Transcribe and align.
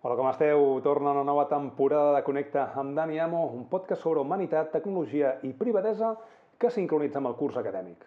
Hola, 0.00 0.14
com 0.14 0.28
esteu? 0.30 0.60
Torna 0.78 1.10
una 1.10 1.24
nova 1.26 1.48
temporada 1.50 2.12
de 2.14 2.20
Connecta 2.22 2.68
amb 2.78 2.94
Dani 2.94 3.16
Amo, 3.18 3.40
un 3.50 3.64
podcast 3.66 4.04
sobre 4.06 4.20
humanitat, 4.22 4.68
tecnologia 4.70 5.32
i 5.42 5.50
privadesa 5.50 6.12
que 6.54 6.70
sincronitza 6.70 7.18
amb 7.18 7.32
el 7.32 7.34
curs 7.40 7.58
acadèmic. 7.58 8.04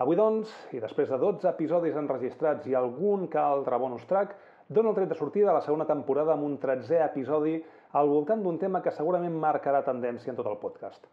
Avui, 0.00 0.16
doncs, 0.16 0.54
i 0.72 0.80
després 0.80 1.12
de 1.12 1.18
12 1.20 1.44
episodis 1.50 2.00
enregistrats 2.00 2.64
i 2.64 2.72
algun 2.80 3.28
que 3.28 3.42
altre 3.42 3.76
bonus 3.76 4.08
track, 4.08 4.32
dona 4.72 4.94
el 4.94 4.96
tret 4.96 5.12
de 5.12 5.20
sortida 5.20 5.50
de 5.50 5.58
la 5.58 5.66
segona 5.68 5.84
temporada 5.84 6.32
amb 6.32 6.48
un 6.48 6.56
13è 6.64 7.04
episodi 7.10 7.58
al 7.92 8.08
voltant 8.08 8.40
d'un 8.40 8.56
tema 8.56 8.80
que 8.80 8.96
segurament 8.96 9.36
marcarà 9.36 9.84
tendència 9.84 10.32
en 10.32 10.40
tot 10.40 10.48
el 10.48 10.56
podcast. 10.64 11.04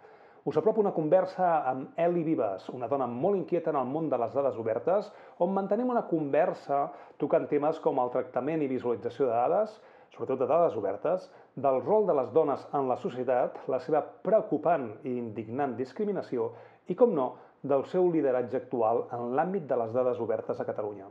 Us 0.47 0.55
apropo 0.57 0.79
una 0.79 0.95
conversa 0.95 1.57
amb 1.69 1.99
Eli 1.99 2.23
Vives, 2.23 2.71
una 2.71 2.87
dona 2.87 3.05
molt 3.05 3.35
inquieta 3.35 3.75
en 3.75 3.83
el 3.83 3.91
món 3.91 4.07
de 4.09 4.17
les 4.17 4.31
dades 4.31 4.55
obertes, 4.55 5.11
on 5.43 5.51
mantenim 5.53 5.91
una 5.91 6.07
conversa 6.07 6.85
tocant 7.19 7.51
temes 7.51 7.83
com 7.83 7.99
el 7.99 8.15
tractament 8.15 8.63
i 8.63 8.71
visualització 8.71 9.27
de 9.27 9.35
dades, 9.35 9.81
sobretot 10.11 10.39
de 10.41 10.47
dades 10.47 10.75
obertes, 10.75 11.27
del 11.55 11.81
rol 11.85 12.07
de 12.07 12.15
les 12.17 12.31
dones 12.35 12.63
en 12.75 12.89
la 12.89 12.97
societat, 12.99 13.57
la 13.71 13.79
seva 13.79 14.03
preocupant 14.25 14.89
i 15.03 15.15
indignant 15.17 15.77
discriminació 15.77 16.51
i, 16.87 16.95
com 16.95 17.15
no, 17.15 17.31
del 17.63 17.85
seu 17.91 18.09
lideratge 18.11 18.57
actual 18.57 19.05
en 19.13 19.35
l'àmbit 19.37 19.67
de 19.69 19.77
les 19.77 19.93
dades 19.95 20.19
obertes 20.19 20.59
a 20.59 20.67
Catalunya. 20.67 21.07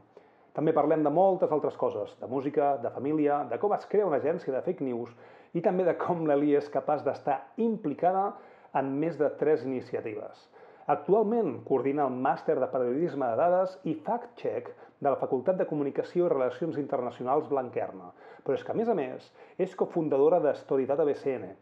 També 0.52 0.74
parlem 0.74 1.04
de 1.06 1.12
moltes 1.14 1.52
altres 1.54 1.76
coses, 1.78 2.16
de 2.20 2.26
música, 2.26 2.74
de 2.82 2.90
família, 2.90 3.44
de 3.50 3.58
com 3.62 3.72
es 3.76 3.86
crea 3.88 4.06
una 4.06 4.18
agència 4.18 4.52
de 4.52 4.62
fake 4.66 4.84
news 4.84 5.12
i 5.54 5.62
també 5.62 5.86
de 5.86 5.94
com 5.98 6.24
l'Eli 6.26 6.56
és 6.58 6.70
capaç 6.74 7.04
d'estar 7.06 7.38
implicada 7.62 8.32
en 8.74 8.90
més 8.98 9.16
de 9.18 9.30
tres 9.38 9.62
iniciatives. 9.66 10.48
Actualment 10.90 11.60
coordina 11.68 12.08
el 12.08 12.16
màster 12.18 12.56
de 12.58 12.66
periodisme 12.72 13.28
de 13.30 13.38
dades 13.38 13.76
i 13.86 13.94
fact-check 14.06 14.72
de 15.00 15.08
la 15.08 15.16
Facultat 15.16 15.56
de 15.56 15.66
Comunicació 15.66 16.26
i 16.26 16.32
Relacions 16.32 16.78
Internacionals 16.78 17.48
Blanquerna, 17.48 18.12
però 18.44 18.56
és 18.56 18.64
que, 18.64 18.74
a 18.74 18.78
més 18.78 18.88
a 18.92 18.96
més, 18.96 19.26
és 19.58 19.76
cofundadora 19.82 20.40
de 20.44 20.52
Storidata 20.60 21.08
BCN, 21.08 21.54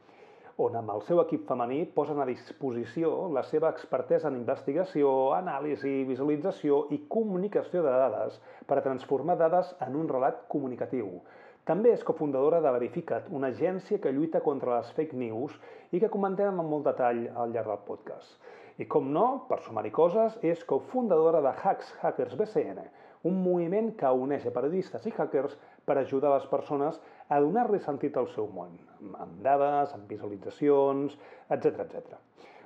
on 0.58 0.74
amb 0.74 0.90
el 0.90 1.04
seu 1.06 1.20
equip 1.22 1.44
femení 1.46 1.84
posen 1.94 2.18
a 2.18 2.26
disposició 2.26 3.12
la 3.30 3.44
seva 3.46 3.70
expertesa 3.70 4.26
en 4.26 4.40
investigació, 4.40 5.12
anàlisi, 5.36 6.00
visualització 6.08 6.80
i 6.96 6.98
comunicació 7.14 7.84
de 7.84 7.92
dades 7.94 8.40
per 8.66 8.80
a 8.80 8.82
transformar 8.88 9.38
dades 9.38 9.70
en 9.86 9.94
un 10.00 10.10
relat 10.10 10.42
comunicatiu. 10.50 11.20
També 11.68 11.92
és 11.94 12.02
cofundadora 12.02 12.58
de 12.64 12.74
Verificat, 12.74 13.30
una 13.30 13.52
agència 13.54 14.00
que 14.02 14.10
lluita 14.10 14.42
contra 14.42 14.80
les 14.80 14.90
fake 14.98 15.14
news 15.20 15.54
i 15.92 16.02
que 16.02 16.10
comentem 16.10 16.58
amb 16.58 16.74
molt 16.74 16.90
detall 16.90 17.26
al 17.36 17.54
llarg 17.54 17.70
del 17.70 17.84
podcast. 17.86 18.34
I 18.82 18.86
com 18.90 19.12
no, 19.14 19.26
per 19.46 19.60
sumar-hi 19.62 19.94
coses, 19.94 20.38
és 20.42 20.66
cofundadora 20.66 21.44
de 21.44 21.54
Hacks 21.54 21.94
Hackers 22.02 22.34
BCN, 22.40 22.88
un 23.26 23.40
moviment 23.42 23.90
que 23.98 24.10
uneix 24.24 24.46
a 24.46 24.52
periodistes 24.54 25.06
i 25.06 25.12
hackers 25.16 25.56
per 25.88 25.96
ajudar 25.98 26.34
les 26.34 26.46
persones 26.50 27.00
a 27.28 27.40
donar-li 27.40 27.80
sentit 27.82 28.16
al 28.16 28.28
seu 28.34 28.46
món, 28.52 28.76
amb 29.18 29.42
dades, 29.44 29.94
amb 29.96 30.08
visualitzacions, 30.10 31.16
etc 31.50 31.84
etc. 31.86 32.18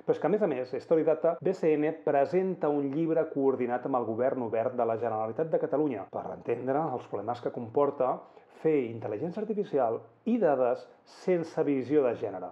Però 0.03 0.15
és 0.17 0.19
que, 0.19 0.27
a 0.27 0.31
més 0.33 0.41
a 0.43 0.49
més, 0.51 0.71
Storydata 0.83 1.37
BCN 1.39 1.93
presenta 2.03 2.67
un 2.67 2.89
llibre 2.91 3.23
coordinat 3.31 3.85
amb 3.87 4.01
el 4.01 4.07
govern 4.09 4.43
obert 4.49 4.75
de 4.75 4.87
la 4.87 4.97
Generalitat 4.99 5.51
de 5.51 5.61
Catalunya 5.61 6.07
per 6.11 6.25
entendre 6.33 6.81
els 6.91 7.07
problemes 7.07 7.39
que 7.39 7.53
comporta 7.55 8.17
fer 8.63 8.75
intel·ligència 8.89 9.43
artificial 9.43 10.01
i 10.27 10.37
dades 10.43 10.83
sense 11.23 11.63
visió 11.67 12.03
de 12.03 12.15
gènere. 12.19 12.51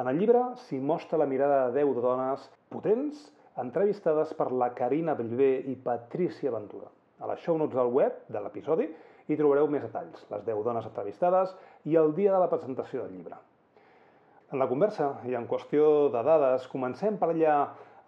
En 0.00 0.08
el 0.08 0.20
llibre 0.20 0.42
s'hi 0.66 0.80
mostra 0.80 1.20
la 1.20 1.28
mirada 1.28 1.66
de 1.68 1.80
10 1.80 2.02
dones 2.04 2.44
potents 2.72 3.26
entrevistades 3.60 4.32
per 4.36 4.50
la 4.52 4.72
Carina 4.76 5.16
Bellver 5.16 5.54
i 5.68 5.76
Patricia 5.76 6.52
Ventura. 6.52 6.88
A 7.22 7.28
les 7.30 7.40
show 7.44 7.56
notes 7.58 7.78
del 7.78 7.92
web 7.94 8.18
de 8.34 8.40
l'episodi 8.42 8.88
hi 9.30 9.38
trobareu 9.38 9.68
més 9.70 9.84
detalls, 9.86 10.24
les 10.32 10.42
10 10.48 10.64
dones 10.66 10.88
entrevistades 10.88 11.54
i 11.86 11.94
el 12.00 12.10
dia 12.16 12.32
de 12.34 12.40
la 12.42 12.50
presentació 12.50 13.04
del 13.04 13.14
llibre. 13.14 13.38
En 14.52 14.58
la 14.58 14.68
conversa 14.68 15.12
i 15.30 15.36
en 15.38 15.46
qüestió 15.48 16.10
de 16.12 16.22
dades, 16.26 16.66
comencem 16.72 17.16
per 17.20 17.30
allà 17.30 17.54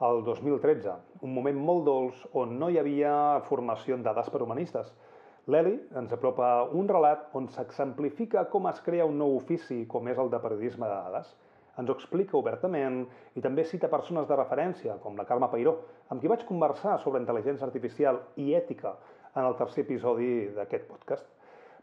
el 0.05 0.25
2013, 0.27 0.97
un 1.23 1.33
moment 1.37 1.63
molt 1.71 1.87
dolç 1.87 2.27
on 2.43 2.59
no 2.59 2.69
hi 2.69 2.81
havia 2.83 3.15
formació 3.47 3.95
en 3.95 4.03
dades 4.05 4.29
per 4.35 4.43
humanistes. 4.43 4.91
L'Eli 5.47 5.79
ens 6.01 6.13
apropa 6.13 6.51
un 6.75 6.91
relat 6.91 7.31
on 7.39 7.47
s'exemplifica 7.55 8.49
com 8.51 8.67
es 8.69 8.83
crea 8.85 9.07
un 9.07 9.17
nou 9.23 9.39
ofici 9.39 9.85
com 9.89 10.11
és 10.11 10.19
el 10.19 10.33
de 10.35 10.43
periodisme 10.43 10.91
de 10.91 11.01
dades– 11.07 11.35
ens 11.79 11.91
ho 11.91 11.97
explica 11.97 12.37
obertament 12.39 13.03
i 13.35 13.43
també 13.45 13.65
cita 13.69 13.91
persones 13.93 14.29
de 14.29 14.39
referència, 14.39 14.99
com 15.03 15.17
la 15.19 15.27
Carme 15.29 15.49
Peiró, 15.53 15.77
amb 16.11 16.23
qui 16.23 16.31
vaig 16.31 16.45
conversar 16.49 16.99
sobre 17.03 17.23
intel·ligència 17.23 17.67
artificial 17.67 18.21
i 18.37 18.53
ètica 18.55 18.95
en 19.35 19.45
el 19.45 19.57
tercer 19.59 19.85
episodi 19.85 20.31
d'aquest 20.55 20.87
podcast. 20.91 21.27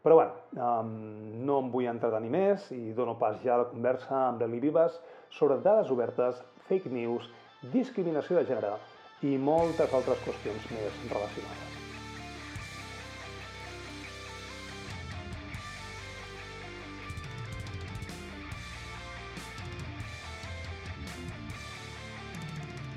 Però 0.02 0.16
bueno, 0.18 0.34
um, 0.58 0.94
no 1.46 1.60
em 1.62 1.70
vull 1.74 1.90
entretenir 1.92 2.32
més 2.34 2.72
i 2.74 2.96
dono 2.98 3.18
pas 3.22 3.38
ja 3.44 3.54
a 3.56 3.60
la 3.62 3.70
conversa 3.70 4.16
amb 4.32 4.42
l'Eli 4.42 4.64
Vives 4.64 4.98
sobre 5.38 5.60
dades 5.62 5.94
obertes, 5.94 6.42
fake 6.70 6.90
news, 6.90 7.30
discriminació 7.76 8.40
de 8.40 8.48
gènere 8.50 8.74
i 9.30 9.38
moltes 9.38 9.94
altres 9.94 10.26
qüestions 10.26 10.72
més 10.74 11.00
relacionades. 11.12 11.81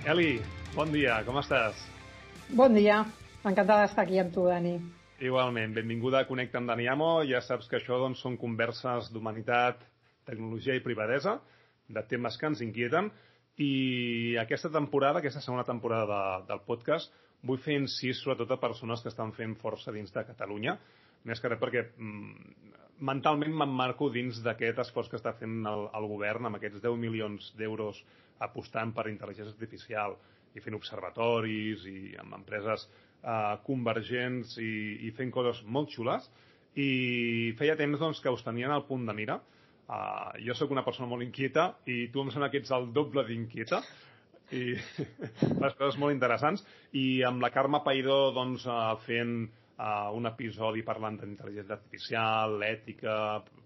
Eli, 0.04 0.34
bon 0.76 0.90
dia, 0.92 1.14
com 1.24 1.38
estàs? 1.40 1.78
Bon 2.52 2.74
dia, 2.76 2.98
encantada 3.40 3.86
d'estar 3.86 4.02
aquí 4.02 4.18
amb 4.20 4.34
tu, 4.34 4.42
Dani. 4.50 4.74
Igualment, 5.24 5.72
benvinguda 5.72 6.18
a 6.20 6.26
Connecta 6.28 6.60
amb 6.60 6.68
Dani 6.68 6.90
Amo. 6.92 7.06
Ja 7.24 7.40
saps 7.40 7.70
que 7.70 7.78
això 7.78 7.96
doncs, 8.02 8.20
són 8.20 8.36
converses 8.36 9.08
d'humanitat, 9.14 9.80
tecnologia 10.28 10.76
i 10.76 10.82
privadesa, 10.84 11.38
de 11.88 12.02
temes 12.10 12.36
que 12.36 12.50
ens 12.50 12.60
inquieten. 12.66 13.08
I 13.56 13.70
aquesta 14.42 14.68
temporada, 14.74 15.22
aquesta 15.22 15.40
segona 15.40 15.64
temporada 15.64 16.04
de, 16.10 16.44
del 16.50 16.60
podcast, 16.68 17.08
vull 17.40 17.62
fer 17.64 17.78
incís 17.80 18.20
sobretot 18.20 18.52
a 18.52 18.60
persones 18.60 19.00
que 19.00 19.08
estan 19.08 19.32
fent 19.32 19.56
força 19.62 19.94
dins 19.94 20.12
de 20.12 20.26
Catalunya, 20.28 20.76
més 21.24 21.40
que 21.40 21.48
res 21.48 21.62
perquè 21.62 21.86
mm, 21.96 22.60
mentalment 23.08 23.56
m'emmarco 23.56 24.10
dins 24.12 24.44
d'aquest 24.44 24.84
esforç 24.84 25.08
que 25.08 25.16
està 25.16 25.32
fent 25.40 25.62
el, 25.64 25.88
el 25.96 26.10
govern 26.12 26.50
amb 26.50 26.60
aquests 26.60 26.84
10 26.84 27.00
milions 27.00 27.54
d'euros 27.56 28.04
apostant 28.46 28.92
per 28.96 29.08
intel·ligència 29.10 29.52
artificial 29.54 30.16
i 30.54 30.62
fent 30.62 30.76
observatoris 30.78 31.86
i 31.90 32.14
amb 32.20 32.36
empreses 32.38 32.86
eh, 32.86 33.56
convergents 33.66 34.58
i, 34.62 34.74
i 35.08 35.12
fent 35.16 35.32
coses 35.34 35.62
molt 35.66 35.92
xules. 35.94 36.28
I 36.74 37.54
feia 37.58 37.76
temps 37.78 38.00
doncs, 38.00 38.20
que 38.22 38.32
us 38.34 38.42
tenien 38.46 38.72
al 38.74 38.86
punt 38.88 39.06
de 39.06 39.14
mira. 39.14 39.40
Uh, 39.84 40.32
jo 40.40 40.54
sóc 40.56 40.70
una 40.72 40.82
persona 40.84 41.10
molt 41.10 41.22
inquieta 41.26 41.66
i 41.92 42.06
tu 42.08 42.22
em 42.22 42.30
sembla 42.32 42.48
que 42.48 42.62
ets 42.62 42.72
el 42.72 42.88
doble 42.96 43.22
d'inquieta. 43.28 43.82
I 44.56 44.62
les 45.64 45.76
coses 45.76 45.98
molt 46.00 46.14
interessants. 46.14 46.64
I 46.96 47.22
amb 47.28 47.44
la 47.44 47.52
Carme 47.54 47.82
Paidó 47.84 48.32
doncs, 48.34 48.64
uh, 48.66 48.96
fent 49.04 49.36
uh, 49.44 50.10
un 50.16 50.26
episodi 50.30 50.82
parlant 50.86 51.20
d'intel·ligència 51.20 51.76
artificial, 51.76 52.56
ètica, 52.66 53.16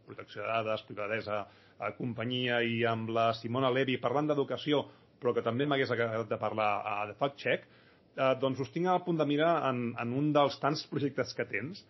protecció 0.09 0.43
de 0.43 0.51
dades, 0.51 0.85
privadesa, 0.91 1.45
uh, 1.79 1.91
companyia, 1.99 2.63
i 2.63 2.83
amb 2.87 3.11
la 3.15 3.31
Simona 3.39 3.71
Levi 3.75 3.99
parlant 4.03 4.31
d'educació, 4.31 4.85
però 5.19 5.35
que 5.35 5.45
també 5.47 5.67
m'hagués 5.67 5.93
agradat 5.95 6.31
de 6.31 6.41
parlar 6.41 6.71
uh, 6.81 7.05
de 7.11 7.17
fact 7.19 7.39
check, 7.43 7.67
uh, 8.17 8.35
doncs 8.41 8.61
us 8.63 8.73
tinc 8.75 8.91
a 8.91 8.99
punt 9.05 9.19
de 9.19 9.27
mirar 9.27 9.55
en, 9.71 9.93
en 9.99 10.17
un 10.19 10.33
dels 10.37 10.59
tants 10.63 10.85
projectes 10.91 11.35
que 11.35 11.47
tens, 11.49 11.85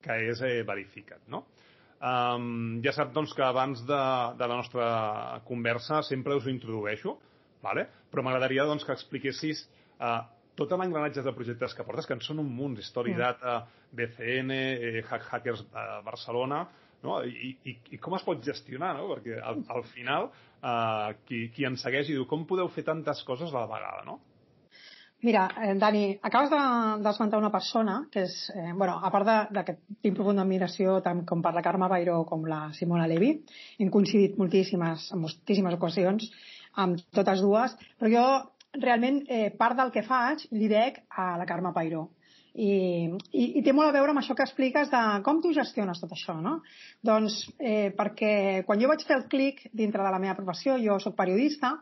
que 0.00 0.16
és 0.30 0.40
eh, 0.46 0.60
Verificat, 0.64 1.20
no? 1.28 1.44
Um, 2.00 2.78
ja 2.80 2.94
sap 2.96 3.10
doncs, 3.12 3.34
que 3.36 3.44
abans 3.44 3.82
de, 3.84 4.02
de 4.40 4.46
la 4.48 4.56
nostra 4.56 4.86
conversa 5.44 6.00
sempre 6.08 6.32
us 6.38 6.46
ho 6.46 6.52
introdueixo, 6.52 7.18
vale? 7.60 7.84
però 8.08 8.24
m'agradaria 8.24 8.64
doncs, 8.64 8.86
que 8.88 8.94
expliquessis 8.96 9.66
uh, 10.00 10.22
tot 10.60 10.78
l'engranatge 10.78 11.24
de 11.24 11.34
projectes 11.36 11.74
que 11.76 11.86
portes, 11.86 12.08
que 12.08 12.16
en 12.16 12.22
són 12.24 12.42
un 12.42 12.50
munt, 12.52 12.78
Story 12.84 13.14
mm. 13.14 13.20
Data, 13.20 13.56
BCN, 13.96 14.56
eh, 14.56 15.02
Hack 15.08 15.28
Hackers 15.30 15.64
eh, 15.66 15.88
Barcelona, 16.06 16.64
no? 17.04 17.20
I, 17.24 17.54
i, 17.64 17.76
i 17.96 18.00
com 18.02 18.16
es 18.18 18.24
pot 18.26 18.42
gestionar, 18.44 18.94
no? 18.98 19.08
Perquè 19.14 19.38
al, 19.40 19.62
al 19.72 19.86
final 19.92 20.30
eh, 20.30 21.14
qui, 21.26 21.46
qui 21.54 21.68
ens 21.68 21.86
segueix 21.86 22.10
i 22.10 22.18
diu 22.18 22.26
com 22.30 22.44
podeu 22.48 22.68
fer 22.72 22.84
tantes 22.88 23.24
coses 23.28 23.54
a 23.54 23.62
la 23.62 23.70
vegada, 23.70 24.04
no? 24.08 24.20
Mira, 25.22 25.50
eh, 25.60 25.74
Dani, 25.76 26.04
acabes 26.24 26.48
d'esmentar 26.48 27.36
de, 27.36 27.42
una 27.42 27.52
persona 27.52 27.98
que 28.12 28.22
és, 28.24 28.36
eh, 28.54 28.70
bueno, 28.72 28.94
a 29.04 29.10
part 29.12 29.28
de, 29.28 29.34
de 29.52 29.64
que 29.66 29.74
tinc 30.00 30.16
profunda 30.16 30.46
admiració 30.46 31.00
tant 31.04 31.26
com 31.28 31.42
per 31.44 31.52
la 31.52 31.64
Carme 31.66 31.90
Bairó 31.92 32.22
com 32.28 32.46
la 32.48 32.62
Simona 32.76 33.08
Levi, 33.10 33.34
hem 33.78 33.90
coincidit 33.92 34.38
moltíssimes, 34.40 35.10
en 35.12 35.20
moltíssimes 35.20 35.76
ocasions 35.76 36.30
amb 36.80 37.02
totes 37.12 37.44
dues, 37.44 37.76
però 38.00 38.12
jo 38.14 38.24
realment 38.78 39.24
eh, 39.28 39.50
part 39.58 39.76
del 39.78 39.90
que 39.94 40.06
faig 40.06 40.46
li 40.54 40.68
dec 40.70 41.02
a 41.10 41.34
la 41.40 41.46
Carme 41.48 41.74
Pairó. 41.74 42.08
I, 42.50 43.06
i, 43.30 43.44
i 43.60 43.62
té 43.62 43.72
molt 43.72 43.92
a 43.92 43.94
veure 43.94 44.10
amb 44.10 44.20
això 44.22 44.34
que 44.34 44.42
expliques 44.42 44.88
de 44.90 45.00
com 45.26 45.38
tu 45.42 45.52
gestiones 45.54 46.00
tot 46.02 46.10
això, 46.16 46.34
no? 46.42 46.56
Doncs 47.06 47.44
eh, 47.58 47.92
perquè 47.94 48.64
quan 48.66 48.82
jo 48.82 48.90
vaig 48.90 49.04
fer 49.06 49.20
el 49.20 49.28
clic 49.30 49.62
dintre 49.70 50.02
de 50.02 50.10
la 50.10 50.18
meva 50.18 50.34
professió, 50.38 50.74
jo 50.82 50.98
sóc 50.98 51.14
periodista 51.18 51.76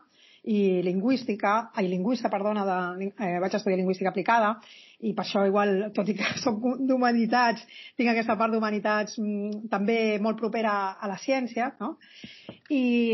i 0.49 0.81
lingüística, 0.85 1.71
ai, 1.75 1.87
lingüista, 1.89 2.29
perdona, 2.31 2.63
de, 2.65 3.09
eh, 3.09 3.39
vaig 3.41 3.55
estudiar 3.57 3.79
lingüística 3.81 4.13
aplicada, 4.13 4.53
i 5.01 5.11
per 5.15 5.25
això 5.25 5.43
igual, 5.47 5.89
tot 5.95 6.07
i 6.09 6.15
que 6.15 6.29
soc 6.43 6.61
d'humanitats, 6.87 7.65
tinc 7.97 8.13
aquesta 8.13 8.37
part 8.39 8.53
d'humanitats 8.53 9.17
mm, 9.19 9.67
també 9.73 9.99
molt 10.21 10.39
propera 10.39 10.75
a 10.95 11.09
la 11.11 11.17
ciència, 11.19 11.73
no? 11.81 11.97
I, 12.69 13.09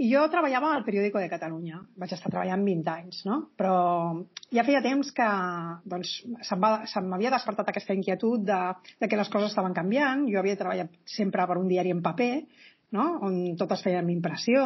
i 0.00 0.08
jo 0.08 0.22
treballava 0.32 0.70
al 0.72 0.84
periòdico 0.86 1.20
de 1.20 1.28
Catalunya. 1.28 1.82
Vaig 2.00 2.14
estar 2.16 2.30
treballant 2.32 2.62
20 2.64 2.90
anys, 2.92 3.20
no? 3.28 3.36
Però 3.60 3.74
ja 4.56 4.64
feia 4.64 4.80
temps 4.84 5.10
que 5.16 5.26
doncs, 5.92 6.14
se 6.48 6.56
m'havia 7.04 7.32
despertat 7.34 7.68
aquesta 7.68 7.96
inquietud 7.96 8.46
de, 8.48 8.60
de 8.96 9.10
que 9.10 9.18
les 9.20 9.28
coses 9.32 9.52
estaven 9.52 9.76
canviant. 9.76 10.24
Jo 10.32 10.40
havia 10.40 10.56
treballat 10.56 10.94
sempre 11.04 11.44
per 11.46 11.58
un 11.60 11.68
diari 11.68 11.92
en 11.92 12.00
paper, 12.06 12.32
no? 12.96 13.04
on 13.26 13.38
tot 13.58 13.72
es 13.74 13.82
feia 13.84 14.00
amb 14.02 14.12
impressió, 14.12 14.64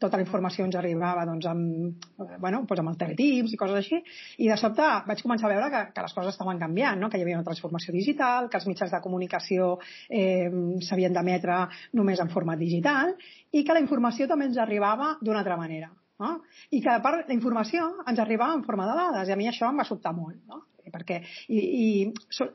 tota 0.00 0.18
la 0.18 0.24
informació 0.24 0.64
ens 0.66 0.76
arribava 0.80 1.26
doncs, 1.28 1.46
amb, 1.50 2.06
bueno, 2.38 2.62
doncs 2.64 2.82
amb 2.82 2.92
el 2.92 2.98
teletips 3.00 3.54
i 3.54 3.60
coses 3.60 3.80
així, 3.82 4.00
i 4.40 4.48
de 4.50 4.56
sobte 4.60 4.86
vaig 5.08 5.22
començar 5.24 5.48
a 5.48 5.52
veure 5.54 5.70
que, 5.74 5.82
que 5.94 6.06
les 6.06 6.16
coses 6.16 6.34
estaven 6.34 6.60
canviant, 6.62 7.00
no? 7.00 7.10
que 7.10 7.20
hi 7.20 7.26
havia 7.26 7.38
una 7.38 7.46
transformació 7.46 7.94
digital, 7.96 8.48
que 8.50 8.60
els 8.60 8.68
mitjans 8.70 8.94
de 8.94 9.02
comunicació 9.04 9.72
eh, 10.08 10.48
s'havien 10.86 11.16
d'emetre 11.16 11.62
només 11.98 12.20
en 12.20 12.32
format 12.32 12.60
digital, 12.60 13.14
i 13.52 13.64
que 13.64 13.76
la 13.76 13.84
informació 13.84 14.28
també 14.30 14.48
ens 14.50 14.60
arribava 14.60 15.16
d'una 15.20 15.42
altra 15.44 15.58
manera. 15.60 15.92
No? 16.20 16.34
I 16.68 16.82
que 16.84 16.92
a 16.92 17.00
part 17.00 17.30
la 17.30 17.36
informació 17.36 17.86
ens 18.08 18.20
arribava 18.20 18.52
en 18.56 18.64
forma 18.66 18.88
de 18.88 18.96
dades, 18.98 19.28
i 19.28 19.32
a 19.32 19.40
mi 19.40 19.48
això 19.48 19.70
em 19.70 19.80
va 19.80 19.88
sobtar 19.88 20.12
molt, 20.16 20.36
no? 20.48 20.66
perquè 20.90 21.20
i, 21.54 21.60
i 21.60 21.86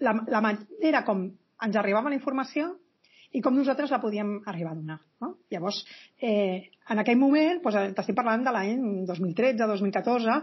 la, 0.03 0.11
la 0.27 0.41
manera 0.43 1.05
com 1.07 1.21
ens 1.63 1.77
arribava 1.79 2.11
la 2.11 2.17
informació 2.17 2.73
i 3.35 3.41
com 3.43 3.55
nosaltres 3.55 3.91
la 3.91 3.99
podíem 3.99 4.37
arribar 4.47 4.71
a 4.71 4.79
donar. 4.79 4.99
No? 5.21 5.35
Llavors, 5.51 5.81
eh, 6.21 6.71
en 6.89 7.01
aquell 7.01 7.17
moment, 7.19 7.59
doncs, 7.63 7.95
t'estic 7.97 8.15
parlant 8.15 8.43
de 8.45 8.51
l'any 8.53 8.81
2013-2014, 9.09 10.35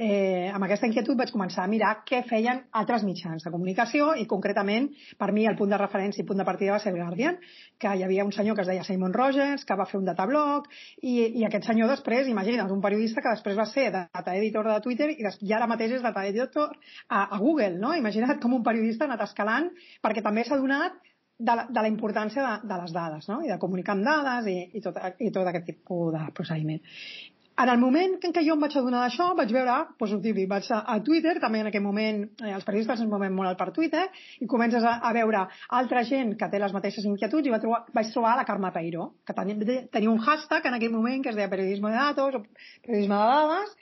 eh, 0.00 0.48
amb 0.50 0.64
aquesta 0.66 0.88
inquietud 0.88 1.18
vaig 1.18 1.30
començar 1.34 1.64
a 1.64 1.70
mirar 1.70 1.92
què 2.08 2.22
feien 2.28 2.62
altres 2.80 3.04
mitjans 3.06 3.44
de 3.44 3.52
comunicació 3.52 4.14
i 4.16 4.26
concretament, 4.30 4.88
per 5.20 5.30
mi, 5.36 5.44
el 5.46 5.58
punt 5.58 5.74
de 5.74 5.80
referència 5.80 6.24
i 6.24 6.26
punt 6.26 6.40
de 6.40 6.46
partida 6.48 6.74
va 6.74 6.80
ser 6.82 6.94
el 6.94 6.98
Guardian, 6.98 7.36
que 7.78 7.92
hi 7.94 8.04
havia 8.06 8.24
un 8.24 8.32
senyor 8.32 8.56
que 8.56 8.64
es 8.64 8.70
deia 8.72 8.86
Simon 8.86 9.14
Rogers, 9.14 9.66
que 9.68 9.76
va 9.76 9.86
fer 9.90 10.00
un 10.00 10.08
datablog, 10.08 10.70
i, 11.02 11.14
i 11.42 11.44
aquest 11.46 11.68
senyor 11.70 11.92
després, 11.92 12.30
imagina't, 12.32 12.72
un 12.72 12.82
periodista 12.82 13.22
que 13.22 13.36
després 13.36 13.58
va 13.58 13.68
ser 13.68 13.90
data 13.92 14.34
editor 14.38 14.72
de 14.72 14.80
Twitter 14.86 15.12
i, 15.12 15.20
i 15.20 15.54
ara 15.54 15.68
mateix 15.70 15.98
és 15.98 16.06
data 16.06 16.24
editor 16.26 16.72
a, 16.72 17.26
a 17.26 17.38
Google, 17.38 17.76
no? 17.78 17.94
Imagina't 17.98 18.40
com 18.40 18.56
un 18.56 18.66
periodista 18.66 19.04
ha 19.04 19.12
anat 19.12 19.28
escalant 19.28 19.70
perquè 20.02 20.24
també 20.24 20.46
s'ha 20.48 20.58
donat 20.58 20.96
de 21.40 21.56
la, 21.56 21.66
de 21.68 21.82
la 21.82 21.90
importància 21.90 22.44
de, 22.44 22.68
de 22.68 22.78
les 22.82 22.94
dades 22.94 23.28
no? 23.32 23.40
i 23.44 23.50
de 23.50 23.58
comunicar 23.62 23.96
amb 23.96 24.06
dades 24.06 24.48
i, 24.52 24.56
i, 24.76 24.84
tot, 24.84 25.00
i 25.18 25.32
tot 25.34 25.48
aquest 25.48 25.68
tipus 25.72 26.12
de 26.14 26.24
procediment. 26.36 26.80
En 27.60 27.68
el 27.68 27.76
moment 27.76 28.14
en 28.24 28.32
què 28.32 28.40
jo 28.44 28.54
em 28.56 28.62
vaig 28.64 28.74
adonar 28.78 29.02
d'això, 29.02 29.26
vaig 29.36 29.50
veure, 29.52 29.72
doncs, 30.00 30.14
típic, 30.24 30.46
vaig 30.48 30.68
a, 30.72 30.78
a 30.94 30.94
Twitter, 31.04 31.34
també 31.42 31.60
en 31.60 31.68
aquell 31.68 31.84
moment 31.84 32.22
eh, 32.24 32.52
els 32.56 32.64
periodistes 32.64 33.02
ens 33.02 33.10
movem 33.10 33.34
molt 33.36 33.58
per 33.60 33.66
Twitter, 33.76 34.06
i 34.40 34.48
comences 34.48 34.86
a, 34.86 34.94
a 35.04 35.10
veure 35.12 35.42
altra 35.80 36.04
gent 36.08 36.32
que 36.40 36.48
té 36.48 36.60
les 36.62 36.72
mateixes 36.72 37.04
inquietuds 37.10 37.50
i 37.50 37.52
vaig 37.52 37.66
trobar, 37.66 37.82
vaig 37.98 38.14
trobar 38.14 38.32
la 38.38 38.46
Carme 38.48 38.70
Peiró, 38.72 39.10
que 39.28 39.36
tenia, 39.36 39.76
tenia 39.92 40.12
un 40.12 40.22
hashtag 40.24 40.70
en 40.70 40.78
aquell 40.78 40.94
moment 40.94 41.26
que 41.26 41.34
es 41.34 41.36
deia 41.36 41.52
periodisme 41.52 41.92
de 41.92 42.00
datos 42.00 42.40
o 42.40 42.42
periodisme 42.86 43.20
de 43.20 43.28
dades, 43.34 43.76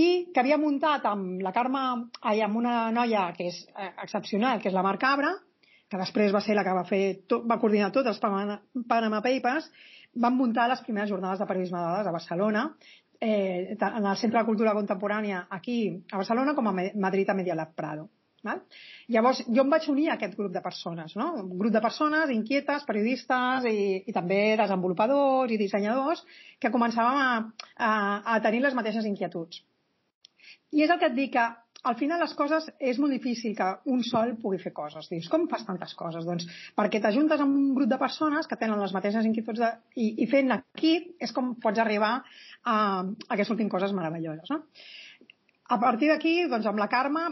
i 0.00 0.08
que 0.32 0.40
havia 0.40 0.60
muntat 0.62 1.04
amb 1.10 1.44
la 1.44 1.52
Carme, 1.52 1.84
ai, 2.22 2.40
amb 2.46 2.56
una 2.62 2.78
noia 2.94 3.28
que 3.36 3.50
és 3.52 3.60
eh, 3.74 3.92
excepcional, 4.06 4.64
que 4.64 4.72
és 4.72 4.78
la 4.78 4.86
Mar 4.86 4.96
Cabra, 5.02 5.34
que 5.90 5.98
després 5.98 6.32
va 6.32 6.42
ser 6.44 6.54
la 6.54 6.64
que 6.66 6.74
va, 6.76 6.86
fer 6.86 7.02
tot, 7.28 7.44
va 7.50 7.58
coordinar 7.58 7.90
tots 7.94 8.08
els 8.12 8.20
Panama 8.22 9.22
Papers, 9.24 9.66
van 10.14 10.36
muntar 10.38 10.68
les 10.70 10.82
primeres 10.86 11.10
jornades 11.10 11.42
de 11.42 11.48
periodisme 11.50 11.78
de 11.78 11.84
dades 11.84 12.06
a 12.06 12.14
Barcelona, 12.14 12.64
eh, 13.20 13.76
en 13.76 14.06
el 14.06 14.16
Centre 14.16 14.38
de 14.38 14.46
Cultura 14.46 14.74
Contemporània 14.74 15.44
aquí 15.50 15.82
a 16.10 16.22
Barcelona 16.22 16.54
com 16.54 16.70
a 16.70 16.74
Madrid 16.74 17.28
a 17.28 17.34
Media 17.34 17.58
Lab 17.58 17.74
Prado. 17.74 18.08
Val? 18.42 18.62
Llavors, 19.12 19.42
jo 19.52 19.62
em 19.62 19.72
vaig 19.72 19.86
unir 19.92 20.06
a 20.08 20.14
aquest 20.14 20.36
grup 20.38 20.52
de 20.54 20.62
persones, 20.64 21.12
no? 21.16 21.26
un 21.42 21.58
grup 21.58 21.74
de 21.74 21.82
persones 21.84 22.30
inquietes, 22.32 22.86
periodistes 22.88 23.66
i, 23.68 23.80
i 24.08 24.14
també 24.16 24.56
desenvolupadors 24.56 25.52
i 25.52 25.58
dissenyadors 25.60 26.22
que 26.58 26.72
començàvem 26.72 27.20
a, 27.20 27.34
a, 27.76 27.90
a 28.36 28.38
tenir 28.46 28.62
les 28.64 28.76
mateixes 28.78 29.08
inquietuds. 29.10 29.60
I 30.72 30.86
és 30.86 30.94
el 30.94 31.02
que 31.02 31.10
et 31.10 31.18
dic 31.18 31.34
que 31.34 31.44
al 31.82 31.96
final 31.96 32.20
les 32.20 32.32
coses 32.36 32.66
és 32.78 32.98
molt 33.00 33.14
difícil 33.14 33.54
que 33.56 33.68
un 33.92 34.02
sol 34.04 34.34
pugui 34.42 34.58
fer 34.60 34.72
coses. 34.76 35.08
Dius, 35.08 35.28
com 35.32 35.46
fas 35.48 35.64
tantes 35.68 35.94
coses? 35.96 36.26
Doncs 36.28 36.48
perquè 36.76 37.00
t'ajuntes 37.00 37.40
amb 37.40 37.56
un 37.56 37.70
grup 37.76 37.88
de 37.88 38.00
persones 38.00 38.50
que 38.50 38.58
tenen 38.60 38.82
les 38.82 38.92
mateixes 38.96 39.28
inquietuds 39.28 39.62
de, 39.62 39.70
i, 39.96 40.10
i 40.24 40.28
fent 40.30 40.52
equip 40.56 41.24
és 41.24 41.32
com 41.36 41.54
pots 41.62 41.80
arribar 41.80 42.18
a, 42.20 42.74
a 43.04 43.38
que 43.38 43.48
surtin 43.48 43.72
coses 43.72 43.96
meravelloses. 43.96 44.52
No? 44.52 44.60
A 45.70 45.78
partir 45.80 46.10
d'aquí, 46.10 46.34
doncs 46.50 46.68
amb 46.68 46.82
la 46.82 46.90
Carme, 46.92 47.24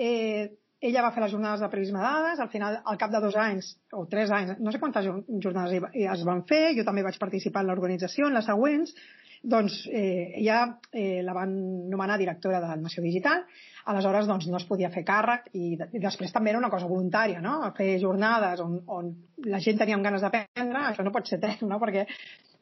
eh, 0.00 0.50
ella 0.82 1.02
va 1.04 1.12
fer 1.14 1.22
les 1.22 1.30
jornades 1.30 1.60
de 1.62 1.70
periodisme 1.70 2.00
de 2.00 2.04
dades, 2.04 2.40
al 2.42 2.50
final, 2.50 2.80
al 2.82 2.98
cap 2.98 3.12
de 3.12 3.20
dos 3.22 3.36
anys, 3.38 3.68
o 3.94 4.06
tres 4.10 4.32
anys, 4.34 4.56
no 4.58 4.72
sé 4.72 4.80
quantes 4.82 5.06
jornades 5.44 5.90
es 5.94 6.24
van 6.26 6.42
fer, 6.48 6.72
jo 6.74 6.82
també 6.88 7.04
vaig 7.06 7.20
participar 7.22 7.62
en 7.62 7.70
l'organització, 7.70 8.26
en 8.26 8.34
les 8.34 8.48
següents, 8.50 8.96
doncs 9.42 9.88
eh, 9.90 10.38
ella 10.38 10.78
eh, 10.92 11.20
la 11.26 11.34
van 11.34 11.52
nomenar 11.90 12.18
directora 12.18 12.60
de 12.62 12.76
Nació 12.80 13.02
Digital, 13.02 13.42
aleshores 13.90 14.28
doncs, 14.30 14.46
no 14.46 14.60
es 14.60 14.66
podia 14.68 14.90
fer 14.94 15.02
càrrec 15.04 15.50
i, 15.58 15.74
i 15.74 16.02
després 16.02 16.32
també 16.32 16.52
era 16.52 16.60
una 16.62 16.70
cosa 16.70 16.86
voluntària, 16.90 17.42
no? 17.42 17.58
fer 17.76 17.98
jornades 18.00 18.62
on, 18.62 18.78
on 18.86 19.12
la 19.50 19.60
gent 19.60 19.82
tenia 19.82 19.98
ganes 19.98 20.22
d'aprendre, 20.22 20.86
això 20.86 21.02
no 21.02 21.14
pot 21.14 21.26
ser 21.26 21.40
tret, 21.42 21.66
no? 21.66 21.80
perquè, 21.82 22.06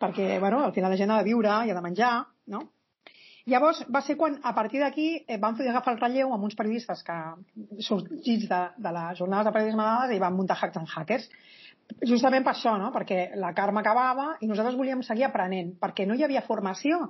perquè 0.00 0.34
bueno, 0.40 0.64
al 0.64 0.76
final 0.76 0.94
la 0.94 1.00
gent 1.00 1.12
ha 1.12 1.20
de 1.20 1.28
viure 1.28 1.62
i 1.66 1.72
ha 1.72 1.76
de 1.76 1.84
menjar, 1.84 2.14
no? 2.48 2.66
Llavors 3.48 3.80
va 3.88 4.02
ser 4.04 4.16
quan, 4.20 4.36
a 4.44 4.52
partir 4.54 4.82
d'aquí, 4.82 5.08
eh, 5.26 5.38
van 5.40 5.56
fer 5.56 5.66
agafar 5.70 5.94
el 5.94 6.00
relleu 6.00 6.34
amb 6.34 6.44
uns 6.46 6.56
periodistes 6.58 7.00
que 7.06 7.16
sorgits 7.86 8.46
de, 8.50 8.60
de 8.76 8.92
la 8.92 9.06
jornada 9.18 9.48
de 9.48 9.54
periodisme 9.54 9.82
de 9.82 9.94
dades 9.94 10.16
i 10.16 10.20
van 10.22 10.36
muntar 10.36 10.58
Hacks 10.60 10.76
and 10.76 10.92
Hackers. 10.92 11.28
Justament 12.06 12.44
per 12.46 12.54
això, 12.54 12.76
no? 12.80 12.92
perquè 12.94 13.30
la 13.40 13.52
Carme 13.56 13.82
acabava 13.82 14.34
i 14.40 14.48
nosaltres 14.50 14.78
volíem 14.78 15.02
seguir 15.06 15.26
aprenent, 15.28 15.74
perquè 15.80 16.06
no 16.06 16.16
hi 16.16 16.24
havia 16.26 16.44
formació 16.46 17.08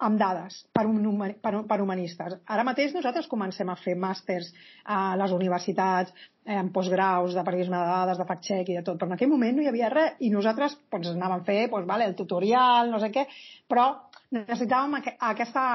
amb 0.00 0.18
dades 0.20 0.62
per, 0.72 0.86
un, 0.88 1.00
per, 1.42 1.52
per 1.68 1.78
humanistes. 1.82 2.36
Ara 2.48 2.64
mateix 2.64 2.94
nosaltres 2.96 3.28
comencem 3.28 3.68
a 3.68 3.76
fer 3.76 3.96
màsters 4.00 4.48
a 4.84 5.00
les 5.20 5.34
universitats, 5.36 6.14
eh, 6.46 6.56
en 6.56 6.70
postgraus 6.72 7.36
de 7.36 7.44
periodisme 7.44 7.76
de 7.76 7.90
dades, 7.90 8.20
de 8.20 8.28
fact-check 8.28 8.70
i 8.72 8.78
de 8.78 8.84
tot, 8.86 9.00
però 9.00 9.10
en 9.10 9.18
aquell 9.18 9.32
moment 9.32 9.58
no 9.58 9.64
hi 9.64 9.68
havia 9.68 9.90
res 9.92 10.22
i 10.24 10.32
nosaltres 10.32 10.78
doncs, 10.92 11.12
anàvem 11.12 11.44
a 11.44 11.48
fer 11.50 11.58
doncs, 11.66 11.88
vale, 11.90 12.08
el 12.08 12.16
tutorial, 12.16 12.88
no 12.92 13.02
sé 13.02 13.12
què, 13.12 13.26
però 13.68 13.90
necessitàvem 14.32 14.98
aqu 15.00 15.14
aquesta 15.34 15.66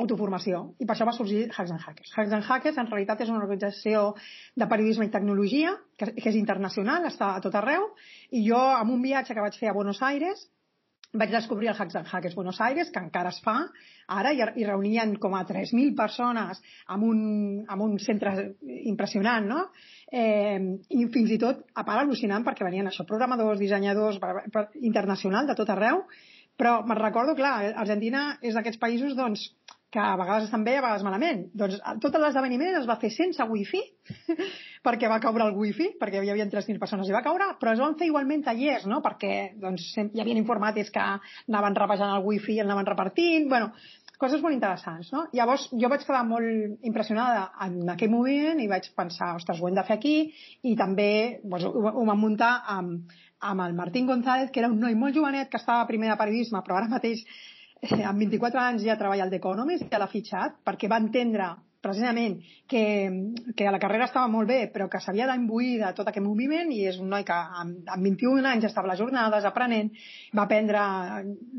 autoformació 0.00 0.62
i 0.82 0.86
per 0.86 0.96
això 0.96 1.06
va 1.06 1.14
sorgir 1.14 1.44
Hacks 1.50 1.70
and 1.70 1.82
Hackers. 1.82 2.14
Hacks 2.16 2.32
and 2.34 2.46
Hackers 2.48 2.80
en 2.82 2.90
realitat 2.90 3.22
és 3.22 3.30
una 3.30 3.42
organització 3.42 4.08
de 4.58 4.66
periodisme 4.70 5.06
i 5.06 5.12
tecnologia 5.14 5.76
que, 5.98 6.10
que 6.16 6.30
és 6.32 6.40
internacional, 6.40 7.06
està 7.10 7.34
a 7.34 7.44
tot 7.44 7.54
arreu 7.60 7.86
i 8.34 8.42
jo 8.48 8.58
amb 8.58 8.94
un 8.96 9.04
viatge 9.04 9.36
que 9.36 9.44
vaig 9.44 9.58
fer 9.60 9.70
a 9.70 9.76
Buenos 9.76 10.02
Aires 10.02 10.48
vaig 11.14 11.30
descobrir 11.30 11.68
el 11.70 11.76
Hacks 11.78 11.94
and 11.94 12.08
Hackers 12.10 12.34
Buenos 12.34 12.60
Aires, 12.60 12.90
que 12.90 12.98
encara 12.98 13.30
es 13.30 13.38
fa 13.44 13.54
ara, 14.10 14.32
i, 14.34 14.42
i 14.60 14.66
reunien 14.66 15.14
com 15.22 15.36
a 15.38 15.44
3.000 15.46 15.94
persones 15.96 16.60
amb 16.90 17.06
un, 17.06 17.20
amb 17.70 17.86
un 17.86 17.96
centre 18.02 18.34
impressionant, 18.90 19.46
no? 19.46 19.60
Eh, 20.10 20.58
I 20.90 21.06
fins 21.14 21.30
i 21.30 21.38
tot, 21.40 21.62
a 21.74 21.84
part, 21.86 22.02
al·lucinant, 22.02 22.44
perquè 22.46 22.66
venien 22.66 22.90
això, 22.90 23.06
programadors, 23.06 23.62
dissenyadors, 23.62 24.18
per, 24.22 24.48
per, 24.52 24.66
internacional, 24.82 25.46
de 25.46 25.56
tot 25.58 25.70
arreu, 25.70 26.02
però 26.58 26.80
me'n 26.86 27.00
recordo, 27.00 27.34
clar, 27.38 27.54
Argentina 27.82 28.26
és 28.42 28.58
d'aquests 28.58 28.82
països, 28.82 29.14
doncs, 29.18 29.48
que 29.94 30.02
a 30.02 30.16
vegades 30.18 30.48
estan 30.48 30.64
bé, 30.66 30.72
a 30.74 30.82
vegades 30.82 31.04
malament. 31.06 31.44
Doncs 31.54 31.78
tot 32.02 32.16
l'esdeveniment 32.18 32.80
es 32.80 32.86
va 32.90 32.96
fer 32.98 33.12
sense 33.14 33.44
wifi, 33.46 33.78
perquè 34.86 35.10
va 35.10 35.20
caure 35.22 35.46
el 35.46 35.54
wifi, 35.60 35.92
perquè 36.00 36.18
hi 36.18 36.32
havia 36.32 36.48
3.000 36.50 36.82
persones 36.82 37.06
i 37.06 37.14
va 37.14 37.22
caure, 37.22 37.52
però 37.60 37.76
es 37.76 37.82
van 37.82 37.94
fer 38.00 38.08
igualment 38.10 38.42
tallers, 38.48 38.88
no? 38.90 38.98
perquè 39.04 39.52
doncs, 39.62 39.92
hi 40.02 40.24
havia 40.24 40.40
informàtics 40.40 40.90
que 40.90 41.04
anaven 41.04 41.78
repejant 41.78 42.16
el 42.16 42.26
wifi 42.26 42.58
i 42.58 42.64
anaven 42.64 42.90
repartint, 42.90 43.46
bueno, 43.52 43.70
coses 44.18 44.42
molt 44.42 44.58
interessants. 44.58 45.14
No? 45.14 45.28
Llavors 45.36 45.68
jo 45.70 45.92
vaig 45.92 46.02
quedar 46.02 46.26
molt 46.26 46.82
impressionada 46.90 47.46
en 47.62 47.94
aquell 47.94 48.10
moment 48.10 48.66
i 48.66 48.70
vaig 48.74 48.90
pensar, 48.98 49.36
ostres, 49.38 49.62
ho 49.62 49.70
hem 49.70 49.78
de 49.78 49.86
fer 49.86 50.00
aquí, 50.00 50.18
i 50.66 50.74
també 50.80 51.10
doncs, 51.44 51.70
ho, 51.70 51.86
ho 51.94 52.06
vam 52.10 52.24
muntar 52.26 52.56
amb, 52.80 53.14
amb 53.46 53.68
el 53.68 53.78
Martín 53.78 54.10
González, 54.10 54.50
que 54.50 54.64
era 54.64 54.74
un 54.74 54.80
noi 54.82 54.98
molt 54.98 55.14
jovenet 55.14 55.54
que 55.54 55.62
estava 55.62 55.86
primer 55.86 56.10
de 56.10 56.18
periodisme, 56.18 56.66
però 56.66 56.82
ara 56.82 56.90
mateix 56.90 57.22
eh, 57.22 57.53
amb 58.10 58.24
24 58.26 58.64
anys 58.64 58.88
ja 58.88 58.98
treballa 59.00 59.26
al 59.26 59.32
The 59.32 59.40
Economist, 59.42 59.86
ja 59.90 60.00
l'ha 60.00 60.10
fitxat, 60.10 60.60
perquè 60.64 60.90
va 60.90 61.02
entendre 61.02 61.52
precisament 61.84 62.38
que, 62.66 62.82
que 63.56 63.66
a 63.68 63.72
la 63.74 63.80
carrera 63.82 64.06
estava 64.08 64.30
molt 64.32 64.48
bé, 64.48 64.58
però 64.72 64.86
que 64.88 65.00
s'havia 65.04 65.26
d'embuir 65.28 65.74
de 65.82 65.90
tot 65.96 66.08
aquest 66.08 66.24
moviment 66.24 66.70
i 66.72 66.80
és 66.88 66.96
un 67.02 67.10
noi 67.12 67.26
que 67.28 67.36
amb, 67.36 67.82
amb 67.92 68.08
21 68.08 68.48
anys 68.48 68.68
estava 68.70 68.88
a 68.88 68.92
les 68.94 69.02
jornades 69.02 69.44
aprenent, 69.44 69.90
va 70.32 70.46
aprendre 70.46 70.84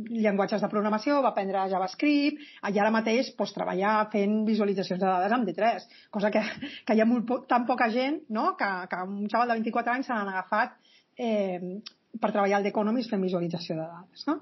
llenguatges 0.09 0.65
de 0.65 0.71
programació, 0.71 1.19
va 1.21 1.33
aprendre 1.33 1.67
JavaScript, 1.71 2.41
i 2.41 2.81
ara 2.81 2.93
mateix 2.95 3.29
pues, 3.37 3.53
treballar 3.53 3.97
fent 4.15 4.39
visualitzacions 4.49 5.03
de 5.03 5.11
dades 5.11 5.37
amb 5.37 5.51
D3, 5.51 5.85
cosa 6.17 6.33
que, 6.33 6.41
que 6.87 6.97
hi 6.97 7.03
ha 7.03 7.09
molt, 7.09 7.35
tan 7.51 7.69
poca 7.69 7.91
gent 7.93 8.23
no? 8.33 8.55
que, 8.57 8.71
que 8.89 9.03
un 9.05 9.29
xaval 9.29 9.53
de 9.53 9.59
24 9.61 9.99
anys 9.99 10.09
se 10.09 10.17
l'han 10.17 10.33
agafat 10.33 10.73
eh, 11.21 11.77
per 12.19 12.31
treballar 12.31 12.59
al 12.59 12.65
The 12.65 12.73
Economist 12.73 13.13
fent 13.13 13.21
visualització 13.21 13.77
de 13.77 13.85
dades. 13.85 14.25
No? 14.31 14.39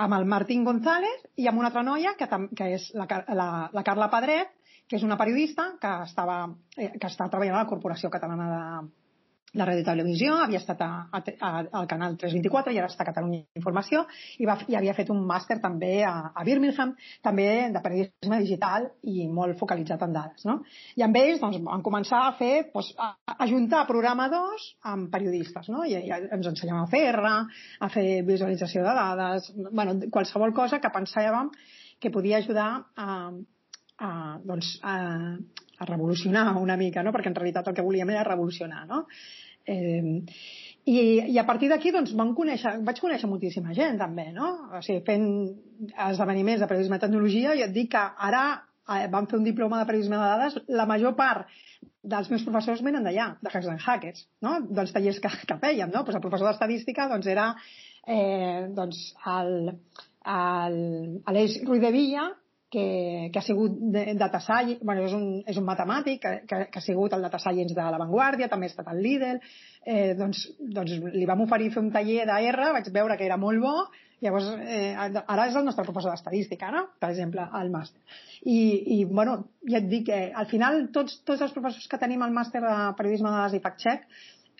Amb 0.00 0.16
el 0.16 0.24
Martín 0.24 0.64
González 0.64 1.26
i 1.36 1.48
amb 1.50 1.60
una 1.60 1.68
altra 1.68 1.82
noia 1.84 2.14
que, 2.16 2.28
que 2.56 2.70
és 2.76 2.88
la, 2.96 3.06
la, 3.36 3.48
la 3.74 3.84
Carla 3.84 4.08
Pedret, 4.12 4.54
que 4.88 4.96
és 4.98 5.04
una 5.06 5.18
periodista 5.20 5.66
que, 5.82 5.90
estava, 6.06 6.38
eh, 6.76 6.92
que 6.96 7.10
està 7.10 7.28
treballant 7.28 7.58
a 7.58 7.64
la 7.64 7.70
Corporació 7.70 8.10
Catalana 8.14 8.48
de, 8.50 8.62
la 9.58 9.66
ràdio 9.66 9.82
i 9.82 9.86
televisió, 9.86 10.36
havia 10.44 10.60
estat 10.60 10.82
a, 10.84 10.88
a, 11.10 11.20
a, 11.20 11.50
al 11.80 11.88
canal 11.90 12.14
324 12.20 12.74
i 12.74 12.78
ara 12.78 12.90
està 12.90 13.02
a 13.02 13.08
Catalunya 13.08 13.40
Informació 13.58 14.04
i, 14.38 14.46
va, 14.46 14.56
i 14.70 14.76
havia 14.78 14.94
fet 14.94 15.10
un 15.10 15.24
màster 15.26 15.58
també 15.62 16.04
a, 16.06 16.30
a 16.30 16.44
Birmingham, 16.46 16.94
també 17.26 17.48
de 17.74 17.82
periodisme 17.82 18.40
digital 18.44 18.86
i 19.10 19.26
molt 19.26 19.58
focalitzat 19.58 20.06
en 20.06 20.14
dades. 20.14 20.46
No? 20.46 20.60
I 20.98 21.06
amb 21.06 21.18
ells 21.18 21.42
doncs, 21.42 21.58
van 21.66 21.84
començar 21.86 22.22
a 22.28 22.32
fer, 22.38 22.52
doncs, 22.74 22.92
a, 22.98 23.12
a 23.34 23.50
juntar 23.50 23.84
programadors 23.90 24.70
amb 24.92 25.10
periodistes. 25.12 25.70
No? 25.74 25.82
I, 25.82 25.98
i 25.98 26.14
ens 26.14 26.50
ensenyàvem 26.54 26.86
a 26.86 26.90
fer 26.90 27.04
R, 27.10 27.36
a 27.80 27.92
fer 27.92 28.08
visualització 28.28 28.86
de 28.86 28.96
dades, 29.02 29.50
bueno, 29.70 29.98
qualsevol 30.14 30.54
cosa 30.54 30.78
que 30.78 30.94
pensàvem 30.94 31.50
que 32.00 32.12
podia 32.14 32.38
ajudar 32.38 32.70
a, 32.96 33.16
a, 34.00 34.38
doncs, 34.44 34.72
a, 34.82 34.96
a 35.78 35.88
revolucionar 35.88 36.56
una 36.56 36.76
mica, 36.80 37.04
no? 37.04 37.12
perquè 37.12 37.30
en 37.30 37.38
realitat 37.38 37.68
el 37.68 37.76
que 37.76 37.84
volíem 37.84 38.10
era 38.10 38.24
revolucionar. 38.26 38.86
No? 38.88 39.04
Eh, 39.66 40.20
i, 40.88 40.96
I 41.28 41.38
a 41.38 41.44
partir 41.46 41.68
d'aquí 41.70 41.92
doncs, 41.92 42.14
vam 42.16 42.32
conèixer, 42.36 42.78
vaig 42.86 43.00
conèixer 43.02 43.28
moltíssima 43.28 43.74
gent 43.76 44.00
també, 44.00 44.30
no? 44.32 44.48
O 44.78 44.80
sigui, 44.82 45.02
fent 45.06 45.26
esdeveniments 46.08 46.62
de 46.64 46.68
periodisme 46.70 46.96
de 46.96 47.04
tecnologia 47.04 47.54
i 47.54 47.64
et 47.66 47.74
dic 47.74 47.92
que 47.92 48.00
ara 48.00 48.44
eh, 48.88 49.06
vam 49.12 49.28
fer 49.28 49.38
un 49.38 49.44
diploma 49.46 49.78
de 49.80 49.88
periodisme 49.90 50.16
de 50.16 50.30
dades, 50.32 50.56
la 50.80 50.88
major 50.88 51.14
part 51.18 51.52
dels 52.00 52.30
meus 52.32 52.44
professors 52.46 52.80
venen 52.82 53.04
d'allà, 53.04 53.34
de 53.44 53.52
Hacks 53.52 53.68
and 53.68 53.84
Hackers, 53.84 54.24
no? 54.40 54.56
dels 54.72 54.92
tallers 54.96 55.20
que, 55.20 55.30
que 55.46 55.58
fèiem. 55.60 55.92
No? 55.92 56.04
Pues 56.06 56.16
el 56.16 56.24
professor 56.24 56.48
d'estadística 56.48 57.08
doncs, 57.12 57.28
era 57.28 57.52
eh, 58.08 58.68
doncs, 58.76 59.12
l'Eix 60.24 61.60
Ruiz 61.68 61.84
de 61.84 61.92
Villa, 61.92 62.30
que, 62.70 63.30
que 63.32 63.38
ha 63.38 63.42
sigut 63.42 63.78
data 64.16 64.40
science, 64.40 64.78
bueno, 64.86 65.04
és, 65.08 65.14
un, 65.16 65.24
és 65.50 65.58
un 65.58 65.66
matemàtic 65.66 66.20
que, 66.22 66.34
que, 66.46 66.60
que 66.70 66.78
ha 66.78 66.84
sigut 66.84 67.16
el 67.16 67.26
data 67.26 67.40
science 67.42 67.74
de 67.74 67.88
l'avantguàrdia, 67.94 68.48
també 68.52 68.68
ha 68.68 68.72
estat 68.72 68.92
el 68.92 69.02
líder, 69.02 69.34
eh, 69.84 70.14
doncs, 70.18 70.46
doncs 70.60 70.94
li 71.16 71.26
vam 71.28 71.42
oferir 71.46 71.72
fer 71.74 71.82
un 71.82 71.90
taller 71.94 72.28
d'R, 72.30 72.70
vaig 72.78 72.92
veure 72.94 73.18
que 73.18 73.26
era 73.26 73.40
molt 73.42 73.62
bo, 73.64 73.74
llavors 74.22 74.50
eh, 74.60 74.92
ara 74.94 75.46
és 75.48 75.56
el 75.56 75.64
nostre 75.66 75.84
professor 75.86 76.14
d'estadística, 76.14 76.70
no? 76.70 76.86
per 77.00 77.10
exemple, 77.10 77.46
al 77.60 77.72
màster. 77.72 78.00
I, 78.44 78.58
i 78.96 79.04
bueno, 79.04 79.38
ja 79.68 79.80
et 79.80 79.88
dic 79.90 80.06
que 80.10 80.20
al 80.30 80.46
final 80.50 80.86
tots, 80.94 81.20
tots 81.26 81.42
els 81.42 81.56
professors 81.56 81.88
que 81.90 81.98
tenim 82.00 82.22
al 82.22 82.34
màster 82.36 82.62
de 82.62 82.76
periodisme 82.98 83.32
de 83.32 83.40
dades 83.40 83.58
i 83.58 83.64
fact-check 83.64 84.06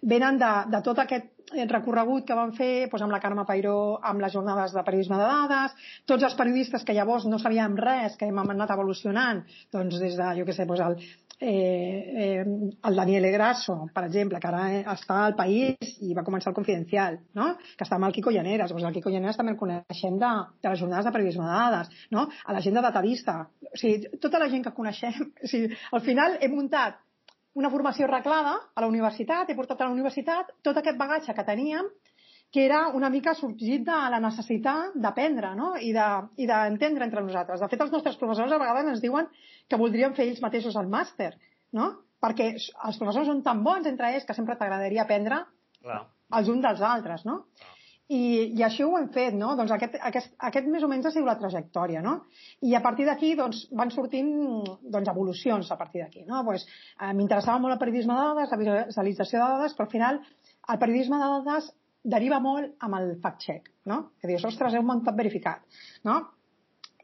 venen 0.02 0.38
de, 0.40 0.50
de 0.72 0.80
tot 0.84 0.98
aquest 1.04 1.30
recorregut 1.70 2.26
que 2.26 2.36
van 2.38 2.52
fer 2.54 2.88
doncs, 2.88 3.02
amb 3.02 3.14
la 3.14 3.20
Carme 3.22 3.44
Pairó, 3.46 3.98
amb 4.06 4.22
les 4.22 4.32
jornades 4.32 4.74
de 4.76 4.84
periodisme 4.86 5.18
de 5.18 5.26
dades, 5.26 5.74
tots 6.06 6.26
els 6.28 6.36
periodistes 6.38 6.84
que 6.86 6.94
llavors 6.94 7.26
no 7.26 7.40
sabíem 7.42 7.76
res, 7.76 8.16
que 8.16 8.28
hem 8.30 8.38
anat 8.38 8.70
evolucionant, 8.70 9.42
doncs 9.72 9.98
des 9.98 10.16
de, 10.16 10.30
jo 10.38 10.46
què 10.46 10.54
sé, 10.54 10.66
doncs 10.68 10.84
el, 10.86 10.96
eh, 11.40 12.38
eh, 12.40 12.44
el 12.84 12.96
Daniel 12.96 13.30
Grasso, 13.32 13.88
per 13.94 14.04
exemple, 14.04 14.38
que 14.38 14.50
ara 14.50 14.94
està 14.94 15.24
al 15.24 15.34
País 15.34 15.96
i 16.04 16.14
va 16.14 16.24
començar 16.24 16.52
el 16.52 16.58
Confidencial, 16.60 17.18
no? 17.34 17.54
que 17.76 17.86
està 17.86 17.96
amb 17.96 18.06
el 18.06 18.14
Quico 18.14 18.30
Llaneras. 18.30 18.70
Doncs 18.70 18.86
el 18.86 18.94
Quico 18.94 19.10
Llaneras 19.10 19.40
també 19.40 19.56
el 19.56 19.60
coneixem 19.60 20.18
de, 20.20 20.32
de 20.62 20.72
les 20.72 20.82
jornades 20.84 21.08
de 21.08 21.14
periodisme 21.16 21.48
de 21.48 21.58
dades, 21.58 21.92
no? 22.14 22.28
a 22.44 22.56
la 22.56 22.62
gent 22.62 22.76
de 22.76 22.84
Datavista. 22.86 23.40
O 23.72 23.76
sigui, 23.80 24.18
tota 24.20 24.38
la 24.42 24.50
gent 24.52 24.66
que 24.68 24.76
coneixem, 24.76 25.32
o 25.44 25.50
sigui, 25.50 25.72
al 25.96 26.04
final 26.04 26.38
hem 26.40 26.54
muntat 26.54 27.00
una 27.60 27.70
formació 27.72 28.06
arreglada 28.06 28.54
a 28.74 28.84
la 28.84 28.88
universitat, 28.90 29.50
he 29.50 29.58
portat 29.58 29.80
a 29.80 29.88
la 29.88 29.96
universitat 29.96 30.50
tot 30.66 30.80
aquest 30.80 30.98
bagatge 31.00 31.34
que 31.36 31.46
teníem, 31.46 31.88
que 32.50 32.64
era 32.66 32.80
una 32.98 33.10
mica 33.14 33.34
sorgit 33.38 33.84
de 33.86 33.96
la 34.12 34.18
necessitat 34.22 34.96
d'aprendre 34.98 35.52
no? 35.54 35.72
i 35.78 35.92
d'entendre 35.94 36.98
de, 36.98 37.06
entre 37.06 37.22
nosaltres. 37.22 37.62
De 37.62 37.68
fet, 37.70 37.82
els 37.84 37.92
nostres 37.94 38.18
professors 38.18 38.52
a 38.52 38.58
vegades 38.58 38.88
ens 38.90 39.02
diuen 39.04 39.28
que 39.70 39.78
voldrien 39.78 40.16
fer 40.16 40.26
ells 40.26 40.42
mateixos 40.42 40.78
el 40.80 40.90
màster, 40.90 41.34
no? 41.78 41.92
perquè 42.20 42.52
els 42.56 42.98
professors 43.00 43.30
són 43.30 43.44
tan 43.46 43.62
bons 43.64 43.86
entre 43.88 44.10
ells 44.12 44.26
que 44.28 44.36
sempre 44.36 44.58
t'agradaria 44.58 45.04
aprendre 45.06 45.44
Clar. 45.80 46.02
els 46.40 46.50
uns 46.52 46.66
dels 46.66 46.82
altres. 46.94 47.22
No? 47.28 47.44
Clar. 47.60 47.76
I, 48.10 48.20
i 48.58 48.62
així 48.66 48.82
ho 48.82 48.96
hem 48.98 49.06
fet, 49.14 49.36
no? 49.38 49.52
Doncs 49.58 49.70
aquest, 49.76 49.94
aquest, 50.08 50.32
aquest 50.48 50.66
més 50.70 50.82
o 50.82 50.88
menys 50.90 51.06
ha 51.06 51.12
sigut 51.14 51.30
la 51.30 51.36
trajectòria, 51.38 52.00
no? 52.02 52.16
I 52.66 52.74
a 52.74 52.80
partir 52.82 53.06
d'aquí 53.06 53.36
doncs, 53.38 53.60
van 53.78 53.92
sortint 53.94 54.32
doncs, 54.82 55.10
evolucions 55.12 55.70
a 55.70 55.76
partir 55.78 56.02
d'aquí, 56.02 56.24
no? 56.26 56.40
Pues, 56.48 56.64
eh, 56.98 57.12
M'interessava 57.14 57.62
molt 57.62 57.76
el 57.76 57.82
periodisme 57.82 58.16
de 58.16 58.24
dades, 58.32 58.50
la 58.50 58.58
visualització 58.88 59.38
de 59.38 59.52
dades, 59.54 59.76
però 59.78 59.86
al 59.86 59.94
final 59.94 60.18
el 60.74 60.82
periodisme 60.82 61.22
de 61.22 61.30
dades 61.36 61.70
deriva 62.16 62.40
molt 62.42 62.74
amb 62.82 62.98
el 62.98 63.14
fact-check, 63.22 63.70
no? 63.86 64.02
Que 64.18 64.32
dius, 64.32 64.48
ostres, 64.50 64.74
heu 64.74 64.82
muntat 64.90 65.14
verificat, 65.14 65.62
no? 66.10 66.18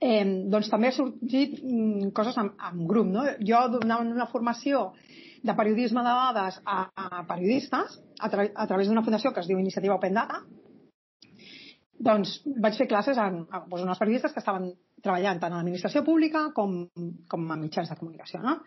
Eh, 0.03 0.25
doncs 0.51 0.69
també 0.73 0.91
ha 0.91 0.97
sorgit 0.99 1.61
mm, 1.63 2.11
coses 2.17 2.37
en, 2.43 2.51
en 2.67 2.85
grup, 2.91 3.07
no? 3.15 3.25
Jo 3.47 3.63
donava 3.79 4.05
una 4.05 4.27
formació 4.33 4.89
de 5.47 5.55
periodisme 5.55 6.03
de 6.03 6.19
dades 6.19 6.59
a, 6.67 6.83
a 6.91 7.25
periodistes 7.31 8.01
a, 8.19 8.29
tra 8.33 8.51
a 8.51 8.67
través 8.67 8.89
d'una 8.91 9.07
fundació 9.07 9.31
que 9.33 9.45
es 9.45 9.49
diu 9.49 9.63
Iniciativa 9.63 9.95
Open 9.95 10.17
Data, 10.19 10.43
doncs 11.99 12.41
vaig 12.63 12.77
fer 12.79 12.89
classes 12.91 13.19
amb, 13.21 13.47
amb 13.51 13.71
doncs, 13.71 13.85
unes 13.87 14.01
periodistes 14.01 14.35
que 14.35 14.43
estaven 14.43 14.69
treballant 15.03 15.41
tant 15.41 15.55
a 15.55 15.61
l'administració 15.61 16.03
pública 16.05 16.49
com, 16.57 16.77
com 17.31 17.49
a 17.53 17.57
mitjans 17.61 17.91
de 17.93 17.97
comunicació. 17.99 18.41
No? 18.45 18.59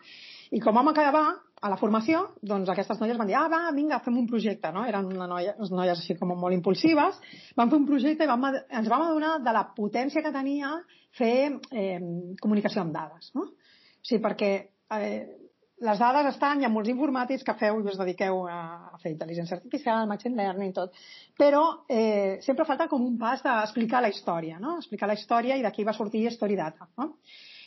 I 0.50 0.60
com 0.62 0.74
vam 0.74 0.90
acabar 0.90 1.24
a 1.60 1.70
la 1.70 1.76
formació, 1.76 2.22
doncs 2.42 2.70
aquestes 2.72 3.00
noies 3.02 3.18
van 3.20 3.28
dir, 3.28 3.36
ah, 3.38 3.48
va, 3.52 3.60
vinga, 3.76 4.00
fem 4.04 4.16
un 4.16 4.28
projecte, 4.30 4.70
no? 4.72 4.86
Eren 4.88 5.10
una 5.12 5.28
noia, 5.28 5.52
unes 5.58 5.72
noies 5.74 6.00
així 6.00 6.16
com 6.18 6.32
molt 6.32 6.56
impulsives. 6.56 7.18
Vam 7.58 7.72
fer 7.72 7.80
un 7.82 7.88
projecte 7.88 8.24
i 8.24 8.30
vam, 8.30 8.48
ens 8.56 8.88
vam 8.88 9.04
adonar 9.06 9.34
de 9.44 9.54
la 9.54 9.66
potència 9.76 10.24
que 10.24 10.32
tenia 10.34 10.72
fer 11.18 11.34
eh, 11.70 12.00
comunicació 12.40 12.82
amb 12.82 12.96
dades, 12.96 13.30
no? 13.36 13.50
O 13.50 14.08
sigui, 14.08 14.22
perquè 14.24 14.50
eh, 14.96 15.39
les 15.86 16.00
dades 16.00 16.26
estan, 16.34 16.60
hi 16.60 16.66
ha 16.66 16.72
molts 16.72 16.90
informàtics 16.92 17.44
que 17.46 17.54
feu 17.60 17.78
i 17.80 17.86
us 17.88 17.98
dediqueu 18.00 18.42
a, 18.52 18.58
a 18.92 18.98
fer 19.00 19.14
intel·ligència 19.14 19.56
artificial, 19.56 20.08
machine 20.08 20.36
learning, 20.36 20.74
tot, 20.76 20.96
però 21.40 21.62
eh, 21.88 22.36
sempre 22.44 22.66
falta 22.68 22.88
com 22.90 23.06
un 23.06 23.16
pas 23.20 23.40
d'explicar 23.44 24.02
la 24.04 24.10
història, 24.12 24.58
no? 24.60 24.76
explicar 24.82 25.08
la 25.08 25.16
història 25.16 25.56
i 25.56 25.64
d'aquí 25.64 25.86
va 25.88 25.96
sortir 25.96 26.26
Storydata. 26.34 26.90
No? 27.00 27.14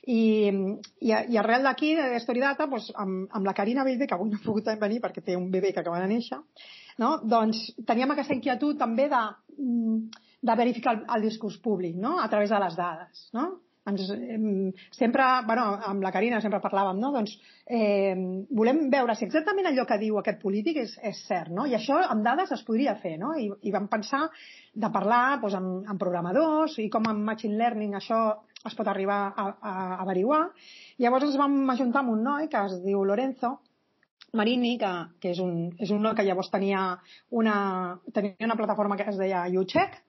I, 0.03 0.51
i, 1.01 1.09
i 1.09 1.39
arrel 1.39 1.65
d'aquí, 1.65 1.93
de 1.97 2.21
Storydata, 2.21 2.67
doncs, 2.69 2.91
amb, 2.99 3.25
amb 3.33 3.49
la 3.49 3.55
Carina 3.57 3.85
Bellbe, 3.87 4.07
que 4.07 4.17
avui 4.17 4.29
no 4.29 4.37
ha 4.37 4.45
pogut 4.45 4.69
venir 4.81 5.01
perquè 5.01 5.23
té 5.25 5.37
un 5.39 5.49
bebè 5.51 5.73
que 5.73 5.81
acaba 5.81 6.03
de 6.03 6.11
néixer, 6.13 6.41
no? 7.01 7.15
doncs 7.23 7.65
teníem 7.87 8.13
aquesta 8.13 8.37
inquietud 8.37 8.77
també 8.77 9.09
de, 9.09 9.23
de 10.43 10.57
verificar 10.59 10.99
el, 10.99 11.05
el 11.17 11.29
discurs 11.29 11.57
públic 11.63 11.97
no? 11.97 12.19
a 12.21 12.29
través 12.29 12.53
de 12.53 12.61
les 12.61 12.77
dades. 12.77 13.29
No? 13.33 13.49
Ens, 13.89 14.03
sempre, 14.95 15.25
bueno, 15.47 15.65
amb 15.89 16.03
la 16.05 16.11
Carina 16.15 16.39
sempre 16.41 16.61
parlàvem, 16.63 16.99
no? 17.01 17.11
doncs 17.15 17.33
eh, 17.67 18.15
volem 18.55 18.85
veure 18.93 19.15
si 19.15 19.25
exactament 19.27 19.67
allò 19.69 19.85
que 19.89 19.99
diu 20.01 20.19
aquest 20.19 20.39
polític 20.43 20.79
és, 20.85 20.95
és 21.03 21.19
cert, 21.27 21.51
no? 21.51 21.65
i 21.67 21.75
això 21.75 21.99
amb 22.05 22.23
dades 22.25 22.53
es 22.55 22.63
podria 22.67 22.95
fer, 23.01 23.17
no? 23.19 23.33
I, 23.39 23.49
i 23.67 23.73
vam 23.75 23.89
pensar 23.91 24.23
de 24.73 24.91
parlar 24.93 25.39
doncs, 25.41 25.57
amb, 25.59 25.91
amb 25.91 26.01
programadors 26.01 26.79
i 26.79 26.87
com 26.93 27.11
amb 27.11 27.27
machine 27.27 27.59
learning 27.59 27.99
això 27.99 28.23
es 28.63 28.75
pot 28.79 28.87
arribar 28.87 29.19
a, 29.35 29.45
a, 29.51 29.73
a 29.73 29.99
averiguar. 30.05 30.45
Llavors 31.03 31.27
ens 31.27 31.37
vam 31.39 31.59
ajuntar 31.75 32.03
amb 32.03 32.15
un 32.15 32.23
noi 32.23 32.47
que 32.51 32.63
es 32.69 32.79
diu 32.85 33.03
Lorenzo, 33.03 33.57
Marini, 34.33 34.77
que, 34.81 34.91
que 35.21 35.33
és, 35.35 35.39
un, 35.43 35.67
és 35.77 35.91
un 35.93 36.01
noi 36.01 36.15
que 36.17 36.23
llavors 36.25 36.49
tenia 36.49 36.85
una, 37.29 37.57
tenia 38.15 38.47
una 38.47 38.57
plataforma 38.57 38.97
que 38.97 39.05
es 39.11 39.19
deia 39.19 39.43
YouCheck, 39.53 39.99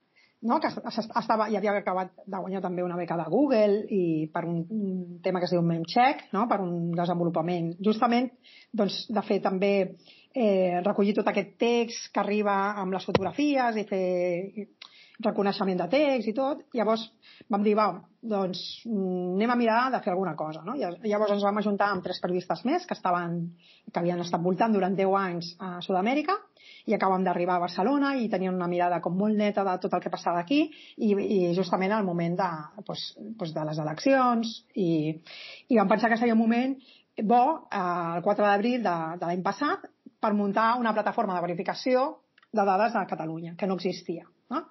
no? 0.45 0.59
que 0.61 0.69
estava, 0.69 1.47
ja 1.51 1.59
havia 1.59 1.73
acabat 1.79 2.13
de 2.25 2.41
guanyar 2.41 2.61
també 2.63 2.83
una 2.85 2.97
beca 2.99 3.17
de 3.19 3.25
Google 3.31 3.81
i 3.91 4.01
per 4.33 4.45
un, 4.47 4.61
un 4.69 5.19
tema 5.25 5.41
que 5.41 5.49
es 5.49 5.55
diu 5.55 5.63
MemCheck, 5.65 6.27
no? 6.35 6.45
per 6.51 6.61
un 6.63 6.91
desenvolupament. 6.95 7.73
Justament, 7.85 8.29
doncs, 8.71 9.03
de 9.09 9.25
fer 9.25 9.41
també 9.43 9.73
eh, 9.81 10.81
recollir 10.85 11.15
tot 11.17 11.31
aquest 11.31 11.55
text 11.61 12.11
que 12.13 12.21
arriba 12.21 12.55
amb 12.81 12.95
les 12.95 13.07
fotografies 13.07 13.81
i 13.81 13.87
fer 13.89 14.05
reconeixement 15.23 15.79
de 15.79 15.87
text 15.91 16.31
i 16.31 16.33
tot. 16.35 16.63
Llavors 16.75 17.05
vam 17.51 17.63
dir, 17.63 17.75
va, 17.77 17.87
doncs 18.21 18.61
anem 18.89 19.53
a 19.53 19.59
mirar 19.59 19.79
de 19.93 20.01
fer 20.03 20.13
alguna 20.13 20.35
cosa. 20.35 20.63
No? 20.65 20.75
Llavors 20.75 21.35
ens 21.35 21.45
vam 21.45 21.61
ajuntar 21.61 21.91
amb 21.93 22.03
tres 22.03 22.19
periodistes 22.23 22.65
més 22.67 22.87
que, 22.87 22.97
estaven, 22.97 23.39
que 23.91 24.01
havien 24.01 24.19
estat 24.23 24.43
voltant 24.43 24.75
durant 24.75 24.97
10 24.97 25.15
anys 25.21 25.53
a 25.59 25.77
Sud-amèrica 25.85 26.37
i 26.89 26.93
acabem 26.93 27.23
d'arribar 27.25 27.57
a 27.57 27.63
Barcelona 27.65 28.15
i 28.17 28.27
tenien 28.29 28.53
una 28.53 28.69
mirada 28.69 28.99
com 29.01 29.15
molt 29.17 29.37
neta 29.37 29.63
de 29.65 29.77
tot 29.81 29.93
el 29.93 30.03
que 30.03 30.11
passava 30.13 30.41
aquí 30.41 30.65
i, 30.97 31.13
i 31.13 31.39
justament 31.57 31.93
al 31.93 32.05
moment 32.05 32.37
de, 32.37 32.49
pues, 32.85 33.07
pues 33.39 33.53
de 33.53 33.65
les 33.69 33.81
eleccions 33.81 34.51
i, 34.73 34.89
i 35.69 35.79
vam 35.79 35.89
pensar 35.89 36.11
que 36.11 36.19
seria 36.21 36.37
un 36.37 36.41
moment 36.41 36.77
bo, 37.23 37.67
eh, 37.71 38.17
el 38.17 38.23
4 38.23 38.45
d'abril 38.45 38.83
de, 38.83 38.95
de 39.19 39.25
l'any 39.29 39.43
passat, 39.45 39.87
per 40.19 40.33
muntar 40.33 40.75
una 40.79 40.93
plataforma 40.93 41.35
de 41.35 41.45
verificació 41.45 42.05
de 42.51 42.65
dades 42.65 42.95
a 42.95 43.05
Catalunya, 43.07 43.55
que 43.57 43.67
no 43.67 43.75
existia. 43.75 44.25
No? 44.49 44.65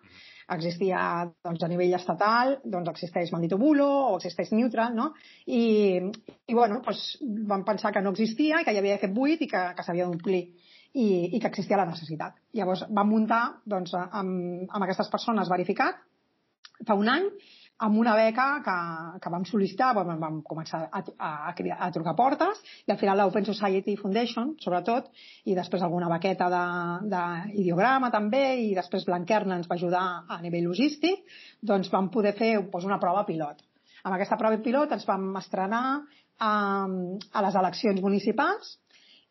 Existia 0.53 1.01
doncs, 1.45 1.63
a 1.65 1.71
nivell 1.71 1.95
estatal, 1.97 2.59
doncs 2.65 2.91
existeix 2.93 3.33
Maldito 3.33 3.59
Bulo 3.61 3.89
o 4.11 4.17
existeix 4.19 4.53
Neutral, 4.53 4.95
no? 4.97 5.11
I, 5.47 5.65
i 6.49 6.57
bueno, 6.57 6.83
doncs 6.85 7.07
vam 7.49 7.65
pensar 7.65 7.93
que 7.95 8.03
no 8.05 8.13
existia 8.13 8.61
i 8.61 8.67
que 8.67 8.75
hi 8.75 8.81
havia 8.83 8.99
aquest 8.99 9.15
buit 9.17 9.45
i 9.45 9.51
que, 9.51 9.65
que 9.77 9.87
s'havia 9.87 10.09
d'omplir 10.09 10.43
i, 10.95 11.07
i 11.35 11.41
que 11.41 11.51
existia 11.51 11.81
la 11.81 11.89
necessitat. 11.89 12.37
Llavors 12.55 12.85
vam 12.91 13.11
muntar 13.11 13.45
doncs, 13.65 13.95
amb, 13.95 14.69
amb 14.69 14.83
aquestes 14.85 15.11
persones 15.13 15.51
verificat 15.51 16.03
fa 16.87 16.97
un 16.99 17.09
any 17.09 17.29
amb 17.79 17.99
una 17.99 18.15
beca 18.15 18.47
que, 18.63 18.75
que 19.21 19.31
vam 19.33 19.45
sol·licitar, 19.49 19.91
vam, 19.97 20.13
vam 20.21 20.37
començar 20.47 20.85
a, 20.87 21.01
a, 21.03 21.31
a, 21.51 21.55
a 21.87 21.89
trucar 21.95 22.15
portes 22.17 22.61
i 22.87 22.93
al 22.95 23.01
final 23.01 23.19
l'Open 23.19 23.47
Society 23.49 23.97
Foundation, 23.99 24.53
sobretot, 24.63 25.11
i 25.51 25.57
després 25.59 25.83
alguna 25.83 26.11
baqueta 26.13 26.49
d'ideograma 26.53 28.13
també 28.15 28.45
i 28.63 28.71
després 28.79 29.07
Blanquerna 29.09 29.59
ens 29.59 29.71
va 29.71 29.79
ajudar 29.79 30.05
a 30.29 30.41
nivell 30.45 30.69
logístic, 30.71 31.27
doncs 31.61 31.91
vam 31.91 32.13
poder 32.15 32.37
fer 32.39 32.55
doncs, 32.61 32.87
una 32.87 33.01
prova 33.03 33.27
pilot. 33.27 33.67
Amb 34.05 34.15
aquesta 34.15 34.39
prova 34.39 34.61
pilot 34.63 34.95
ens 34.95 35.07
vam 35.09 35.33
estrenar 35.41 35.85
a, 36.39 36.55
a 36.87 37.45
les 37.49 37.59
eleccions 37.59 38.01
municipals 38.05 38.77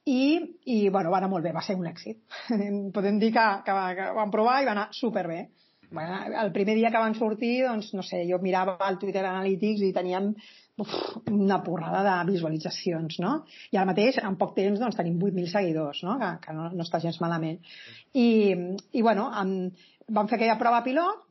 i, 0.04 0.36
i 0.68 0.90
bueno, 0.90 1.14
va 1.14 1.22
anar 1.22 1.32
molt 1.32 1.46
bé, 1.46 1.54
va 1.56 1.64
ser 1.64 1.78
un 1.80 1.88
èxit. 1.88 2.20
Podem 2.96 3.24
dir 3.24 3.32
que, 3.32 3.50
que, 3.64 3.82
que 3.96 4.14
vam 4.18 4.34
provar 4.34 4.60
i 4.60 4.68
va 4.68 4.76
anar 4.76 4.90
superbé 4.92 5.46
bueno, 5.94 6.42
el 6.42 6.52
primer 6.52 6.76
dia 6.76 6.92
que 6.92 7.00
van 7.00 7.16
sortir, 7.16 7.64
doncs, 7.64 7.94
no 7.94 8.04
sé, 8.04 8.24
jo 8.30 8.40
mirava 8.42 8.76
el 8.90 8.98
Twitter 9.00 9.24
Analytics 9.30 9.86
i 9.86 9.94
teníem 9.96 10.32
uf, 10.82 10.94
una 11.32 11.60
porrada 11.64 12.02
de 12.08 12.32
visualitzacions, 12.32 13.20
no? 13.22 13.34
I 13.72 13.78
ara 13.78 13.92
mateix, 13.92 14.18
en 14.20 14.38
poc 14.40 14.56
temps, 14.58 14.80
doncs, 14.82 14.98
tenim 14.98 15.20
8.000 15.22 15.52
seguidors, 15.54 16.02
no? 16.08 16.18
Que, 16.22 16.32
que 16.44 16.56
no, 16.58 16.72
no 16.74 16.88
està 16.88 17.02
gens 17.04 17.22
malament. 17.22 17.62
I, 18.18 18.28
i 18.92 19.06
bueno, 19.06 19.30
amb, 19.30 19.86
vam 20.10 20.32
fer 20.32 20.40
aquella 20.42 20.58
prova 20.60 20.82
pilot 20.84 21.22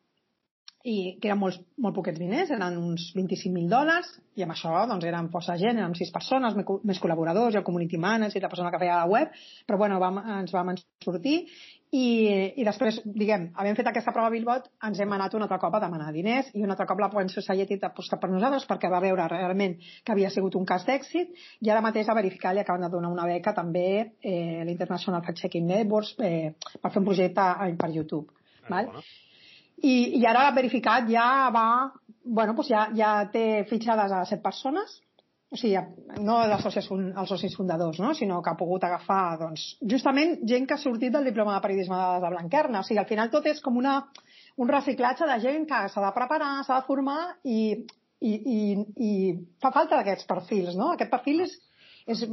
i 0.89 0.97
que 1.23 1.29
eren 1.31 1.39
molts, 1.39 1.61
molt 1.79 1.95
poquets 1.95 2.19
diners, 2.19 2.51
eren 2.51 2.79
uns 2.81 3.11
25.000 3.15 3.69
dòlars, 3.71 4.09
i 4.39 4.43
amb 4.43 4.55
això 4.55 4.73
doncs, 4.91 5.07
eren 5.07 5.31
força 5.31 5.55
gent, 5.61 5.79
érem 5.79 5.95
sis 5.99 6.11
persones, 6.15 6.57
més 6.59 7.03
col·laboradors, 7.03 7.55
el 7.59 7.67
community 7.67 8.01
manager, 8.03 8.43
la 8.43 8.51
persona 8.51 8.73
que 8.75 8.81
feia 8.83 8.99
la 9.03 9.11
web, 9.11 9.31
però 9.69 9.79
bueno, 9.79 10.01
vam, 10.03 10.19
ens 10.41 10.55
vam 10.55 10.75
sortir 11.05 11.43
i, 11.93 12.05
i 12.57 12.65
després, 12.65 13.01
diguem, 13.05 13.51
havent 13.61 13.77
fet 13.77 13.89
aquesta 13.91 14.15
prova 14.17 14.31
Billbot, 14.33 14.69
ens 14.89 15.01
hem 15.05 15.13
anat 15.13 15.35
un 15.37 15.45
altre 15.45 15.59
cop 15.61 15.75
a 15.77 15.81
demanar 15.83 16.13
diners 16.15 16.49
i 16.57 16.65
un 16.65 16.73
altre 16.73 16.87
cop 16.89 17.03
la 17.03 17.11
Point 17.13 17.29
Society 17.33 17.79
ha 17.81 17.91
apostat 17.91 18.21
per 18.23 18.31
nosaltres 18.33 18.65
perquè 18.69 18.89
va 18.93 19.03
veure 19.05 19.29
realment 19.29 19.77
que 19.81 20.15
havia 20.15 20.31
sigut 20.33 20.57
un 20.57 20.65
cas 20.69 20.87
d'èxit 20.89 21.35
i 21.61 21.73
ara 21.73 21.85
mateix 21.85 22.09
a 22.09 22.17
verificar 22.17 22.55
li 22.55 22.65
acaben 22.65 22.87
de 22.87 22.93
donar 22.93 23.13
una 23.13 23.27
beca 23.29 23.53
també 23.57 23.89
eh, 24.23 24.63
l'International 24.65 25.25
Fact 25.27 25.45
Checking 25.45 25.69
Networks 25.69 26.15
eh, 26.21 26.55
per 26.81 26.91
fer 26.91 27.03
un 27.03 27.11
projecte 27.11 27.51
per 27.77 27.93
YouTube. 27.93 28.33
Ah, 28.63 28.71
val? 28.77 28.89
Bona 28.95 29.05
i, 29.83 29.95
i 30.21 30.27
ara 30.29 30.51
verificat 30.55 31.09
ja 31.11 31.51
va, 31.55 31.67
bueno, 32.25 32.55
doncs 32.55 32.71
ja, 32.71 32.87
ja 32.97 33.15
té 33.33 33.65
fitxades 33.71 34.15
a 34.15 34.23
set 34.29 34.43
persones, 34.45 35.01
o 35.53 35.59
sigui, 35.61 35.77
no 36.25 36.39
els 36.47 36.63
socis, 36.65 36.87
els 36.93 37.29
socis 37.29 37.55
fundadors, 37.59 37.99
no? 38.01 38.15
sinó 38.17 38.41
que 38.43 38.53
ha 38.53 38.59
pogut 38.59 38.85
agafar 38.89 39.37
doncs, 39.43 39.67
justament 39.95 40.39
gent 40.49 40.65
que 40.69 40.79
ha 40.79 40.81
sortit 40.81 41.13
del 41.13 41.29
diploma 41.29 41.59
de 41.59 41.65
periodisme 41.67 41.99
de 42.25 42.31
Blanquerna. 42.33 42.81
O 42.81 42.89
sigui, 42.89 43.03
al 43.03 43.09
final 43.11 43.33
tot 43.35 43.49
és 43.51 43.61
com 43.65 43.77
una, 43.77 43.99
un 44.57 44.73
reciclatge 44.73 45.29
de 45.29 45.37
gent 45.45 45.67
que 45.69 45.83
s'ha 45.93 46.07
de 46.07 46.13
preparar, 46.17 46.55
s'ha 46.65 46.81
de 46.81 46.87
formar 46.87 47.19
i, 47.45 47.59
i, 48.25 48.33
i, 48.33 48.63
i 48.97 49.13
fa 49.61 49.75
falta 49.77 49.99
d'aquests 50.01 50.31
perfils. 50.31 50.73
No? 50.79 50.95
Aquest 50.95 51.13
perfil 51.13 51.45
és, 51.45 51.59
és, 52.09 52.25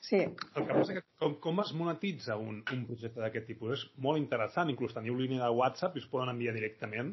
Sí. 0.00 0.16
El 0.16 0.64
que 0.64 0.72
passa 0.72 0.94
que 0.96 1.02
com, 1.20 1.34
com 1.44 1.58
es 1.60 1.74
monetitza 1.76 2.36
un, 2.40 2.62
un 2.72 2.84
projecte 2.88 3.20
d'aquest 3.20 3.44
tipus? 3.50 3.74
És 3.74 3.82
molt 4.00 4.16
interessant, 4.16 4.70
inclús 4.72 4.94
teniu 4.96 5.18
línia 5.18 5.42
de 5.44 5.50
WhatsApp 5.58 5.96
i 5.96 6.00
us 6.00 6.08
poden 6.08 6.32
enviar 6.32 6.54
directament 6.56 7.10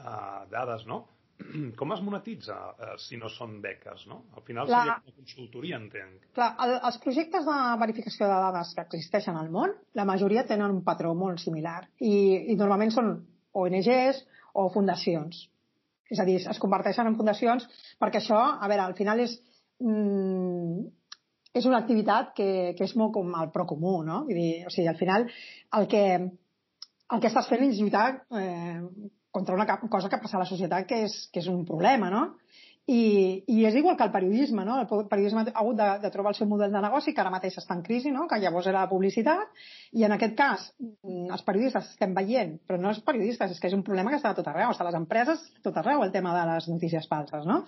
uh, 0.00 0.46
dades, 0.48 0.86
no? 0.88 1.02
Com 1.80 1.94
es 1.94 2.02
monetitza 2.04 2.56
uh, 2.70 2.94
si 3.00 3.18
no 3.20 3.30
són 3.32 3.58
beques, 3.64 4.06
no? 4.10 4.22
Al 4.36 4.44
final 4.46 4.70
la... 4.70 4.82
seria 4.82 4.96
una 4.98 5.16
consultoria, 5.22 5.80
entenc. 5.80 6.28
Clar, 6.36 6.50
el, 6.66 6.76
els 6.90 7.00
projectes 7.04 7.46
de 7.48 7.58
verificació 7.82 8.28
de 8.30 8.40
dades 8.46 8.74
que 8.76 8.86
existeixen 8.86 9.38
al 9.40 9.50
món, 9.54 9.74
la 9.98 10.06
majoria 10.08 10.46
tenen 10.48 10.76
un 10.76 10.84
patró 10.86 11.14
molt 11.18 11.42
similar 11.42 11.82
i, 11.98 12.14
i 12.52 12.58
normalment 12.60 12.94
són 12.94 13.12
ONGs 13.56 14.24
o 14.60 14.68
fundacions. 14.74 15.44
És 16.10 16.18
a 16.18 16.26
dir, 16.26 16.40
es 16.50 16.62
converteixen 16.62 17.06
en 17.06 17.18
fundacions 17.18 17.66
perquè 18.02 18.18
això, 18.22 18.40
a 18.58 18.70
veure, 18.70 18.86
al 18.86 18.98
final 18.98 19.22
és... 19.26 19.38
Mm, 19.82 20.88
és 21.50 21.66
una 21.66 21.80
activitat 21.82 22.28
que, 22.36 22.50
que 22.78 22.86
és 22.86 22.92
molt 22.94 23.10
com 23.16 23.32
el 23.34 23.48
pro 23.54 23.64
comú, 23.66 24.00
no? 24.06 24.20
Vull 24.28 24.38
dir, 24.38 24.66
o 24.68 24.70
sigui, 24.70 24.86
al 24.86 24.98
final 25.00 25.24
el 25.78 25.88
que, 25.90 26.02
el 27.10 27.22
que 27.22 27.30
estàs 27.30 27.48
fent 27.50 27.64
és 27.66 27.80
lluitar 27.80 28.04
eh, 28.38 28.78
contra 29.30 29.54
una 29.54 29.66
cosa 29.88 30.08
que 30.08 30.18
passa 30.18 30.38
a 30.38 30.44
la 30.44 30.48
societat 30.48 30.86
que 30.88 31.04
és, 31.06 31.16
que 31.32 31.40
és 31.42 31.48
un 31.50 31.64
problema, 31.66 32.10
no? 32.10 32.24
I, 32.90 33.44
I 33.46 33.64
és 33.68 33.76
igual 33.78 33.96
que 33.96 34.02
el 34.02 34.10
periodisme, 34.10 34.64
no? 34.66 34.80
El 34.80 35.06
periodisme 35.06 35.44
ha 35.44 35.60
hagut 35.60 35.76
de, 35.78 35.88
de 36.02 36.10
trobar 36.10 36.32
el 36.32 36.38
seu 36.38 36.48
model 36.50 36.72
de 36.74 36.80
negoci, 36.82 37.12
que 37.14 37.22
ara 37.22 37.30
mateix 37.30 37.60
està 37.60 37.76
en 37.76 37.84
crisi, 37.86 38.10
no? 38.10 38.26
Que 38.26 38.40
llavors 38.42 38.66
era 38.66 38.80
la 38.80 38.90
publicitat, 38.90 39.52
i 39.94 40.06
en 40.08 40.16
aquest 40.16 40.34
cas 40.38 40.66
mm, 40.80 41.28
els 41.36 41.44
periodistes 41.46 41.92
estem 41.92 42.16
veient, 42.16 42.56
però 42.66 42.80
no 42.80 42.90
els 42.90 43.02
periodistes, 43.06 43.54
és 43.54 43.62
que 43.62 43.70
és 43.70 43.76
un 43.76 43.86
problema 43.86 44.10
que 44.10 44.18
està 44.18 44.32
a 44.32 44.38
tot 44.38 44.48
arreu, 44.50 44.72
està 44.72 44.82
a 44.86 44.90
les 44.90 44.98
empreses, 44.98 45.44
tot 45.62 45.78
arreu, 45.78 46.02
el 46.02 46.14
tema 46.16 46.34
de 46.34 46.46
les 46.50 46.70
notícies 46.72 47.06
falses, 47.12 47.46
no? 47.46 47.62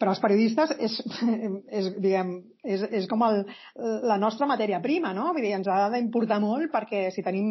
Però 0.00 0.12
els 0.14 0.20
periodistes 0.22 0.72
és, 0.78 0.96
és, 1.80 1.88
diguem, 2.02 2.32
és, 2.62 2.84
és 3.00 3.08
com 3.10 3.22
el, 3.26 3.42
la 4.08 4.18
nostra 4.20 4.48
matèria 4.50 4.80
prima, 4.84 5.12
no? 5.16 5.28
Vull 5.34 5.46
dir, 5.46 5.54
ens 5.58 5.70
ha 5.70 5.88
d'importar 5.94 6.40
molt 6.42 6.72
perquè 6.72 7.04
si 7.14 7.24
tenim 7.26 7.48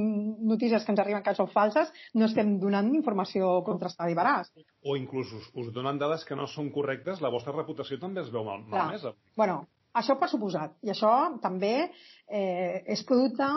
notícies 0.50 0.86
que 0.86 0.94
ens 0.94 1.04
arriben 1.04 1.24
que 1.26 1.36
són 1.38 1.52
falses, 1.54 1.92
no 2.16 2.28
estem 2.28 2.58
donant 2.62 2.92
informació 2.96 3.54
contrastada 3.68 4.12
i 4.12 4.18
veraç. 4.18 4.52
O 4.84 4.98
inclús 5.00 5.32
us, 5.38 5.52
us 5.56 5.72
donen 5.76 6.02
dades 6.02 6.26
que 6.28 6.40
no 6.40 6.50
són 6.50 6.72
correctes, 6.76 7.22
la 7.24 7.34
vostra 7.34 7.56
reputació 7.56 8.00
també 8.02 8.26
es 8.26 8.34
veu 8.34 8.44
mal, 8.48 8.66
malmesa. 8.72 9.16
Bueno, 9.38 9.64
això 9.98 10.16
per 10.20 10.30
suposat. 10.32 10.78
I 10.86 10.94
això 10.94 11.12
també 11.44 11.74
eh, 11.84 12.84
és 12.94 13.04
producte 13.08 13.48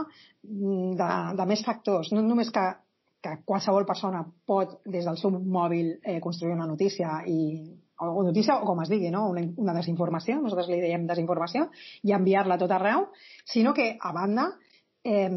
de, 0.42 1.12
de 1.38 1.46
més 1.50 1.62
factors. 1.66 2.10
No 2.14 2.24
només 2.26 2.50
que, 2.54 2.64
que 3.22 3.36
qualsevol 3.46 3.86
persona 3.88 4.24
pot, 4.46 4.80
des 4.84 5.06
del 5.06 5.18
seu 5.20 5.34
mòbil, 5.34 5.96
eh, 6.02 6.20
construir 6.24 6.56
una 6.56 6.68
notícia 6.70 7.20
i 7.30 7.38
o 8.00 8.22
notícia, 8.26 8.58
o 8.58 8.66
com 8.66 8.82
es 8.82 8.90
digui, 8.90 9.10
no? 9.14 9.28
una, 9.30 9.44
una 9.62 9.74
desinformació, 9.76 10.40
nosaltres 10.42 10.70
li 10.72 10.80
dèiem 10.82 11.06
desinformació, 11.06 11.68
i 12.02 12.14
enviar-la 12.16 12.58
tot 12.58 12.74
arreu, 12.74 13.08
sinó 13.46 13.74
que, 13.76 13.92
a 14.00 14.12
banda, 14.16 14.48
eh, 15.04 15.30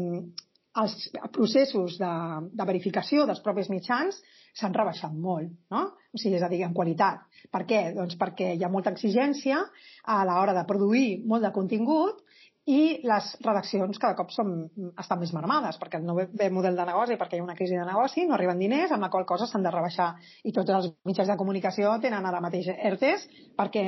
els 0.78 0.94
processos 1.34 1.96
de, 1.98 2.10
de 2.54 2.66
verificació 2.68 3.24
dels 3.26 3.40
propis 3.44 3.70
mitjans 3.72 4.20
s'han 4.58 4.74
rebaixat 4.74 5.14
molt, 5.14 5.50
no? 5.72 5.84
O 6.14 6.20
sigui, 6.20 6.36
és 6.38 6.44
a 6.44 6.50
dir, 6.50 6.62
en 6.66 6.74
qualitat. 6.76 7.24
Per 7.52 7.64
què? 7.68 7.80
Doncs 7.96 8.18
perquè 8.20 8.52
hi 8.54 8.64
ha 8.64 8.70
molta 8.72 8.92
exigència 8.94 9.60
a 10.04 10.18
l'hora 10.28 10.54
de 10.56 10.64
produir 10.68 11.22
molt 11.26 11.46
de 11.46 11.52
contingut 11.54 12.22
i 12.68 13.00
les 13.08 13.28
redaccions 13.40 13.96
cada 14.00 14.16
cop 14.18 14.32
són, 14.34 14.52
estan 15.00 15.20
més 15.22 15.32
marmades 15.32 15.78
perquè 15.80 16.02
no 16.04 16.14
ve 16.18 16.50
model 16.52 16.76
de 16.76 16.84
negoci, 16.84 17.16
perquè 17.16 17.38
hi 17.38 17.40
ha 17.40 17.46
una 17.46 17.56
crisi 17.56 17.78
de 17.78 17.86
negoci, 17.88 18.26
no 18.28 18.36
arriben 18.36 18.60
diners, 18.60 18.92
amb 18.92 19.06
la 19.06 19.10
qual 19.14 19.24
cosa 19.28 19.48
s'han 19.48 19.64
de 19.64 19.72
rebaixar 19.72 20.10
i 20.44 20.52
tots 20.52 20.74
els 20.76 20.90
mitjans 21.08 21.32
de 21.32 21.38
comunicació 21.40 21.94
tenen 22.02 22.28
ara 22.28 22.42
mateix 22.44 22.68
ERTES 22.74 23.24
perquè 23.56 23.84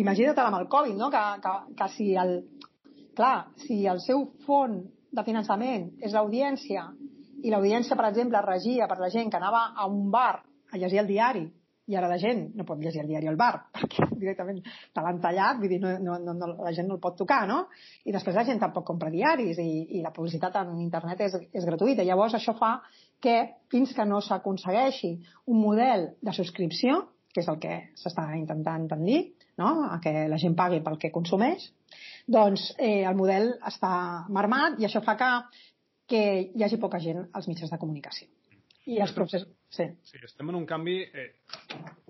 imagina't 0.00 0.40
amb 0.46 0.62
el 0.62 0.68
Covid, 0.72 0.96
no? 0.96 1.10
que, 1.12 1.22
que, 1.44 1.54
que 1.76 1.88
si 1.92 2.08
el, 2.16 2.38
clar, 3.18 3.52
si 3.66 3.82
el 3.86 4.00
seu 4.00 4.24
font 4.46 4.80
de 5.12 5.24
finançament 5.26 5.90
és 6.00 6.16
l'audiència 6.16 6.88
i 7.42 7.52
l'audiència, 7.52 7.98
per 7.98 8.08
exemple, 8.08 8.40
regia 8.46 8.88
per 8.88 9.02
la 9.02 9.10
gent 9.12 9.28
que 9.28 9.36
anava 9.36 9.66
a 9.76 9.88
un 9.90 10.08
bar 10.14 10.38
a 10.72 10.80
llegir 10.80 11.02
el 11.02 11.10
diari 11.10 11.44
i 11.90 11.96
ara 11.98 12.08
la 12.10 12.18
gent 12.22 12.44
no 12.54 12.66
pot 12.66 12.78
llegir 12.78 13.02
el 13.02 13.08
diari 13.10 13.28
al 13.30 13.38
bar 13.40 13.52
perquè 13.74 14.06
directament 14.12 14.60
te 14.62 15.04
l'han 15.04 15.20
tallat, 15.22 15.58
vull 15.60 15.72
dir, 15.72 15.80
no, 15.82 15.96
no, 15.98 16.34
no, 16.34 16.50
la 16.62 16.74
gent 16.76 16.88
no 16.88 16.98
el 16.98 17.02
pot 17.02 17.16
tocar, 17.18 17.42
no? 17.50 17.64
I 18.04 18.14
després 18.14 18.36
la 18.38 18.46
gent 18.48 18.60
tampoc 18.62 18.86
compra 18.88 19.10
diaris 19.10 19.58
i, 19.62 19.70
i 19.98 20.02
la 20.04 20.12
publicitat 20.14 20.60
en 20.62 20.76
internet 20.80 21.24
és, 21.26 21.38
és 21.52 21.66
gratuïta. 21.66 22.06
Llavors 22.06 22.36
això 22.38 22.54
fa 22.58 22.76
que 23.22 23.36
fins 23.70 23.94
que 23.96 24.06
no 24.06 24.20
s'aconsegueixi 24.20 25.14
un 25.50 25.60
model 25.62 26.10
de 26.22 26.34
subscripció, 26.34 27.00
que 27.32 27.40
és 27.40 27.48
el 27.48 27.58
que 27.62 27.78
s'està 27.96 28.26
intentant 28.36 28.88
tendir, 28.90 29.22
no? 29.58 29.88
a 29.88 29.98
que 30.02 30.26
la 30.28 30.38
gent 30.40 30.56
pagui 30.58 30.82
pel 30.84 30.98
que 31.00 31.12
consumeix, 31.14 31.70
doncs 32.26 32.72
eh, 32.78 33.02
el 33.08 33.16
model 33.18 33.54
està 33.68 33.92
marmat 34.32 34.78
i 34.80 34.88
això 34.88 35.02
fa 35.04 35.16
que, 35.20 35.32
que 36.08 36.22
hi 36.52 36.64
hagi 36.64 36.78
poca 36.82 37.00
gent 37.02 37.24
als 37.32 37.48
mitjans 37.48 37.72
de 37.72 37.80
comunicació. 37.80 38.28
I 38.90 38.98
els 39.02 39.12
processos... 39.14 39.50
Sí. 39.72 39.86
sí, 40.04 40.18
estem 40.20 40.50
en 40.50 40.58
un 40.58 40.66
canvi 40.68 40.98
eh, 41.00 41.30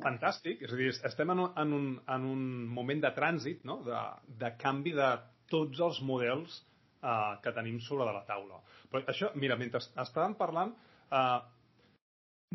fantàstic, 0.03 0.65
és 0.67 0.73
a 0.73 0.79
dir, 0.79 0.91
estem 1.09 1.33
en 1.35 1.45
un, 1.45 1.51
en 1.63 1.73
un, 1.77 1.89
en 2.15 2.27
un 2.29 2.43
moment 2.77 3.03
de 3.05 3.13
trànsit, 3.17 3.63
no? 3.69 3.81
de, 3.87 4.03
de 4.41 4.53
canvi 4.61 4.95
de 4.97 5.09
tots 5.53 5.83
els 5.87 6.01
models 6.09 6.59
eh, 6.59 7.35
que 7.45 7.55
tenim 7.57 7.81
sobre 7.85 8.09
de 8.09 8.15
la 8.17 8.25
taula. 8.29 8.63
Però 8.91 9.05
això, 9.13 9.33
mira, 9.39 9.59
mentre 9.61 9.83
estàvem 9.83 10.37
parlant, 10.39 10.75
eh, 11.13 11.39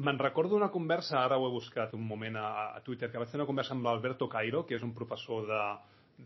me'n 0.04 0.22
recordo 0.22 0.58
una 0.60 0.72
conversa, 0.74 1.22
ara 1.24 1.40
ho 1.40 1.48
he 1.48 1.56
buscat 1.56 1.96
un 1.98 2.06
moment 2.08 2.38
a, 2.38 2.50
a 2.78 2.84
Twitter, 2.86 3.12
que 3.12 3.22
vaig 3.22 3.32
fer 3.32 3.42
una 3.42 3.50
conversa 3.50 3.76
amb 3.78 3.88
l'Alberto 3.88 4.30
Cairo, 4.30 4.66
que 4.68 4.78
és 4.78 4.86
un 4.86 4.94
professor 4.98 5.48
de, 5.50 5.64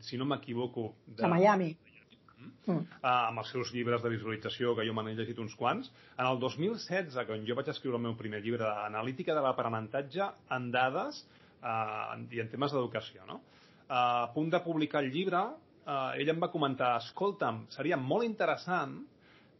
si 0.04 0.20
no 0.20 0.28
m'equivoco... 0.28 0.92
De, 1.06 1.22
de 1.24 1.32
Miami 1.32 1.72
mm. 2.42 2.78
uh, 2.78 3.08
amb 3.12 3.44
els 3.44 3.52
seus 3.54 3.72
llibres 3.76 4.04
de 4.04 4.12
visualització, 4.14 4.76
que 4.78 4.86
jo 4.88 4.96
me 4.98 5.06
n'he 5.06 5.16
llegit 5.18 5.40
uns 5.44 5.56
quants. 5.60 5.92
En 6.18 6.28
el 6.28 6.40
2016, 6.42 7.20
quan 7.30 7.46
jo 7.48 7.58
vaig 7.60 7.72
escriure 7.74 8.00
el 8.00 8.06
meu 8.08 8.18
primer 8.20 8.42
llibre 8.44 8.66
d'analítica 8.66 9.36
de 9.38 9.46
l'aprenentatge 9.46 10.30
en 10.58 10.70
dades 10.74 11.24
uh, 11.62 12.18
i 12.32 12.44
en 12.44 12.52
temes 12.52 12.76
d'educació, 12.76 13.26
no? 13.30 13.42
Uh, 13.92 13.96
a 13.96 14.30
punt 14.36 14.52
de 14.54 14.62
publicar 14.64 15.04
el 15.04 15.12
llibre, 15.14 15.44
uh, 15.84 16.12
ell 16.16 16.32
em 16.32 16.40
va 16.42 16.52
comentar, 16.54 16.96
escolta'm, 17.04 17.66
seria 17.76 18.00
molt 18.00 18.28
interessant 18.28 19.02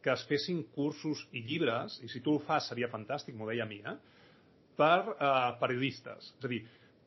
que 0.02 0.10
es 0.14 0.24
fessin 0.26 0.64
cursos 0.76 1.22
i 1.38 1.44
llibres, 1.46 2.00
i 2.02 2.10
si 2.10 2.24
tu 2.26 2.34
el 2.36 2.42
fas 2.48 2.72
seria 2.72 2.90
fantàstic, 2.90 3.36
m'ho 3.38 3.50
deia 3.52 3.68
a 3.68 3.70
mi, 3.70 3.84
eh? 3.86 3.98
per 4.78 5.14
eh, 5.14 5.52
periodistes. 5.62 6.32
És 6.40 6.48
a 6.48 6.52
dir, 6.52 6.62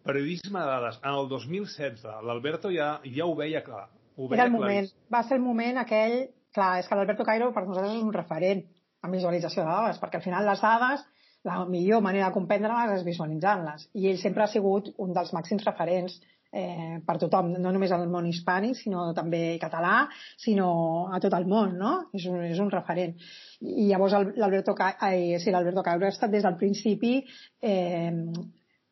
periodisme 0.06 0.60
de 0.60 0.70
dades. 0.70 1.00
En 1.02 1.18
el 1.18 1.28
2016, 1.32 2.06
l'Alberto 2.28 2.72
ja, 2.74 2.94
ja 3.16 3.26
ho 3.26 3.34
veia 3.38 3.64
clar. 3.66 3.88
Veia 4.16 4.38
Era 4.38 4.46
el 4.48 4.54
moment. 4.54 4.88
Va 5.12 5.22
ser 5.26 5.38
el 5.40 5.44
moment 5.44 5.82
aquell... 5.82 6.24
Clar, 6.54 6.78
és 6.78 6.86
que 6.86 6.94
l'Alberto 6.94 7.24
Cairo 7.26 7.48
per 7.50 7.64
nosaltres 7.64 7.96
és 7.96 8.02
un 8.06 8.12
referent 8.14 8.60
en 9.02 9.10
visualització 9.10 9.64
de 9.64 9.72
dades, 9.72 9.96
perquè 9.98 10.20
al 10.20 10.22
final 10.22 10.44
les 10.46 10.60
dades 10.62 11.00
la 11.44 11.56
millor 11.66 12.00
manera 12.04 12.28
de 12.28 12.36
comprendre-les 12.36 13.00
és 13.00 13.02
visualitzant-les. 13.08 13.88
I 13.98 14.06
ell 14.12 14.20
sempre 14.20 14.44
ha 14.44 14.52
sigut 14.52 14.92
un 15.02 15.10
dels 15.16 15.34
màxims 15.34 15.66
referents 15.66 16.14
eh, 16.54 17.00
per 17.04 17.16
tothom, 17.20 17.50
no 17.58 17.72
només 17.74 17.92
al 17.92 18.06
món 18.08 18.28
hispànic, 18.30 18.78
sinó 18.78 19.10
també 19.16 19.42
català, 19.60 20.06
sinó 20.40 20.70
a 21.12 21.20
tot 21.20 21.34
el 21.36 21.48
món, 21.50 21.74
no? 21.80 21.94
És 22.16 22.28
un, 22.30 22.38
és 22.46 22.62
un 22.62 22.70
referent. 22.72 23.18
I 23.60 23.90
llavors 23.90 24.14
l'Alberto 24.38 24.76
sí, 24.78 25.52
Cairo 25.52 26.06
ha 26.06 26.14
estat 26.14 26.32
des 26.32 26.46
del 26.46 26.56
principi 26.60 27.16
eh, 27.60 28.14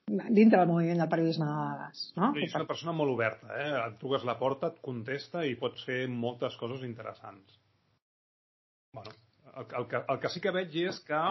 dintre 0.08 0.58
del 0.58 0.68
moviment 0.68 0.98
del 0.98 1.08
periodisme 1.08 1.46
de 1.46 1.52
dades. 1.52 2.02
No? 2.16 2.32
És 2.42 2.54
una 2.58 2.66
persona 2.68 2.94
molt 2.96 3.12
oberta, 3.14 3.52
eh? 3.58 3.70
et 3.78 3.98
truques 4.00 4.26
la 4.28 4.36
porta, 4.40 4.72
et 4.72 4.80
contesta 4.84 5.44
i 5.46 5.56
pots 5.60 5.84
fer 5.88 6.04
moltes 6.10 6.56
coses 6.60 6.84
interessants. 6.88 7.58
Bueno, 8.92 9.14
el, 9.54 9.66
el, 9.78 9.88
que, 9.88 10.02
el 10.02 10.20
que 10.20 10.32
sí 10.32 10.42
que 10.44 10.52
veig 10.54 10.76
és 10.84 11.00
que, 11.06 11.22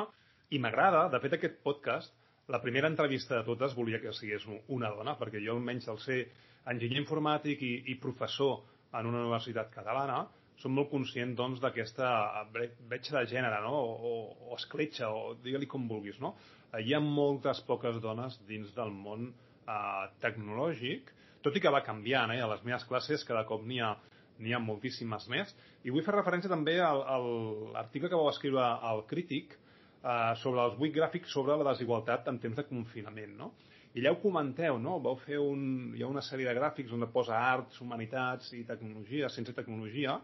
i 0.52 0.60
m'agrada, 0.60 1.08
de 1.14 1.20
fet 1.24 1.38
aquest 1.38 1.62
podcast, 1.66 2.16
la 2.52 2.62
primera 2.64 2.90
entrevista 2.90 3.38
de 3.38 3.46
totes 3.48 3.76
volia 3.78 4.02
que 4.02 4.14
sigués 4.16 4.48
una 4.68 4.90
dona, 4.92 5.16
perquè 5.20 5.44
jo 5.44 5.56
almenys 5.56 5.88
al 5.92 6.02
ser 6.04 6.24
enginyer 6.72 7.00
informàtic 7.04 7.62
i, 7.64 7.74
i 7.94 8.00
professor 8.02 8.62
en 8.98 9.08
una 9.08 9.22
universitat 9.24 9.72
catalana, 9.72 10.26
som 10.62 10.74
molt 10.78 10.92
conscient 10.92 11.34
doncs 11.38 11.62
d'aquesta 11.64 12.10
bretxa 12.54 13.18
de 13.18 13.24
gènere, 13.32 13.62
no? 13.66 13.74
o, 13.76 14.12
o 14.48 14.58
escletxa, 14.58 15.10
o 15.10 15.34
digue-li 15.44 15.70
com 15.70 15.88
vulguis. 15.90 16.20
No? 16.22 16.36
Hi 16.78 16.94
ha 16.94 17.02
moltes 17.04 17.64
poques 17.68 17.98
dones 18.04 18.38
dins 18.50 18.70
del 18.78 18.94
món 18.94 19.32
eh, 19.32 20.06
tecnològic, 20.24 21.10
tot 21.42 21.58
i 21.58 21.64
que 21.64 21.74
va 21.74 21.82
canviant, 21.86 22.36
eh? 22.36 22.42
a 22.44 22.50
les 22.52 22.62
meves 22.68 22.86
classes 22.90 23.26
cada 23.28 23.44
cop 23.50 23.66
n'hi 23.66 23.82
ha, 23.82 23.96
n'hi 24.40 24.54
ha 24.54 24.62
moltíssimes 24.62 25.28
més. 25.34 25.56
I 25.84 25.94
vull 25.94 26.06
fer 26.06 26.14
referència 26.16 26.52
també 26.52 26.78
a 26.86 26.94
l'article 27.18 28.12
que 28.12 28.20
vau 28.20 28.30
escriure 28.30 28.62
al 28.92 29.04
Crític, 29.10 29.58
eh, 30.02 30.34
sobre 30.44 30.64
els 30.68 30.78
vuit 30.78 30.94
gràfics 30.94 31.34
sobre 31.34 31.58
la 31.58 31.72
desigualtat 31.72 32.30
en 32.32 32.40
temps 32.44 32.58
de 32.62 32.68
confinament, 32.70 33.36
no? 33.38 33.52
I 33.92 34.00
allà 34.00 34.14
ho 34.14 34.22
comenteu, 34.22 34.78
no? 34.80 35.00
Vau 35.04 35.18
fer 35.20 35.40
un, 35.42 35.64
hi 35.98 36.04
ha 36.04 36.08
una 36.08 36.24
sèrie 36.24 36.48
de 36.48 36.56
gràfics 36.56 36.94
on 36.96 37.04
posa 37.12 37.36
arts, 37.36 37.82
humanitats 37.84 38.54
i 38.56 38.64
tecnologia, 38.68 39.28
sense 39.30 39.52
tecnologia, 39.58 40.16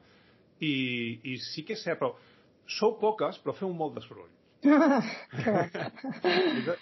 i, 0.59 1.19
i 1.23 1.37
sí 1.41 1.63
que 1.67 1.73
és 1.77 1.83
cert, 1.83 1.99
però 2.01 2.13
sou 2.77 2.97
poques, 2.99 3.37
però 3.43 3.53
feu 3.55 3.71
molt 3.73 3.95
de 3.97 4.03
soroll. 4.05 4.33
I, 4.67 4.69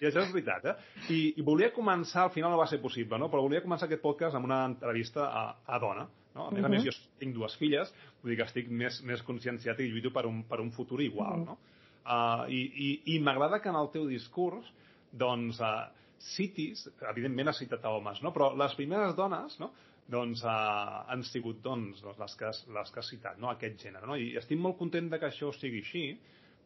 això 0.07 0.23
és 0.23 0.31
veritat, 0.31 0.65
eh? 0.65 0.75
I, 1.11 1.19
I 1.39 1.45
volia 1.45 1.71
començar, 1.75 2.23
al 2.23 2.33
final 2.33 2.53
no 2.53 2.59
va 2.61 2.67
ser 2.71 2.79
possible, 2.81 3.19
no? 3.21 3.29
però 3.31 3.43
volia 3.45 3.63
començar 3.63 3.89
aquest 3.89 4.03
podcast 4.03 4.37
amb 4.37 4.47
una 4.47 4.61
entrevista 4.71 5.27
a, 5.27 5.43
a 5.65 5.79
dona. 5.83 6.07
No? 6.35 6.47
A 6.47 6.51
més 6.51 6.63
uh 6.63 6.63
-huh. 6.63 6.65
a 6.65 6.69
més, 6.69 6.83
jo 6.83 6.91
tinc 7.19 7.35
dues 7.35 7.55
filles, 7.55 7.93
vull 8.21 8.31
dir 8.31 8.37
que 8.37 8.47
estic 8.47 8.69
més, 8.69 9.01
més 9.03 9.21
conscienciat 9.21 9.79
i 9.79 9.89
lluito 9.91 10.11
per 10.11 10.25
un, 10.25 10.43
per 10.43 10.59
un 10.59 10.71
futur 10.71 11.01
igual. 11.01 11.39
Uh 11.39 11.45
-huh. 11.45 11.45
no? 11.45 11.57
Uh, 12.05 12.45
I 12.49 12.61
i, 12.85 13.01
i 13.15 13.19
m'agrada 13.19 13.59
que 13.59 13.69
en 13.69 13.75
el 13.75 13.89
teu 13.91 14.07
discurs 14.07 14.65
doncs, 15.11 15.59
uh, 15.59 15.87
citis, 16.19 16.89
evidentment 17.09 17.47
has 17.49 17.57
citat 17.57 17.85
homes, 17.85 18.21
no? 18.21 18.31
però 18.33 18.55
les 18.57 18.75
primeres 18.75 19.15
dones 19.15 19.59
no? 19.59 19.71
Doncs, 20.11 20.43
uh, 20.45 21.03
han 21.11 21.23
sigut 21.25 21.61
doncs, 21.65 22.03
les, 22.05 22.37
que 22.37 22.51
les 22.77 22.93
que 22.93 23.01
has 23.01 23.09
citat, 23.09 23.41
no? 23.41 23.49
aquest 23.51 23.81
gènere. 23.81 24.05
No? 24.09 24.17
I 24.17 24.35
estic 24.41 24.59
molt 24.61 24.77
content 24.79 25.09
de 25.11 25.19
que 25.21 25.29
això 25.31 25.51
sigui 25.55 25.81
així, 25.85 26.05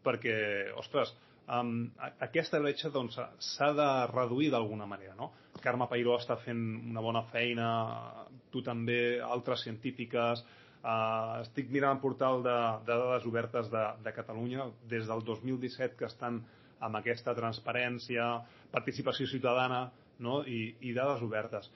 perquè, 0.03 0.35
ostres, 0.79 1.13
um, 1.47 1.89
aquesta 2.25 2.59
bretxa 2.59 2.91
doncs, 2.93 3.15
s'ha 3.15 3.71
doncs, 3.71 3.79
de 3.79 3.89
reduir 4.13 4.51
d'alguna 4.53 4.87
manera. 4.89 5.15
No? 5.19 5.31
Carme 5.63 5.87
Pairó 5.91 6.17
està 6.19 6.39
fent 6.39 6.63
una 6.91 7.03
bona 7.03 7.23
feina, 7.31 7.69
tu 8.51 8.63
també, 8.65 9.19
altres 9.23 9.67
científiques, 9.67 10.45
Uh, 10.79 11.41
estic 11.43 11.67
mirant 11.75 11.97
el 11.97 11.99
portal 11.99 12.37
de, 12.39 12.53
de 12.87 12.95
dades 12.95 13.25
obertes 13.27 13.67
de, 13.67 13.81
de 13.99 14.13
Catalunya 14.15 14.69
des 14.87 15.09
del 15.09 15.25
2017 15.27 15.97
que 15.99 16.07
estan 16.07 16.37
amb 16.79 16.95
aquesta 16.95 17.33
transparència, 17.35 18.27
participació 18.71 19.27
ciutadana 19.27 19.81
no? 20.23 20.39
I, 20.47 20.75
i 20.87 20.93
dades 20.95 21.23
obertes. 21.25 21.67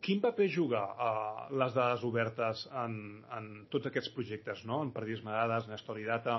Quin 0.00 0.20
paper 0.24 0.46
juga 0.48 0.80
uh, 0.88 1.42
les 1.60 1.74
dades 1.76 2.04
obertes 2.08 2.64
en, 2.84 2.94
en 3.36 3.50
tots 3.72 3.90
aquests 3.90 4.12
projectes, 4.16 4.64
no? 4.68 4.80
en 4.84 4.94
periodisme 4.94 5.32
de 5.32 5.36
dades, 5.36 5.68
en 5.68 5.76
Story 5.82 6.06
Data? 6.08 6.38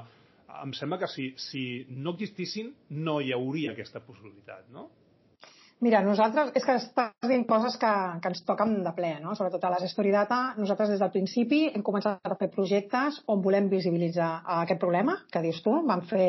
Em 0.62 0.74
sembla 0.76 0.98
que 1.00 1.08
si, 1.08 1.28
si 1.40 1.64
no 1.90 2.16
existissin 2.18 2.74
no 3.06 3.20
hi 3.22 3.32
hauria 3.36 3.76
aquesta 3.76 4.02
possibilitat, 4.04 4.66
no? 4.74 4.90
Mira, 5.82 6.04
nosaltres, 6.06 6.52
és 6.54 6.62
que 6.62 6.76
estàs 6.78 7.26
dient 7.26 7.42
coses 7.50 7.74
que, 7.82 7.92
que 8.22 8.30
ens 8.30 8.44
toquen 8.46 8.76
de 8.86 8.92
ple, 8.94 9.16
no? 9.18 9.32
sobretot 9.34 9.64
a 9.66 9.72
les 9.74 9.88
Story 9.90 10.12
Data. 10.14 10.52
Nosaltres 10.62 10.92
des 10.94 11.00
del 11.02 11.10
principi 11.10 11.62
hem 11.72 11.82
començat 11.82 12.22
a 12.22 12.36
fer 12.38 12.52
projectes 12.54 13.18
on 13.34 13.42
volem 13.42 13.66
visibilitzar 13.72 14.28
aquest 14.60 14.78
problema 14.78 15.16
que 15.34 15.42
dius 15.42 15.64
tu. 15.66 15.74
Vam 15.88 16.04
fer, 16.06 16.28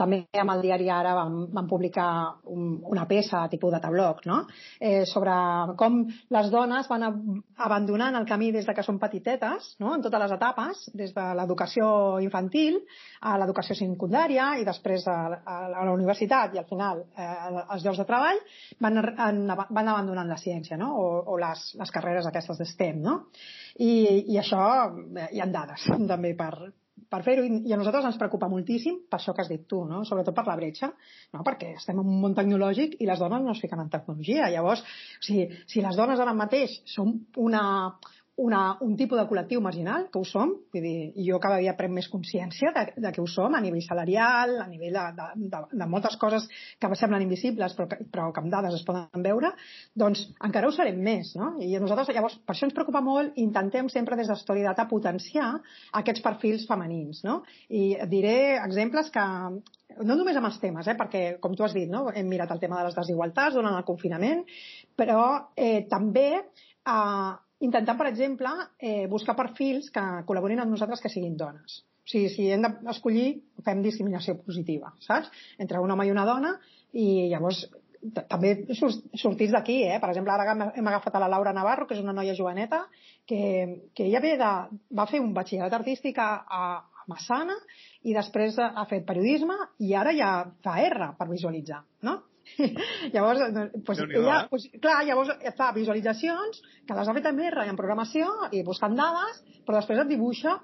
també 0.00 0.22
amb 0.40 0.54
el 0.54 0.64
diari 0.64 0.88
Ara 0.88 1.12
vam, 1.18 1.34
vam 1.52 1.68
publicar 1.68 2.06
un, 2.48 2.78
una 2.88 3.04
peça 3.10 3.42
tipus 3.52 3.74
de 3.74 3.82
tablog 3.82 4.22
no? 4.24 4.38
eh, 4.80 5.04
sobre 5.04 5.36
com 5.76 6.00
les 6.38 6.48
dones 6.48 6.88
van 6.88 7.04
abandonant 7.04 8.16
el 8.16 8.24
camí 8.32 8.48
des 8.56 8.64
de 8.64 8.72
que 8.72 8.86
són 8.88 8.96
petitetes, 9.04 9.74
no? 9.84 9.92
en 9.98 10.06
totes 10.08 10.24
les 10.24 10.34
etapes, 10.38 10.86
des 10.96 11.12
de 11.12 11.26
l'educació 11.36 11.90
infantil 12.24 12.80
a 13.20 13.36
l'educació 13.36 13.76
secundària 13.76 14.54
i 14.56 14.64
després 14.64 15.04
a, 15.12 15.20
a, 15.44 15.60
a 15.68 15.84
la 15.84 15.92
universitat 15.92 16.56
i 16.56 16.64
al 16.64 16.70
final 16.72 17.04
eh, 17.12 17.30
als 17.68 17.84
llocs 17.84 18.00
de 18.00 18.08
treball 18.08 18.44
van, 18.84 18.98
en, 19.02 19.44
van 19.48 19.92
abandonant 19.92 20.28
la 20.30 20.40
ciència 20.40 20.78
no? 20.80 20.90
o, 20.98 21.06
o 21.32 21.38
les, 21.40 21.64
les 21.78 21.94
carreres 21.94 22.28
aquestes 22.28 22.60
d'STEM. 22.60 23.00
No? 23.04 23.16
I, 23.78 23.92
I 24.34 24.38
això 24.42 24.60
eh, 24.88 25.30
hi 25.34 25.42
ha 25.42 25.48
dades 25.52 25.88
també 26.10 26.34
per, 26.38 26.52
per 27.08 27.22
fer-ho 27.26 27.44
i 27.46 27.72
a 27.72 27.78
nosaltres 27.80 28.08
ens 28.10 28.18
preocupa 28.20 28.50
moltíssim 28.50 29.00
per 29.10 29.18
això 29.20 29.34
que 29.34 29.44
has 29.44 29.50
dit 29.50 29.64
tu, 29.70 29.82
no? 29.88 30.02
sobretot 30.08 30.36
per 30.36 30.46
la 30.48 30.56
bretxa, 30.58 30.90
no? 31.34 31.44
perquè 31.46 31.74
estem 31.76 31.98
en 31.98 32.04
un 32.04 32.20
món 32.22 32.36
tecnològic 32.36 32.98
i 33.00 33.08
les 33.08 33.22
dones 33.22 33.44
no 33.44 33.54
es 33.54 33.62
fiquen 33.64 33.82
en 33.84 33.90
tecnologia. 33.92 34.50
Llavors, 34.52 34.84
o 34.84 35.26
sigui, 35.30 35.48
si 35.70 35.84
les 35.84 35.98
dones 35.98 36.20
ara 36.20 36.36
mateix 36.36 36.80
som 36.88 37.14
una, 37.36 37.62
una, 38.38 38.60
un 38.86 38.94
tipus 38.96 39.18
de 39.18 39.24
col·lectiu 39.26 39.60
marginal, 39.62 40.06
que 40.12 40.20
ho 40.20 40.26
som, 40.26 40.52
vull 40.72 40.84
dir, 40.84 41.10
i 41.18 41.24
jo 41.26 41.40
cada 41.42 41.58
dia 41.58 41.74
prenc 41.78 41.94
més 41.96 42.08
consciència 42.10 42.70
de, 42.76 42.84
de 43.02 43.10
que 43.14 43.22
ho 43.22 43.26
som 43.30 43.54
a 43.54 43.60
nivell 43.64 43.82
salarial, 43.82 44.54
a 44.62 44.66
nivell 44.70 44.94
de, 44.94 45.06
de, 45.16 45.48
de, 45.54 45.62
de 45.80 45.88
moltes 45.90 46.14
coses 46.22 46.46
que 46.78 46.90
semblen 47.00 47.24
invisibles 47.26 47.74
però 47.74 47.88
que, 47.90 47.98
però 48.12 48.28
que 48.34 48.44
amb 48.44 48.52
dades 48.52 48.76
es 48.78 48.84
poden 48.86 49.24
veure, 49.26 49.50
doncs 49.98 50.22
encara 50.46 50.70
ho 50.70 50.74
serem 50.76 51.00
més, 51.02 51.32
no? 51.38 51.56
I 51.58 51.72
nosaltres, 51.82 52.12
llavors, 52.14 52.38
per 52.46 52.54
això 52.54 52.68
ens 52.68 52.76
preocupa 52.76 53.02
molt, 53.02 53.34
intentem 53.42 53.90
sempre 53.90 54.18
des 54.20 54.30
d'Story 54.30 54.62
Data 54.66 54.86
potenciar 54.90 55.50
aquests 55.98 56.22
perfils 56.22 56.68
femenins, 56.70 57.24
no? 57.26 57.40
I 57.74 57.96
diré 58.06 58.38
exemples 58.62 59.10
que 59.14 59.26
no 59.98 60.14
només 60.14 60.38
amb 60.38 60.46
els 60.46 60.60
temes, 60.62 60.86
eh, 60.86 60.94
perquè, 60.94 61.24
com 61.42 61.58
tu 61.58 61.66
has 61.66 61.74
dit, 61.74 61.90
no? 61.90 62.06
hem 62.14 62.30
mirat 62.30 62.54
el 62.54 62.62
tema 62.62 62.78
de 62.78 62.86
les 62.86 62.96
desigualtats 62.96 63.56
durant 63.58 63.74
el 63.74 63.86
confinament, 63.88 64.44
però 64.94 65.24
eh, 65.56 65.88
també 65.90 66.28
eh, 66.38 67.32
intentant, 67.64 67.98
per 67.98 68.08
exemple, 68.10 68.50
eh, 68.78 69.06
buscar 69.10 69.36
perfils 69.38 69.90
que 69.94 70.04
col·laborin 70.28 70.62
amb 70.62 70.74
nosaltres 70.74 71.02
que 71.02 71.12
siguin 71.12 71.36
dones. 71.36 71.82
O 72.06 72.10
sigui, 72.10 72.30
si 72.32 72.46
hem 72.54 72.64
d'escollir, 72.86 73.28
fem 73.66 73.82
discriminació 73.84 74.38
positiva, 74.40 74.94
saps? 75.04 75.28
Entre 75.58 75.80
un 75.84 75.90
home 75.92 76.06
i 76.08 76.12
una 76.14 76.24
dona, 76.28 76.54
i 76.96 77.28
llavors 77.28 77.66
també 78.30 78.52
sortits 78.74 79.52
d'aquí, 79.52 79.82
eh? 79.84 79.98
Per 80.00 80.10
exemple, 80.12 80.32
ara 80.32 80.70
hem 80.70 80.86
agafat 80.88 81.18
a 81.18 81.22
la 81.24 81.30
Laura 81.34 81.52
Navarro, 81.52 81.86
que 81.86 81.96
és 81.96 82.04
una 82.04 82.14
noia 82.16 82.36
joveneta, 82.38 82.84
que, 83.26 83.90
que 83.94 84.06
ella 84.06 84.22
ve 84.24 84.36
de, 84.40 84.52
va 84.94 85.08
fer 85.10 85.20
un 85.20 85.34
batxillerat 85.36 85.74
artístic 85.80 86.20
a, 86.22 86.30
a 86.48 86.62
Massana 87.08 87.56
i 88.04 88.14
després 88.14 88.58
ha 88.60 88.84
fet 88.88 89.06
periodisme 89.08 89.56
i 89.84 89.94
ara 89.96 90.12
ja 90.16 90.32
fa 90.64 90.76
R 90.84 91.12
per 91.18 91.28
visualitzar, 91.30 91.82
no? 92.04 92.18
llavors, 93.14 93.42
pues, 93.86 94.00
ella, 94.04 94.40
eh? 94.40 94.46
pues, 94.50 94.66
clar, 94.82 94.98
llavors 95.06 95.30
fa 95.58 95.70
visualitzacions 95.76 96.62
que 96.86 96.96
les 96.98 97.08
ha 97.08 97.16
fet 97.18 97.30
amb 97.30 97.44
R 97.44 97.68
en 97.68 97.78
programació 97.78 98.30
i 98.56 98.64
buscant 98.66 98.96
dades, 98.98 99.42
però 99.66 99.80
després 99.80 100.02
et 100.02 100.10
dibuixa 100.10 100.58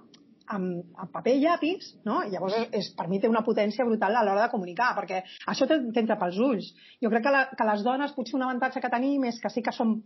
amb, 0.53 0.97
amb 1.01 1.13
paper 1.15 1.35
i 1.39 1.43
llapis, 1.43 1.91
no? 2.05 2.21
I 2.25 2.33
llavors 2.33 2.57
és, 2.59 2.69
és, 2.81 2.91
per 2.97 3.07
mi 3.09 3.21
té 3.21 3.31
una 3.31 3.45
potència 3.47 3.87
brutal 3.87 4.17
a 4.17 4.25
l'hora 4.27 4.45
de 4.45 4.53
comunicar, 4.53 4.93
perquè 4.99 5.23
això 5.51 5.69
t'entra 5.71 6.19
pels 6.21 6.39
ulls. 6.43 6.71
Jo 7.03 7.11
crec 7.13 7.25
que, 7.27 7.33
la, 7.35 7.45
que 7.57 7.69
les 7.69 7.85
dones 7.87 8.15
potser 8.17 8.37
un 8.39 8.47
avantatge 8.47 8.83
que 8.83 8.93
tenim 8.93 9.25
és 9.31 9.41
que 9.41 9.51
sí 9.53 9.63
que 9.65 9.73
som, 9.73 9.97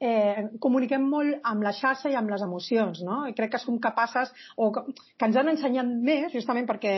eh, 0.00 0.46
comuniquem 0.60 1.06
molt 1.08 1.40
amb 1.48 1.64
la 1.64 1.72
xarxa 1.76 2.12
i 2.12 2.18
amb 2.18 2.30
les 2.32 2.44
emocions, 2.44 3.02
no? 3.06 3.22
I 3.30 3.34
crec 3.36 3.54
que 3.54 3.62
som 3.62 3.80
capaces, 3.82 4.32
o 4.56 4.70
que, 4.74 4.84
que 5.16 5.30
ens 5.30 5.40
han 5.40 5.52
ensenyat 5.54 5.88
més, 6.10 6.30
justament 6.34 6.68
perquè 6.68 6.94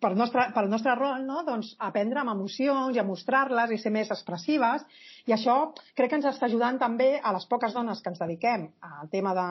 per 0.00 0.14
nostre, 0.16 0.48
pel 0.56 0.70
nostre 0.72 0.96
rol, 0.98 1.24
no? 1.26 1.44
doncs 1.46 1.74
aprendre 1.90 2.22
amb 2.22 2.34
emocions 2.34 2.96
i 2.96 3.02
a 3.02 3.06
mostrar-les 3.06 3.74
i 3.74 3.80
ser 3.80 3.92
més 3.94 4.10
expressives, 4.12 4.84
i 5.28 5.36
això 5.36 5.56
crec 5.96 6.10
que 6.10 6.20
ens 6.20 6.30
està 6.32 6.48
ajudant 6.48 6.80
també 6.80 7.12
a 7.22 7.34
les 7.36 7.46
poques 7.50 7.74
dones 7.76 8.00
que 8.00 8.12
ens 8.12 8.20
dediquem 8.22 8.68
al 8.80 9.10
tema 9.12 9.34
de, 9.36 9.48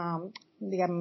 diguem, 0.60 0.98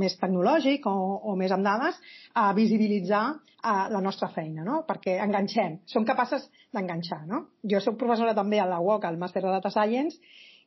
més 0.00 0.16
tecnològic 0.20 0.86
o, 0.90 0.94
o 1.30 1.36
més 1.38 1.52
amb 1.54 1.66
dades, 1.66 1.96
a 2.34 2.50
visibilitzar 2.56 3.24
a 3.62 3.74
la 3.92 4.00
nostra 4.04 4.30
feina, 4.34 4.64
no? 4.64 4.82
perquè 4.88 5.18
enganxem, 5.24 5.80
som 5.90 6.06
capaces 6.08 6.46
d'enganxar. 6.74 7.24
No? 7.28 7.44
Jo 7.72 7.80
soc 7.84 7.98
professora 8.00 8.36
també 8.36 8.60
a 8.60 8.68
la 8.68 8.80
UOC, 8.80 9.08
al 9.08 9.18
Màster 9.20 9.42
de 9.44 9.52
Data 9.52 9.72
Science, 9.72 10.20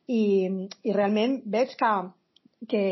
i, 0.06 0.22
i 0.84 0.92
realment 0.92 1.40
veig 1.50 1.74
que, 1.80 1.94
que 2.68 2.84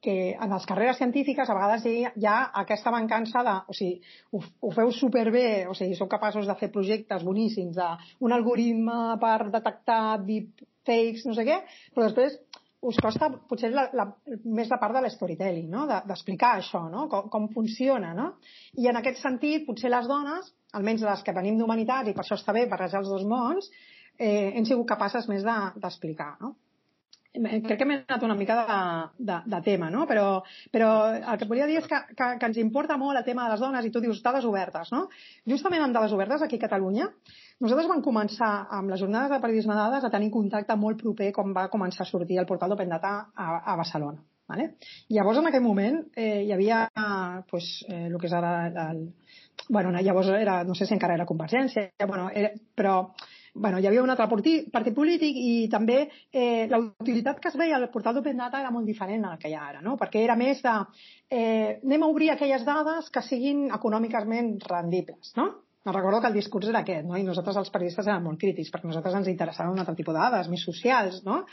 que 0.00 0.32
en 0.32 0.48
les 0.48 0.64
carreres 0.64 0.96
científiques 0.96 1.50
a 1.50 1.54
vegades 1.56 1.84
hi, 1.84 1.94
hi 2.08 2.26
ha 2.26 2.36
aquesta 2.62 2.92
mancança 2.94 3.42
de... 3.44 3.56
O 3.68 3.76
sigui, 3.76 3.98
ho, 4.32 4.40
ho 4.40 4.70
feu 4.72 4.92
superbé, 4.96 5.66
o 5.68 5.76
sigui, 5.76 5.96
sou 5.98 6.08
capaços 6.08 6.48
de 6.48 6.56
fer 6.56 6.70
projectes 6.72 7.24
boníssims, 7.26 7.76
d'un 7.76 8.36
algoritme 8.36 8.96
per 9.20 9.50
detectar 9.52 10.22
deepfakes, 10.24 11.26
no 11.28 11.36
sé 11.36 11.44
què, 11.48 11.60
però 11.92 12.08
després 12.08 12.38
us 12.80 12.96
costa 13.02 13.28
potser 13.48 13.70
la, 13.74 13.86
la, 13.92 14.06
més 14.56 14.70
la 14.72 14.78
part 14.80 14.96
de 14.96 15.02
l'storytelling, 15.04 15.68
no? 15.68 15.84
d'explicar 15.90 16.54
de, 16.56 16.64
això, 16.64 16.86
no? 16.92 17.06
Com, 17.12 17.28
com 17.32 17.48
funciona. 17.52 18.14
No? 18.16 18.30
I 18.80 18.88
en 18.88 19.00
aquest 19.00 19.20
sentit, 19.20 19.66
potser 19.66 19.92
les 19.92 20.08
dones, 20.08 20.48
almenys 20.78 21.04
les 21.04 21.24
que 21.26 21.34
venim 21.36 21.58
d'humanitats, 21.60 22.08
i 22.08 22.16
per 22.16 22.24
això 22.24 22.38
està 22.40 22.56
bé 22.56 22.64
barrejar 22.70 23.02
els 23.02 23.12
dos 23.12 23.26
mons, 23.28 23.68
eh, 24.16 24.52
hem 24.56 24.64
sigut 24.64 24.88
capaces 24.88 25.28
més 25.28 25.44
d'explicar. 25.44 26.32
De, 26.38 26.46
no? 26.46 26.54
Crec 27.32 27.78
que 27.78 27.86
m'he 27.86 28.00
anat 28.00 28.24
una 28.26 28.34
mica 28.34 28.56
de, 28.58 29.24
de, 29.30 29.36
de 29.52 29.60
tema, 29.62 29.90
no? 29.90 30.06
Però, 30.10 30.42
però 30.72 30.88
el 31.14 31.38
que 31.38 31.46
volia 31.50 31.68
dir 31.70 31.78
és 31.78 31.86
que, 31.86 32.00
que, 32.16 32.30
que 32.40 32.48
ens 32.50 32.58
importa 32.58 32.96
molt 32.98 33.18
el 33.18 33.26
tema 33.26 33.46
de 33.46 33.54
les 33.54 33.62
dones 33.62 33.86
i 33.86 33.92
tu 33.94 34.02
dius 34.02 34.22
dades 34.24 34.44
obertes, 34.48 34.90
no? 34.90 35.06
Justament 35.46 35.84
amb 35.84 35.94
dades 35.94 36.14
obertes 36.16 36.42
aquí 36.42 36.58
a 36.58 36.66
Catalunya, 36.66 37.06
nosaltres 37.62 37.88
vam 37.90 38.02
començar 38.02 38.50
amb 38.70 38.90
les 38.90 39.00
jornades 39.00 39.30
de 39.30 39.40
periodisme 39.42 39.76
de 39.76 39.84
dades 39.84 40.04
a 40.04 40.10
tenir 40.10 40.32
contacte 40.34 40.76
molt 40.76 40.98
proper 41.02 41.30
com 41.36 41.54
va 41.54 41.68
començar 41.70 42.06
a 42.06 42.10
sortir 42.10 42.40
el 42.42 42.50
portal 42.50 42.74
d'Open 42.74 42.90
Data 42.96 43.14
a, 43.34 43.50
a 43.62 43.78
Barcelona. 43.78 44.24
Vale? 44.50 44.72
Llavors, 45.14 45.38
en 45.38 45.46
aquell 45.46 45.62
moment, 45.62 46.00
eh, 46.18 46.42
hi 46.42 46.50
havia 46.50 46.80
pues, 47.46 47.68
eh, 47.86 48.08
el 48.08 48.16
que 48.18 48.26
és 48.26 48.32
ara 48.34 48.88
el, 48.88 49.04
bueno, 49.68 49.92
llavors 50.02 50.32
era, 50.34 50.64
no 50.64 50.74
sé 50.74 50.86
si 50.86 50.96
encara 50.96 51.14
era 51.14 51.26
Convergència, 51.28 51.92
bueno, 52.02 52.26
era, 52.34 52.50
però 52.74 52.96
bueno, 53.54 53.78
hi 53.78 53.86
havia 53.88 54.02
un 54.02 54.10
altre 54.12 54.26
partit, 54.30 54.68
partit 54.72 54.94
polític 54.94 55.36
i 55.36 55.68
també 55.72 56.02
eh, 56.32 56.66
la 56.70 56.80
utilitat 56.80 57.40
que 57.40 57.50
es 57.50 57.56
veia 57.58 57.78
al 57.78 57.88
portal 57.90 58.14
d'Open 58.16 58.38
Data 58.38 58.60
era 58.60 58.70
molt 58.74 58.86
diferent 58.86 59.24
a 59.24 59.34
la 59.34 59.40
que 59.40 59.50
hi 59.50 59.56
ha 59.56 59.64
ara, 59.68 59.80
no? 59.82 59.96
perquè 60.00 60.22
era 60.24 60.36
més 60.38 60.62
de 60.62 60.76
eh, 61.30 61.80
anem 61.82 62.04
a 62.04 62.12
obrir 62.12 62.30
aquelles 62.34 62.64
dades 62.66 63.10
que 63.10 63.24
siguin 63.26 63.68
econòmicament 63.74 64.56
rendibles. 64.68 65.34
No? 65.36 65.50
Me 65.84 65.92
recordo 65.96 66.20
que 66.20 66.28
el 66.28 66.38
discurs 66.38 66.68
era 66.68 66.84
aquest, 66.84 67.06
no? 67.08 67.18
i 67.18 67.26
nosaltres 67.26 67.56
els 67.56 67.74
periodistes 67.74 68.06
érem 68.06 68.26
molt 68.28 68.40
crítics, 68.40 68.70
perquè 68.70 68.88
nosaltres 68.88 69.20
ens 69.20 69.30
interessaven 69.32 69.72
un 69.72 69.82
altre 69.82 69.96
tipus 69.98 70.14
de 70.14 70.20
dades, 70.20 70.50
més 70.52 70.64
socials, 70.64 71.22
no? 71.26 71.44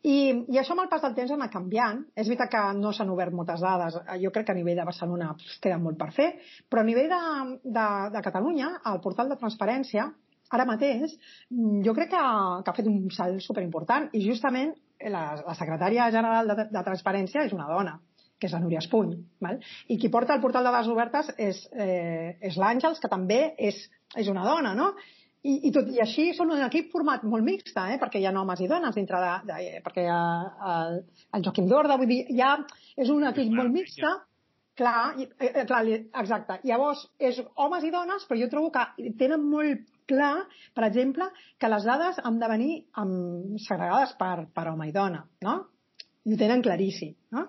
I, 0.00 0.46
I 0.48 0.56
això 0.56 0.72
amb 0.72 0.86
el 0.86 0.88
pas 0.88 1.02
del 1.04 1.12
temps 1.16 1.32
ha 1.32 1.36
anat 1.36 1.52
canviant. 1.52 1.98
És 2.16 2.28
veritat 2.30 2.48
que 2.54 2.62
no 2.78 2.92
s'han 2.96 3.10
obert 3.12 3.34
moltes 3.36 3.60
dades. 3.60 3.98
Jo 4.22 4.30
crec 4.32 4.48
que 4.48 4.54
a 4.54 4.56
nivell 4.56 4.78
de 4.80 4.86
Barcelona 4.88 5.34
queda 5.60 5.76
molt 5.78 5.98
per 6.00 6.08
fer, 6.16 6.30
però 6.72 6.80
a 6.80 6.88
nivell 6.88 7.10
de, 7.12 7.20
de, 7.76 7.86
de 8.14 8.22
Catalunya, 8.24 8.72
el 8.90 9.02
portal 9.04 9.28
de 9.28 9.36
transparència 9.42 10.08
ara 10.50 10.66
mateix 10.68 11.16
jo 11.84 11.94
crec 11.96 12.12
que, 12.12 12.22
que 12.64 12.72
ha 12.72 12.76
fet 12.76 12.88
un 12.90 13.02
salt 13.14 13.42
superimportant 13.44 14.08
i 14.12 14.22
justament 14.24 14.74
la, 15.00 15.24
la 15.46 15.56
secretària 15.56 16.10
general 16.12 16.50
de, 16.50 16.66
de 16.72 16.86
Transparència 16.86 17.46
és 17.46 17.56
una 17.56 17.68
dona 17.70 17.98
que 18.40 18.48
és 18.48 18.56
la 18.56 18.62
Núria 18.62 18.80
Espuny. 18.80 19.18
Val? 19.44 19.58
I 19.92 19.98
qui 20.00 20.08
porta 20.08 20.32
el 20.32 20.40
portal 20.40 20.64
de 20.64 20.72
dades 20.72 20.88
obertes 20.88 21.28
és, 21.36 21.58
eh, 21.76 22.38
és 22.40 22.56
l'Àngels, 22.56 23.00
que 23.02 23.10
també 23.12 23.40
és, 23.60 23.82
és 24.16 24.30
una 24.32 24.46
dona, 24.46 24.72
no? 24.74 24.94
I, 25.40 25.54
i, 25.68 25.72
tot, 25.72 25.88
I 25.92 26.00
així 26.04 26.30
són 26.36 26.50
un 26.52 26.60
equip 26.66 26.90
format 26.92 27.22
molt 27.24 27.44
mixta, 27.44 27.86
eh? 27.92 27.98
perquè 28.00 28.20
hi 28.20 28.26
ha 28.28 28.32
homes 28.36 28.60
i 28.60 28.68
dones 28.68 28.96
dintre 28.96 29.20
de... 29.20 29.30
de 29.48 29.84
perquè 29.84 30.04
hi 30.04 30.10
ha 30.12 30.24
el, 30.72 30.98
el 31.36 31.44
Joaquim 31.46 31.68
Dorda, 31.68 31.96
vull 32.00 32.10
dir, 32.10 32.22
ja 32.36 32.58
és 32.96 33.12
un 33.12 33.24
equip 33.28 33.52
molt 33.56 33.72
mixta, 33.72 34.18
clar, 34.80 35.14
i, 35.20 35.28
eh, 35.44 35.64
clar, 35.68 35.82
exacte. 36.22 36.58
Llavors, 36.68 37.04
és 37.20 37.40
homes 37.60 37.84
i 37.84 37.92
dones, 37.94 38.26
però 38.28 38.40
jo 38.40 38.48
trobo 38.52 38.72
que 38.74 39.12
tenen 39.20 39.44
molt 39.44 39.84
clar, 40.10 40.46
per 40.74 40.86
exemple, 40.88 41.28
que 41.60 41.70
les 41.70 41.86
dades 41.86 42.18
han 42.24 42.40
de 42.40 42.50
venir 42.50 42.72
amb, 43.02 43.58
segregades 43.66 44.16
per, 44.18 44.48
per 44.54 44.66
home 44.72 44.88
i 44.88 44.94
dona, 44.96 45.22
no? 45.46 45.56
I 46.24 46.34
ho 46.34 46.40
tenen 46.40 46.64
claríssim, 46.64 47.14
no? 47.36 47.46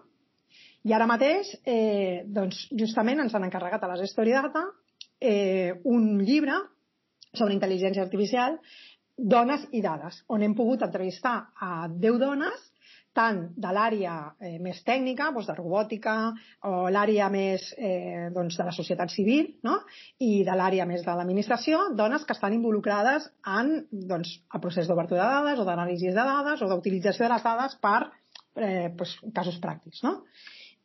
I 0.87 0.93
ara 0.97 1.05
mateix, 1.09 1.51
eh, 1.69 2.23
doncs, 2.25 2.63
justament 2.77 3.21
ens 3.21 3.33
han 3.37 3.45
encarregat 3.45 3.83
a 3.85 3.91
les 3.91 4.09
Story 4.09 4.33
Data 4.33 4.63
eh, 5.21 5.73
un 5.85 6.15
llibre 6.25 6.57
sobre 7.37 7.53
intel·ligència 7.53 8.03
artificial, 8.03 8.57
dones 9.15 9.67
i 9.77 9.83
dades, 9.85 10.23
on 10.33 10.41
hem 10.41 10.55
pogut 10.57 10.81
entrevistar 10.81 11.35
a 11.61 11.87
10 11.91 12.17
dones 12.19 12.70
tant 13.17 13.41
de 13.59 13.71
l'àrea 13.75 14.15
eh, 14.39 14.57
més 14.63 14.79
tècnica, 14.87 15.29
doncs 15.35 15.49
de 15.49 15.55
robòtica, 15.57 16.15
o 16.67 16.87
l'àrea 16.93 17.27
més 17.33 17.67
eh, 17.77 18.29
doncs 18.35 18.57
de 18.59 18.67
la 18.67 18.75
societat 18.75 19.11
civil, 19.11 19.49
no? 19.67 19.79
i 20.23 20.45
de 20.47 20.55
l'àrea 20.57 20.87
més 20.89 21.03
de 21.05 21.15
l'administració, 21.17 21.83
dones 21.99 22.25
que 22.27 22.35
estan 22.37 22.55
involucrades 22.55 23.27
en 23.59 23.73
doncs, 23.91 24.37
el 24.53 24.63
procés 24.63 24.87
d'obertura 24.87 25.25
de 25.25 25.39
dades 25.39 25.61
o 25.61 25.67
d'anàlisi 25.67 26.11
de 26.11 26.27
dades 26.31 26.63
o 26.63 26.71
d'utilització 26.71 27.27
de 27.27 27.33
les 27.35 27.47
dades 27.47 27.77
per 27.83 27.99
eh, 28.55 28.89
doncs, 28.95 29.17
casos 29.35 29.59
pràctics. 29.63 30.03
No? 30.07 30.21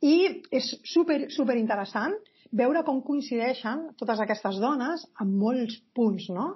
I 0.02 0.16
és 0.54 0.74
super, 0.84 1.26
super 1.32 1.56
interessant 1.60 2.18
veure 2.56 2.82
com 2.86 3.02
coincideixen 3.04 3.90
totes 4.00 4.20
aquestes 4.22 4.58
dones 4.62 5.04
en 5.22 5.32
molts 5.40 5.78
punts, 5.96 6.28
no? 6.32 6.48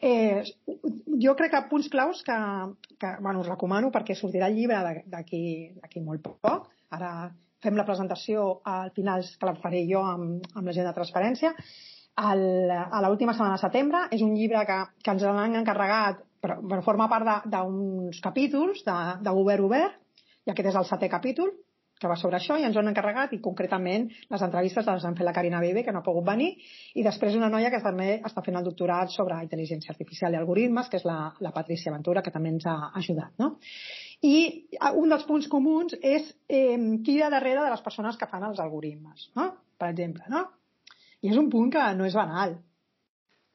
Eh, 0.00 0.42
jo 1.22 1.34
crec 1.38 1.54
que 1.54 1.62
punts 1.70 1.88
claus 1.92 2.22
que, 2.26 2.36
que 3.00 3.14
bueno, 3.20 3.40
us 3.40 3.48
recomano 3.48 3.90
perquè 3.94 4.16
sortirà 4.18 4.50
el 4.50 4.58
llibre 4.58 4.80
d'aquí 5.12 6.04
molt 6.04 6.24
poc. 6.44 6.68
Ara 6.92 7.30
fem 7.64 7.78
la 7.78 7.86
presentació 7.88 8.60
al 8.68 8.92
final 8.96 9.24
que 9.24 9.48
la 9.48 9.56
faré 9.62 9.84
jo 9.88 10.04
amb, 10.04 10.44
amb 10.54 10.68
la 10.68 10.76
gent 10.76 10.88
de 10.88 10.96
transparència. 10.96 11.54
El, 12.20 12.70
a 12.70 13.00
l'última 13.02 13.34
setmana 13.34 13.56
de 13.56 13.64
setembre 13.64 14.04
és 14.14 14.22
un 14.22 14.36
llibre 14.36 14.62
que, 14.68 14.78
que 15.02 15.14
ens 15.16 15.24
l'han 15.24 15.58
encarregat 15.58 16.20
però, 16.44 16.60
però 16.60 16.84
forma 16.84 17.08
part 17.10 17.48
d'uns 17.50 18.20
capítols 18.22 18.84
de, 18.86 18.98
de 19.24 19.34
govern 19.34 19.66
obert 19.66 19.96
i 20.44 20.52
aquest 20.52 20.70
és 20.70 20.78
el 20.78 20.86
setè 20.86 21.08
capítol 21.10 21.50
que 22.00 22.10
va 22.10 22.16
sobre 22.18 22.38
això 22.38 22.56
i 22.58 22.64
ens 22.66 22.76
ho 22.76 22.80
han 22.82 22.90
encarregat 22.90 23.32
i 23.36 23.40
concretament 23.42 24.08
les 24.32 24.42
entrevistes 24.42 24.86
les 24.88 25.04
han 25.06 25.16
fet 25.18 25.26
la 25.26 25.34
Carina 25.36 25.60
Bebe, 25.62 25.84
que 25.86 25.92
no 25.94 26.02
ha 26.02 26.06
pogut 26.06 26.26
venir, 26.26 26.50
i 26.94 27.04
després 27.06 27.36
una 27.38 27.50
noia 27.52 27.70
que 27.70 27.82
també 27.84 28.18
està 28.26 28.42
fent 28.44 28.58
el 28.58 28.66
doctorat 28.66 29.12
sobre 29.14 29.38
intel·ligència 29.44 29.94
artificial 29.94 30.34
i 30.34 30.40
algoritmes, 30.40 30.90
que 30.90 30.98
és 31.00 31.06
la, 31.06 31.18
la 31.44 31.54
Patricia 31.54 31.94
Ventura, 31.94 32.22
que 32.22 32.34
també 32.34 32.50
ens 32.54 32.66
ha 32.66 32.76
ajudat. 33.00 33.32
No? 33.38 33.54
I 34.26 34.34
un 34.90 35.14
dels 35.14 35.24
punts 35.28 35.48
comuns 35.52 35.96
és 36.00 36.28
eh, 36.48 36.76
qui 37.06 37.16
hi 37.16 37.22
ha 37.22 37.32
darrere 37.32 37.62
de 37.62 37.70
les 37.70 37.86
persones 37.86 38.18
que 38.18 38.28
fan 38.30 38.46
els 38.50 38.60
algoritmes, 38.62 39.30
no? 39.38 39.50
per 39.78 39.92
exemple. 39.94 40.26
No? 40.32 40.46
I 41.22 41.32
és 41.32 41.40
un 41.40 41.50
punt 41.52 41.70
que 41.72 41.88
no 41.96 42.08
és 42.08 42.16
banal. 42.18 42.58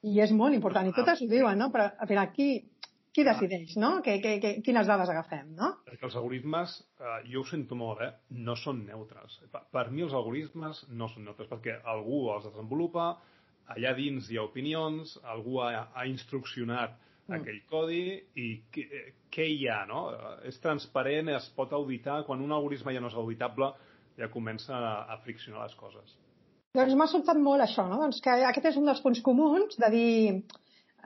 I 0.00 0.22
és 0.24 0.30
molt 0.32 0.56
important, 0.56 0.86
i 0.88 0.96
totes 0.96 1.20
ho 1.20 1.28
diuen, 1.28 1.58
no? 1.60 1.68
però, 1.74 1.90
però 2.08 2.24
aquí 2.24 2.54
qui 3.14 3.24
decideix, 3.26 3.74
no? 3.82 3.90
Que, 4.06 4.16
que, 4.22 4.36
que, 4.42 4.52
quines 4.66 4.86
dades 4.86 5.10
agafem, 5.10 5.50
no? 5.58 5.72
Perquè 5.88 6.06
els 6.06 6.16
algoritmes, 6.20 6.76
eh, 7.00 7.16
jo 7.32 7.42
ho 7.42 7.48
sento 7.48 7.78
molt, 7.78 8.02
eh, 8.06 8.12
no 8.46 8.54
són 8.58 8.84
neutres. 8.86 9.40
Per, 9.50 9.64
per 9.74 9.84
mi 9.90 10.06
els 10.06 10.14
algoritmes 10.14 10.84
no 10.94 11.10
són 11.10 11.26
neutres, 11.26 11.50
perquè 11.50 11.80
algú 11.94 12.22
els 12.34 12.46
desenvolupa, 12.46 13.10
allà 13.74 13.94
dins 13.98 14.30
hi 14.30 14.38
ha 14.38 14.46
opinions, 14.46 15.16
algú 15.34 15.60
ha, 15.64 15.70
ha 15.94 16.06
instruccionat 16.10 16.94
mm. 16.94 17.40
aquell 17.40 17.60
codi 17.70 18.02
i 18.38 18.48
què, 18.74 19.04
què 19.34 19.46
hi 19.56 19.66
ha, 19.70 19.82
no? 19.90 20.06
És 20.46 20.62
transparent, 20.62 21.34
es 21.34 21.50
pot 21.58 21.74
auditar, 21.74 22.22
quan 22.28 22.42
un 22.46 22.54
algoritme 22.54 22.94
ja 22.94 23.02
no 23.02 23.10
és 23.10 23.18
auditable 23.18 23.72
ja 24.18 24.30
comença 24.30 24.74
a, 24.76 24.96
a 25.14 25.18
friccionar 25.24 25.64
les 25.64 25.74
coses. 25.78 26.18
Doncs 26.76 26.94
m'ha 26.94 27.10
sobtat 27.10 27.38
molt 27.42 27.64
això, 27.64 27.88
no? 27.90 27.98
Doncs 27.98 28.20
que 28.22 28.34
aquest 28.46 28.70
és 28.70 28.76
un 28.78 28.86
dels 28.86 29.00
punts 29.02 29.22
comuns 29.26 29.78
de 29.80 29.88
dir 29.90 30.10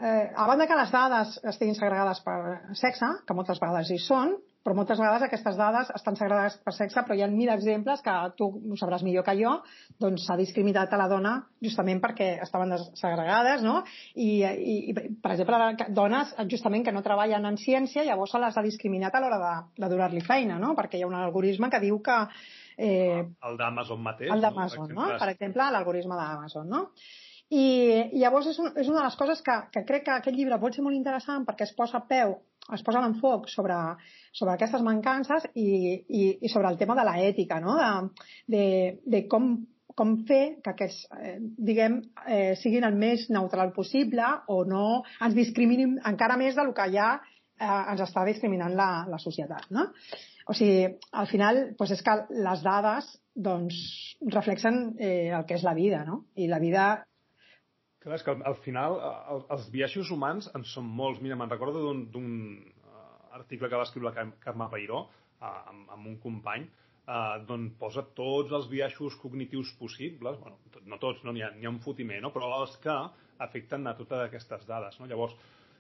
eh, 0.03 0.33
a 0.35 0.47
banda 0.47 0.67
que 0.67 0.79
les 0.79 0.91
dades 0.95 1.39
estiguin 1.53 1.77
segregades 1.79 2.21
per 2.25 2.41
sexe, 2.79 3.13
que 3.27 3.37
moltes 3.37 3.61
vegades 3.63 3.91
hi 3.95 4.01
són, 4.03 4.35
però 4.65 4.73
moltes 4.79 4.97
vegades 4.97 5.27
aquestes 5.27 5.59
dades 5.61 5.91
estan 5.93 6.17
segregades 6.17 6.57
per 6.65 6.73
sexe, 6.73 7.03
però 7.05 7.17
hi 7.17 7.23
ha 7.23 7.29
mil 7.29 7.51
exemples 7.53 8.01
que 8.05 8.13
tu 8.39 8.49
ho 8.49 8.79
sabràs 8.81 9.05
millor 9.05 9.27
que 9.27 9.35
jo, 9.37 9.53
doncs 10.01 10.25
s'ha 10.25 10.39
discriminat 10.41 10.93
a 10.93 11.01
la 11.03 11.09
dona 11.11 11.35
justament 11.63 12.01
perquè 12.01 12.31
estaven 12.47 12.73
segregades, 12.97 13.61
no? 13.67 13.83
I, 14.15 14.31
i, 14.41 14.77
i 14.89 14.95
per 14.97 15.35
exemple, 15.35 15.59
dones 15.93 16.33
justament 16.49 16.87
que 16.87 16.95
no 16.97 17.05
treballen 17.05 17.45
en 17.45 17.61
ciència, 17.61 18.07
llavors 18.09 18.33
se 18.33 18.41
les 18.41 18.57
ha 18.57 18.65
discriminat 18.65 19.15
a 19.15 19.21
l'hora 19.21 19.41
de, 19.43 19.53
de 19.85 19.91
donar-li 19.93 20.25
feina, 20.25 20.57
no? 20.63 20.73
Perquè 20.79 20.97
hi 20.97 21.05
ha 21.05 21.11
un 21.13 21.19
algoritme 21.21 21.69
que 21.69 21.83
diu 21.85 22.01
que... 22.05 22.17
Eh, 22.81 23.21
el 23.21 23.61
d'Amazon 23.61 24.01
mateix. 24.03 24.33
El 24.33 24.41
d'Amazon, 24.43 24.89
no? 24.97 25.13
Per 25.21 25.29
exemple, 25.35 25.69
l'algoritme 25.77 26.17
d'Amazon, 26.17 26.73
no? 26.73 26.87
I, 27.53 27.65
llavors 28.17 28.49
és, 28.49 28.59
un, 28.59 28.71
és 28.81 28.89
una 28.89 29.03
de 29.03 29.05
les 29.07 29.17
coses 29.21 29.43
que, 29.45 29.57
que 29.73 29.85
crec 29.85 30.07
que 30.07 30.15
aquest 30.17 30.37
llibre 30.37 30.59
pot 30.63 30.75
ser 30.75 30.85
molt 30.85 30.97
interessant 30.97 31.45
perquè 31.45 31.67
es 31.69 31.75
posa 31.77 32.01
a 32.01 32.07
peu, 32.09 32.39
es 32.73 32.83
posa 32.87 33.03
l'enfoc 33.05 33.51
sobre, 33.53 33.77
sobre 34.33 34.55
aquestes 34.55 34.83
mancances 34.83 35.45
i, 35.53 35.69
i, 36.09 36.25
i 36.41 36.49
sobre 36.49 36.73
el 36.73 36.81
tema 36.81 36.97
de 36.97 37.05
l'ètica, 37.05 37.61
no? 37.61 37.77
de, 37.77 38.25
de, 38.57 38.65
de 39.05 39.23
com, 39.29 39.53
com 39.95 40.17
fer 40.29 40.57
que 40.65 40.73
aquests, 40.73 41.05
eh, 41.21 41.37
diguem, 41.69 42.01
eh, 42.27 42.55
siguin 42.61 42.89
el 42.89 42.97
més 42.99 43.29
neutral 43.31 43.75
possible 43.77 44.25
o 44.49 44.63
no 44.69 45.03
ens 45.21 45.37
discriminin 45.37 45.99
encara 46.09 46.41
més 46.41 46.57
del 46.57 46.73
que 46.75 46.89
ja 46.97 47.13
eh, 47.21 47.83
ens 47.93 48.03
està 48.09 48.25
discriminant 48.27 48.75
la, 48.75 48.91
la 49.11 49.21
societat, 49.23 49.69
no? 49.75 49.91
O 50.49 50.57
sigui, 50.57 50.89
al 51.17 51.29
final, 51.31 51.61
doncs 51.79 51.95
és 51.97 52.03
que 52.05 52.19
les 52.45 52.65
dades 52.65 53.07
doncs, 53.35 53.77
reflexen 54.33 54.95
eh, 54.99 55.31
el 55.35 55.47
que 55.49 55.57
és 55.57 55.65
la 55.67 55.75
vida, 55.77 56.05
no? 56.09 56.25
I 56.37 56.49
la 56.51 56.61
vida 56.63 56.89
Clar, 58.05 58.19
és 58.19 58.25
que 58.25 58.33
al, 58.35 58.43
al 58.45 58.57
final 58.61 58.99
el, 59.01 59.43
els 59.55 59.69
biaixos 59.73 60.11
humans 60.13 60.51
en 60.59 60.65
són 60.69 60.89
molts. 60.99 61.23
Mira, 61.25 61.39
me'n 61.41 61.53
recordo 61.53 61.81
d'un 62.13 62.33
uh, 62.61 63.05
article 63.39 63.71
que 63.71 63.81
va 63.81 63.87
escriure 63.89 64.11
la 64.11 64.27
Carme 64.45 64.69
Pairó 64.73 65.07
uh, 65.07 65.47
amb, 65.73 65.87
amb 65.97 66.11
un 66.11 66.19
company 66.21 66.67
uh, 66.69 67.41
d'on 67.49 67.71
posa 67.81 68.05
tots 68.19 68.53
els 68.59 68.69
biaixos 68.69 69.17
cognitius 69.23 69.73
possibles, 69.81 70.37
bueno, 70.43 70.61
no 70.85 71.01
tots, 71.01 71.25
no 71.25 71.33
n'hi 71.33 71.47
ha, 71.47 71.51
ha 71.57 71.73
un 71.73 71.81
fotimer, 71.81 72.21
no? 72.21 72.33
però 72.35 72.53
els 72.61 72.77
que 72.85 72.99
afecten 73.47 73.89
a 73.89 73.97
totes 73.97 74.27
aquestes 74.27 74.69
dades. 74.69 75.01
No? 75.01 75.09
Llavors, 75.09 75.33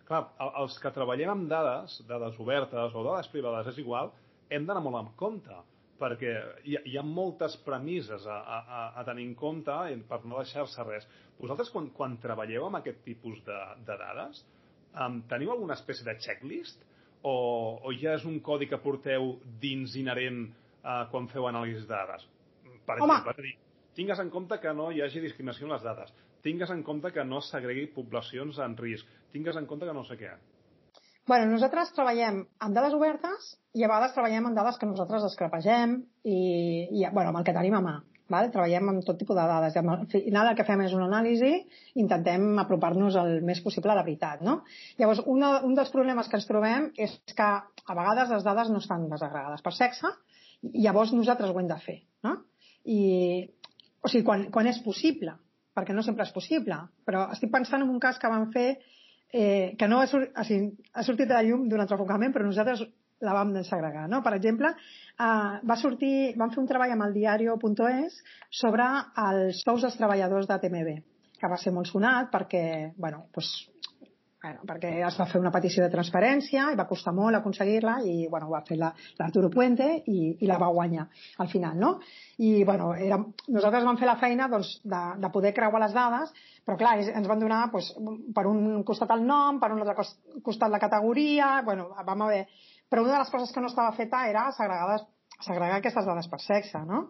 clar, 0.09 0.25
els 0.63 0.81
que 0.81 0.97
treballem 0.97 1.35
amb 1.35 1.53
dades, 1.53 2.01
dades 2.09 2.41
obertes 2.41 2.97
o 2.97 3.05
dades 3.05 3.29
privades, 3.33 3.69
és 3.75 3.85
igual, 3.85 4.15
hem 4.49 4.65
d'anar 4.65 4.81
molt 4.85 5.03
en 5.03 5.13
compte, 5.21 5.61
perquè 6.01 6.33
hi 6.67 6.77
ha, 6.77 6.83
hi 6.89 6.97
ha 6.99 7.05
moltes 7.07 7.57
premisses 7.67 8.27
a, 8.27 8.39
a, 8.41 8.81
a 9.01 9.05
tenir 9.07 9.27
en 9.29 9.35
compte 9.39 9.77
per 10.09 10.21
no 10.25 10.41
deixar-se 10.41 10.87
res. 10.89 11.07
Vosaltres, 11.39 11.71
quan, 11.75 11.89
quan 11.97 12.19
treballeu 12.23 12.67
amb 12.69 12.81
aquest 12.81 13.03
tipus 13.07 13.41
de, 13.47 13.61
de 13.87 13.97
dades, 14.01 14.43
um, 14.95 15.21
teniu 15.31 15.55
alguna 15.55 15.79
espècie 15.79 16.07
de 16.07 16.17
checklist? 16.21 16.83
O, 17.25 17.35
o 17.81 17.93
ja 17.97 18.19
és 18.19 18.27
un 18.29 18.37
codi 18.45 18.67
que 18.69 18.77
porteu 18.83 19.39
dins 19.61 19.95
inherent 19.97 20.43
uh, 20.45 21.07
quan 21.13 21.31
feu 21.33 21.47
anàlisis 21.49 21.87
de 21.89 21.95
dades? 21.95 22.27
Per 22.85 22.99
Home. 23.01 23.15
exemple, 23.17 23.47
dir, 23.47 23.55
tingues 23.97 24.21
en 24.21 24.29
compte 24.35 24.59
que 24.61 24.75
no 24.77 24.91
hi 24.93 25.01
hagi 25.01 25.23
discriminació 25.25 25.65
en 25.69 25.73
les 25.73 25.87
dades, 25.87 26.13
tingues 26.45 26.71
en 26.75 26.83
compte 26.85 27.15
que 27.15 27.25
no 27.25 27.41
s'agregui 27.41 27.87
poblacions 27.95 28.59
en 28.61 28.77
risc, 28.77 29.09
tingues 29.33 29.57
en 29.57 29.65
compte 29.71 29.89
que 29.89 29.97
no 29.97 30.05
sé 30.05 30.19
què. 30.21 30.35
Bueno, 31.27 31.47
nosaltres 31.49 31.93
treballem 31.97 32.43
amb 32.61 32.77
dades 32.77 32.95
obertes 32.97 33.55
i 33.73 33.85
a 33.85 33.89
vegades 33.89 34.13
treballem 34.13 34.51
amb 34.51 34.59
dades 34.59 34.77
que 34.77 34.89
nosaltres 34.89 35.23
descrepegem 35.25 35.95
i, 36.29 36.41
i 36.93 37.07
bueno, 37.07 37.31
amb 37.31 37.41
el 37.41 37.47
que 37.47 37.55
tenim 37.57 37.77
a 37.79 37.81
mà. 37.85 37.95
Val? 38.33 38.51
Treballem 38.53 38.91
amb 38.91 39.05
tot 39.05 39.19
tipus 39.21 39.37
de 39.37 39.45
dades. 39.49 39.75
I 39.77 39.81
al 39.81 40.05
final 40.13 40.51
el 40.51 40.57
que 40.57 40.67
fem 40.69 40.83
és 40.85 40.93
una 40.97 41.07
anàlisi 41.09 41.51
intentem 42.01 42.45
apropar-nos 42.61 43.17
el 43.21 43.39
més 43.45 43.61
possible 43.65 43.93
a 43.93 43.97
la 43.99 44.05
veritat. 44.05 44.45
No? 44.45 44.59
Llavors, 45.01 45.23
una, 45.29 45.59
un 45.65 45.77
dels 45.77 45.93
problemes 45.93 46.29
que 46.29 46.41
ens 46.41 46.49
trobem 46.49 46.91
és 47.07 47.17
que 47.37 47.49
a 47.49 47.97
vegades 47.97 48.33
les 48.33 48.45
dades 48.45 48.73
no 48.73 48.81
estan 48.85 49.09
desagregades 49.13 49.65
per 49.65 49.75
sexe 49.77 50.13
i 50.73 50.85
llavors 50.85 51.13
nosaltres 51.17 51.53
ho 51.53 51.61
hem 51.61 51.69
de 51.73 51.81
fer. 51.85 51.99
No? 52.25 52.39
I, 52.85 53.01
o 54.05 54.13
sigui, 54.13 54.25
quan, 54.29 54.49
quan 54.53 54.69
és 54.69 54.81
possible, 54.85 55.37
perquè 55.77 55.97
no 55.97 56.05
sempre 56.05 56.29
és 56.29 56.33
possible, 56.37 56.81
però 57.09 57.27
estic 57.33 57.53
pensant 57.53 57.85
en 57.85 57.93
un 57.93 58.01
cas 58.01 58.21
que 58.21 58.33
vam 58.33 58.51
fer 58.53 58.75
eh, 59.35 59.75
que 59.77 59.88
no 59.90 59.99
ha, 59.99 60.07
sur 60.07 60.23
sigui, 60.47 60.68
ha 60.94 61.03
sortit 61.03 61.27
de 61.27 61.35
la 61.35 61.42
llum 61.42 61.66
d'un 61.68 61.83
altre 61.83 61.99
enfocament, 61.99 62.33
però 62.33 62.47
nosaltres 62.47 62.85
la 63.25 63.35
vam 63.35 63.51
desagregar. 63.55 64.05
No? 64.11 64.20
Per 64.23 64.35
exemple, 64.37 64.70
eh, 64.70 65.57
va 65.70 65.77
sortir, 65.81 66.14
vam 66.38 66.53
fer 66.55 66.62
un 66.62 66.70
treball 66.70 66.94
amb 66.94 67.09
el 67.09 67.16
diario.es 67.16 68.20
sobre 68.62 68.87
els 69.27 69.64
sous 69.66 69.83
dels 69.83 69.99
treballadors 69.99 70.47
de 70.51 70.59
TMB, 70.62 70.94
que 71.40 71.51
va 71.51 71.59
ser 71.59 71.75
molt 71.75 71.90
sonat 71.90 72.31
perquè, 72.31 72.64
bueno, 72.97 73.25
pues, 73.35 73.51
bueno, 74.45 74.61
perquè 74.69 74.91
es 75.07 75.15
va 75.17 75.25
fer 75.31 75.41
una 75.41 75.53
petició 75.55 75.85
de 75.85 75.93
transparència 75.93 76.67
i 76.73 76.77
va 76.77 76.85
costar 76.89 77.15
molt 77.17 77.39
aconseguir-la 77.39 77.95
i 78.05 78.27
bueno, 78.29 78.51
va 78.53 78.61
fer 78.69 78.77
l'Arturo 78.77 79.49
la, 79.49 79.55
Puente 79.55 79.87
i, 80.05 80.19
i 80.45 80.51
la 80.51 80.59
va 80.61 80.69
guanyar 80.75 81.07
al 81.41 81.49
final, 81.49 81.79
no? 81.81 81.95
I 82.45 82.51
bueno, 82.69 82.91
era, 82.95 83.23
nosaltres 83.49 83.87
vam 83.89 84.01
fer 84.01 84.11
la 84.11 84.19
feina 84.21 84.51
doncs, 84.53 84.75
de, 84.85 85.03
de 85.23 85.33
poder 85.33 85.55
creuar 85.57 85.81
les 85.87 85.97
dades 85.97 86.35
però 86.65 86.77
clar, 86.81 86.95
ens 87.01 87.29
van 87.29 87.41
donar 87.41 87.63
doncs, 87.73 87.91
per 88.37 88.47
un 88.51 88.85
costat 88.89 89.17
el 89.17 89.25
nom, 89.25 89.61
per 89.63 89.73
un 89.73 89.81
altre 89.81 90.07
costat 90.45 90.73
la 90.73 90.83
categoria, 90.83 91.59
bueno, 91.65 91.91
vam 92.05 92.29
haver... 92.29 92.47
Però 92.89 93.03
una 93.03 93.15
de 93.17 93.21
les 93.23 93.33
coses 93.33 93.53
que 93.53 93.63
no 93.65 93.69
estava 93.71 93.97
feta 93.97 94.27
era 94.29 94.45
segregar, 94.57 94.99
segregar 95.41 95.79
aquestes 95.81 96.05
dades 96.09 96.29
per 96.31 96.41
sexe, 96.45 96.81
no? 96.85 97.07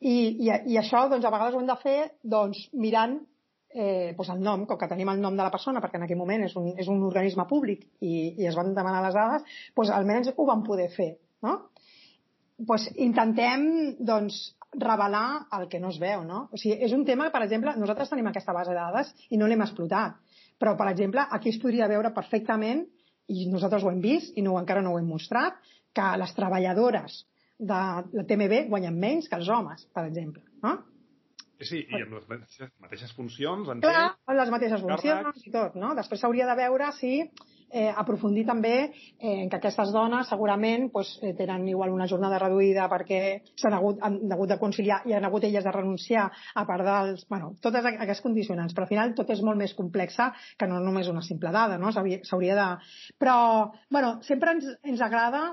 I, 0.00 0.14
i, 0.46 0.48
i 0.72 0.78
això, 0.80 1.04
doncs, 1.10 1.24
a 1.24 1.32
vegades 1.32 1.56
ho 1.56 1.60
hem 1.60 1.68
de 1.68 1.76
fer 1.82 1.98
doncs, 2.36 2.64
mirant 2.72 3.18
eh, 3.74 4.14
doncs 4.16 4.30
el 4.34 4.42
nom, 4.44 4.66
com 4.66 4.78
que 4.80 4.88
tenim 4.90 5.10
el 5.12 5.20
nom 5.22 5.36
de 5.36 5.44
la 5.44 5.52
persona, 5.54 5.82
perquè 5.84 6.00
en 6.00 6.06
aquell 6.06 6.20
moment 6.20 6.44
és 6.46 6.54
un, 6.56 6.70
és 6.78 6.88
un 6.88 7.02
organisme 7.06 7.46
públic 7.50 7.84
i, 8.00 8.34
i 8.38 8.48
es 8.48 8.56
van 8.58 8.74
demanar 8.76 9.02
les 9.06 9.16
dades, 9.16 9.58
doncs 9.76 9.92
almenys 9.94 10.32
ho 10.34 10.46
vam 10.48 10.64
poder 10.66 10.88
fer. 10.94 11.12
No? 11.44 11.58
Doncs 12.58 12.88
intentem 12.98 13.68
doncs, 14.00 14.40
revelar 14.76 15.46
el 15.56 15.68
que 15.68 15.80
no 15.80 15.88
es 15.88 15.98
veu, 16.00 16.24
no? 16.28 16.42
O 16.52 16.58
sigui, 16.60 16.76
és 16.84 16.92
un 16.92 17.04
tema, 17.08 17.30
per 17.32 17.40
exemple, 17.46 17.72
nosaltres 17.80 18.10
tenim 18.12 18.26
aquesta 18.28 18.52
base 18.52 18.74
de 18.74 18.76
dades 18.76 19.14
i 19.32 19.38
no 19.40 19.48
l'hem 19.48 19.64
explotat. 19.64 20.18
Però, 20.60 20.74
per 20.76 20.90
exemple, 20.90 21.24
aquí 21.32 21.48
es 21.48 21.60
podria 21.62 21.88
veure 21.88 22.12
perfectament, 22.12 22.84
i 23.28 23.46
nosaltres 23.48 23.84
ho 23.84 23.90
hem 23.92 24.00
vist 24.04 24.36
i 24.36 24.44
no, 24.44 24.56
encara 24.60 24.82
no 24.84 24.92
ho 24.92 25.00
hem 25.00 25.08
mostrat, 25.08 25.56
que 25.96 26.04
les 26.20 26.34
treballadores 26.36 27.22
de 27.58 27.80
la 28.18 28.24
TMB 28.28 28.68
guanyen 28.68 28.98
menys 29.00 29.28
que 29.28 29.38
els 29.40 29.48
homes, 29.48 29.86
per 29.94 30.04
exemple. 30.08 30.44
No? 30.64 30.76
Sí, 31.58 31.82
i 31.90 32.00
amb 32.04 32.14
les 32.14 32.26
mateixes, 32.30 32.70
mateixes 32.78 33.12
funcions, 33.16 33.66
entenc. 33.66 33.90
Clar, 33.90 34.08
amb 34.30 34.38
les 34.38 34.50
mateixes 34.54 34.82
funcions 34.84 35.24
càrrecs. 35.24 35.46
i 35.48 35.54
tot, 35.54 35.78
no? 35.80 35.94
Després 35.98 36.20
s'hauria 36.22 36.46
de 36.46 36.54
veure 36.58 36.90
si 36.94 37.14
eh, 37.70 37.90
aprofundir 37.90 38.44
també 38.46 38.74
eh, 38.84 39.34
en 39.42 39.50
que 39.50 39.58
aquestes 39.58 39.90
dones 39.92 40.28
segurament 40.30 40.88
pues, 40.92 41.16
eh, 41.22 41.34
tenen 41.36 41.66
igual 41.68 41.92
una 41.92 42.06
jornada 42.08 42.38
reduïda 42.40 42.88
perquè 42.92 43.20
s'han 43.58 43.76
hagut, 43.76 43.98
han 44.06 44.20
hagut 44.32 44.54
de 44.54 44.58
conciliar 44.60 45.00
i 45.08 45.16
han 45.16 45.26
hagut 45.26 45.48
elles 45.48 45.64
de 45.64 45.74
renunciar 45.74 46.28
a 46.30 46.66
part 46.68 46.86
dels... 46.86 47.26
Bueno, 47.28 47.54
totes 47.62 47.84
aquestes 47.90 48.22
condicionants, 48.24 48.74
però 48.74 48.86
al 48.86 48.92
final 48.92 49.14
tot 49.18 49.30
és 49.34 49.42
molt 49.42 49.58
més 49.58 49.74
complexa 49.78 50.30
que 50.58 50.68
no 50.70 50.80
només 50.84 51.10
una 51.10 51.24
simple 51.26 51.52
dada, 51.54 51.78
no? 51.78 51.92
S'hauria 51.92 52.58
de... 52.58 52.68
Però, 53.18 53.38
bueno, 53.90 54.18
sempre 54.22 54.56
ens, 54.56 54.70
ens 54.84 55.02
agrada 55.04 55.48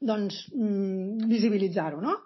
doncs, 0.00 0.46
mm, 0.52 1.28
visibilitzar-ho, 1.28 2.00
no? 2.00 2.16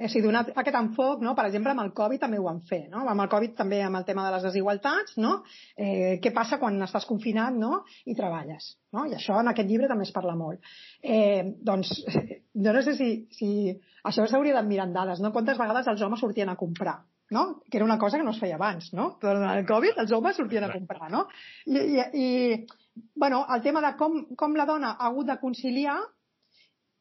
O 0.00 0.08
sigui, 0.08 0.24
donar 0.24 0.44
aquest 0.48 0.76
enfoc, 0.78 1.20
no? 1.24 1.34
per 1.36 1.44
exemple, 1.48 1.74
amb 1.74 1.82
el 1.84 1.92
Covid 1.96 2.22
també 2.22 2.38
ho 2.40 2.46
vam 2.46 2.60
fer, 2.68 2.82
no? 2.92 3.02
amb 3.08 3.24
el 3.24 3.30
Covid 3.32 3.54
també 3.58 3.82
amb 3.84 4.00
el 4.00 4.06
tema 4.08 4.24
de 4.26 4.32
les 4.34 4.46
desigualtats, 4.48 5.16
no? 5.20 5.34
eh, 5.76 6.18
què 6.22 6.32
passa 6.36 6.58
quan 6.62 6.80
estàs 6.86 7.06
confinat 7.08 7.56
no? 7.56 7.82
i 8.08 8.16
treballes. 8.16 8.72
No? 8.96 9.04
I 9.06 9.16
això 9.18 9.38
en 9.42 9.52
aquest 9.52 9.68
llibre 9.68 9.90
també 9.90 10.08
es 10.08 10.14
parla 10.14 10.34
molt. 10.38 10.64
Eh, 11.02 11.44
doncs, 11.60 11.92
jo 12.64 12.74
no 12.76 12.84
sé 12.86 12.96
si, 12.96 13.10
si 13.36 13.50
això 14.04 14.26
s'hauria 14.26 14.56
de 14.56 14.66
mirar 14.66 14.88
en 14.88 14.96
dades, 14.96 15.20
no? 15.20 15.32
quantes 15.36 15.60
vegades 15.60 15.90
els 15.92 16.04
homes 16.06 16.22
sortien 16.24 16.48
a 16.48 16.56
comprar, 16.60 17.00
no? 17.30 17.60
que 17.68 17.76
era 17.78 17.84
una 17.84 17.98
cosa 17.98 18.18
que 18.18 18.24
no 18.24 18.32
es 18.32 18.40
feia 18.40 18.56
abans, 18.56 18.92
no? 18.96 19.12
Però 19.20 19.36
en 19.36 19.48
el 19.50 19.66
Covid 19.68 20.00
els 20.02 20.12
homes 20.16 20.40
sortien 20.40 20.64
a 20.64 20.72
comprar, 20.72 21.10
no? 21.12 21.26
I, 21.66 21.76
i, 21.76 22.06
i 22.24 23.06
bueno, 23.14 23.44
el 23.54 23.62
tema 23.62 23.84
de 23.84 23.92
com, 24.00 24.24
com 24.36 24.56
la 24.56 24.66
dona 24.66 24.96
ha 24.96 25.12
hagut 25.12 25.28
de 25.28 25.38
conciliar 25.42 26.00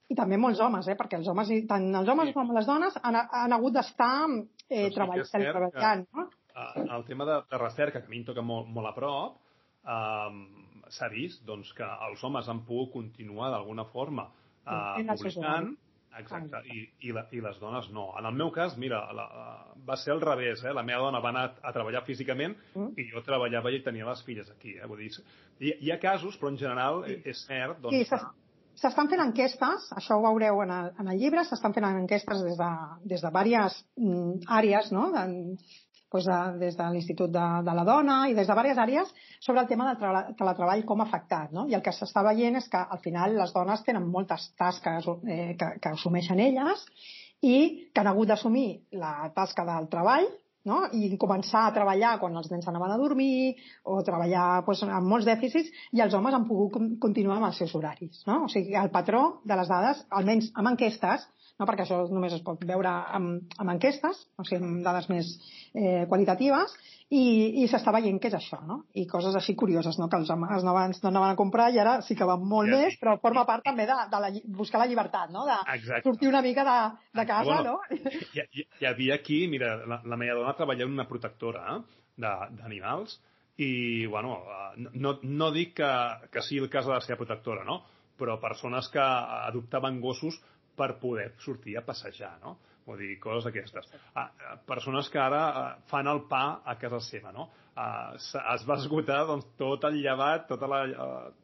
i 0.09 0.17
també 0.17 0.39
molts 0.41 0.61
homes, 0.63 0.87
eh? 0.89 0.95
perquè 0.97 1.19
els 1.19 1.27
homes, 1.29 1.51
tant 1.69 1.85
els 2.01 2.09
homes 2.09 2.31
sí. 2.31 2.35
com 2.37 2.53
les 2.55 2.69
dones 2.69 2.95
han, 3.03 3.17
han 3.41 3.53
hagut 3.55 3.75
d'estar 3.77 4.13
eh, 4.25 4.89
treball, 4.95 5.25
sí 5.27 5.43
treballant. 5.43 6.05
No? 6.17 6.29
El 6.81 7.05
tema 7.07 7.27
de, 7.29 7.37
de 7.51 7.59
recerca, 7.61 8.01
que 8.01 8.09
a 8.09 8.11
mi 8.11 8.19
em 8.19 8.25
toca 8.27 8.43
molt, 8.43 8.67
molt 8.73 8.89
a 8.89 8.95
prop, 8.95 9.37
um, 9.85 10.41
s'ha 10.91 11.11
vist 11.13 11.45
doncs, 11.47 11.71
que 11.77 11.85
els 12.09 12.23
homes 12.25 12.49
han 12.49 12.63
pogut 12.67 12.91
continuar 12.97 13.51
d'alguna 13.53 13.85
forma 13.93 14.25
uh, 14.29 14.97
publicant, 15.13 15.75
Exacte, 16.17 16.63
i, 16.73 16.81
i, 17.05 17.11
la, 17.13 17.21
i 17.31 17.39
les 17.43 17.59
dones 17.61 17.85
no. 17.93 18.07
En 18.17 18.25
el 18.25 18.33
meu 18.35 18.49
cas, 18.51 18.73
mira, 18.81 19.03
la, 19.15 19.27
la, 19.29 19.49
va 19.85 19.97
ser 20.01 20.11
al 20.15 20.23
revés, 20.23 20.63
eh? 20.65 20.73
la 20.73 20.83
meva 20.83 21.05
dona 21.05 21.21
va 21.21 21.29
anar 21.29 21.43
a 21.61 21.73
treballar 21.75 22.01
físicament 22.07 22.55
mm. 22.73 22.95
i 22.97 23.05
jo 23.11 23.21
treballava 23.25 23.71
i 23.71 23.83
tenia 23.85 24.07
les 24.09 24.23
filles 24.25 24.49
aquí. 24.51 24.73
Eh? 24.79 24.89
Vull 24.89 25.03
dir, 25.05 25.11
hi, 25.61 25.75
hi 25.85 25.93
ha 25.93 25.99
casos, 26.01 26.37
però 26.41 26.49
en 26.51 26.57
general 26.59 27.03
sí. 27.05 27.19
és 27.29 27.43
cert 27.45 27.83
doncs, 27.85 28.09
sí, 28.09 28.09
S'estan 28.79 29.09
fent 29.11 29.21
enquestes, 29.23 29.89
això 29.99 30.15
ho 30.15 30.23
veureu 30.23 30.61
en 30.63 30.71
el, 30.71 30.89
en 31.01 31.11
el 31.11 31.19
llibre, 31.19 31.43
s'estan 31.43 31.75
fent 31.75 31.87
enquestes 31.89 32.43
des 32.45 32.57
de, 32.59 32.69
des 33.11 33.21
de 33.25 33.31
diverses 33.35 33.77
mm, 33.99 34.47
àrees, 34.59 34.91
no? 34.95 35.09
de, 35.15 35.23
doncs 36.13 36.25
de, 36.25 36.39
des 36.61 36.77
de 36.77 36.87
l'Institut 36.93 37.33
de, 37.33 37.45
de 37.67 37.75
la 37.75 37.85
Dona 37.85 38.17
i 38.29 38.35
des 38.37 38.47
de 38.47 38.55
diverses 38.55 38.81
àrees 38.85 39.11
sobre 39.39 39.61
el 39.61 39.67
tema 39.67 39.89
del 39.89 40.35
teletreball 40.39 40.85
com 40.85 41.03
a 41.03 41.07
afectat. 41.09 41.51
No? 41.51 41.67
I 41.67 41.75
el 41.77 41.83
que 41.85 41.93
s'està 41.93 42.23
veient 42.25 42.55
és 42.61 42.69
que 42.71 42.79
al 42.79 43.01
final 43.03 43.35
les 43.37 43.53
dones 43.53 43.83
tenen 43.85 44.07
moltes 44.07 44.49
tasques 44.57 45.09
eh, 45.27 45.55
que, 45.59 45.73
que 45.81 45.93
assumeixen 45.93 46.39
elles 46.39 46.85
i 47.41 47.89
que 47.93 48.01
han 48.01 48.11
hagut 48.11 48.31
d'assumir 48.31 48.69
la 48.91 49.31
tasca 49.35 49.67
del 49.67 49.91
treball 49.91 50.27
no? 50.67 50.79
i 50.93 51.17
començar 51.21 51.65
a 51.67 51.73
treballar 51.75 52.17
quan 52.21 52.35
els 52.39 52.49
nens 52.51 52.67
anaven 52.67 52.93
a 52.93 52.99
dormir 52.99 53.55
o 53.83 53.99
treballar 54.05 54.63
doncs, 54.65 54.83
amb 54.83 55.11
molts 55.13 55.27
dèficits 55.29 55.71
i 55.95 56.03
els 56.03 56.15
homes 56.17 56.35
han 56.35 56.47
pogut 56.49 56.79
continuar 56.99 57.39
amb 57.39 57.49
els 57.51 57.61
seus 57.61 57.75
horaris. 57.75 58.23
No? 58.27 58.43
O 58.45 58.51
sigui, 58.51 58.75
el 58.75 58.91
patró 58.93 59.41
de 59.45 59.59
les 59.59 59.71
dades, 59.71 60.03
almenys 60.21 60.51
amb 60.55 60.73
enquestes, 60.73 61.27
no? 61.59 61.67
perquè 61.67 61.85
això 61.85 61.99
només 62.09 62.33
es 62.35 62.43
pot 62.45 62.61
veure 62.67 62.91
amb, 63.17 63.51
amb 63.59 63.73
enquestes, 63.75 64.23
o 64.39 64.45
sigui, 64.47 64.63
amb 64.63 64.85
dades 64.85 65.09
més 65.11 65.33
eh, 65.73 66.05
qualitatives, 66.09 66.73
i, 67.09 67.63
i 67.63 67.67
s'està 67.69 67.91
veient 67.95 68.19
què 68.21 68.29
és 68.29 68.35
això, 68.37 68.59
no? 68.69 68.83
I 68.93 69.07
coses 69.09 69.33
així 69.35 69.55
curioses, 69.57 69.97
no? 69.97 70.07
Que 70.11 70.19
els 70.21 70.29
homes 70.29 70.65
no 70.65 70.75
van, 70.75 70.93
no 71.01 71.09
anaven 71.09 71.33
a 71.33 71.39
comprar 71.39 71.69
i 71.73 71.79
ara 71.81 71.95
sí 72.05 72.15
que 72.17 72.27
van 72.29 72.43
molt 72.45 72.69
ja, 72.69 72.77
més, 72.83 72.99
però 73.01 73.15
forma 73.23 73.47
part 73.49 73.65
també 73.65 73.87
de, 73.89 73.95
de 74.11 74.19
la, 74.21 74.29
buscar 74.59 74.81
la 74.83 74.87
llibertat, 74.91 75.33
no? 75.33 75.47
De 75.49 75.57
Exacte. 75.73 76.03
sortir 76.05 76.29
una 76.29 76.43
mica 76.45 76.65
de, 76.67 76.77
de 77.19 77.25
casa, 77.31 77.63
bueno, 77.63 77.79
no? 77.79 77.99
Hi, 78.35 78.45
hi, 78.45 78.67
hi 78.81 78.89
havia 78.91 79.17
aquí, 79.17 79.41
mira, 79.49 79.73
la, 79.89 80.03
la 80.05 80.21
meva 80.21 80.37
dona 80.37 80.53
treballa 80.59 80.85
en 80.85 80.93
una 80.99 81.07
protectora 81.09 81.79
eh, 81.79 82.35
d'animals 82.61 83.17
i, 83.59 84.05
bueno, 84.05 84.37
no, 84.93 85.17
no 85.23 85.49
dic 85.51 85.79
que, 85.81 85.93
que 86.31 86.45
sigui 86.45 86.67
el 86.67 86.69
cas 86.71 86.85
de 86.85 86.93
la 86.93 87.01
seva 87.03 87.17
protectora, 87.19 87.65
no? 87.67 87.81
però 88.19 88.35
persones 88.39 88.89
que 88.91 89.01
adoptaven 89.01 90.01
gossos 90.03 90.37
per 90.79 90.93
poder 91.01 91.33
sortir 91.43 91.77
a 91.77 91.85
passejar, 91.85 92.37
no? 92.43 92.57
Vull 92.89 93.03
dir, 93.03 93.15
coses 93.21 93.45
d'aquestes. 93.45 93.89
Ah, 94.17 94.29
persones 94.65 95.11
que 95.13 95.19
ara 95.21 95.41
fan 95.91 96.07
el 96.09 96.23
pa 96.29 96.61
a 96.65 96.73
casa 96.81 97.01
seva, 97.05 97.33
no? 97.35 97.49
Uh, 97.79 98.17
es 98.17 98.63
va 98.67 98.75
esgotar 98.75 99.21
doncs, 99.29 99.45
tot 99.59 99.85
el 99.87 99.99
llevat, 100.01 100.47
tota 100.49 100.67
la, 100.67 100.79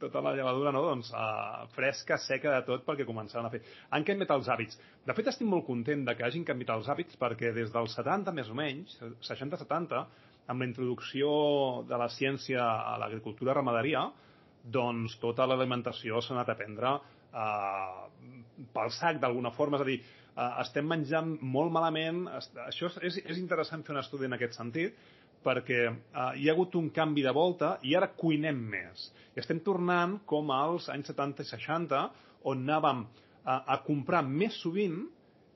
tota 0.01 0.19
la 0.25 0.33
llevadura 0.35 0.73
no? 0.75 0.81
doncs, 0.83 1.11
uh, 1.15 1.61
fresca, 1.71 2.17
seca 2.19 2.51
de 2.57 2.65
tot 2.67 2.83
perquè 2.83 3.05
començaven 3.07 3.47
a 3.47 3.51
fer. 3.53 3.61
Han 3.95 4.03
canviat 4.07 4.33
els 4.35 4.49
hàbits. 4.51 4.81
De 5.07 5.15
fet, 5.15 5.29
estic 5.31 5.47
molt 5.47 5.63
content 5.69 6.03
de 6.03 6.15
que 6.17 6.25
hagin 6.27 6.43
canviat 6.49 6.73
els 6.75 6.89
hàbits 6.91 7.21
perquè 7.21 7.53
des 7.55 7.71
dels 7.71 7.95
70 8.01 8.35
més 8.35 8.51
o 8.51 8.57
menys, 8.57 8.97
60-70, 9.29 10.03
amb 10.51 10.65
la 10.65 10.67
introducció 10.67 11.29
de 11.87 12.01
la 12.03 12.09
ciència 12.17 12.65
a 12.65 12.97
l'agricultura 12.99 13.55
ramaderia, 13.55 14.03
doncs 14.65 15.15
tota 15.21 15.47
l'alimentació 15.47 16.19
s'ha 16.19 16.35
anat 16.35 16.51
a 16.51 16.57
prendre 16.59 16.97
uh, 16.97 18.09
pel 18.73 18.93
sac 18.95 19.19
d'alguna 19.21 19.51
forma, 19.55 19.79
és 19.79 19.85
a 19.85 19.89
dir, 19.89 19.99
uh, 20.35 20.49
estem 20.63 20.87
menjant 20.87 21.35
molt 21.41 21.73
malament, 21.75 22.25
això 22.67 22.91
és, 23.01 23.19
és 23.23 23.37
interessant 23.41 23.83
fer 23.83 23.95
un 23.95 24.01
estudi 24.01 24.29
en 24.29 24.37
aquest 24.37 24.57
sentit, 24.57 24.97
perquè 25.45 25.81
eh, 25.85 26.29
hi 26.39 26.47
ha 26.49 26.53
hagut 26.55 26.75
un 26.79 26.89
canvi 26.93 27.21
de 27.25 27.33
volta 27.35 27.75
i 27.85 27.93
ara 27.97 28.09
cuinem 28.17 28.57
més. 28.71 29.09
I 29.35 29.41
estem 29.43 29.59
tornant 29.65 30.17
com 30.29 30.49
als 30.53 30.89
anys 30.89 31.11
70 31.11 31.45
i 31.45 31.49
60, 31.51 31.99
on 32.49 32.63
anàvem 32.63 33.03
a, 33.43 33.59
a 33.75 33.77
comprar 33.85 34.23
més 34.25 34.57
sovint 34.63 35.03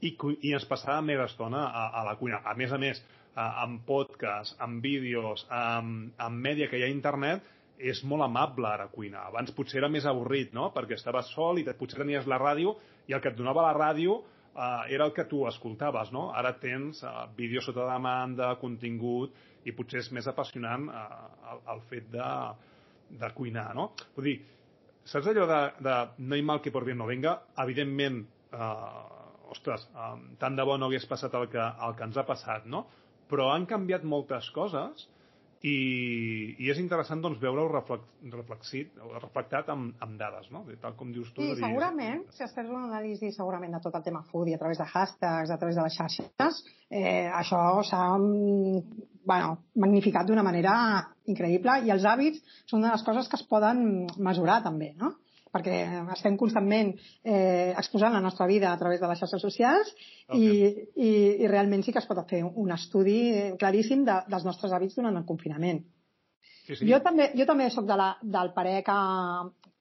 i, 0.06 0.14
i 0.14 0.54
ens 0.54 0.68
passàvem 0.70 1.10
més 1.12 1.24
estona 1.26 1.66
a, 1.68 1.88
a 2.02 2.06
la 2.08 2.16
cuina. 2.20 2.43
A 2.45 2.56
més 2.60 2.74
a 2.76 2.80
més, 2.82 3.02
a, 3.34 3.47
amb 3.66 3.82
podcast, 3.88 4.56
amb 4.62 4.84
vídeos, 4.86 5.45
amb, 5.50 6.14
amb 6.22 6.45
mèdia 6.45 6.70
que 6.70 6.80
hi 6.80 6.86
ha 6.86 6.91
a 6.91 6.95
internet, 6.95 7.56
és 7.80 8.01
molt 8.03 8.25
amable 8.25 8.67
ara 8.67 8.89
cuinar. 8.91 9.30
Abans 9.30 9.53
potser 9.55 9.80
era 9.80 9.89
més 9.91 10.05
avorrit, 10.09 10.51
no? 10.53 10.69
Perquè 10.75 10.97
estaves 10.97 11.32
sol 11.32 11.61
i 11.61 11.65
potser 11.71 12.01
tenies 12.01 12.27
la 12.27 12.39
ràdio 12.41 12.75
i 13.07 13.15
el 13.15 13.23
que 13.23 13.32
et 13.32 13.38
donava 13.38 13.63
la 13.63 13.75
ràdio 13.77 14.19
eh, 14.19 14.95
era 14.95 15.05
el 15.07 15.13
que 15.15 15.25
tu 15.32 15.45
escoltaves, 15.47 16.11
no? 16.11 16.30
Ara 16.36 16.53
tens 16.59 17.03
eh, 17.03 17.13
vídeos 17.38 17.69
sota 17.69 17.88
demanda, 17.88 18.51
contingut, 18.61 19.36
i 19.63 19.73
potser 19.75 20.03
és 20.03 20.09
més 20.15 20.27
apassionant 20.27 20.89
eh, 20.91 21.05
el, 21.53 21.61
el 21.75 21.84
fet 21.91 22.09
de, 22.11 22.32
de 23.21 23.30
cuinar, 23.38 23.69
no? 23.77 23.91
Vull 24.17 24.32
dir, 24.32 24.36
saps 25.07 25.32
allò 25.32 25.47
de, 25.49 25.61
de 25.86 25.95
no 26.25 26.36
hi 26.36 26.43
mal 26.45 26.59
que 26.63 26.73
por 26.75 26.88
bien 26.88 26.99
no 26.99 27.07
venga? 27.09 27.38
Evidentment, 27.63 28.25
eh, 28.51 29.53
ostres, 29.55 29.88
eh, 29.95 30.15
tant 30.41 30.59
de 30.59 30.67
bo 30.67 30.75
no 30.77 30.91
hagués 30.91 31.07
passat 31.07 31.39
el 31.39 31.47
que, 31.53 31.63
el 31.63 31.95
que 31.95 32.09
ens 32.09 32.19
ha 32.19 32.27
passat, 32.27 32.67
no? 32.67 32.86
Però 33.30 33.51
han 33.53 33.69
canviat 33.69 34.03
moltes 34.03 34.51
coses 34.51 35.07
i, 35.60 36.55
i 36.64 36.70
és 36.72 36.78
interessant 36.80 37.20
doncs, 37.24 37.39
veure-ho 37.41 37.68
reflexit, 37.68 38.93
reflectat 39.20 39.68
amb, 39.74 39.91
amb 40.05 40.16
dades, 40.20 40.47
no? 40.55 40.64
Tal 40.80 40.95
com 40.99 41.12
dius 41.12 41.34
tu. 41.36 41.43
Sí, 41.43 41.57
segurament, 41.60 42.24
si 42.36 42.45
es 42.45 42.53
fes 42.55 42.70
una 42.72 42.86
anàlisi 42.88 43.34
segurament 43.36 43.76
de 43.76 43.82
tot 43.84 43.97
el 43.99 44.05
tema 44.05 44.24
foodie 44.32 44.55
a 44.55 44.62
través 44.62 44.80
de 44.80 44.88
hashtags, 44.88 45.51
a 45.51 45.57
través 45.60 45.76
de 45.76 45.84
les 45.84 45.97
xarxes, 45.99 46.62
eh, 46.89 47.28
això 47.41 47.64
s'ha 47.84 48.03
bueno, 48.20 49.57
magnificat 49.76 50.30
d'una 50.30 50.45
manera 50.47 50.76
increïble 51.30 51.82
i 51.86 51.91
els 51.93 52.07
hàbits 52.07 52.39
són 52.66 52.80
una 52.80 52.93
de 52.93 52.95
les 52.95 53.07
coses 53.07 53.28
que 53.28 53.38
es 53.38 53.47
poden 53.51 54.07
mesurar 54.18 54.62
també, 54.64 54.93
no? 54.97 55.18
Perquè 55.54 55.78
estem 56.16 56.38
constantment 56.38 56.93
eh, 57.24 57.74
exposant 57.78 58.14
la 58.14 58.24
nostra 58.24 58.47
vida 58.50 58.72
a 58.72 58.80
través 58.82 59.02
de 59.02 59.10
les 59.10 59.22
xarxes 59.22 59.41
socials 59.41 59.93
okay. 60.28 60.39
i, 60.39 60.74
i, 60.95 61.14
i 61.45 61.52
realment 61.52 61.86
sí 61.86 61.93
que 61.95 62.02
es 62.04 62.10
pot 62.10 62.22
fer 62.30 62.43
un 62.45 62.76
estudi 62.76 63.20
claríssim 63.62 64.06
de, 64.06 64.22
dels 64.30 64.45
nostres 64.45 64.76
hàbits 64.76 65.00
durant 65.00 65.18
el 65.18 65.26
confinament. 65.26 65.82
Sí, 66.70 66.76
sí. 66.76 66.86
Jo 66.86 67.00
també, 67.02 67.32
jo 67.34 67.47
també 67.50 67.66
sóc 67.74 67.88
de 67.89 67.95
la, 67.97 68.12
del 68.22 68.52
parer 68.54 68.84
que, 68.86 68.97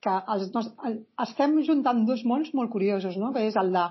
que 0.05 0.15
els, 0.35 0.47
nos, 0.55 0.71
el, 0.89 0.95
estem 1.25 1.57
juntant 1.67 2.05
dos 2.09 2.23
mons 2.29 2.49
molt 2.57 2.71
curiosos, 2.73 3.19
no? 3.21 3.29
que 3.35 3.43
és 3.49 3.59
el 3.61 3.73
de 3.75 3.85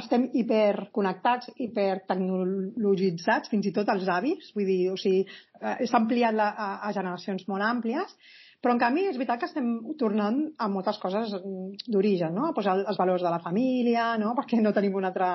estem 0.00 0.28
hiperconnectats, 0.38 1.50
hipertecnologitzats, 1.66 3.50
fins 3.50 3.66
i 3.66 3.72
tot 3.74 3.90
els 3.94 4.06
avis, 4.12 4.52
vull 4.54 4.68
dir, 4.70 4.82
o 4.92 4.98
sigui, 5.00 5.24
eh, 5.58 5.74
s'ha 5.88 5.98
ampliat 6.02 6.36
la, 6.38 6.52
a, 6.52 6.68
a 6.86 6.92
generacions 6.94 7.48
molt 7.50 7.66
àmplies, 7.66 8.14
però, 8.62 8.74
en 8.74 8.80
canvi, 8.82 9.04
és 9.06 9.18
veritat 9.18 9.42
que 9.42 9.48
estem 9.48 9.68
tornant 10.00 10.40
a 10.58 10.66
moltes 10.72 10.98
coses 11.02 11.30
d'origen, 11.86 12.34
no? 12.34 12.50
Pues 12.56 12.66
el, 12.70 12.84
els 12.90 12.98
valors 12.98 13.22
de 13.22 13.30
la 13.30 13.42
família, 13.44 14.10
no? 14.18 14.32
Perquè 14.38 14.58
no 14.62 14.74
tenim 14.74 14.98
un 14.98 15.06
altre... 15.10 15.28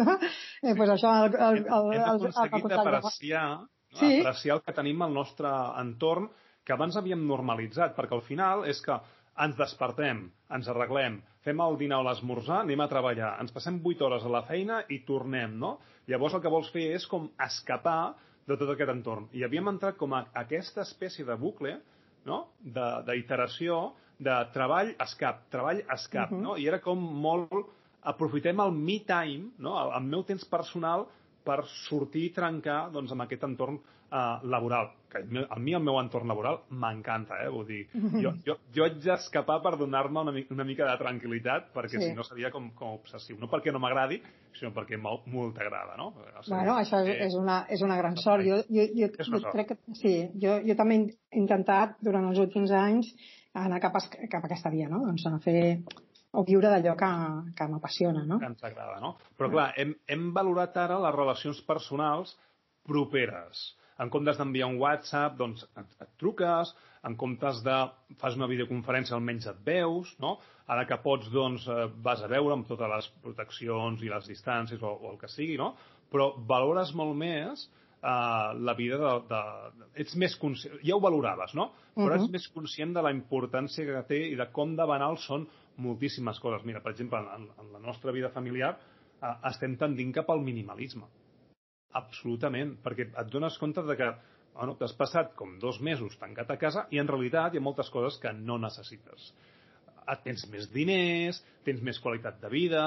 No? 0.00 0.16
Eh, 0.62 0.72
pues 0.76 0.88
això... 0.92 1.12
El, 1.26 1.34
el, 1.34 1.58
el, 1.64 1.90
Hem 1.96 2.06
aconseguit 2.06 2.76
apreciar, 2.78 3.46
no? 3.58 3.68
sí. 3.98 4.20
apreciar 4.20 4.56
el 4.56 4.62
que 4.64 4.76
tenim 4.76 5.02
al 5.02 5.12
nostre 5.12 5.50
entorn 5.80 6.30
que 6.64 6.72
abans 6.76 6.96
havíem 6.96 7.22
normalitzat, 7.26 7.96
perquè 7.96 8.16
al 8.16 8.24
final 8.24 8.64
és 8.68 8.80
que 8.84 8.96
ens 9.40 9.56
despertem, 9.58 10.24
ens 10.52 10.68
arreglem, 10.68 11.20
fem 11.44 11.60
el 11.64 11.78
dinar 11.80 12.00
o 12.02 12.06
l'esmorzar, 12.06 12.60
anem 12.64 12.82
a 12.84 12.88
treballar, 12.90 13.34
ens 13.42 13.52
passem 13.54 13.80
8 13.80 14.06
hores 14.06 14.26
a 14.26 14.32
la 14.32 14.42
feina 14.48 14.82
i 14.92 15.00
tornem, 15.08 15.56
no? 15.60 15.78
Llavors 16.10 16.36
el 16.36 16.44
que 16.44 16.52
vols 16.52 16.68
fer 16.74 16.90
és 16.96 17.06
com 17.08 17.30
escapar 17.40 18.14
de 18.48 18.56
tot 18.60 18.72
aquest 18.72 18.92
entorn. 18.92 19.28
I 19.36 19.44
havíem 19.46 19.70
entrat 19.72 19.96
com 20.00 20.14
a 20.16 20.26
aquesta 20.42 20.84
espècie 20.84 21.24
de 21.24 21.36
bucle 21.40 21.78
no? 22.28 22.46
d'iteració 23.06 23.80
de, 24.18 24.30
de 24.30 24.38
treball 24.54 24.94
escap, 25.00 25.46
treball 25.52 25.82
escap, 25.94 26.32
uh 26.32 26.36
-huh. 26.36 26.42
no? 26.42 26.56
I 26.56 26.66
era 26.68 26.80
com 26.80 26.98
molt... 26.98 27.76
Aprofitem 28.02 28.60
el 28.60 28.70
me 28.72 28.98
time, 29.04 29.50
no? 29.58 29.76
el, 29.76 29.90
el 29.96 30.04
meu 30.08 30.22
temps 30.24 30.44
personal 30.44 31.06
per 31.44 31.62
sortir 31.86 32.28
i 32.28 32.34
trencar 32.36 32.82
doncs, 32.94 33.12
amb 33.14 33.24
aquest 33.24 33.46
entorn 33.48 33.78
uh, 34.10 34.40
laboral. 34.42 34.90
Que 35.10 35.24
a 35.50 35.58
mi 35.58 35.72
el 35.74 35.82
meu 35.82 35.96
entorn 35.98 36.28
laboral 36.30 36.60
m'encanta, 36.70 37.40
eh? 37.42 37.48
Vull 37.50 37.66
dir, 37.66 37.80
jo, 38.22 38.32
jo, 38.46 38.56
jo 38.74 38.84
haig 38.84 39.00
d'escapar 39.02 39.58
per 39.64 39.72
donar-me 39.80 40.22
una, 40.22 40.34
una 40.54 40.66
mica 40.68 40.86
de 40.86 40.94
tranquil·litat, 41.00 41.72
perquè 41.74 41.96
sí. 41.96 42.04
si 42.04 42.18
no 42.18 42.26
seria 42.26 42.52
com, 42.54 42.68
com 42.78 42.94
obsessiu. 43.00 43.38
No 43.40 43.50
perquè 43.50 43.74
no 43.74 43.82
m'agradi, 43.82 44.20
sinó 44.58 44.70
perquè 44.76 45.00
molt 45.00 45.56
t'agrada, 45.56 45.96
no? 45.98 46.12
O 46.12 46.44
sigui, 46.44 46.54
bueno, 46.54 46.76
això 46.78 47.02
és, 47.02 47.16
és, 47.30 47.34
una, 47.38 47.64
és 47.70 47.82
una 47.86 47.98
gran 47.98 48.18
sort. 48.22 48.46
Jo, 48.46 48.60
jo, 48.70 48.86
jo, 49.00 49.10
jo 49.18 49.42
crec 49.50 49.72
que 49.72 49.98
sí, 49.98 50.14
jo, 50.42 50.60
jo 50.66 50.78
també 50.78 51.00
he 51.00 51.42
intentat 51.42 51.98
durant 52.04 52.30
els 52.30 52.38
últims 52.42 52.70
anys 52.70 53.10
anar 53.58 53.80
cap 53.82 53.96
a, 53.98 54.04
cap 54.30 54.44
a 54.44 54.46
aquesta 54.46 54.70
via, 54.70 54.86
no? 54.90 55.02
Doncs 55.08 55.26
a 55.26 55.38
fer 55.42 55.60
o 56.32 56.44
viure 56.46 56.70
d'allò 56.70 56.94
que, 56.98 57.10
que 57.58 57.66
m'apassiona, 57.72 58.22
no? 58.26 58.38
Que 58.38 58.50
ens 58.52 58.62
agrada, 58.66 59.00
no? 59.02 59.16
Però 59.38 59.50
clar, 59.50 59.70
hem, 59.80 59.96
hem 60.10 60.30
valorat 60.36 60.76
ara 60.78 61.00
les 61.02 61.16
relacions 61.16 61.60
personals 61.66 62.36
properes. 62.86 63.64
En 64.00 64.08
comptes 64.12 64.38
d'enviar 64.38 64.70
un 64.70 64.78
WhatsApp, 64.80 65.34
doncs 65.36 65.66
et, 65.76 65.98
et 66.00 66.12
truques, 66.20 66.70
en 67.04 67.16
comptes 67.20 67.60
de 67.64 67.76
fas 68.20 68.38
una 68.38 68.48
videoconferència 68.48 69.16
almenys 69.16 69.48
et 69.50 69.60
veus, 69.66 70.14
no? 70.22 70.36
Ara 70.70 70.86
que 70.86 71.00
pots, 71.02 71.28
doncs, 71.34 71.66
eh, 71.68 71.88
vas 72.04 72.22
a 72.22 72.30
veure 72.30 72.54
amb 72.54 72.68
totes 72.68 72.90
les 72.94 73.10
proteccions 73.24 74.02
i 74.04 74.12
les 74.12 74.30
distàncies 74.30 74.82
o, 74.82 74.94
o 74.94 75.12
el 75.12 75.20
que 75.20 75.28
sigui, 75.28 75.58
no? 75.60 75.74
Però 76.12 76.30
valores 76.46 76.94
molt 76.96 77.16
més 77.18 77.66
uh, 78.02 78.52
la 78.56 78.74
vida 78.78 78.98
de, 79.02 79.12
de. 79.30 79.88
Ets 80.04 80.16
més 80.20 80.36
conscient... 80.40 80.78
Ja 80.86 80.96
ho 80.96 81.02
valoraves, 81.02 81.54
no? 81.58 81.70
Però 81.96 82.08
uh 82.08 82.14
-huh. 82.14 82.22
ets 82.22 82.32
més 82.32 82.48
conscient 82.54 82.94
de 82.94 83.02
la 83.02 83.12
importància 83.14 83.84
que 83.84 84.06
té 84.08 84.20
i 84.30 84.36
de 84.36 84.46
com 84.52 84.76
de 84.76 84.86
banal 84.86 85.18
són 85.18 85.48
moltíssimes 85.76 86.40
coses. 86.40 86.64
Mira, 86.66 86.82
per 86.84 86.92
exemple, 86.94 87.20
en, 87.36 87.46
en 87.60 87.72
la 87.72 87.82
nostra 87.82 88.12
vida 88.12 88.32
familiar 88.34 88.74
uh, 88.76 89.36
estem 89.50 89.76
tendint 89.80 90.12
cap 90.16 90.30
al 90.30 90.42
minimalisme. 90.44 91.06
Absolutament, 92.00 92.76
perquè 92.84 93.08
et 93.10 93.30
dones 93.30 93.56
compte 93.58 93.82
de 93.86 93.96
que 93.98 94.10
bueno, 94.54 94.74
t'has 94.78 94.92
passat 94.98 95.32
com 95.38 95.56
dos 95.62 95.80
mesos 95.80 96.16
tancat 96.18 96.50
a 96.50 96.58
casa 96.58 96.86
i 96.90 97.00
en 97.02 97.08
realitat 97.08 97.54
hi 97.54 97.60
ha 97.60 97.64
moltes 97.64 97.90
coses 97.90 98.18
que 98.22 98.32
no 98.34 98.58
necessites 98.58 99.30
tens 100.24 100.46
més 100.50 100.66
diners, 100.72 101.38
tens 101.66 101.82
més 101.86 102.00
qualitat 102.02 102.40
de 102.42 102.50
vida, 102.50 102.82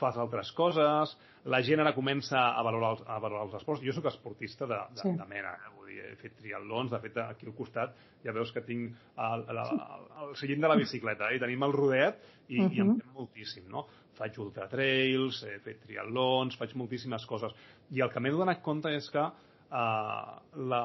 fas 0.00 0.18
altres 0.20 0.50
coses, 0.56 1.14
la 1.46 1.62
gent 1.64 1.80
ara 1.80 1.94
comença 1.96 2.40
a 2.52 2.62
valorar 2.66 2.96
els, 2.96 3.02
a 3.06 3.18
valorar 3.22 3.46
els 3.46 3.56
esports. 3.60 3.84
Jo 3.84 3.94
sóc 3.96 4.10
esportista 4.10 4.68
de, 4.68 4.80
de, 4.92 5.02
sí. 5.02 5.14
de 5.16 5.28
mena, 5.30 5.54
eh? 5.56 5.72
Dir, 5.86 6.00
he 6.02 6.16
fet 6.20 6.36
triatlons, 6.40 6.90
de 6.90 7.00
fet 7.00 7.18
aquí 7.22 7.46
al 7.46 7.54
costat 7.56 7.94
ja 8.24 8.34
veus 8.34 8.52
que 8.52 8.62
tinc 8.66 8.94
el, 9.22 9.44
el, 9.52 9.60
el, 9.62 10.08
el 10.24 10.34
seient 10.40 10.62
de 10.62 10.70
la 10.70 10.78
bicicleta 10.78 11.30
eh? 11.30 11.36
i 11.36 11.42
tenim 11.42 11.62
el 11.62 11.74
rodet 11.76 12.18
i, 12.48 12.58
uh 12.58 12.66
-huh. 12.66 12.74
i 12.74 12.80
em 12.80 12.94
fem 12.98 13.12
moltíssim, 13.14 13.68
no? 13.68 13.86
Faig 14.16 14.38
ultratrails, 14.38 15.42
he 15.44 15.58
fet 15.60 15.82
triatlons, 15.84 16.56
faig 16.56 16.74
moltíssimes 16.74 17.26
coses. 17.26 17.52
I 17.90 18.00
el 18.00 18.10
que 18.10 18.20
m'he 18.20 18.30
donat 18.30 18.62
compte 18.62 18.88
és 18.88 19.10
que 19.10 19.22
uh, 19.22 20.40
la, 20.56 20.82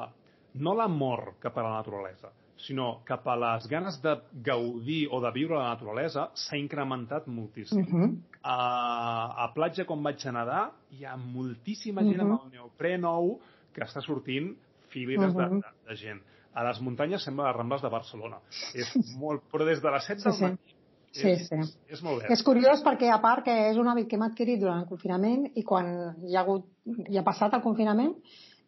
no 0.54 0.74
l'amor 0.74 1.34
cap 1.40 1.56
a 1.58 1.62
la 1.62 1.76
naturalesa, 1.78 2.32
sinó 2.56 3.02
cap 3.04 3.26
a 3.28 3.36
les 3.36 3.66
ganes 3.68 4.00
de 4.02 4.16
gaudir 4.44 5.08
o 5.10 5.20
de 5.20 5.30
viure 5.34 5.56
la 5.56 5.72
naturalesa 5.74 6.30
s'ha 6.34 6.56
incrementat 6.56 7.26
moltíssim. 7.26 7.80
Uh 7.80 7.86
-huh. 7.86 8.16
a, 8.42 9.44
a 9.44 9.52
platja, 9.54 9.84
quan 9.84 10.02
vaig 10.02 10.26
a 10.26 10.32
nedar, 10.32 10.72
hi 10.90 11.04
ha 11.04 11.16
moltíssima 11.16 12.02
gent 12.02 12.22
uh 12.22 12.28
-huh. 12.28 12.32
amb 12.32 12.44
el 12.44 12.58
neoprè 12.58 12.98
nou 12.98 13.40
que 13.72 13.82
està 13.82 14.00
sortint 14.02 14.56
fileres 14.92 15.32
uh 15.32 15.40
-huh. 15.40 15.48
de, 15.48 15.62
de, 15.64 15.88
de 15.88 15.96
gent. 15.96 16.22
A 16.52 16.64
les 16.68 16.80
muntanyes 16.84 17.24
sembla 17.24 17.48
les 17.48 17.56
Rambles 17.56 17.82
de 17.82 17.88
Barcelona. 17.88 18.38
És 18.74 18.92
molt... 19.16 19.42
Però 19.52 19.64
des 19.64 19.80
de 19.82 19.90
les 19.90 20.06
7 20.06 20.22
del 20.22 20.32
sí, 20.32 20.42
matí 20.44 20.80
Sí, 21.12 21.28
és, 21.28 21.42
sí. 21.48 21.56
És, 21.60 21.78
és 21.88 22.02
molt 22.02 22.22
bé. 22.22 22.28
És 22.32 22.42
curiós 22.42 22.80
perquè, 22.80 23.10
a 23.12 23.20
part, 23.20 23.44
que 23.44 23.52
és 23.68 23.76
un 23.76 23.86
hàbit 23.86 24.08
que 24.08 24.16
hem 24.16 24.22
adquirit 24.22 24.60
durant 24.60 24.80
el 24.80 24.88
confinament 24.88 25.44
i 25.54 25.62
quan 25.62 25.86
hi 26.24 26.36
ha, 26.36 26.40
hagut, 26.40 26.64
hi 27.08 27.18
ha 27.18 27.22
passat 27.22 27.52
el 27.52 27.62
confinament, 27.62 28.16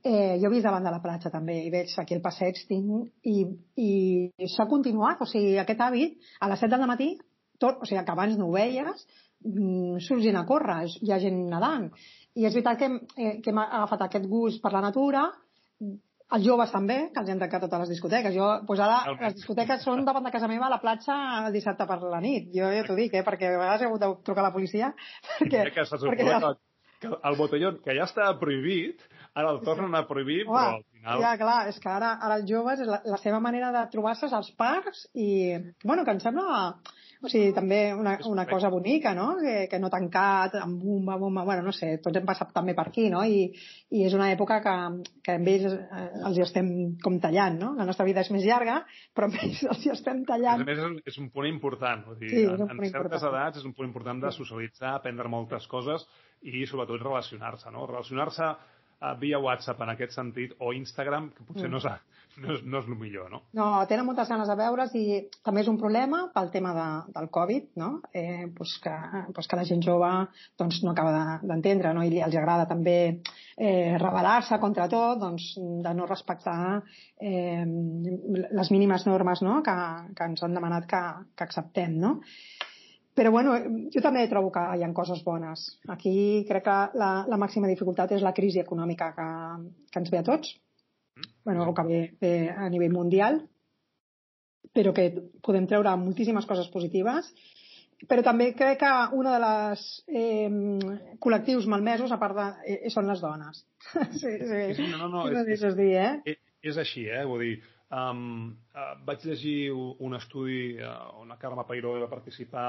Eh, 0.05 0.37
jo 0.37 0.51
he 0.51 0.53
vist 0.53 0.67
davant 0.67 0.85
de 0.85 0.91
la 0.93 1.01
platja 1.01 1.31
també 1.33 1.55
i 1.65 1.71
veig 1.73 1.93
aquí 1.97 2.13
el 2.13 2.21
passeig 2.21 2.59
tinc, 2.69 3.07
i, 3.25 3.47
i 3.81 4.49
s'ha 4.53 4.67
continuat, 4.69 5.23
o 5.25 5.29
sigui, 5.31 5.55
aquest 5.57 5.81
hàbit 5.81 6.19
a 6.45 6.51
les 6.51 6.61
7 6.61 6.77
del 6.77 6.91
matí 6.91 7.07
tot, 7.57 7.79
o 7.81 7.89
sigui, 7.89 8.03
que 8.05 8.13
abans 8.13 8.37
no 8.37 8.51
ho 8.51 8.53
veies, 8.53 9.07
mm, 9.49 10.03
surts 10.05 10.27
gent 10.27 10.37
a 10.37 10.45
córrer, 10.45 10.83
hi 11.01 11.15
ha 11.15 11.19
gent 11.23 11.39
nedant. 11.49 11.89
I 12.37 12.45
és 12.45 12.53
veritat 12.53 12.83
que, 12.83 12.91
eh, 13.17 13.33
que 13.41 13.55
hem 13.55 13.63
agafat 13.63 14.05
aquest 14.05 14.29
gust 14.29 14.61
per 14.61 14.75
la 14.75 14.85
natura, 14.85 15.25
els 16.33 16.45
joves 16.45 16.73
també, 16.73 16.97
que 17.13 17.21
els 17.21 17.31
hem 17.31 17.41
tancat 17.41 17.65
totes 17.67 17.85
les 17.85 17.93
discoteques. 17.95 18.35
Jo, 18.35 18.51
doncs 18.67 18.83
ara, 18.87 19.01
les 19.21 19.37
discoteques 19.39 19.85
són 19.85 20.05
davant 20.07 20.25
de 20.25 20.33
casa 20.35 20.49
meva 20.51 20.69
a 20.69 20.73
la 20.73 20.81
platja 20.83 21.17
el 21.45 21.53
dissabte 21.55 21.87
per 21.91 21.99
la 22.03 22.21
nit. 22.25 22.49
Jo 22.55 22.71
ja 22.73 22.85
t'ho 22.87 22.97
dic, 22.99 23.15
eh, 23.15 23.25
perquè 23.27 23.51
a 23.51 23.59
vegades 23.61 23.85
he 23.85 23.91
hagut 23.91 24.05
de 24.05 24.13
trucar 24.27 24.45
a 24.45 24.49
la 24.49 24.55
policia. 24.55 24.95
Perquè, 25.39 25.67
que 25.75 25.85
se 25.85 26.01
perquè 26.01 26.29
ja... 26.31 26.55
que 27.03 27.11
el 27.29 27.37
botellón, 27.37 27.81
que 27.85 27.95
ja 27.99 28.07
estava 28.09 28.39
prohibit, 28.41 29.03
ara 29.37 29.51
el 29.53 29.61
tornen 29.67 29.95
a 29.99 30.05
prohibir, 30.09 30.45
Home, 30.47 30.55
però 30.57 30.77
al 30.79 30.85
final... 30.89 31.25
Ja, 31.25 31.33
clar, 31.41 31.59
és 31.69 31.81
que 31.83 31.91
ara, 31.93 32.15
ara 32.23 32.39
els 32.41 32.49
joves, 32.49 32.81
la, 32.89 33.03
la 33.05 33.19
seva 33.21 33.41
manera 33.45 33.73
de 33.75 33.83
trobar-se 33.93 34.31
als 34.33 34.49
parcs 34.57 35.05
i, 35.13 35.29
bueno, 35.85 36.07
que 36.07 36.15
em 36.15 36.23
sembla 36.23 36.71
o 37.25 37.31
sigui, 37.33 37.53
també 37.57 37.79
una, 37.97 38.15
una 38.29 38.45
cosa 38.49 38.69
bonica, 38.73 39.15
no? 39.17 39.31
Que, 39.41 39.55
que 39.71 39.79
no 39.81 39.91
tancat, 39.93 40.59
amb 40.61 40.83
bomba, 40.83 41.17
bomba... 41.21 41.45
Bueno, 41.49 41.65
no 41.67 41.73
sé, 41.73 41.95
tots 42.05 42.21
hem 42.21 42.27
passat 42.29 42.53
també 42.53 42.75
per 42.77 42.87
aquí, 42.91 43.07
no? 43.13 43.23
I, 43.25 43.47
i 43.97 44.05
és 44.05 44.17
una 44.17 44.29
època 44.35 44.61
que, 44.65 44.75
que 45.25 45.39
amb 45.39 45.51
ells 45.55 45.73
eh, 45.73 46.05
els 46.29 46.39
hi 46.39 46.45
estem 46.45 46.69
com 47.05 47.17
tallant, 47.23 47.57
no? 47.63 47.73
La 47.79 47.89
nostra 47.89 48.07
vida 48.09 48.25
és 48.25 48.31
més 48.35 48.45
llarga, 48.45 48.83
però 49.17 49.31
amb 49.31 49.41
ells 49.41 49.65
els 49.71 49.87
hi 49.87 49.95
estem 49.95 50.25
tallant. 50.29 50.67
A 50.67 50.69
més, 50.69 50.85
és 51.15 51.19
un 51.23 51.31
punt 51.33 51.49
important. 51.49 52.05
Vull 52.11 52.21
dir, 52.21 52.35
sí, 52.35 52.45
en, 52.45 52.61
en 52.69 52.85
certes 52.85 52.93
important. 52.93 53.31
edats 53.33 53.63
és 53.63 53.67
un 53.69 53.75
punt 53.79 53.89
important 53.89 54.21
de 54.27 54.35
socialitzar, 54.37 54.95
aprendre 54.99 55.33
moltes 55.33 55.69
coses 55.71 56.05
i 56.45 56.67
sobretot 56.69 57.01
relacionar-se, 57.01 57.73
no? 57.73 57.89
Relacionar-se 57.89 58.53
via 59.21 59.41
WhatsApp 59.43 59.81
en 59.85 59.95
aquest 59.95 60.17
sentit 60.17 60.55
o 60.59 60.73
Instagram, 60.77 61.31
que 61.37 61.47
potser 61.47 61.69
mm. 61.69 61.73
no, 61.73 61.81
és, 61.81 62.15
no, 62.41 62.55
és, 62.55 62.63
no 62.67 62.81
és 62.81 62.89
el 62.91 62.99
millor, 62.99 63.31
no? 63.33 63.43
No, 63.57 63.69
tenen 63.91 64.07
moltes 64.09 64.31
ganes 64.31 64.51
de 64.51 64.57
veure's 64.59 64.95
i 64.99 65.05
també 65.47 65.63
és 65.65 65.71
un 65.71 65.79
problema 65.81 66.25
pel 66.35 66.51
tema 66.55 66.75
de, 66.77 66.89
del 67.17 67.31
Covid, 67.35 67.71
no? 67.81 67.91
Eh, 68.13 68.49
pues 68.57 68.77
que, 68.83 68.95
pues 69.37 69.51
que 69.51 69.59
la 69.61 69.67
gent 69.69 69.85
jove 69.85 70.11
doncs, 70.61 70.83
no 70.85 70.93
acaba 70.93 71.39
d'entendre, 71.43 71.95
no? 71.95 72.05
I 72.05 72.23
els 72.25 72.37
agrada 72.41 72.69
també 72.71 72.99
eh, 73.57 73.97
rebel·lar-se 74.01 74.59
contra 74.63 74.89
tot, 74.91 75.21
doncs, 75.23 75.53
de 75.59 75.95
no 75.95 76.09
respectar 76.11 76.83
eh, 77.21 77.65
les 77.65 78.71
mínimes 78.75 79.07
normes 79.07 79.43
no? 79.47 79.61
que, 79.63 79.75
que 80.17 80.31
ens 80.31 80.43
han 80.43 80.57
demanat 80.57 80.89
que, 80.91 81.03
que 81.37 81.47
acceptem, 81.47 81.99
no? 82.01 82.19
Però 83.15 83.31
bueno, 83.31 83.55
jo 83.95 84.03
també 84.03 84.25
trobo 84.31 84.51
que 84.55 84.63
hi 84.75 84.83
ha 84.83 84.91
coses 84.95 85.23
bones. 85.23 85.65
Aquí 85.95 86.45
crec 86.49 86.65
que 86.67 86.79
la, 86.99 87.11
la 87.31 87.39
màxima 87.39 87.71
dificultat 87.71 88.13
és 88.17 88.25
la 88.27 88.35
crisi 88.35 88.63
econòmica 88.63 89.13
que, 89.15 89.29
que 89.93 90.03
ens 90.03 90.11
ve 90.11 90.19
a 90.19 90.27
tots, 90.27 90.57
bueno, 91.47 91.69
o 91.71 91.75
que 91.75 91.85
ve, 91.87 92.01
ve 92.21 92.35
a 92.51 92.69
nivell 92.73 92.95
mundial, 92.95 93.39
però 94.75 94.91
que 94.97 95.13
podem 95.47 95.69
treure 95.71 95.95
moltíssimes 96.01 96.49
coses 96.51 96.73
positives 96.73 97.31
però 98.09 98.25
també 98.27 98.51
crec 98.57 98.81
que 98.83 98.93
una 99.17 99.35
de 99.35 99.41
les 99.43 99.85
eh, 100.09 100.49
col·lectius 101.23 101.69
malmesos, 101.71 102.13
a 102.13 102.19
part 102.21 102.37
de... 102.37 102.49
Eh, 102.75 102.91
són 102.93 103.09
les 103.09 103.23
dones. 103.23 103.63
sí, 104.21 104.35
sí. 104.41 104.89
no, 104.91 105.07
no, 105.07 105.09
no, 105.09 105.23
no 105.31 105.45
és, 105.45 105.63
és, 105.63 105.77
dir, 105.79 105.93
eh? 106.01 106.35
és, 106.35 106.41
és 106.73 106.81
així, 106.81 107.07
eh? 107.09 107.23
Vull 107.29 107.47
dir, 107.47 107.55
um, 107.95 108.51
uh, 108.75 108.91
vaig 109.07 109.25
llegir 109.29 109.73
un 109.73 110.19
estudi 110.19 110.77
uh, 110.81 111.15
on 111.23 111.33
la 111.33 111.39
Carme 111.41 111.67
Pairó 111.69 111.97
va 112.03 112.11
participar 112.11 112.69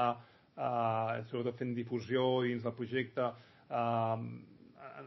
eh, 0.56 1.22
sobretot 1.30 1.58
fent 1.60 1.74
difusió 1.76 2.26
dins 2.46 2.64
del 2.64 2.74
projecte, 2.76 3.30
eh, 3.68 4.26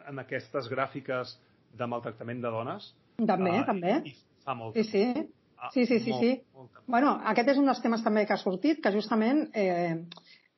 en, 0.07 0.21
aquestes 0.23 0.69
gràfiques 0.71 1.35
de 1.77 1.87
maltractament 1.89 2.41
de 2.43 2.53
dones. 2.53 2.93
També, 3.19 3.53
eh, 3.57 3.67
també. 3.67 3.93
I, 4.05 4.15
i 4.15 4.45
fa 4.45 4.55
molt. 4.57 4.77
Sí, 4.77 4.85
sí. 4.89 5.29
Ah, 5.59 5.69
sí, 5.73 5.85
sí, 5.85 5.99
sí, 5.99 6.11
molt, 6.13 6.23
sí. 6.23 6.33
Molt, 6.55 6.73
molt. 6.73 6.83
Bueno, 6.87 7.15
aquest 7.33 7.53
és 7.53 7.57
un 7.59 7.67
dels 7.67 7.81
temes 7.83 8.03
també 8.05 8.25
que 8.25 8.35
ha 8.35 8.39
sortit, 8.39 8.79
que 8.83 8.93
justament 8.95 9.49
eh, 9.59 9.97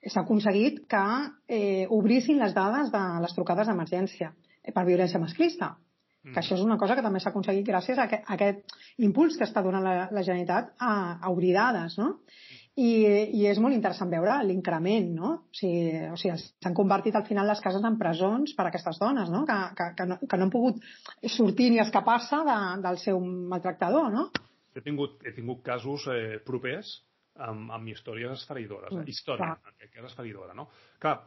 s'ha 0.06 0.22
aconseguit 0.22 0.84
que 0.90 1.06
eh, 1.48 1.88
obrissin 1.90 2.42
les 2.42 2.54
dades 2.58 2.92
de 2.94 3.02
les 3.24 3.34
trucades 3.38 3.70
d'emergència 3.70 4.34
per 4.76 4.86
violència 4.86 5.22
masclista. 5.22 5.76
Mm. 6.22 6.36
Que 6.36 6.42
això 6.44 6.54
és 6.54 6.62
una 6.62 6.78
cosa 6.78 6.96
que 6.98 7.02
també 7.02 7.20
s'ha 7.22 7.32
aconseguit 7.34 7.66
gràcies 7.66 7.98
a 7.98 8.06
aquest, 8.06 8.28
a 8.28 8.38
aquest 8.38 8.76
impuls 9.02 9.38
que 9.40 9.48
està 9.48 9.64
donant 9.66 9.86
la, 9.86 9.96
la 10.14 10.24
Generalitat 10.26 10.76
a, 10.78 10.94
a 11.18 11.34
obrir 11.34 11.56
dades, 11.58 11.98
no? 11.98 12.12
I, 12.80 12.92
i 13.36 13.42
és 13.52 13.60
molt 13.60 13.76
interessant 13.76 14.12
veure 14.12 14.38
l'increment, 14.48 15.10
no? 15.12 15.32
O 15.52 15.58
sigui, 15.58 16.06
o 16.08 16.16
sigui 16.20 16.38
s'han 16.40 16.78
convertit 16.78 17.18
al 17.20 17.26
final 17.28 17.50
les 17.52 17.60
cases 17.64 17.84
en 17.84 17.98
presons 18.00 18.54
per 18.56 18.64
a 18.64 18.70
aquestes 18.72 19.02
dones, 19.02 19.28
no? 19.34 19.44
Que, 19.50 19.58
que, 19.76 19.90
que, 19.98 20.06
no, 20.08 20.18
que 20.24 20.40
no 20.40 20.48
han 20.48 20.54
pogut 20.54 20.80
sortir 21.36 21.68
ni 21.74 21.82
escapar-se 21.84 22.40
de, 22.48 22.58
del 22.86 23.02
seu 23.04 23.20
maltractador, 23.20 24.08
no? 24.14 24.30
He 24.72 24.84
tingut, 24.86 25.20
he 25.28 25.36
tingut 25.36 25.66
casos 25.68 26.08
eh, 26.14 26.40
propers 26.48 26.94
amb, 27.44 27.74
amb 27.76 27.92
històries 27.92 28.32
esfereïdores. 28.40 28.96
Mm, 28.96 29.12
Història, 29.12 29.52
clar. 29.52 29.60
en 29.74 29.76
aquest 29.76 29.94
cas 29.98 30.10
esfereïdora, 30.14 30.56
no? 30.56 30.70
Clar, 31.04 31.18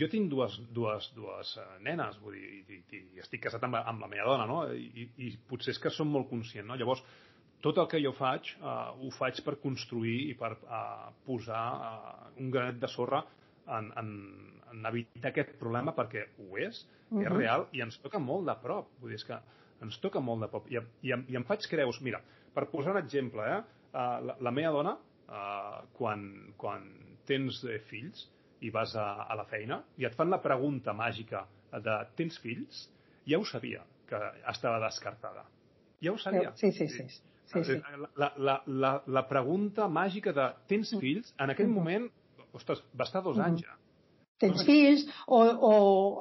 jo 0.00 0.08
tinc 0.10 0.30
dues, 0.32 0.56
dues, 0.74 1.10
dues 1.16 1.52
uh, 1.60 1.66
nenes, 1.84 2.16
vull 2.22 2.36
dir, 2.38 2.64
i, 2.64 2.80
i, 2.80 3.02
i 3.16 3.22
estic 3.22 3.44
casat 3.46 3.64
amb, 3.68 3.78
amb 3.82 4.04
la 4.04 4.10
meva 4.10 4.30
dona, 4.32 4.48
no? 4.48 4.62
I, 4.72 5.08
I 5.26 5.32
potser 5.48 5.74
és 5.74 5.80
que 5.82 5.92
som 5.92 6.08
molt 6.12 6.30
conscient, 6.32 6.66
no? 6.68 6.78
Llavors, 6.80 7.04
tot 7.64 7.78
el 7.78 7.88
que 7.90 8.00
jo 8.02 8.12
faig 8.16 8.52
uh, 8.60 8.92
ho 9.00 9.10
faig 9.16 9.40
per 9.44 9.56
construir 9.62 10.16
i 10.30 10.34
per 10.38 10.52
uh, 10.56 11.08
posar 11.26 11.64
uh, 11.74 12.28
un 12.42 12.50
granet 12.52 12.78
de 12.82 12.90
sorra 12.92 13.22
en, 13.66 13.90
en, 13.98 14.10
en 14.72 14.88
evitar 14.90 15.32
aquest 15.32 15.56
problema 15.60 15.94
perquè 15.96 16.26
ho 16.38 16.58
és, 16.58 16.82
uh 17.10 17.18
-huh. 17.18 17.26
és 17.26 17.32
real 17.32 17.66
i 17.72 17.80
ens 17.80 17.98
toca 17.98 18.18
molt 18.18 18.46
de 18.46 18.54
prop. 18.62 18.88
Vull 19.00 19.10
dir, 19.10 19.16
és 19.16 19.24
que 19.24 19.38
ens 19.82 19.98
toca 20.00 20.20
molt 20.20 20.40
de 20.40 20.48
prop. 20.48 20.70
I, 20.70 20.78
i, 21.02 21.12
i 21.28 21.36
em 21.36 21.44
faig 21.44 21.66
creus, 21.70 22.00
mira, 22.00 22.20
per 22.54 22.66
posar 22.70 22.92
un 22.92 23.02
exemple, 23.02 23.42
eh, 23.42 23.58
uh, 23.92 24.26
la, 24.26 24.36
la 24.40 24.50
meva 24.50 24.72
dona, 24.72 24.96
uh, 25.28 25.86
quan, 25.92 26.52
quan 26.56 26.82
tens 27.26 27.64
eh, 27.64 27.78
fills 27.90 28.30
i 28.60 28.70
vas 28.70 28.94
a, 28.96 29.26
a 29.28 29.34
la 29.34 29.44
feina 29.44 29.82
i 29.98 30.04
et 30.04 30.14
fan 30.14 30.30
la 30.30 30.40
pregunta 30.42 30.92
màgica 30.92 31.46
de 31.72 31.96
tens 32.16 32.38
fills, 32.38 32.90
ja 33.26 33.38
ho 33.38 33.44
sabia 33.44 33.84
que 34.08 34.20
estava 34.48 34.78
descartada. 34.80 35.44
Ja 36.00 36.12
ho 36.12 36.18
sabia. 36.18 36.52
Sí, 36.54 36.72
sí, 36.72 36.88
sí. 36.88 37.08
sí. 37.08 37.22
Sí, 37.46 37.62
sí. 37.64 37.80
La, 38.18 38.32
la, 38.36 38.56
la, 38.66 38.92
la 39.06 39.24
pregunta 39.28 39.86
màgica 39.88 40.32
de 40.34 40.46
tens 40.70 40.92
mm. 40.92 41.00
fills, 41.02 41.34
en 41.38 41.52
aquell 41.52 41.68
mm. 41.68 41.78
moment, 41.78 42.08
ostres, 42.56 42.82
va 42.98 43.06
estar 43.06 43.22
dos 43.22 43.38
mm. 43.38 43.48
anys 43.48 43.66
ja. 43.66 43.76
Tens 44.42 44.66
fills, 44.68 45.06
o, 45.32 45.38
o 45.48 45.72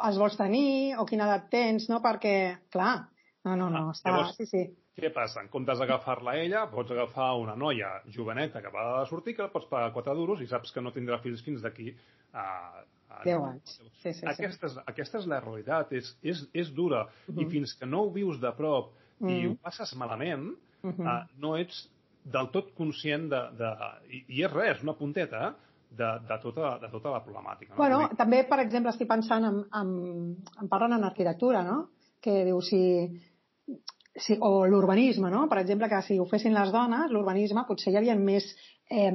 els 0.08 0.18
vols 0.22 0.38
tenir, 0.40 0.96
o 1.02 1.04
quina 1.10 1.26
edat 1.28 1.50
tens, 1.52 1.90
no? 1.92 2.00
Perquè, 2.04 2.36
clar, 2.72 3.10
no, 3.44 3.58
no, 3.60 3.68
no, 3.70 3.90
ah, 3.90 3.96
està... 3.96 4.14
Llavors, 4.14 4.38
sí, 4.40 4.48
sí. 4.48 4.64
Què 4.96 5.10
passa? 5.12 5.42
En 5.44 5.50
comptes 5.52 5.82
d'agafar-la 5.82 6.38
ella, 6.40 6.62
pots 6.72 6.94
agafar 6.96 7.34
una 7.42 7.58
noia 7.60 7.90
joveneta 8.16 8.62
que 8.64 8.72
va 8.72 8.86
de 8.94 9.10
sortir, 9.10 9.36
que 9.36 9.50
pots 9.52 9.68
pagar 9.68 9.90
4 9.92 10.16
duros 10.16 10.40
i 10.40 10.48
saps 10.48 10.72
que 10.72 10.84
no 10.84 10.94
tindrà 10.96 11.20
fills 11.24 11.44
fins 11.44 11.66
d'aquí 11.66 11.90
a, 12.32 12.46
a 13.12 13.20
10 13.26 13.48
anys. 13.50 13.74
Sí, 14.00 14.14
sí, 14.14 14.24
aquesta, 14.32 14.70
és, 14.72 14.78
aquesta 14.94 15.20
és 15.20 15.28
la 15.28 15.42
realitat, 15.44 15.92
és, 16.00 16.14
és, 16.24 16.46
és 16.56 16.72
dura. 16.78 17.04
Uh 17.04 17.10
-huh. 17.10 17.34
I 17.34 17.34
mm-hmm. 17.34 17.52
fins 17.52 17.76
que 17.76 17.90
no 17.92 18.06
ho 18.06 18.14
vius 18.16 18.40
de 18.40 18.54
prop 18.56 18.94
uh 18.94 19.28
-huh. 19.28 19.36
i 19.36 19.48
ho 19.48 19.58
passes 19.60 19.96
malament, 20.00 20.54
uh 20.86 20.94
-huh. 20.94 21.06
uh, 21.06 21.42
no 21.42 21.56
ets 21.58 21.90
del 22.24 22.50
tot 22.52 22.74
conscient 22.78 23.30
de... 23.30 23.42
de 23.60 23.70
i, 24.10 24.26
I 24.40 24.44
és 24.46 24.54
res, 24.54 24.84
una 24.84 24.94
punteta, 24.94 25.56
de, 25.90 26.10
de, 26.28 26.38
tota, 26.42 26.78
de 26.82 26.90
tota 26.92 27.12
la 27.14 27.22
problemàtica. 27.24 27.74
No? 27.74 27.78
Bueno, 27.80 28.00
dir... 28.04 28.18
també, 28.20 28.44
per 28.50 28.60
exemple, 28.64 28.92
estic 28.92 29.10
pensant 29.10 29.46
en, 29.48 29.62
en, 29.80 29.94
en 30.62 30.72
parlen 30.72 30.98
en 30.98 31.08
arquitectura, 31.08 31.64
no? 31.64 31.78
Que 32.22 32.44
diu, 32.48 32.60
si, 32.66 32.82
si, 34.18 34.38
o 34.42 34.66
l'urbanisme, 34.70 35.32
no? 35.32 35.46
Per 35.52 35.62
exemple, 35.62 35.90
que 35.92 36.02
si 36.08 36.20
ho 36.20 36.28
fessin 36.30 36.56
les 36.58 36.74
dones, 36.74 37.12
l'urbanisme, 37.14 37.66
potser 37.68 37.94
hi 37.94 38.00
havia 38.02 38.18
més 38.20 38.48
eh, 38.90 39.12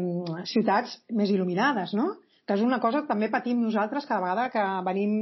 ciutats 0.52 0.98
més 1.16 1.32
il·luminades, 1.34 1.94
no? 1.98 2.14
Que 2.46 2.56
és 2.56 2.66
una 2.66 2.80
cosa 2.82 3.02
que 3.02 3.10
també 3.12 3.28
patim 3.30 3.60
nosaltres 3.62 4.08
cada 4.08 4.24
vegada 4.24 4.50
que 4.50 4.62
venim 4.86 5.12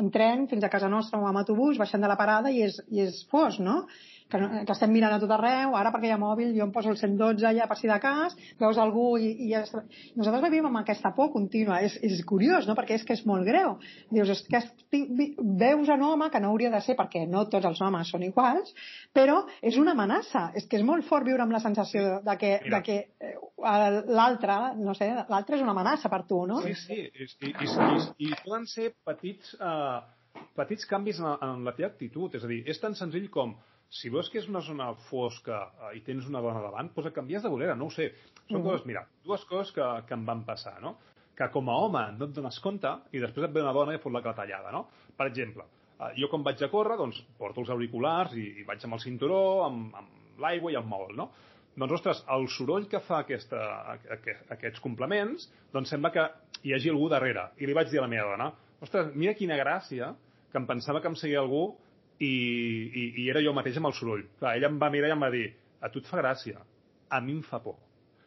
en 0.00 0.10
tren 0.10 0.46
fins 0.48 0.64
a 0.64 0.70
casa 0.72 0.88
nostra 0.88 1.20
o 1.20 1.26
amb 1.28 1.42
autobús, 1.42 1.78
baixant 1.78 2.02
de 2.04 2.08
la 2.08 2.16
parada 2.16 2.52
i 2.52 2.62
és, 2.64 2.78
i 2.88 3.02
és 3.04 3.24
fos, 3.30 3.58
no? 3.60 3.82
Que, 4.30 4.38
que 4.66 4.72
estem 4.72 4.92
mirant 4.92 5.14
a 5.14 5.20
tot 5.22 5.32
arreu, 5.36 5.74
ara 5.76 5.92
perquè 5.92 6.08
hi 6.08 6.14
ha 6.14 6.20
mòbil 6.20 6.54
jo 6.56 6.64
em 6.64 6.72
poso 6.72 6.90
el 6.92 6.98
112 7.00 7.46
allà 7.48 7.66
per 7.68 7.76
si 7.78 7.90
de 7.90 7.98
cas, 8.02 8.36
veus 8.60 8.78
algú 8.80 9.14
i, 9.20 9.30
i 9.44 9.50
ja 9.52 9.62
està. 9.66 9.82
Nosaltres 10.16 10.44
vivim 10.46 10.68
amb 10.70 10.80
aquesta 10.80 11.12
por 11.16 11.30
contínua, 11.34 11.80
és, 11.84 11.96
és 12.02 12.22
curiós, 12.26 12.68
no? 12.68 12.76
perquè 12.78 12.98
és 12.98 13.04
que 13.06 13.16
és 13.18 13.24
molt 13.28 13.46
greu. 13.46 13.76
Dius, 14.14 14.32
és 14.34 14.42
que 14.48 14.60
estic, 14.62 15.12
veus 15.60 15.92
un 15.92 16.06
home 16.08 16.30
que 16.32 16.40
no 16.42 16.52
hauria 16.52 16.72
de 16.72 16.80
ser, 16.84 16.96
perquè 16.98 17.26
no 17.30 17.44
tots 17.52 17.68
els 17.68 17.82
homes 17.84 18.10
són 18.10 18.24
iguals, 18.26 18.72
però 19.14 19.42
és 19.62 19.78
una 19.80 19.92
amenaça, 19.92 20.48
és 20.56 20.66
que 20.70 20.80
és 20.80 20.86
molt 20.86 21.06
fort 21.08 21.28
viure 21.28 21.44
amb 21.44 21.54
la 21.54 21.62
sensació 21.62 22.20
de 22.24 22.38
que, 22.40 22.56
de 22.64 22.82
que 22.86 22.98
eh, 23.20 23.36
l'altre, 24.08 24.58
no 24.80 24.96
sé, 24.96 25.10
l'altre 25.28 25.58
és 25.58 25.62
una 25.62 25.76
amenaça 25.76 26.10
per 26.12 26.24
tu, 26.28 26.44
no? 26.48 26.62
Sí, 26.64 26.74
sí, 26.80 27.00
i, 27.12 27.28
i, 27.44 27.52
i, 27.68 28.02
i 28.30 28.32
poden 28.42 28.66
ser 28.70 28.90
petits, 29.04 29.54
uh, 29.60 30.00
petits 30.56 30.88
canvis 30.90 31.20
en, 31.20 31.30
en 31.44 31.64
la 31.68 31.76
teva 31.76 31.92
actitud, 31.92 32.34
és 32.34 32.44
a 32.44 32.50
dir, 32.50 32.62
és 32.70 32.80
tan 32.82 32.96
senzill 32.98 33.28
com 33.32 33.54
si 33.90 34.10
veus 34.10 34.30
que 34.30 34.40
és 34.40 34.48
una 34.50 34.62
zona 34.64 34.90
fosca 35.08 35.60
eh, 35.88 35.96
i 35.98 36.02
tens 36.06 36.28
una 36.30 36.42
dona 36.44 36.62
davant, 36.64 36.90
doncs 36.94 37.10
et 37.10 37.16
canvies 37.16 37.44
de 37.44 37.52
bolera, 37.52 37.76
no 37.78 37.88
ho 37.88 37.94
sé. 37.94 38.10
Són 38.48 38.60
mm. 38.60 38.64
coses, 38.66 38.86
mira, 38.88 39.04
dues 39.26 39.44
coses 39.50 39.72
que, 39.76 39.86
que 40.08 40.16
em 40.16 40.26
van 40.26 40.44
passar, 40.48 40.76
no? 40.82 40.96
Que 41.34 41.48
com 41.54 41.70
a 41.70 41.78
home 41.86 42.04
no 42.18 42.28
et 42.28 42.34
dones 42.34 42.60
compte 42.62 42.90
i 43.12 43.22
després 43.22 43.48
et 43.48 43.54
ve 43.54 43.62
una 43.62 43.74
dona 43.74 43.94
i 43.94 43.98
et 43.98 44.04
fot 44.04 44.14
la 44.14 44.22
clatellada, 44.24 44.74
no? 44.74 44.86
Per 45.16 45.28
exemple, 45.30 45.66
eh, 45.98 46.12
jo 46.18 46.30
quan 46.32 46.46
vaig 46.46 46.62
a 46.62 46.70
córrer, 46.72 46.98
doncs 47.00 47.22
porto 47.38 47.62
els 47.62 47.72
auriculars 47.74 48.36
i, 48.38 48.50
i 48.62 48.68
vaig 48.68 48.84
amb 48.86 48.98
el 48.98 49.04
cinturó, 49.04 49.40
amb, 49.68 49.96
amb 50.02 50.40
l'aigua 50.42 50.74
i 50.74 50.78
amb 50.80 50.90
mòbil, 50.90 51.18
no? 51.18 51.30
doncs, 51.74 51.94
ostres, 51.96 52.20
el 52.30 52.46
soroll 52.54 52.86
que 52.90 53.00
fa 53.02 53.20
aquesta, 53.24 53.60
aquests 54.54 54.82
complements, 54.82 55.48
doncs 55.74 55.90
sembla 55.90 56.12
que 56.14 56.26
hi 56.62 56.74
hagi 56.74 56.92
algú 56.92 57.08
darrere. 57.10 57.48
I 57.58 57.66
li 57.66 57.74
vaig 57.76 57.90
dir 57.90 57.98
a 57.98 58.04
la 58.04 58.10
meva 58.10 58.30
dona, 58.30 58.50
ostres, 58.84 59.10
mira 59.18 59.34
quina 59.38 59.58
gràcia, 59.58 60.12
que 60.52 60.60
em 60.60 60.68
pensava 60.68 61.00
que 61.02 61.10
em 61.10 61.18
seguia 61.18 61.40
algú 61.42 61.64
i, 62.18 62.26
i, 62.26 63.04
i 63.22 63.28
era 63.30 63.42
jo 63.42 63.54
mateix 63.56 63.80
amb 63.80 63.90
el 63.90 63.96
soroll. 63.98 64.26
Clar, 64.38 64.56
ella 64.58 64.70
em 64.70 64.78
va 64.80 64.90
mirar 64.92 65.10
i 65.10 65.16
em 65.16 65.26
va 65.26 65.32
dir, 65.34 65.48
a 65.80 65.90
tu 65.92 66.02
et 66.02 66.08
fa 66.10 66.20
gràcia, 66.22 66.62
a 67.10 67.20
mi 67.20 67.36
em 67.38 67.42
fa 67.42 67.60
por. 67.62 67.80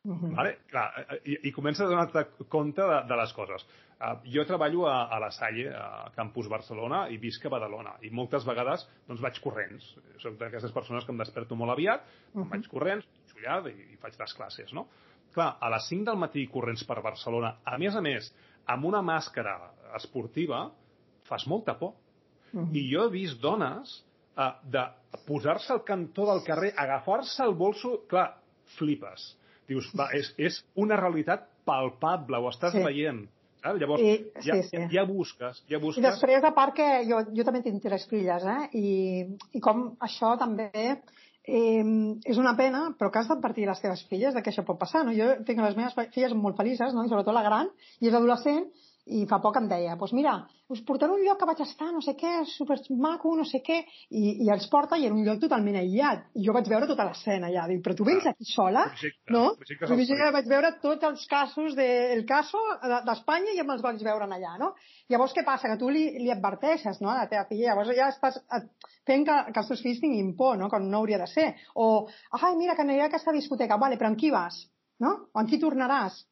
Uh 0.07 0.15
-huh. 0.15 0.35
vale? 0.35 0.57
Clar, 0.67 1.19
i, 1.25 1.37
i 1.49 1.51
comença 1.51 1.83
a 1.83 1.87
donar-te 1.87 2.45
compte 2.47 2.81
de, 2.81 3.03
de 3.07 3.15
les 3.15 3.33
coses. 3.33 3.65
Uh, 3.97 4.19
jo 4.23 4.45
treballo 4.45 4.85
a, 4.87 5.07
a 5.09 5.19
la 5.19 5.31
Salle, 5.31 5.73
a 5.75 6.11
Campus 6.15 6.47
Barcelona, 6.47 7.09
i 7.09 7.17
visc 7.17 7.45
a 7.45 7.49
Badalona. 7.49 7.97
I 8.01 8.09
moltes 8.09 8.45
vegades 8.45 8.87
doncs, 9.07 9.21
vaig 9.21 9.39
corrents. 9.41 9.97
Soc 10.17 10.37
d'aquestes 10.37 10.71
persones 10.71 11.05
que 11.05 11.11
em 11.11 11.17
desperto 11.17 11.55
molt 11.55 11.71
aviat, 11.71 12.01
uh 12.33 12.41
-huh. 12.41 12.49
vaig 12.49 12.67
corrents, 12.67 13.07
xullat 13.31 13.65
i, 13.67 13.93
i 13.93 13.97
faig 13.97 14.13
les 14.19 14.33
classes, 14.33 14.73
no? 14.73 14.87
Clar, 15.33 15.57
a 15.59 15.69
les 15.69 15.87
5 15.89 16.05
del 16.05 16.17
matí 16.17 16.47
corrents 16.47 16.83
per 16.83 17.01
Barcelona, 17.01 17.57
a 17.65 17.77
més 17.77 17.95
a 17.95 18.01
més, 18.01 18.33
amb 18.65 18.85
una 18.85 19.01
màscara 19.01 19.71
esportiva, 19.95 20.71
fas 21.23 21.47
molta 21.47 21.77
por. 21.77 21.93
-huh. 22.53 22.67
I 22.73 22.85
jo 22.91 23.07
he 23.07 23.13
vist 23.13 23.41
dones 23.41 24.03
uh, 24.37 24.53
de 24.63 24.85
posar-se 25.27 25.73
al 25.73 25.83
cantó 25.83 26.25
del 26.31 26.43
carrer, 26.43 26.73
agafar-se 26.77 27.43
el 27.43 27.55
bolso, 27.55 28.03
clar, 28.07 28.37
flipes 28.77 29.37
dius, 29.67 29.89
va, 29.97 30.07
és, 30.15 30.29
és 30.39 30.61
una 30.79 30.97
realitat 30.99 31.47
palpable, 31.67 32.39
ho 32.39 32.51
estàs 32.51 32.75
sí. 32.75 32.83
veient. 32.85 33.25
Eh? 33.65 33.73
Llavors, 33.81 34.03
I, 34.03 34.15
ja, 34.45 34.55
sí, 34.55 34.69
sí. 34.69 34.81
ja 34.93 35.03
busques, 35.09 35.61
ja 35.69 35.81
busques... 35.83 36.01
I 36.01 36.07
després, 36.07 36.45
a 36.45 36.53
part 36.55 36.75
que 36.77 36.87
jo, 37.09 37.21
jo 37.35 37.45
també 37.47 37.63
tinc 37.65 37.81
tres 37.83 38.07
filles, 38.09 38.45
eh? 38.47 38.67
I, 38.79 38.91
i 39.57 39.63
com 39.63 39.89
això 40.07 40.35
també 40.39 40.69
eh, 40.77 41.83
és 41.83 42.39
una 42.39 42.55
pena, 42.59 42.85
però 42.99 43.11
que 43.11 43.23
has 43.23 43.31
d'advertir 43.31 43.67
les 43.67 43.81
teves 43.83 44.05
filles 44.11 44.37
de 44.37 44.43
que 44.45 44.53
això 44.53 44.63
pot 44.67 44.79
passar. 44.79 45.03
No? 45.07 45.15
Jo 45.17 45.33
tinc 45.47 45.63
les 45.63 45.75
meves 45.79 45.97
filles 46.15 46.35
molt 46.37 46.59
felices, 46.59 46.95
no? 46.95 47.03
i 47.03 47.11
sobretot 47.11 47.35
la 47.35 47.45
gran, 47.47 47.73
i 47.99 48.11
és 48.11 48.15
adolescent, 48.15 48.69
i 49.07 49.25
fa 49.29 49.39
poc 49.43 49.57
em 49.59 49.67
deia, 49.69 49.95
doncs 49.99 50.13
mira, 50.15 50.33
us 50.73 50.81
portaré 50.87 51.13
un 51.15 51.21
lloc 51.23 51.39
que 51.39 51.47
vaig 51.47 51.61
estar, 51.63 51.87
no 51.95 52.01
sé 52.03 52.13
què, 52.19 52.31
super 52.51 52.75
maco, 52.99 53.31
no 53.37 53.45
sé 53.47 53.61
què, 53.63 53.77
i, 54.11 54.23
i 54.43 54.49
els 54.51 54.67
porta 54.71 54.97
i 54.99 55.05
era 55.07 55.15
un 55.15 55.23
lloc 55.23 55.39
totalment 55.43 55.77
aïllat. 55.79 56.25
I 56.35 56.43
jo 56.47 56.55
vaig 56.55 56.67
veure 56.67 56.89
tota 56.89 57.05
l'escena 57.07 57.47
allà. 57.47 57.67
Dic, 57.71 57.81
però 57.85 57.95
tu 57.95 58.07
vens 58.07 58.27
aquí 58.27 58.47
sola? 58.49 58.83
Projecte, 58.91 59.33
no? 59.35 59.45
Projecte 59.61 59.89
Vull 59.93 60.33
vaig 60.35 60.51
veure 60.51 60.73
tots 60.83 61.07
els 61.07 61.25
casos 61.31 61.77
del 61.77 62.23
de, 62.23 62.27
caso 62.27 62.61
d'Espanya 63.07 63.55
i 63.55 63.63
em 63.63 63.73
els 63.75 63.83
vaig 63.85 64.03
veure 64.03 64.27
allà, 64.27 64.55
no? 64.59 64.73
Llavors, 65.07 65.35
què 65.35 65.45
passa? 65.47 65.71
Que 65.71 65.79
tu 65.79 65.91
li, 65.93 66.05
li 66.19 66.31
adverteixes, 66.33 66.99
no?, 67.03 67.13
a 67.13 67.21
la 67.21 67.31
teva 67.31 67.47
filla. 67.47 67.71
Llavors 67.71 67.95
ja 67.95 68.11
estàs 68.11 68.41
fent 69.07 69.27
que, 69.27 69.37
que 69.53 69.63
els 69.63 69.71
teus 69.71 69.83
fills 69.85 70.03
tinguin 70.03 70.35
por, 70.35 70.57
no?, 70.59 70.67
com 70.73 70.83
no 70.83 70.99
hauria 70.99 71.21
de 71.23 71.29
ser. 71.31 71.53
O, 71.75 72.07
ai, 72.41 72.55
mira, 72.59 72.75
que 72.75 72.83
aniré 72.83 73.05
a 73.05 73.11
aquesta 73.11 73.35
discoteca. 73.35 73.79
Vale, 73.79 73.95
però 73.95 74.11
amb 74.11 74.19
qui 74.19 74.33
vas? 74.35 74.65
No? 74.99 75.13
O 75.31 75.39
amb 75.39 75.47
qui 75.47 75.61
tornaràs? 75.61 76.25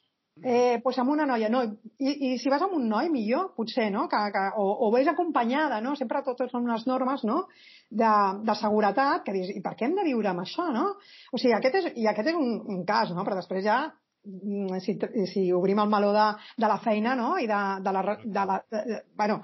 Eh, 0.44 0.80
pues 0.84 0.98
amb 1.00 1.10
una 1.10 1.26
noia, 1.26 1.50
no. 1.50 1.64
I, 1.98 2.12
I 2.12 2.30
si 2.42 2.52
vas 2.52 2.64
amb 2.66 2.76
un 2.78 2.88
noi, 2.90 3.10
millor, 3.12 3.52
potser, 3.56 3.88
no? 3.94 4.08
Que, 4.12 4.20
que, 4.34 4.46
o, 4.60 4.66
o 4.88 4.92
vés 4.94 5.08
acompanyada, 5.08 5.80
no? 5.82 5.96
Sempre 5.96 6.24
totes 6.26 6.52
són 6.52 6.68
unes 6.68 6.86
normes, 6.90 7.24
no? 7.28 7.46
De, 7.90 8.12
de 8.48 8.58
seguretat, 8.60 9.24
que 9.26 9.36
dius, 9.36 9.54
i 9.56 9.62
per 9.64 9.76
què 9.78 9.88
hem 9.88 9.96
de 9.96 10.08
viure 10.08 10.32
amb 10.32 10.44
això, 10.44 10.68
no? 10.74 10.90
O 11.32 11.40
sigui, 11.40 11.56
aquest 11.56 11.80
és, 11.82 11.94
i 12.02 12.10
aquest 12.12 12.34
és 12.34 12.40
un, 12.40 12.60
un 12.76 12.84
cas, 12.88 13.14
no? 13.16 13.24
Però 13.28 13.40
després 13.40 13.64
ja 13.66 13.80
mm, 13.88 14.84
si, 14.84 14.98
si 15.32 15.48
obrim 15.56 15.80
el 15.84 15.94
meló 15.94 16.12
de, 16.16 16.28
de 16.60 16.72
la 16.72 16.82
feina, 16.84 17.16
no? 17.16 17.36
I 17.40 17.48
de, 17.52 17.64
de 17.86 17.96
la... 17.96 18.06
De 18.26 18.46
la 18.52 18.62
de, 18.72 18.86
de, 18.92 19.02
bueno, 19.16 19.42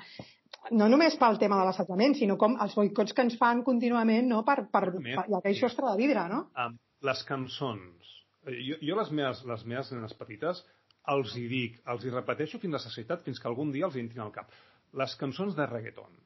no 0.75 0.85
només 0.91 1.15
pel 1.17 1.39
tema 1.41 1.57
de 1.57 1.65
l'assetjament, 1.65 2.13
sinó 2.19 2.35
com 2.37 2.53
els 2.61 2.75
boicots 2.77 3.15
que 3.15 3.23
ens 3.25 3.37
fan 3.39 3.63
contínuament 3.65 4.27
no? 4.29 4.43
per, 4.45 4.67
per, 4.69 4.83
per, 4.93 5.23
que 5.31 5.49
això 5.55 5.71
és 5.71 5.77
de 5.79 5.95
vidre, 5.97 6.27
no? 6.29 6.43
Um, 6.53 6.75
les 7.07 7.23
cançons. 7.25 8.11
Eh, 8.45 8.59
jo, 8.67 8.77
jo 8.85 8.99
les 8.99 9.09
meves, 9.15 9.41
les 9.49 9.65
meves 9.65 9.89
nenes 9.95 10.13
petites 10.19 10.61
els 11.09 11.35
hi 11.37 11.47
dic, 11.49 11.79
els 11.89 12.03
hi 12.05 12.11
repeteixo 12.13 12.59
fins 12.61 12.75
a 12.75 12.79
la 12.79 12.83
sacietat, 12.83 13.23
fins 13.25 13.39
que 13.39 13.49
algun 13.49 13.71
dia 13.73 13.87
els 13.87 13.97
entrin 13.97 14.21
al 14.25 14.33
cap. 14.35 14.51
Les 14.97 15.15
cançons 15.17 15.55
de 15.57 15.65
reggaeton, 15.65 16.19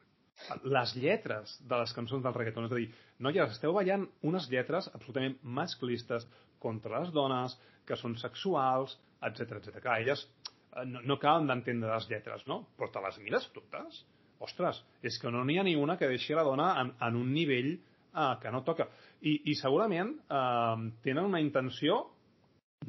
les 0.68 0.96
lletres 1.00 1.56
de 1.64 1.78
les 1.80 1.94
cançons 1.96 2.24
del 2.24 2.36
reggaeton, 2.36 2.68
és 2.68 2.74
a 2.74 2.80
dir, 2.82 2.90
noies, 3.24 3.54
esteu 3.56 3.76
ballant 3.78 4.04
unes 4.28 4.50
lletres 4.52 4.90
absolutament 4.94 5.38
masclistes 5.44 6.28
contra 6.60 7.00
les 7.00 7.14
dones, 7.16 7.56
que 7.86 7.96
són 8.00 8.18
sexuals, 8.20 8.98
etc 9.24 9.60
etc. 9.60 9.80
Clar, 9.80 10.00
elles 10.02 10.26
eh, 10.26 10.86
no, 10.90 11.02
no 11.06 11.18
acaben 11.20 11.48
d'entendre 11.48 11.94
les 11.94 12.10
lletres, 12.10 12.46
no? 12.50 12.64
Però 12.76 12.90
te 12.92 13.04
les 13.06 13.20
mires 13.24 13.48
totes? 13.56 14.04
Ostres, 14.44 14.82
és 15.06 15.16
que 15.22 15.32
no 15.32 15.46
n'hi 15.48 15.60
ha 15.62 15.64
ni 15.64 15.78
una 15.80 15.96
que 15.98 16.10
deixi 16.12 16.36
la 16.36 16.44
dona 16.44 16.74
en, 16.82 16.92
en 17.08 17.20
un 17.22 17.32
nivell 17.34 17.72
eh, 17.76 18.34
que 18.42 18.52
no 18.52 18.66
toca. 18.68 18.90
I, 19.22 19.38
i 19.52 19.56
segurament 19.56 20.12
eh, 20.26 20.88
tenen 21.06 21.30
una 21.30 21.42
intenció, 21.44 22.02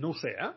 no 0.02 0.10
ho 0.10 0.18
sé, 0.18 0.34
eh? 0.34 0.54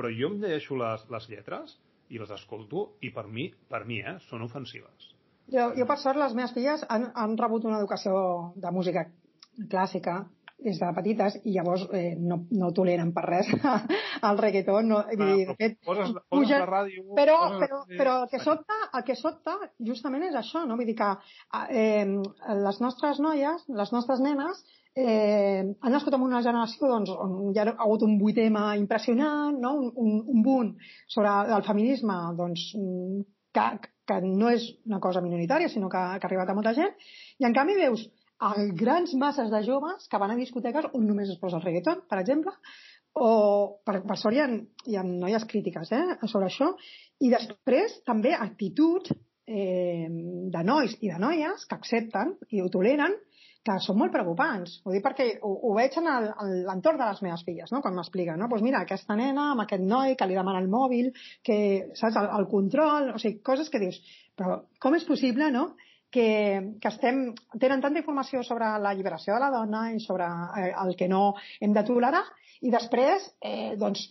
Però 0.00 0.10
jo 0.16 0.32
em 0.32 0.40
llegeixo 0.40 0.80
les, 0.80 1.06
les 1.12 1.30
lletres 1.30 1.76
i 2.10 2.18
les 2.18 2.34
escolto 2.34 2.88
i 3.06 3.12
per 3.14 3.26
mi, 3.28 3.50
per 3.68 3.84
mi 3.86 4.00
eh, 4.00 4.16
són 4.30 4.42
ofensives. 4.48 5.12
Jo, 5.50 5.70
jo 5.76 5.86
per 5.86 5.98
sort, 6.00 6.18
les 6.18 6.34
meves 6.38 6.54
filles 6.56 6.84
han, 6.88 7.10
han 7.18 7.36
rebut 7.38 7.66
una 7.68 7.80
educació 7.82 8.14
de 8.56 8.70
música 8.74 9.04
clàssica 9.70 10.22
des 10.60 10.78
de 10.80 10.88
petites 10.96 11.36
i 11.48 11.54
llavors 11.54 11.86
eh, 11.96 12.14
no, 12.20 12.42
no 12.52 12.70
toleren 12.76 13.12
per 13.16 13.24
res 13.26 13.48
el 14.28 14.40
reggaeton. 14.40 14.90
No, 14.92 15.00
ah, 15.00 15.16
dir, 15.16 15.46
de 15.48 15.56
fet, 15.58 15.78
poses, 15.86 16.12
poses 16.12 16.26
puja, 16.34 16.60
la 16.62 16.68
ràdio... 16.68 17.06
Però, 17.18 17.38
però, 17.62 17.80
però 17.90 18.16
el, 18.24 18.28
que 18.32 18.42
sobta, 18.44 18.76
el 18.98 19.06
que 19.08 19.16
sobta 19.18 19.56
justament 19.90 20.26
és 20.28 20.36
això, 20.40 20.66
no? 20.68 20.76
Vull 20.80 20.90
dir 20.90 20.98
que 21.00 21.10
eh, 21.70 22.04
les 22.66 22.82
nostres 22.84 23.22
noies, 23.24 23.64
les 23.80 23.94
nostres 23.96 24.22
nenes, 24.24 24.62
eh, 24.94 25.62
han 25.80 25.92
nascut 25.92 26.14
en 26.16 26.24
una 26.26 26.42
generació 26.42 26.90
doncs, 26.90 27.10
on 27.14 27.52
hi 27.54 27.60
ha 27.60 27.68
hagut 27.70 28.02
un 28.06 28.18
vuitema 28.18 28.74
impressionant, 28.78 29.58
no? 29.62 29.74
un, 29.78 29.92
un, 29.94 30.16
un 30.34 30.42
boom 30.42 30.72
sobre 31.08 31.34
el 31.56 31.66
feminisme 31.66 32.16
doncs, 32.38 32.70
que, 33.54 33.66
que 34.06 34.20
no 34.26 34.50
és 34.50 34.66
una 34.86 35.00
cosa 35.02 35.22
minoritària, 35.24 35.70
sinó 35.70 35.90
que, 35.90 36.00
que 36.18 36.26
ha 36.26 36.30
arribat 36.30 36.50
a 36.50 36.56
molta 36.58 36.74
gent, 36.76 36.96
i 37.38 37.46
en 37.46 37.56
canvi 37.56 37.78
veus 37.78 38.06
a 38.40 38.54
grans 38.74 39.12
masses 39.20 39.50
de 39.52 39.62
joves 39.66 40.08
que 40.08 40.18
van 40.18 40.32
a 40.32 40.38
discoteques 40.38 40.88
on 40.96 41.04
només 41.06 41.30
es 41.30 41.38
posa 41.38 41.58
el 41.58 41.66
reggaeton, 41.66 42.06
per 42.08 42.20
exemple, 42.22 42.54
o 43.20 43.30
per, 43.84 44.00
per 44.06 44.16
sort 44.16 44.36
hi 44.36 44.40
ha, 44.42 44.46
hi 44.86 44.96
ha 44.96 45.02
noies 45.06 45.44
crítiques 45.50 45.90
eh, 45.92 46.04
sobre 46.26 46.48
això, 46.48 46.70
i 47.20 47.30
després 47.32 47.98
també 48.06 48.32
actituds 48.36 49.12
eh, 49.46 50.06
de 50.08 50.62
nois 50.64 50.94
i 51.02 51.10
de 51.10 51.18
noies 51.20 51.66
que 51.66 51.76
accepten 51.76 52.36
i 52.54 52.62
ho 52.62 52.70
toleren 52.72 53.18
que 53.66 53.76
són 53.84 53.98
molt 54.00 54.12
preocupants. 54.14 54.78
Ho 54.84 54.94
dic 54.94 55.04
perquè 55.04 55.26
ho, 55.44 55.50
ho 55.68 55.74
veig 55.76 55.96
en 56.00 56.08
l'entorn 56.68 57.00
de 57.00 57.08
les 57.10 57.20
meves 57.26 57.44
filles, 57.44 57.72
no? 57.74 57.82
quan 57.84 57.96
m'expliquen, 57.96 58.40
no? 58.40 58.48
Pues 58.48 58.64
mira, 58.64 58.80
aquesta 58.86 59.16
nena 59.18 59.50
amb 59.52 59.66
aquest 59.66 59.84
noi 59.84 60.16
que 60.16 60.28
li 60.28 60.38
demana 60.38 60.62
el 60.62 60.70
mòbil, 60.72 61.12
que, 61.44 61.60
saps, 61.98 62.16
el, 62.16 62.30
el 62.40 62.48
control, 62.48 63.12
o 63.14 63.20
sigui, 63.20 63.42
coses 63.44 63.68
que 63.72 63.82
dius, 63.82 64.00
però 64.38 64.62
com 64.80 64.96
és 64.96 65.06
possible, 65.08 65.52
no?, 65.52 65.70
que, 66.10 66.26
que 66.82 66.90
estem, 66.90 67.20
tenen 67.62 67.82
tanta 67.84 68.00
informació 68.00 68.40
sobre 68.42 68.66
la 68.82 68.90
lliberació 68.98 69.36
de 69.36 69.42
la 69.44 69.50
dona 69.54 69.84
i 69.94 70.00
sobre 70.02 70.26
eh, 70.58 70.72
el 70.82 70.96
que 70.98 71.06
no 71.06 71.36
hem 71.62 71.76
de 71.76 71.84
tolerar, 71.86 72.24
i 72.66 72.72
després, 72.74 73.28
eh, 73.46 73.76
doncs, 73.78 74.08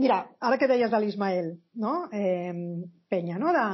mira, 0.00 0.22
ara 0.40 0.56
que 0.56 0.70
deies 0.70 0.90
de 0.90 1.00
l'Ismael, 1.02 1.52
no? 1.82 2.06
Eh, 2.08 2.54
Penya, 3.12 3.36
no? 3.42 3.52
De, 3.52 3.66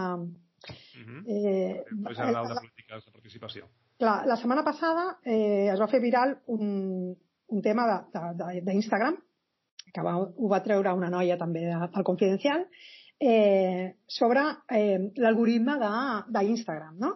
Uh 0.62 1.04
-huh. 1.04 1.22
eh, 1.26 1.84
General 2.14 2.46
de 2.46 2.54
Polítiques 2.54 3.04
de 3.04 3.10
Participació. 3.10 3.68
Clar, 4.00 4.22
la 4.26 4.36
setmana 4.36 4.64
passada 4.66 5.18
eh, 5.24 5.68
es 5.72 5.80
va 5.80 5.90
fer 5.90 6.00
viral 6.02 6.36
un, 6.54 7.12
un 7.52 7.62
tema 7.62 7.84
d'Instagram, 8.64 9.18
que 9.92 10.04
va, 10.04 10.16
ho 10.18 10.48
va 10.50 10.62
treure 10.64 10.94
una 10.96 11.10
noia 11.12 11.36
també 11.38 11.66
del 11.68 12.06
Confidencial, 12.08 12.64
eh, 13.22 13.92
sobre 14.08 14.44
eh, 14.74 14.98
l'algoritme 15.22 15.76
d'Instagram, 16.32 16.96
no? 16.98 17.12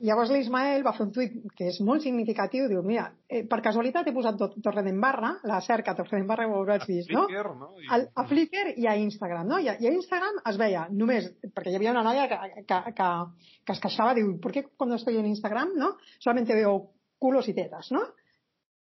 Llavors 0.00 0.30
l'Ismael 0.32 0.80
va 0.84 0.94
fer 0.96 1.04
un 1.04 1.10
tuit 1.12 1.34
que 1.56 1.66
és 1.68 1.78
molt 1.84 2.00
significatiu, 2.00 2.68
diu, 2.70 2.80
mira, 2.86 3.02
eh, 3.28 3.42
per 3.48 3.58
casualitat 3.66 4.06
he 4.08 4.14
posat 4.16 4.38
Torredembarra, 4.64 5.34
la 5.50 5.58
cerca 5.66 5.92
Torredembarra 5.98 6.46
ho 6.48 6.54
hauràs 6.56 6.86
vist, 6.88 7.12
no? 7.12 7.26
Flickr, 7.28 7.50
no? 7.58 7.68
I... 7.76 7.88
A, 7.92 7.98
a 8.22 8.24
Flickr 8.30 8.72
i 8.80 8.88
a 8.88 8.94
Instagram, 8.96 9.50
no? 9.50 9.58
I 9.60 9.68
a, 9.68 9.74
I 9.76 9.90
a 9.90 9.92
Instagram 9.92 10.40
es 10.48 10.60
veia 10.60 10.86
només, 11.02 11.28
perquè 11.52 11.74
hi 11.74 11.76
havia 11.76 11.92
una 11.92 12.04
noia 12.06 12.24
que, 12.30 12.38
que, 12.62 12.80
que, 12.96 13.10
que 13.66 13.76
es 13.76 13.82
queixava, 13.84 14.16
diu, 14.16 14.32
¿por 14.40 14.56
qué 14.56 14.64
cuando 14.70 14.96
estoy 14.96 15.20
en 15.20 15.28
Instagram, 15.34 15.76
no? 15.76 15.92
Solamente 16.18 16.56
veo 16.56 16.94
culos 17.20 17.48
y 17.52 17.54
tetas, 17.54 17.92
no? 17.92 18.06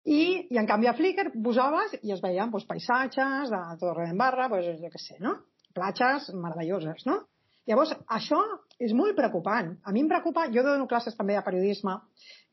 I, 0.06 0.48
i 0.54 0.58
en 0.62 0.68
canvi 0.70 0.90
a 0.90 0.98
Flickr 0.98 1.32
posaves 1.46 1.96
i 2.02 2.18
es 2.18 2.26
veien 2.26 2.50
pues, 2.54 2.66
paisatges 2.66 3.54
de 3.54 3.62
Torredembarra, 3.82 4.50
pues, 4.50 4.74
jo 4.82 4.90
què 4.90 5.02
sé, 5.06 5.22
no? 5.22 5.38
Platges 5.78 6.32
meravelloses, 6.34 7.06
no? 7.06 7.22
Llavors, 7.66 7.96
això 8.14 8.40
és 8.78 8.92
molt 8.94 9.16
preocupant. 9.18 9.72
A 9.88 9.94
mi 9.96 10.04
em 10.04 10.10
preocupa, 10.10 10.46
jo 10.54 10.62
dono 10.66 10.86
classes 10.90 11.16
també 11.18 11.34
de 11.38 11.42
periodisme 11.46 11.96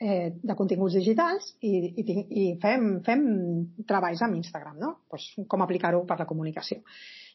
eh, 0.00 0.30
de 0.32 0.54
continguts 0.56 0.94
digitals 0.96 1.50
i, 1.60 1.72
i, 2.00 2.04
i 2.42 2.44
fem, 2.62 2.86
fem 3.04 3.24
treballs 3.88 4.22
amb 4.24 4.38
Instagram, 4.38 4.78
no? 4.80 4.92
Pues, 5.12 5.26
com 5.50 5.64
aplicar-ho 5.64 6.04
per 6.08 6.16
la 6.22 6.28
comunicació. 6.30 6.80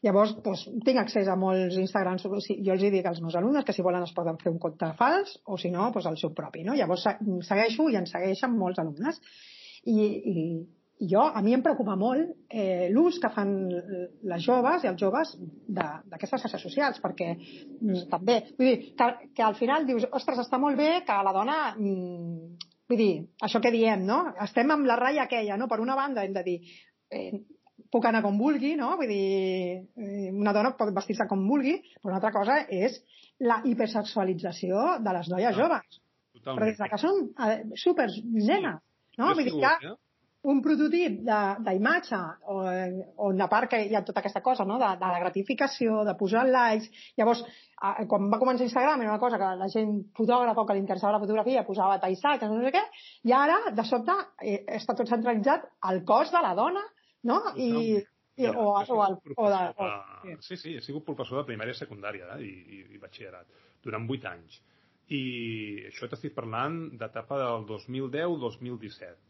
Llavors, 0.06 0.34
pues, 0.46 0.64
tinc 0.88 1.02
accés 1.04 1.30
a 1.30 1.36
molts 1.38 1.78
Instagrams, 1.82 2.26
jo 2.26 2.74
els 2.74 2.88
dic 2.98 3.06
als 3.06 3.22
meus 3.22 3.38
alumnes 3.38 3.68
que 3.68 3.76
si 3.76 3.86
volen 3.86 4.08
es 4.08 4.16
poden 4.16 4.40
fer 4.42 4.54
un 4.54 4.62
compte 4.64 4.90
fals 4.98 5.38
o 5.46 5.60
si 5.62 5.70
no, 5.74 5.92
pues, 5.94 6.10
el 6.10 6.18
seu 6.22 6.34
propi. 6.38 6.66
No? 6.66 6.78
Llavors 6.78 7.06
segueixo 7.50 7.92
i 7.92 8.00
en 8.02 8.10
segueixen 8.10 8.58
molts 8.58 8.82
alumnes. 8.82 9.22
I, 9.88 10.02
i, 10.02 10.48
jo, 11.00 11.22
a 11.22 11.42
mi 11.46 11.54
em 11.54 11.62
preocupa 11.62 11.96
molt 12.00 12.32
eh, 12.50 12.88
l'ús 12.90 13.20
que 13.22 13.30
fan 13.34 13.52
les 13.70 14.46
joves 14.46 14.84
i 14.84 14.90
els 14.90 15.02
joves 15.02 15.36
d'aquestes 15.68 16.42
xarxes 16.42 16.64
socials, 16.64 17.02
perquè 17.04 17.34
mm, 17.36 18.08
també, 18.10 18.40
vull 18.58 18.72
dir, 18.72 18.94
que, 18.98 19.10
que 19.38 19.46
al 19.46 19.58
final 19.60 19.86
dius, 19.86 20.08
ostres, 20.12 20.42
està 20.42 20.58
molt 20.62 20.80
bé 20.80 21.04
que 21.06 21.20
la 21.28 21.36
dona 21.36 21.58
mm, 21.76 22.72
vull 22.90 23.02
dir, 23.04 23.12
això 23.44 23.62
que 23.62 23.74
diem, 23.74 24.08
no? 24.08 24.24
Estem 24.44 24.74
amb 24.74 24.90
la 24.90 24.98
ratlla 24.98 25.28
aquella, 25.28 25.60
no? 25.60 25.68
Per 25.70 25.80
una 25.84 25.98
banda 26.00 26.26
hem 26.26 26.34
de 26.34 26.44
dir 26.48 26.58
eh, 27.14 27.44
puc 27.94 28.08
anar 28.10 28.24
com 28.26 28.40
vulgui, 28.40 28.74
no? 28.80 28.96
Vull 28.98 29.12
dir, 29.12 29.28
eh, 30.02 30.32
una 30.34 30.56
dona 30.56 30.74
pot 30.80 30.94
vestir-se 30.96 31.28
com 31.30 31.46
vulgui, 31.50 31.78
però 32.02 32.14
una 32.14 32.20
altra 32.22 32.34
cosa 32.36 32.64
és 32.74 32.98
la 33.44 33.62
hipersexualització 33.70 34.98
de 35.06 35.16
les 35.20 35.30
noies 35.30 35.54
ah, 35.54 35.58
joves. 35.62 36.02
Totalment. 36.40 36.58
Però 36.58 36.72
des 36.72 36.92
que 36.96 37.02
són 37.04 37.24
eh, 37.46 37.62
super 37.78 38.10
nenes, 38.26 38.82
no? 39.20 39.34
Vull 39.34 39.46
dir 39.46 39.58
que 39.60 39.74
eh? 39.92 39.96
Un 40.48 40.62
prototip 40.64 41.20
d'imatge 41.28 42.20
on 43.28 43.42
a 43.44 43.48
part 43.52 43.70
que 43.72 43.80
hi 43.84 43.96
ha 43.98 44.04
tota 44.08 44.22
aquesta 44.22 44.42
cosa 44.46 44.66
no? 44.66 44.78
de, 44.80 44.90
de 45.00 45.10
la 45.12 45.20
gratificació, 45.20 46.04
de 46.08 46.14
posar 46.20 46.46
likes 46.48 46.88
llavors 47.20 47.42
quan 48.12 48.30
va 48.32 48.40
començar 48.40 48.68
Instagram 48.68 49.04
era 49.04 49.12
una 49.12 49.24
cosa 49.24 49.40
que 49.42 49.50
la 49.60 49.68
gent 49.74 49.92
fotògrafa 50.18 50.64
o 50.64 50.70
que 50.70 50.78
li 50.78 50.84
interessava 50.86 51.18
la 51.18 51.24
fotografia 51.24 51.66
posava 51.68 52.00
paisatges, 52.04 52.50
no 52.52 52.64
sé 52.64 52.72
què 52.78 52.86
i 53.28 53.36
ara 53.36 53.60
de 53.76 53.88
sobte 53.90 54.16
eh, 54.42 54.62
està 54.80 54.96
tot 54.96 55.12
centralitzat 55.12 55.68
al 55.92 56.04
cos 56.08 56.32
de 56.32 56.44
la 56.48 56.56
dona 56.56 56.86
no? 57.28 57.42
I, 57.60 57.70
i, 58.38 58.48
o, 58.48 58.72
o, 58.72 59.04
el, 59.10 59.20
o 59.36 59.52
de, 59.52 59.62
o, 59.84 59.92
sí. 60.48 60.56
sí, 60.56 60.78
he 60.78 60.86
sigut 60.86 61.06
professor 61.06 61.42
de 61.42 61.48
primària 61.52 61.76
i 61.76 61.82
secundària 61.82 62.32
eh? 62.38 62.42
I, 62.48 62.54
i, 62.80 62.84
i 62.96 63.04
batxillerat 63.04 63.52
durant 63.84 64.08
8 64.08 64.32
anys 64.32 64.62
i 65.12 65.24
això 65.88 66.08
t'estic 66.08 66.34
parlant 66.36 66.86
d'etapa 67.00 67.44
del 67.44 67.68
2010-2017 67.68 69.27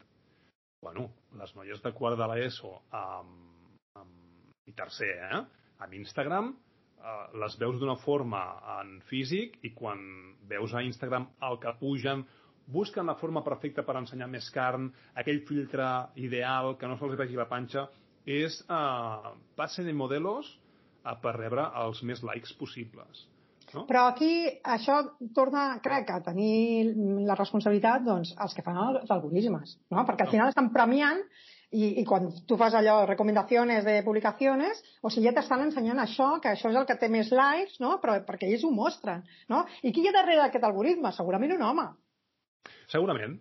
bueno, 0.80 1.10
les 1.38 1.54
noies 1.56 1.82
de 1.82 1.92
quart 1.92 2.18
de 2.18 2.26
l'ESO 2.30 2.72
amb, 2.94 3.70
amb, 3.98 4.50
i 4.70 4.74
tercer, 4.78 5.12
eh? 5.26 5.40
amb 5.84 5.94
Instagram, 5.98 6.52
eh, 6.98 7.22
les 7.42 7.56
veus 7.60 7.78
d'una 7.80 7.96
forma 8.02 8.42
en 8.78 8.98
físic 9.10 9.58
i 9.66 9.72
quan 9.74 10.02
veus 10.50 10.74
a 10.74 10.84
Instagram 10.86 11.28
el 11.48 11.58
que 11.62 11.74
pugen, 11.80 12.24
busquen 12.68 13.08
la 13.08 13.16
forma 13.16 13.42
perfecta 13.44 13.82
per 13.82 13.96
ensenyar 13.98 14.28
més 14.30 14.50
carn, 14.54 14.90
aquell 15.14 15.42
filtre 15.48 15.88
ideal 16.20 16.76
que 16.78 16.88
no 16.90 16.98
se'ls 17.00 17.18
vegi 17.18 17.38
la 17.38 17.48
panxa, 17.50 17.88
és 18.28 18.60
eh, 18.68 19.34
passen 19.56 19.88
de 19.88 19.96
modelos 19.96 20.52
eh, 20.54 21.16
per 21.22 21.34
rebre 21.38 21.70
els 21.82 22.04
més 22.04 22.22
likes 22.22 22.54
possibles. 22.60 23.26
No? 23.74 23.84
Però 23.88 24.06
aquí 24.08 24.32
això 24.76 25.00
torna, 25.36 25.68
crec, 25.84 26.10
a 26.14 26.22
tenir 26.24 26.94
la 27.28 27.36
responsabilitat 27.38 28.06
doncs, 28.06 28.32
els 28.40 28.56
que 28.56 28.64
fan 28.64 28.78
els 28.84 29.10
algoritmes, 29.12 29.76
no? 29.92 30.04
perquè 30.08 30.26
al 30.26 30.32
final 30.32 30.52
estan 30.52 30.70
premiant 30.74 31.20
i, 31.70 32.00
i 32.00 32.04
quan 32.08 32.30
tu 32.48 32.56
fas 32.60 32.74
allò, 32.78 33.02
recomanacions 33.08 33.84
de 33.84 33.98
publicacions, 34.06 34.80
o 35.02 35.10
sigui, 35.12 35.26
ja 35.28 35.34
t'estan 35.36 35.66
ensenyant 35.66 36.00
això, 36.00 36.30
que 36.42 36.54
això 36.54 36.70
és 36.72 36.78
el 36.80 36.86
que 36.88 36.96
té 37.00 37.10
més 37.12 37.28
likes, 37.34 37.76
no? 37.84 37.98
però 38.02 38.16
perquè 38.24 38.48
ells 38.48 38.64
ho 38.64 38.72
mostren. 38.72 39.26
No? 39.52 39.64
I 39.82 39.92
qui 39.92 40.04
hi 40.04 40.08
ha 40.08 40.16
darrere 40.16 40.46
d'aquest 40.46 40.64
algoritme? 40.64 41.12
Segurament 41.16 41.52
un 41.58 41.66
home. 41.68 41.86
Segurament, 42.88 43.36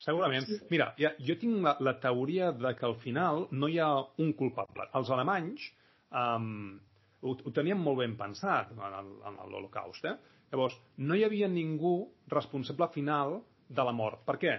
segurament. 0.00 0.48
Sí. 0.48 0.60
Mira, 0.72 0.90
ja, 1.00 1.12
jo 1.20 1.36
tinc 1.40 1.60
la, 1.64 1.76
la 1.84 1.98
teoria 2.00 2.50
de 2.56 2.72
que 2.78 2.88
al 2.88 2.96
final 3.02 3.44
no 3.52 3.68
hi 3.68 3.78
ha 3.80 3.92
un 4.24 4.32
culpable. 4.38 4.88
Els 4.96 5.12
alemanys, 5.12 5.68
um, 6.08 6.78
ho, 7.26 7.36
ho 7.36 7.52
teníem 7.54 7.80
molt 7.82 8.00
ben 8.02 8.16
pensat 8.18 8.72
en 8.72 9.38
l'Holocaust. 9.50 10.06
Eh? 10.06 10.14
Llavors, 10.52 10.76
no 10.98 11.16
hi 11.16 11.24
havia 11.26 11.48
ningú 11.50 11.98
responsable 12.32 12.88
final 12.94 13.40
de 13.68 13.84
la 13.86 13.92
mort. 13.92 14.22
Per 14.26 14.36
què? 14.42 14.54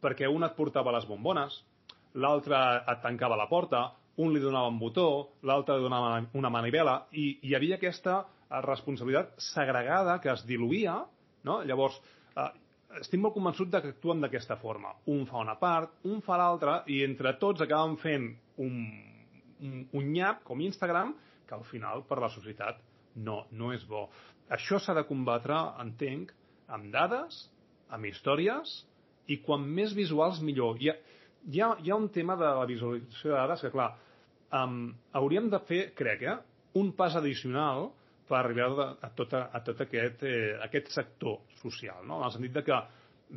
Perquè 0.00 0.28
un 0.28 0.44
et 0.44 0.56
portava 0.56 0.92
les 0.94 1.06
bombones, 1.08 1.56
l'altre 2.20 2.58
et 2.88 3.02
tancava 3.02 3.38
la 3.38 3.48
porta, 3.48 3.86
un 4.20 4.34
li 4.34 4.40
donava 4.42 4.68
un 4.68 4.78
botó, 4.80 5.06
l'altre 5.48 5.78
li 5.78 5.84
donava 5.86 6.18
una 6.36 6.50
manivela, 6.52 6.96
i 7.12 7.38
hi 7.46 7.54
havia 7.56 7.78
aquesta 7.78 8.20
eh, 8.20 8.60
responsabilitat 8.66 9.36
segregada 9.40 10.18
que 10.20 10.32
es 10.32 10.44
diluïa, 10.48 10.98
no? 11.48 11.60
Llavors, 11.64 12.00
eh, 12.36 12.50
estic 13.00 13.22
molt 13.22 13.36
convençut 13.36 13.70
de 13.70 13.80
que 13.80 13.94
actuen 13.94 14.20
d'aquesta 14.24 14.58
forma. 14.60 14.92
Un 15.14 15.24
fa 15.28 15.40
una 15.40 15.56
part, 15.60 16.00
un 16.10 16.20
fa 16.26 16.36
l'altra, 16.40 16.80
i 16.90 17.02
entre 17.06 17.36
tots 17.40 17.64
acaben 17.64 17.96
fent 18.02 18.28
un, 18.60 18.80
un, 19.62 19.84
un 19.96 20.12
nyap, 20.12 20.42
com 20.44 20.60
Instagram, 20.64 21.14
que 21.50 21.58
al 21.58 21.66
final 21.66 22.04
per 22.06 22.20
la 22.22 22.30
societat 22.30 22.78
no, 23.26 23.42
no 23.50 23.72
és 23.74 23.82
bo. 23.90 24.06
Això 24.54 24.78
s'ha 24.78 24.94
de 24.94 25.06
combatre, 25.08 25.56
entenc, 25.82 26.30
amb 26.70 26.92
dades, 26.94 27.42
amb 27.90 28.06
històries, 28.06 28.76
i 29.30 29.40
quan 29.42 29.66
més 29.78 29.94
visuals 29.94 30.40
millor. 30.46 30.78
Hi 30.78 30.92
ha, 30.92 30.96
hi 31.50 31.62
ha, 31.62 31.72
hi 31.82 31.90
ha 31.90 31.98
un 31.98 32.08
tema 32.14 32.36
de 32.38 32.50
la 32.60 32.66
visualització 32.70 33.34
de 33.34 33.38
dades 33.38 33.64
que, 33.66 33.72
clar, 33.74 33.90
um, 34.62 34.80
hauríem 35.18 35.50
de 35.50 35.60
fer, 35.66 35.82
crec, 35.98 36.24
eh, 36.26 36.38
un 36.80 36.92
pas 36.98 37.16
addicional 37.18 37.90
per 38.30 38.40
arribar 38.44 38.88
a, 39.02 39.10
tot, 39.18 39.34
a, 39.34 39.48
a 39.52 39.62
tot 39.66 39.82
aquest, 39.82 40.22
eh, 40.26 40.56
aquest 40.66 40.90
sector 40.94 41.40
social, 41.62 42.04
no? 42.06 42.20
en 42.20 42.28
el 42.28 42.34
sentit 42.34 42.54
de 42.54 42.64
que 42.66 42.78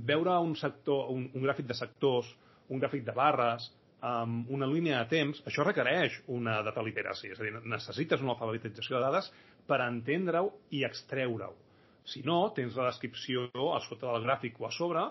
veure 0.10 0.36
un 0.46 0.54
sector, 0.58 1.10
un, 1.14 1.26
un 1.34 1.46
gràfic 1.46 1.70
de 1.70 1.78
sectors, 1.78 2.30
un 2.70 2.82
gràfic 2.82 3.06
de 3.06 3.16
barres, 3.18 3.72
amb 4.04 4.50
una 4.52 4.68
línia 4.68 5.00
de 5.00 5.10
temps, 5.12 5.40
això 5.48 5.64
requereix 5.64 6.20
una 6.36 6.58
data 6.66 6.84
literacy, 6.84 7.32
és 7.32 7.40
a 7.40 7.46
dir, 7.46 7.54
necessites 7.72 8.24
una 8.24 8.34
alfabetització 8.36 8.98
de 8.98 9.04
dades 9.06 9.30
per 9.68 9.80
entendre-ho 9.86 10.50
i 10.76 10.84
extreure-ho. 10.84 11.54
Si 12.04 12.20
no, 12.28 12.50
tens 12.56 12.76
la 12.76 12.90
descripció 12.90 13.48
a 13.72 13.80
sota 13.86 14.10
del 14.12 14.26
gràfic 14.26 14.60
o 14.60 14.68
a 14.68 14.72
sobre 14.76 15.06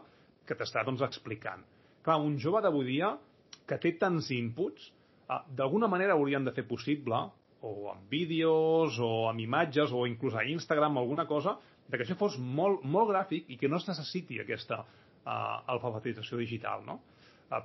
que 0.44 0.56
t'està 0.58 0.82
doncs, 0.84 1.04
explicant. 1.06 1.62
Clar, 2.04 2.18
un 2.20 2.36
jove 2.42 2.60
d'avui 2.60 2.84
dia 2.90 3.14
que 3.68 3.78
té 3.80 3.94
tants 3.96 4.28
inputs, 4.34 4.90
eh, 5.30 5.40
d'alguna 5.56 5.88
manera 5.88 6.18
haurien 6.18 6.44
de 6.44 6.52
fer 6.52 6.66
possible, 6.68 7.22
o 7.62 7.72
amb 7.92 8.10
vídeos, 8.10 8.98
o 9.00 9.28
amb 9.30 9.40
imatges, 9.40 9.92
o 9.94 10.04
inclús 10.10 10.34
a 10.34 10.44
Instagram, 10.44 10.98
alguna 10.98 11.24
cosa, 11.30 11.56
de 11.88 11.96
que 11.96 12.04
això 12.04 12.18
fos 12.18 12.36
molt, 12.36 12.82
molt 12.84 13.08
gràfic 13.12 13.48
i 13.48 13.56
que 13.56 13.70
no 13.70 13.78
es 13.78 13.86
necessiti 13.88 14.40
aquesta 14.42 14.82
uh, 14.82 15.62
alfabetització 15.74 16.40
digital, 16.42 16.82
no? 16.84 16.98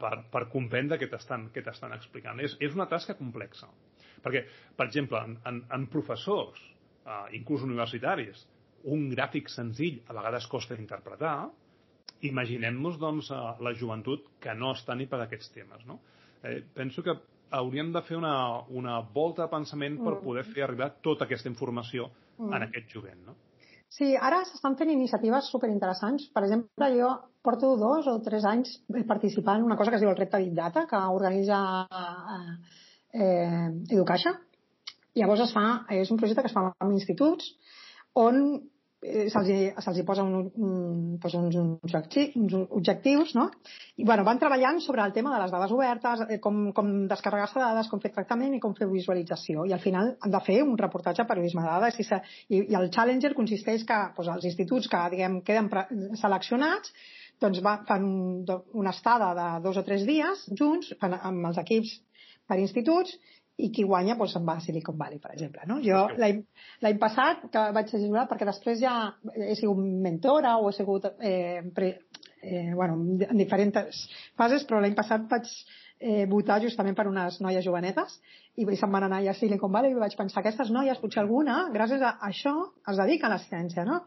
Per, 0.01 0.13
per 0.31 0.47
comprendre 0.51 0.97
què 0.99 1.07
t'estan 1.11 1.95
explicant. 1.95 2.41
És, 2.43 2.57
és 2.59 2.75
una 2.75 2.87
tasca 2.91 3.15
complexa. 3.19 3.69
Perquè, 4.23 4.43
per 4.75 4.87
exemple, 4.89 5.21
en, 5.23 5.37
en, 5.47 5.61
en 5.73 5.87
professors, 5.93 6.59
eh, 7.05 7.23
inclús 7.37 7.63
universitaris, 7.67 8.43
un 8.91 9.07
gràfic 9.11 9.49
senzill 9.51 10.01
a 10.07 10.17
vegades 10.17 10.47
costa 10.51 10.75
d'interpretar, 10.75 11.37
imaginem-nos 12.27 12.97
doncs, 13.01 13.31
la 13.61 13.73
joventut 13.77 14.29
que 14.41 14.53
no 14.57 14.73
està 14.73 14.95
ni 14.97 15.07
per 15.09 15.21
aquests 15.23 15.51
temes. 15.53 15.85
No? 15.89 15.99
Eh, 16.43 16.61
penso 16.73 17.03
que 17.05 17.15
hauríem 17.57 17.91
de 17.93 18.01
fer 18.03 18.17
una, 18.17 18.35
una 18.67 18.99
volta 19.13 19.45
de 19.45 19.51
pensament 19.51 19.99
per 20.01 20.17
mm. 20.17 20.23
poder 20.23 20.45
fer 20.49 20.65
arribar 20.65 20.89
tota 21.03 21.27
aquesta 21.27 21.49
informació 21.51 22.09
mm. 22.37 22.53
en 22.53 22.65
aquest 22.67 22.95
jovent. 22.95 23.21
No? 23.27 23.37
Sí, 23.95 24.11
ara 24.29 24.41
s'estan 24.45 24.75
fent 24.79 24.91
iniciatives 24.91 25.49
superinteressants. 25.53 26.27
Per 26.35 26.43
exemple, 26.43 26.89
jo 26.99 27.11
porto 27.47 27.75
dos 27.79 28.07
o 28.11 28.17
tres 28.25 28.45
anys 28.45 28.73
participant 29.07 29.61
en 29.61 29.69
una 29.69 29.77
cosa 29.79 29.91
que 29.91 29.99
es 29.99 30.03
diu 30.03 30.11
el 30.11 30.17
Repte 30.19 30.41
Big 30.43 30.53
Data, 30.57 30.85
que 30.89 30.99
organitza 31.19 31.59
eh, 33.13 33.69
Educaixa. 33.89 34.35
Llavors 35.17 35.45
es 35.47 35.53
fa, 35.55 35.67
és 35.95 36.11
un 36.11 36.19
projecte 36.19 36.43
que 36.43 36.51
es 36.51 36.57
fa 36.57 36.67
amb 36.69 36.91
instituts 36.91 37.53
on 38.13 38.43
se'ls 39.01 39.95
se 39.95 40.03
posa 40.03 40.23
un, 40.23 40.51
un, 40.55 41.19
uns, 41.21 41.55
uns, 41.55 42.53
objectius, 42.69 43.35
no? 43.35 43.45
I 43.95 44.03
bueno, 44.03 44.23
van 44.25 44.39
treballant 44.41 44.79
sobre 44.81 45.03
el 45.05 45.13
tema 45.13 45.35
de 45.35 45.41
les 45.43 45.51
dades 45.53 45.71
obertes, 45.71 46.23
eh, 46.27 46.39
com, 46.41 46.71
com 46.73 46.89
descarregar-se 47.11 47.59
dades, 47.61 47.91
com 47.91 48.01
fer 48.01 48.11
tractament 48.15 48.55
i 48.57 48.61
com 48.63 48.73
fer 48.77 48.89
visualització. 48.89 49.67
I 49.69 49.75
al 49.77 49.83
final 49.83 50.15
han 50.19 50.33
de 50.33 50.41
fer 50.41 50.63
un 50.63 50.73
reportatge 50.81 51.21
a 51.21 51.29
periodisme 51.29 51.61
de 51.61 51.69
dades 51.69 51.99
i, 52.01 52.07
se, 52.09 52.21
i, 52.49 52.63
i 52.71 52.79
el 52.79 52.89
Challenger 52.89 53.35
consisteix 53.37 53.85
que 53.85 54.01
pues, 54.15 54.31
els 54.33 54.49
instituts 54.49 54.89
que 54.89 55.05
diguem, 55.13 55.39
queden 55.45 55.69
seleccionats 56.17 56.93
doncs 57.37 57.61
va, 57.61 57.77
fan 57.85 58.05
una 58.73 58.89
estada 58.95 59.33
de 59.37 59.47
dos 59.61 59.77
o 59.77 59.85
tres 59.85 60.07
dies 60.09 60.47
junts 60.57 60.89
fan, 60.97 61.13
amb 61.21 61.51
els 61.51 61.61
equips 61.61 61.99
per 62.49 62.57
instituts 62.63 63.13
i 63.57 63.71
qui 63.73 63.85
guanya 63.89 64.15
doncs, 64.17 64.35
se'n 64.35 64.45
va 64.45 64.57
a 64.59 64.61
Silicon 64.61 64.97
Valley, 64.99 65.17
per 65.21 65.31
exemple. 65.33 65.65
No? 65.69 65.79
Jo 65.81 66.03
l'any 66.21 66.99
passat, 67.01 67.47
que 67.53 67.63
vaig 67.73 67.89
jurat, 67.95 68.29
perquè 68.29 68.45
després 68.45 68.79
ja 68.81 68.93
he 69.33 69.55
sigut 69.57 69.81
mentora 69.81 70.57
o 70.61 70.69
he 70.69 70.77
sigut 70.77 71.09
eh, 71.17 71.63
pre, 71.75 71.89
eh, 72.41 72.71
bueno, 72.75 72.99
en 73.25 73.41
diferents 73.41 74.05
fases, 74.37 74.65
però 74.69 74.81
l'any 74.83 74.95
passat 74.97 75.25
vaig 75.31 75.49
eh, 75.99 76.25
votar 76.29 76.61
justament 76.61 76.95
per 76.97 77.07
unes 77.09 77.41
noies 77.41 77.65
jovenetes 77.65 78.19
i 78.57 78.65
se'n 78.77 78.93
van 78.93 79.07
anar 79.09 79.23
a 79.25 79.35
Silicon 79.37 79.73
Valley 79.73 79.93
i 79.93 80.01
vaig 80.05 80.15
pensar 80.17 80.41
aquestes 80.43 80.69
noies, 80.73 81.01
potser 81.01 81.23
alguna, 81.23 81.67
gràcies 81.73 82.01
a 82.01 82.17
això, 82.29 82.53
es 82.89 82.97
dedica 83.01 83.27
a 83.27 83.35
la 83.35 83.41
ciència, 83.41 83.85
no? 83.85 84.03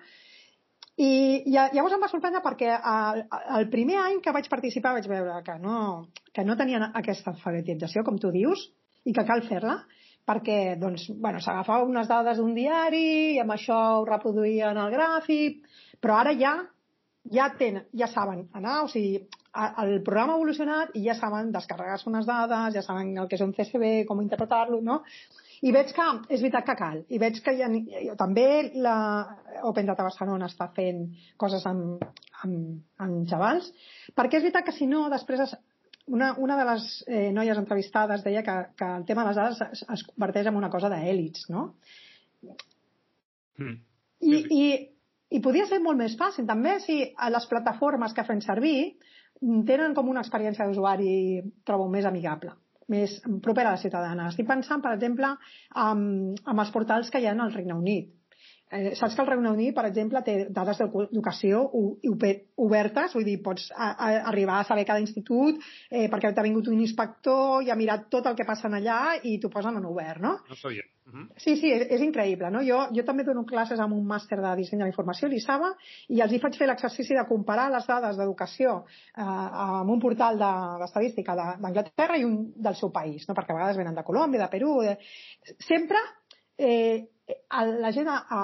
I, 1.01 1.11
i 1.49 1.55
llavors 1.55 1.95
em 1.97 2.03
va 2.03 2.11
sorprendre 2.13 2.43
perquè 2.45 2.75
el, 2.77 3.23
el 3.57 3.69
primer 3.73 3.97
any 4.03 4.19
que 4.23 4.35
vaig 4.37 4.51
participar 4.53 4.93
vaig 4.97 5.07
veure 5.09 5.39
que 5.47 5.55
no, 5.63 5.79
que 6.35 6.45
no 6.45 6.59
tenien 6.61 6.85
aquesta 6.91 7.33
alfabetització, 7.33 8.05
com 8.05 8.19
tu 8.21 8.33
dius, 8.35 8.67
i 9.11 9.17
que 9.17 9.27
cal 9.27 9.43
fer-la 9.49 9.81
perquè 10.31 10.77
doncs, 10.79 11.09
bueno, 11.19 11.41
unes 11.89 12.09
dades 12.11 12.39
d'un 12.39 12.53
diari 12.55 13.07
i 13.35 13.41
amb 13.43 13.57
això 13.57 13.79
ho 13.99 14.05
reproduïen 14.07 14.79
el 14.79 14.93
gràfic, 14.95 15.65
però 15.99 16.21
ara 16.21 16.37
ja 16.39 16.61
ja, 17.29 17.51
tenen, 17.59 17.85
ja 17.97 18.09
saben 18.09 18.47
anar, 18.57 18.85
o 18.85 18.89
sigui, 18.89 19.21
el 19.83 20.01
programa 20.07 20.35
ha 20.35 20.39
evolucionat 20.39 20.95
i 20.97 21.03
ja 21.05 21.17
saben 21.19 21.51
descarregar-se 21.53 22.09
unes 22.09 22.27
dades, 22.27 22.75
ja 22.75 22.83
saben 22.87 23.13
el 23.19 23.29
que 23.29 23.37
és 23.37 23.45
un 23.45 23.53
CSV, 23.57 23.91
com 24.09 24.23
interpretar-lo, 24.23 24.81
no? 24.81 25.01
I 25.61 25.73
veig 25.75 25.91
que 25.93 26.07
és 26.33 26.41
veritat 26.41 26.65
que 26.65 26.77
cal. 26.79 27.03
I 27.13 27.19
veig 27.21 27.41
que 27.45 27.53
ha, 27.53 27.69
també 28.17 28.47
la 28.81 28.95
Open 29.69 29.91
Data 29.91 30.07
Barcelona 30.07 30.49
està 30.49 30.71
fent 30.77 31.03
coses 31.37 31.67
amb, 31.69 32.01
amb, 32.47 32.79
amb 33.05 33.27
xavals, 33.29 33.69
perquè 34.17 34.39
és 34.39 34.47
veritat 34.47 34.71
que 34.71 34.77
si 34.79 34.89
no, 34.89 35.09
després 35.13 35.45
es, 35.45 35.53
una, 36.11 36.31
una 36.39 36.57
de 36.59 36.67
les 36.69 36.87
eh, 37.07 37.29
noies 37.35 37.59
entrevistades 37.59 38.25
deia 38.27 38.43
que, 38.47 38.57
que 38.79 38.89
el 39.01 39.05
tema 39.09 39.25
de 39.25 39.33
les 39.33 39.41
dades 39.41 39.61
es, 39.67 39.85
es 39.97 40.07
converteix 40.13 40.51
en 40.51 40.59
una 40.59 40.71
cosa 40.73 40.91
d'èlits, 40.93 41.49
no? 41.53 41.67
Mm. 43.61 43.77
I, 44.27 44.41
i, 44.57 44.65
I 45.37 45.43
podria 45.45 45.69
ser 45.71 45.81
molt 45.85 46.01
més 46.01 46.17
fàcil 46.21 46.49
també 46.49 46.79
si 46.85 47.03
les 47.07 47.47
plataformes 47.51 48.17
que 48.17 48.27
fem 48.27 48.43
servir 48.45 48.97
tenen 49.41 49.95
com 49.97 50.11
una 50.11 50.25
experiència 50.25 50.67
d'usuari, 50.69 51.13
trobo, 51.65 51.89
més 51.93 52.09
amigable 52.09 52.57
més 52.91 53.21
propera 53.45 53.71
a 53.71 53.77
la 53.77 53.81
ciutadana. 53.81 54.25
Estic 54.33 54.49
pensant, 54.49 54.83
per 54.83 54.97
exemple, 54.97 55.29
amb, 55.79 56.41
amb 56.43 56.63
els 56.65 56.73
portals 56.75 57.13
que 57.13 57.21
hi 57.23 57.29
ha 57.31 57.37
al 57.37 57.53
Regne 57.55 57.77
Unit. 57.79 58.09
Eh, 58.71 58.95
saps 58.95 59.17
que 59.17 59.23
el 59.25 59.27
Regne 59.27 59.51
Unit, 59.51 59.75
per 59.75 59.85
exemple, 59.89 60.23
té 60.23 60.35
dades 60.55 60.79
d'educació 60.79 61.65
obertes, 61.75 63.17
vull 63.17 63.27
dir, 63.27 63.41
pots 63.43 63.67
a, 63.75 63.91
a, 63.91 64.11
arribar 64.31 64.61
a 64.61 64.69
saber 64.69 64.85
cada 64.87 65.03
institut 65.03 65.59
eh, 65.91 66.07
perquè 66.13 66.31
t'ha 66.35 66.47
vingut 66.47 66.71
un 66.71 66.79
inspector 66.79 67.67
i 67.67 67.73
ha 67.73 67.79
mirat 67.79 68.07
tot 68.15 68.31
el 68.31 68.39
que 68.39 68.47
passa 68.47 68.71
allà 68.71 69.17
i 69.27 69.39
t'ho 69.43 69.51
posen 69.51 69.81
en 69.81 69.89
obert, 69.91 70.23
no? 70.23 70.37
No 70.49 70.59
sabia. 70.61 70.87
Uh 71.11 71.13
-huh. 71.13 71.27
Sí, 71.37 71.57
sí, 71.57 71.73
és, 71.73 71.87
és 71.91 72.01
increïble, 72.01 72.51
no? 72.51 72.63
Jo, 72.63 72.79
jo 72.95 73.03
també 73.05 73.25
dono 73.25 73.45
classes 73.45 73.81
amb 73.81 73.95
un 73.95 74.07
màster 74.07 74.39
de 74.41 74.55
disseny 74.57 74.79
de 74.79 74.85
la 74.85 74.91
informació, 74.91 75.29
l'ISABA, 75.29 75.75
i 76.09 76.21
els 76.21 76.33
hi 76.33 76.39
faig 76.39 76.57
fer 76.57 76.69
l'exercici 76.69 77.15
de 77.15 77.27
comparar 77.27 77.71
les 77.71 77.87
dades 77.87 78.17
d'educació 78.17 78.85
eh, 79.17 79.23
amb 79.23 79.91
un 79.91 79.99
portal 79.99 80.39
d'estadística 80.39 81.35
de, 81.35 81.61
d'Anglaterra 81.63 82.17
i 82.17 82.25
un 82.25 82.53
del 82.55 82.77
seu 82.77 82.93
país, 82.93 83.27
no? 83.29 83.35
perquè 83.35 83.51
a 83.51 83.55
vegades 83.55 83.77
venen 83.77 83.95
de 83.95 84.05
Colòmbia, 84.05 84.43
de 84.43 84.49
Perú... 84.49 84.81
De... 84.83 84.97
Sempre 85.59 85.99
eh, 86.57 87.09
la 87.83 87.91
gent 87.95 88.09
a, 88.09 88.17
a, 88.31 88.41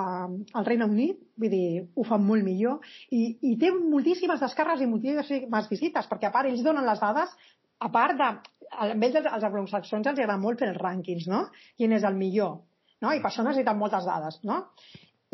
al 0.59 0.67
Regne 0.67 0.89
Unit, 0.91 1.21
vull 1.41 1.53
dir, 1.53 1.85
ho 1.95 2.05
fan 2.09 2.25
molt 2.27 2.45
millor 2.47 2.85
i, 3.11 3.37
i 3.51 3.55
té 3.61 3.71
moltíssimes 3.75 4.43
descarres 4.43 4.83
i 4.83 4.91
moltíssimes 4.91 5.71
visites, 5.71 6.09
perquè 6.11 6.31
a 6.31 6.35
part 6.35 6.51
ells 6.51 6.65
donen 6.67 6.87
les 6.87 7.03
dades, 7.03 7.33
a 7.79 7.91
part 7.93 8.19
de... 8.19 8.31
A 8.67 8.89
ells, 8.91 9.15
els, 9.15 9.27
els 9.31 9.45
anglosaxons 9.47 10.09
els 10.11 10.19
agrada 10.19 10.41
molt 10.43 10.59
fer 10.59 10.73
els 10.73 10.81
rànquings, 10.81 11.29
no? 11.31 11.45
Quin 11.79 11.93
és 11.95 12.07
el 12.09 12.17
millor, 12.19 12.57
no? 13.05 13.13
I 13.15 13.21
per 13.23 13.31
això 13.31 13.45
necessiten 13.47 13.79
moltes 13.79 14.09
dades, 14.09 14.41
no? 14.49 14.65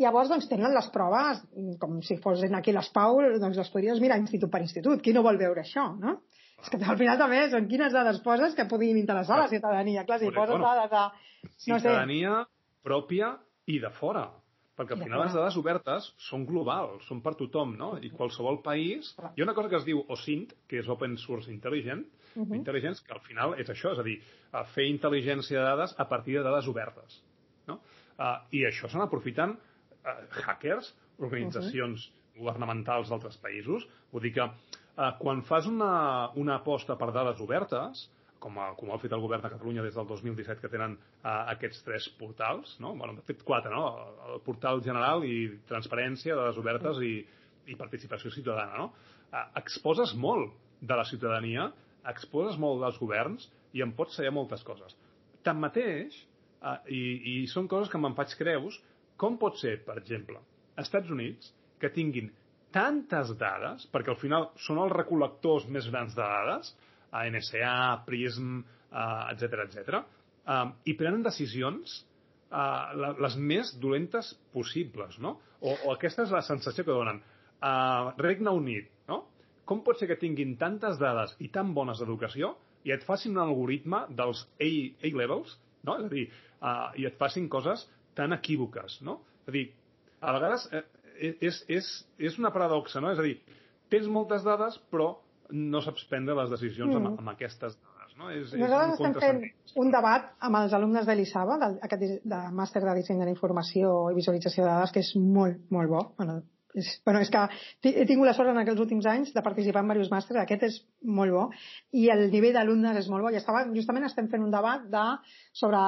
Llavors, 0.01 0.29
doncs, 0.29 0.45
tenen 0.49 0.73
les 0.73 0.87
proves, 0.93 1.41
com 1.81 1.99
si 2.05 2.17
fossin 2.21 2.55
aquí 2.57 2.73
les 2.73 2.89
Pau, 2.93 3.21
doncs 3.41 3.59
les 3.61 3.69
podries 3.73 4.01
mirar 4.01 4.19
institut 4.21 4.51
per 4.53 4.61
institut. 4.61 5.01
Qui 5.05 5.13
no 5.13 5.25
vol 5.25 5.37
veure 5.41 5.61
això, 5.61 5.87
no? 6.01 6.19
És 6.63 6.71
que 6.71 6.79
al 6.79 6.97
final 6.99 7.19
també 7.19 7.43
són 7.51 7.67
quines 7.69 7.93
dades 7.93 8.21
poses 8.25 8.55
que 8.57 8.65
puguin 8.69 8.97
interessar 9.01 9.37
a 9.37 9.43
la 9.43 9.51
ciutadania. 9.51 10.05
Clar, 10.07 10.19
si 10.21 10.31
poses 10.33 10.61
dades 10.61 10.91
de... 10.93 11.05
No 11.43 11.79
ciutadania 11.79 12.35
sé, 12.41 12.52
pròpia 12.83 13.33
i 13.71 13.79
de 13.79 13.91
fora. 13.99 14.27
Perquè 14.73 14.95
al 14.95 15.03
final 15.03 15.21
les 15.21 15.35
dades 15.37 15.55
obertes 15.59 16.07
són 16.27 16.47
globals, 16.49 17.03
són 17.05 17.19
per 17.21 17.35
tothom, 17.37 17.75
no? 17.77 17.91
I 18.01 18.09
qualsevol 18.09 18.57
país... 18.65 19.11
Hi 19.21 19.43
ha 19.43 19.45
una 19.45 19.53
cosa 19.53 19.69
que 19.69 19.77
es 19.77 19.85
diu 19.85 20.01
OSINT, 20.15 20.55
que 20.69 20.79
és 20.81 20.89
Open 20.89 21.13
Source 21.21 21.51
Intelligent, 21.53 22.01
uh 22.33 22.41
-huh. 22.41 22.55
Intelligence, 22.57 23.03
que 23.05 23.13
al 23.13 23.21
final 23.21 23.53
és 23.59 23.69
això, 23.69 23.91
és 23.93 23.99
a 23.99 24.03
dir, 24.03 24.17
fer 24.73 24.87
intel·ligència 24.89 25.59
de 25.59 25.65
dades 25.65 25.93
a 25.97 26.05
partir 26.09 26.37
de 26.37 26.43
dades 26.43 26.67
obertes. 26.67 27.21
No? 27.67 27.79
Uh, 28.17 28.41
I 28.51 28.65
això 28.65 28.89
se 28.89 28.97
n'aprofiten 28.97 29.49
uh, 29.51 30.41
hackers, 30.41 30.95
organitzacions 31.19 32.07
uh 32.07 32.13
-huh. 32.13 32.39
governamentals 32.39 33.09
d'altres 33.09 33.37
països. 33.37 33.87
Vull 34.11 34.21
dir 34.23 34.33
que 34.33 34.43
uh, 34.43 35.17
quan 35.19 35.43
fas 35.43 35.67
una, 35.67 36.31
una 36.35 36.55
aposta 36.55 36.97
per 36.97 37.11
dades 37.11 37.39
obertes, 37.39 38.09
com, 38.43 38.57
a, 38.59 38.71
com 38.79 38.91
ha 38.91 38.99
fet 39.01 39.13
el 39.15 39.23
govern 39.23 39.43
de 39.45 39.51
Catalunya 39.53 39.85
des 39.85 39.95
del 39.95 40.07
2017 40.09 40.61
que 40.61 40.71
tenen 40.71 40.97
uh, 40.97 41.29
aquests 41.53 41.83
tres 41.85 42.09
portals, 42.19 42.75
no? 42.83 42.93
bueno, 42.99 43.15
de 43.17 43.23
fet 43.27 43.43
quatre, 43.47 43.71
no? 43.71 43.85
el 44.33 44.43
portal 44.45 44.83
general 44.85 45.23
i 45.27 45.37
transparència, 45.69 46.35
dades 46.39 46.59
obertes 46.61 46.99
i, 47.05 47.15
i 47.71 47.79
participació 47.79 48.33
ciutadana. 48.35 48.83
No? 48.83 48.89
Uh, 49.31 49.45
exposes 49.63 50.15
molt 50.19 50.53
de 50.83 50.99
la 50.99 51.07
ciutadania, 51.07 51.69
exposes 52.11 52.59
molt 52.59 52.83
dels 52.83 52.99
governs 52.99 53.47
i 53.73 53.83
en 53.85 53.95
pots 53.97 54.19
saber 54.19 54.33
moltes 54.35 54.63
coses. 54.67 54.95
Tanmateix, 55.47 56.19
uh, 56.61 56.79
i, 56.91 57.03
i 57.33 57.35
són 57.51 57.71
coses 57.71 57.91
que 57.91 58.01
me'n 58.01 58.17
faig 58.19 58.35
creus, 58.39 58.79
com 59.19 59.39
pot 59.39 59.59
ser, 59.61 59.77
per 59.87 59.97
exemple, 60.01 60.41
Estats 60.81 61.11
Units, 61.13 61.53
que 61.79 61.91
tinguin 61.93 62.31
tantes 62.73 63.35
dades, 63.37 63.85
perquè 63.93 64.11
al 64.13 64.19
final 64.19 64.49
són 64.65 64.79
els 64.81 64.93
recol·lectors 64.95 65.67
més 65.69 65.87
grans 65.93 66.15
de 66.17 66.23
dades, 66.23 66.73
a 67.13 67.23
NSA, 67.29 67.75
PRISM, 68.07 68.57
etc 69.31 69.59
uh, 69.59 69.63
etc. 69.67 70.01
Uh, 70.43 70.73
i 70.89 70.95
prenen 70.99 71.23
decisions 71.25 72.01
uh, 72.51 73.13
les 73.21 73.37
més 73.37 73.73
dolentes 73.81 74.33
possibles, 74.53 75.19
no? 75.23 75.37
O, 75.61 75.73
o 75.73 75.93
aquesta 75.93 76.25
és 76.25 76.33
la 76.33 76.43
sensació 76.45 76.85
que 76.85 76.95
donen. 76.95 77.21
Uh, 77.63 78.11
Regne 78.19 78.51
Unit, 78.53 78.89
no? 79.09 79.23
Com 79.69 79.83
pot 79.85 79.99
ser 79.99 80.09
que 80.11 80.19
tinguin 80.19 80.57
tantes 80.59 80.99
dades 80.99 81.37
i 81.39 81.49
tan 81.53 81.71
bones 81.77 82.01
d'educació 82.01 82.53
i 82.83 82.91
et 82.91 83.05
facin 83.07 83.37
un 83.37 83.45
algoritme 83.45 84.03
dels 84.11 84.43
A-levels, 84.59 85.55
no? 85.87 85.99
És 86.01 86.09
a 86.09 86.11
dir, 86.11 86.25
uh, 86.59 86.89
i 86.99 87.07
et 87.07 87.15
facin 87.19 87.47
coses 87.51 87.87
tan 88.17 88.35
equívoques, 88.35 88.99
no? 89.07 89.21
És 89.43 89.53
a 89.53 89.55
dir, 89.55 89.67
a 90.23 90.33
vegades 90.35 90.67
eh, 90.75 90.83
és, 91.31 91.63
és, 91.71 91.89
és 92.19 92.39
una 92.39 92.51
paradoxa, 92.55 93.01
no? 93.03 93.13
És 93.15 93.21
a 93.21 93.27
dir, 93.27 93.37
tens 93.93 94.09
moltes 94.11 94.43
dades, 94.45 94.77
però 94.91 95.13
no 95.53 95.81
saps 95.85 96.07
prendre 96.09 96.35
les 96.37 96.49
decisions 96.53 96.89
mm. 96.89 96.99
amb, 96.99 97.19
amb 97.21 97.33
aquestes 97.35 97.75
dades. 97.77 98.15
No? 98.17 98.29
És, 98.33 98.53
Nosaltres 98.57 98.93
és 98.93 98.97
estem 98.97 99.19
fent 99.21 99.83
un 99.83 99.91
debat 99.93 100.31
amb 100.47 100.59
els 100.63 100.73
alumnes 100.73 101.05
de 101.09 101.15
l'ISABA, 101.17 101.59
de, 101.61 101.69
aquest 101.87 102.25
de 102.33 102.41
màster 102.57 102.81
de 102.83 102.95
disseny 102.97 103.21
de 103.21 103.29
la 103.29 103.35
informació 103.35 103.93
i 104.09 104.17
visualització 104.17 104.65
de 104.65 104.71
dades, 104.71 104.95
que 104.95 105.05
és 105.05 105.13
molt, 105.19 105.61
molt 105.73 105.93
bo. 105.93 106.03
Bueno, 106.17 106.39
és, 106.73 106.89
bueno, 107.05 107.21
és 107.21 107.29
que 107.29 107.43
he 107.85 108.05
tingut 108.09 108.25
la 108.25 108.33
sort 108.33 108.49
en 108.49 108.59
aquests 108.63 108.81
últims 108.81 109.05
anys 109.09 109.33
de 109.35 109.45
participar 109.45 109.83
en 109.83 109.91
diversos 109.91 110.13
màsters, 110.13 110.41
aquest 110.41 110.67
és 110.69 110.79
molt 111.05 111.35
bo, 111.35 111.47
i 111.93 112.07
el 112.13 112.25
nivell 112.33 112.57
d'alumnes 112.57 112.97
és 113.03 113.09
molt 113.13 113.25
bo. 113.25 113.33
I 113.33 113.41
estava, 113.41 113.65
justament 113.77 114.09
estem 114.09 114.29
fent 114.33 114.45
un 114.45 114.53
debat 114.53 114.85
de, 114.89 115.07
sobre 115.61 115.81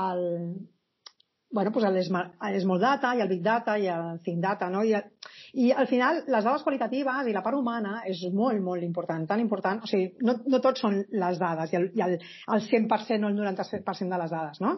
el, 0.00 0.24
bueno, 1.50 1.72
pues 1.72 1.84
el 1.84 2.02
Small 2.04 2.80
Data 2.80 3.14
i 3.16 3.20
el 3.20 3.28
Big 3.28 3.42
Data 3.42 3.76
i 3.78 3.88
el 3.90 4.20
Think 4.22 4.40
Data, 4.40 4.68
no? 4.70 4.84
I, 4.84 4.94
I 5.54 5.72
al 5.72 5.88
final 5.90 6.22
les 6.26 6.44
dades 6.44 6.62
qualitatives 6.62 7.26
i 7.26 7.34
la 7.34 7.42
part 7.42 7.58
humana 7.58 8.02
és 8.06 8.22
molt, 8.32 8.62
molt 8.62 8.86
important, 8.86 9.26
tan 9.26 9.42
important, 9.42 9.82
o 9.82 9.90
sigui, 9.90 10.12
no, 10.22 10.36
no 10.46 10.60
tots 10.62 10.84
són 10.86 11.00
les 11.10 11.42
dades 11.42 11.72
i 11.72 11.80
el, 11.80 11.90
i 11.98 12.04
el, 12.06 12.16
el 12.54 12.64
100% 12.68 13.26
o 13.26 13.32
el 13.32 13.38
97% 13.40 14.14
de 14.14 14.22
les 14.22 14.30
dades, 14.30 14.62
no? 14.62 14.76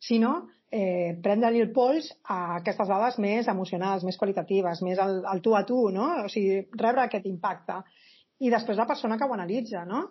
Sinó 0.00 0.32
eh, 0.72 1.12
prendre-li 1.22 1.60
el 1.60 1.72
pols 1.76 2.08
a 2.24 2.56
aquestes 2.56 2.88
dades 2.88 3.20
més 3.20 3.48
emocionals, 3.52 4.04
més 4.04 4.18
qualitatives, 4.20 4.82
més 4.82 4.98
al, 4.98 5.20
al 5.28 5.44
tu 5.44 5.54
a 5.56 5.62
tu, 5.68 5.86
no? 5.92 6.08
O 6.24 6.32
sigui, 6.32 6.64
rebre 6.72 7.04
aquest 7.04 7.28
impacte. 7.28 7.82
I 8.40 8.50
després 8.50 8.80
la 8.80 8.88
persona 8.88 9.20
que 9.20 9.28
ho 9.28 9.36
analitza, 9.36 9.84
no? 9.84 10.06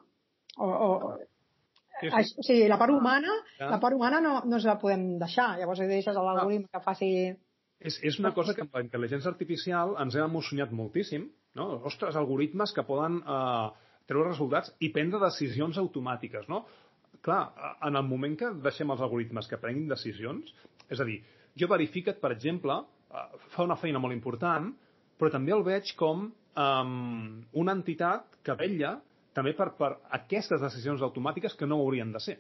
O, 0.61 0.70
o, 0.70 0.89
Sí, 2.04 2.24
sí. 2.30 2.36
O 2.39 2.45
sigui, 2.47 2.68
la 2.72 2.78
part 2.82 2.93
humana, 2.93 3.34
ja. 3.58 3.70
la 3.72 3.80
part 3.84 3.95
humana 3.97 4.20
no, 4.24 4.36
no 4.45 4.60
ens 4.60 4.68
la 4.68 4.78
podem 4.82 5.14
deixar. 5.22 5.54
Llavors 5.60 5.84
deixes 5.88 6.16
a 6.16 6.26
l'algoritme 6.26 6.70
que 6.72 6.84
faci... 6.84 7.10
És, 7.84 7.97
és 8.08 8.20
una 8.22 8.32
cosa 8.32 8.54
que 8.56 8.64
amb 8.64 8.76
la 8.78 8.84
intel·ligència 8.86 9.32
artificial 9.32 9.97
ens 9.99 10.16
hem 10.16 10.24
emocionat 10.30 10.72
moltíssim, 10.72 11.26
no? 11.60 11.66
Ostres, 11.89 12.16
algoritmes 12.16 12.72
que 12.76 12.86
poden 12.88 13.20
eh, 13.20 13.68
treure 14.08 14.30
resultats 14.30 14.72
i 14.80 14.91
prendre 14.95 15.20
decisions 15.24 15.80
automàtiques, 15.82 16.47
no? 16.51 16.64
Clar, 17.24 17.41
en 17.88 17.99
el 17.99 18.08
moment 18.08 18.38
que 18.39 18.51
deixem 18.64 18.91
els 18.91 19.04
algoritmes 19.04 19.47
que 19.51 19.60
prenguin 19.60 19.91
decisions, 19.91 20.54
és 20.91 20.99
a 20.99 21.08
dir, 21.08 21.20
jo 21.60 21.70
verifica't, 21.72 22.20
per 22.24 22.32
exemple, 22.36 22.80
eh, 23.12 23.28
fa 23.56 23.68
una 23.68 23.80
feina 23.80 24.01
molt 24.04 24.16
important, 24.16 24.72
però 25.20 25.32
també 25.32 25.54
el 25.56 25.64
veig 25.68 25.93
com 25.99 26.26
um, 26.28 27.43
una 27.64 27.76
entitat 27.78 28.39
que 28.43 28.56
vetlla 28.60 28.97
també 29.34 29.54
per, 29.58 29.72
per 29.78 29.92
aquestes 30.20 30.62
decisions 30.62 31.02
automàtiques 31.02 31.56
que 31.58 31.70
no 31.70 31.82
haurien 31.82 32.12
de 32.14 32.22
ser. 32.24 32.38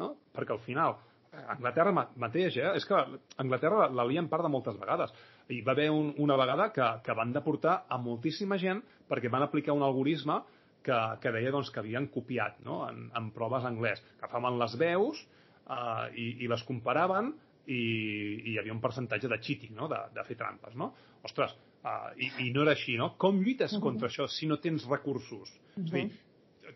No? 0.00 0.14
Perquè 0.34 0.54
al 0.54 0.62
final, 0.64 0.96
Anglaterra 1.30 1.92
mateix, 1.94 2.56
eh? 2.58 2.70
és 2.74 2.86
que 2.88 3.00
Anglaterra 3.42 3.88
la 3.94 4.06
lien 4.08 4.28
part 4.28 4.42
de 4.46 4.50
moltes 4.50 4.78
vegades. 4.80 5.12
Hi 5.50 5.60
va 5.66 5.74
haver 5.76 5.90
un, 5.94 6.14
una 6.18 6.38
vegada 6.40 6.70
que, 6.74 6.86
que 7.04 7.14
van 7.16 7.34
deportar 7.34 7.84
a 7.88 7.98
moltíssima 7.98 8.58
gent 8.58 8.82
perquè 9.10 9.30
van 9.30 9.44
aplicar 9.46 9.76
un 9.76 9.84
algoritme 9.86 10.40
que, 10.82 10.96
que 11.22 11.32
deia 11.34 11.52
doncs, 11.54 11.70
que 11.70 11.82
havien 11.82 12.08
copiat 12.10 12.58
no? 12.66 12.82
en, 12.88 13.08
en 13.16 13.30
proves 13.36 13.66
anglès. 13.68 14.02
Agafaven 14.18 14.58
les 14.58 14.76
veus 14.80 15.22
eh, 15.22 16.06
i, 16.16 16.26
i 16.46 16.50
les 16.50 16.64
comparaven 16.66 17.32
i, 17.66 17.76
i 17.76 18.54
hi 18.54 18.58
havia 18.58 18.74
un 18.74 18.82
percentatge 18.82 19.30
de 19.30 19.38
cheating, 19.38 19.76
no? 19.78 19.90
de, 19.92 20.00
de 20.16 20.24
fer 20.26 20.38
trampes. 20.40 20.74
No? 20.78 20.90
Ostres, 21.26 21.54
uh, 21.84 22.10
i, 22.16 22.30
i 22.46 22.50
no 22.54 22.64
era 22.64 22.74
així, 22.74 22.96
no? 22.98 23.12
Com 23.20 23.38
lluites 23.44 23.76
contra 23.84 24.08
això 24.08 24.26
si 24.30 24.48
no 24.50 24.58
tens 24.62 24.88
recursos? 24.88 25.52
Uh 25.76 25.84
-huh. 25.84 25.84
És 25.84 25.92
a 25.92 25.96
dir, 25.96 26.06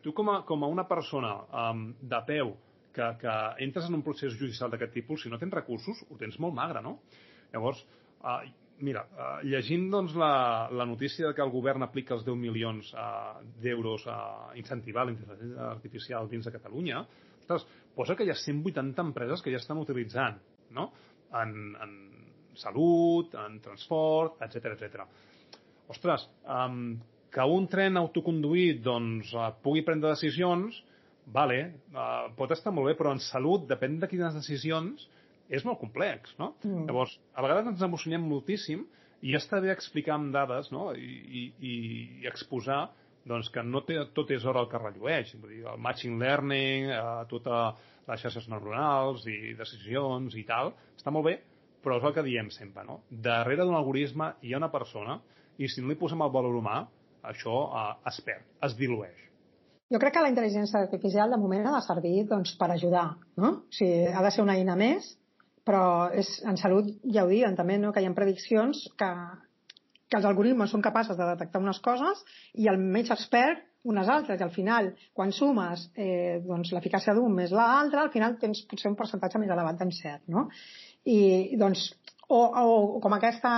tu 0.04 0.12
com 0.12 0.30
a, 0.30 0.42
com 0.44 0.64
a 0.64 0.68
una 0.68 0.84
persona 0.88 1.32
um, 1.48 1.86
de 2.00 2.20
peu 2.28 2.52
que, 2.94 3.06
que 3.20 3.36
entres 3.64 3.88
en 3.88 3.96
un 3.96 4.04
procés 4.06 4.36
judicial 4.36 4.70
d'aquest 4.70 4.92
tipus, 5.00 5.24
si 5.24 5.32
no 5.32 5.40
tens 5.40 5.56
recursos, 5.56 6.04
ho 6.10 6.18
tens 6.20 6.36
molt 6.42 6.54
magre, 6.54 6.82
no? 6.84 6.98
Llavors, 7.54 7.80
uh, 8.20 8.42
mira, 8.84 9.06
uh, 9.16 9.38
llegint 9.48 9.88
doncs, 9.90 10.14
la, 10.20 10.68
la 10.70 10.86
notícia 10.86 11.32
que 11.34 11.42
el 11.42 11.52
govern 11.54 11.86
aplica 11.86 12.14
els 12.18 12.26
10 12.26 12.36
milions 12.38 12.92
uh, 12.92 13.40
d'euros 13.64 14.04
a 14.12 14.18
incentivar 14.60 15.06
l'intel·ligència 15.08 15.70
artificial 15.72 16.28
dins 16.30 16.46
de 16.46 16.52
Catalunya, 16.54 17.00
ostres, 17.40 17.64
posa 17.96 18.16
que 18.18 18.28
hi 18.28 18.32
ha 18.32 18.38
180 18.38 19.08
empreses 19.08 19.42
que 19.42 19.54
ja 19.54 19.62
estan 19.62 19.80
utilitzant, 19.80 20.38
no? 20.76 20.90
En, 21.34 21.56
en 21.82 21.96
salut, 22.60 23.34
en 23.40 23.58
transport, 23.64 24.38
etc 24.46 24.76
etc. 24.76 25.08
Ostres, 25.90 26.28
um, 26.46 26.94
que 27.34 27.46
un 27.50 27.66
tren 27.70 27.98
autoconduït 27.98 28.82
doncs, 28.84 29.32
uh, 29.34 29.50
pugui 29.64 29.82
prendre 29.86 30.12
decisions, 30.12 30.76
vale, 31.34 31.60
uh, 31.94 32.28
pot 32.38 32.52
estar 32.54 32.72
molt 32.74 32.92
bé, 32.92 32.96
però 32.98 33.14
en 33.14 33.22
salut, 33.22 33.64
depèn 33.70 33.98
de 34.02 34.10
quines 34.10 34.36
decisions, 34.36 35.08
és 35.48 35.64
molt 35.66 35.80
complex, 35.80 36.34
no? 36.40 36.54
Mm. 36.62 36.86
Llavors, 36.88 37.16
a 37.34 37.44
vegades 37.44 37.72
ens 37.74 37.82
emocionem 37.84 38.22
moltíssim 38.24 38.84
i 39.24 39.34
està 39.36 39.60
bé 39.60 39.72
explicar 39.72 40.16
amb 40.18 40.32
dades 40.34 40.70
no? 40.72 40.90
I, 40.96 41.10
i, 41.24 41.42
i 41.64 42.28
exposar 42.28 42.86
doncs, 43.28 43.48
que 43.52 43.62
no 43.64 43.80
té, 43.88 43.96
tot 44.16 44.30
és 44.34 44.44
hora 44.44 44.62
el 44.64 44.70
que 44.72 44.80
rellueix. 44.80 45.32
Vull 45.40 45.54
dir, 45.54 45.62
el 45.70 45.80
matching 45.80 46.18
learning, 46.20 46.90
eh, 46.92 47.04
totes 47.30 47.84
les 48.04 48.20
xarxes 48.20 48.50
neuronals 48.52 49.24
i 49.32 49.54
decisions 49.56 50.36
i 50.36 50.44
tal, 50.48 50.74
està 50.92 51.12
molt 51.14 51.30
bé, 51.30 51.38
però 51.84 51.96
és 52.00 52.04
el 52.04 52.12
que 52.16 52.24
diem 52.26 52.50
sempre, 52.52 52.84
no? 52.84 52.98
Darrere 53.08 53.64
d'un 53.64 53.76
algoritme 53.78 54.34
hi 54.44 54.52
ha 54.52 54.60
una 54.60 54.72
persona 54.72 55.16
i 55.56 55.70
si 55.72 55.80
no 55.80 55.88
li 55.88 55.96
posem 55.96 56.20
el 56.24 56.32
valor 56.34 56.58
humà, 56.60 56.82
això 57.32 57.58
eh, 57.66 57.90
es 58.12 58.20
perd, 58.26 58.46
es 58.68 58.78
dilueix. 58.78 59.20
Jo 59.92 60.00
crec 60.00 60.16
que 60.16 60.22
la 60.24 60.30
intel·ligència 60.32 60.80
artificial 60.80 61.30
de 61.30 61.38
moment 61.38 61.66
ha 61.68 61.76
de 61.76 61.84
servir 61.84 62.24
doncs, 62.30 62.54
per 62.58 62.70
ajudar, 62.72 63.10
no? 63.36 63.50
O 63.68 63.76
sigui, 63.76 64.08
ha 64.08 64.24
de 64.24 64.32
ser 64.34 64.42
una 64.46 64.56
eina 64.58 64.78
més 64.80 65.12
però 65.64 66.12
és, 66.12 66.28
en 66.44 66.58
salut 66.60 66.90
ja 67.10 67.24
ho 67.24 67.30
diuen 67.30 67.56
també, 67.56 67.78
no? 67.80 67.92
que 67.92 68.02
hi 68.04 68.08
ha 68.08 68.14
prediccions 68.16 68.84
que, 69.00 69.10
que 70.08 70.18
els 70.20 70.28
algoritmes 70.28 70.74
són 70.74 70.84
capaços 70.84 71.16
de 71.18 71.28
detectar 71.32 71.62
unes 71.62 71.80
coses 71.84 72.20
i 72.60 72.68
el 72.70 72.80
metge 72.80 73.16
expert 73.16 73.64
unes 73.84 74.08
altres, 74.08 74.40
i 74.40 74.44
al 74.44 74.52
final, 74.52 74.86
quan 75.12 75.32
sumes 75.36 75.90
eh, 76.00 76.40
doncs, 76.44 76.70
l'eficàcia 76.72 77.12
d'un 77.16 77.34
més 77.36 77.50
l'altre, 77.52 78.00
al 78.00 78.12
final 78.14 78.38
tens 78.40 78.62
potser 78.70 78.88
un 78.88 78.96
percentatge 78.96 79.36
més 79.42 79.52
elevat 79.52 79.76
d'encert, 79.76 80.22
no? 80.32 80.46
I, 81.04 81.18
doncs, 81.60 81.90
o, 82.38 82.66
o 82.96 83.00
com 83.04 83.14
aquesta, 83.16 83.52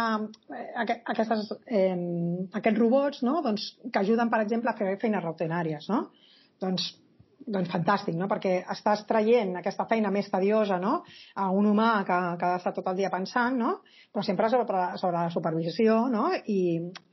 eh, 0.52 0.68
aquestes, 1.14 1.50
eh, 1.66 1.96
aquests 2.60 2.80
robots 2.80 3.24
no? 3.26 3.40
doncs, 3.44 3.72
que 3.92 4.02
ajuden, 4.02 4.30
per 4.32 4.42
exemple, 4.44 4.72
a 4.72 4.78
fer 4.78 4.94
feines 5.02 5.24
rutinàries. 5.24 5.90
No? 5.92 6.06
Doncs 6.62 6.94
doncs 7.46 7.70
fantàstic, 7.70 8.16
no? 8.18 8.26
perquè 8.30 8.56
estàs 8.72 9.04
traient 9.06 9.52
aquesta 9.60 9.86
feina 9.86 10.10
més 10.10 10.26
tediosa 10.32 10.80
no? 10.82 10.96
a 11.38 11.46
un 11.54 11.68
humà 11.70 11.90
que, 12.08 12.16
que 12.40 12.48
ha 12.56 12.72
tot 12.74 12.88
el 12.90 12.98
dia 12.98 13.10
pensant, 13.12 13.54
no? 13.60 13.76
però 14.12 14.24
sempre 14.26 14.50
sobre, 14.50 14.80
sobre 14.98 15.20
la 15.20 15.30
supervisió 15.30 16.00
no? 16.10 16.30
i 16.50 16.58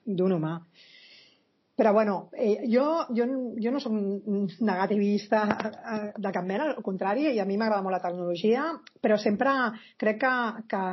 d'un 0.06 0.34
humà. 0.40 0.56
Però 1.76 1.92
bueno, 1.92 2.30
eh, 2.38 2.68
jo, 2.70 2.86
jo, 3.18 3.26
jo 3.58 3.72
no 3.74 3.80
soc 3.82 3.94
negativista 4.62 5.44
eh, 5.50 6.12
de 6.22 6.32
cap 6.32 6.46
mena, 6.46 6.70
al 6.70 6.84
contrari, 6.86 7.26
i 7.32 7.42
a 7.42 7.46
mi 7.50 7.58
m'agrada 7.58 7.82
molt 7.82 7.98
la 7.98 8.04
tecnologia, 8.04 8.68
però 9.02 9.18
sempre 9.18 9.54
crec 9.98 10.20
que, 10.22 10.34
que 10.70 10.84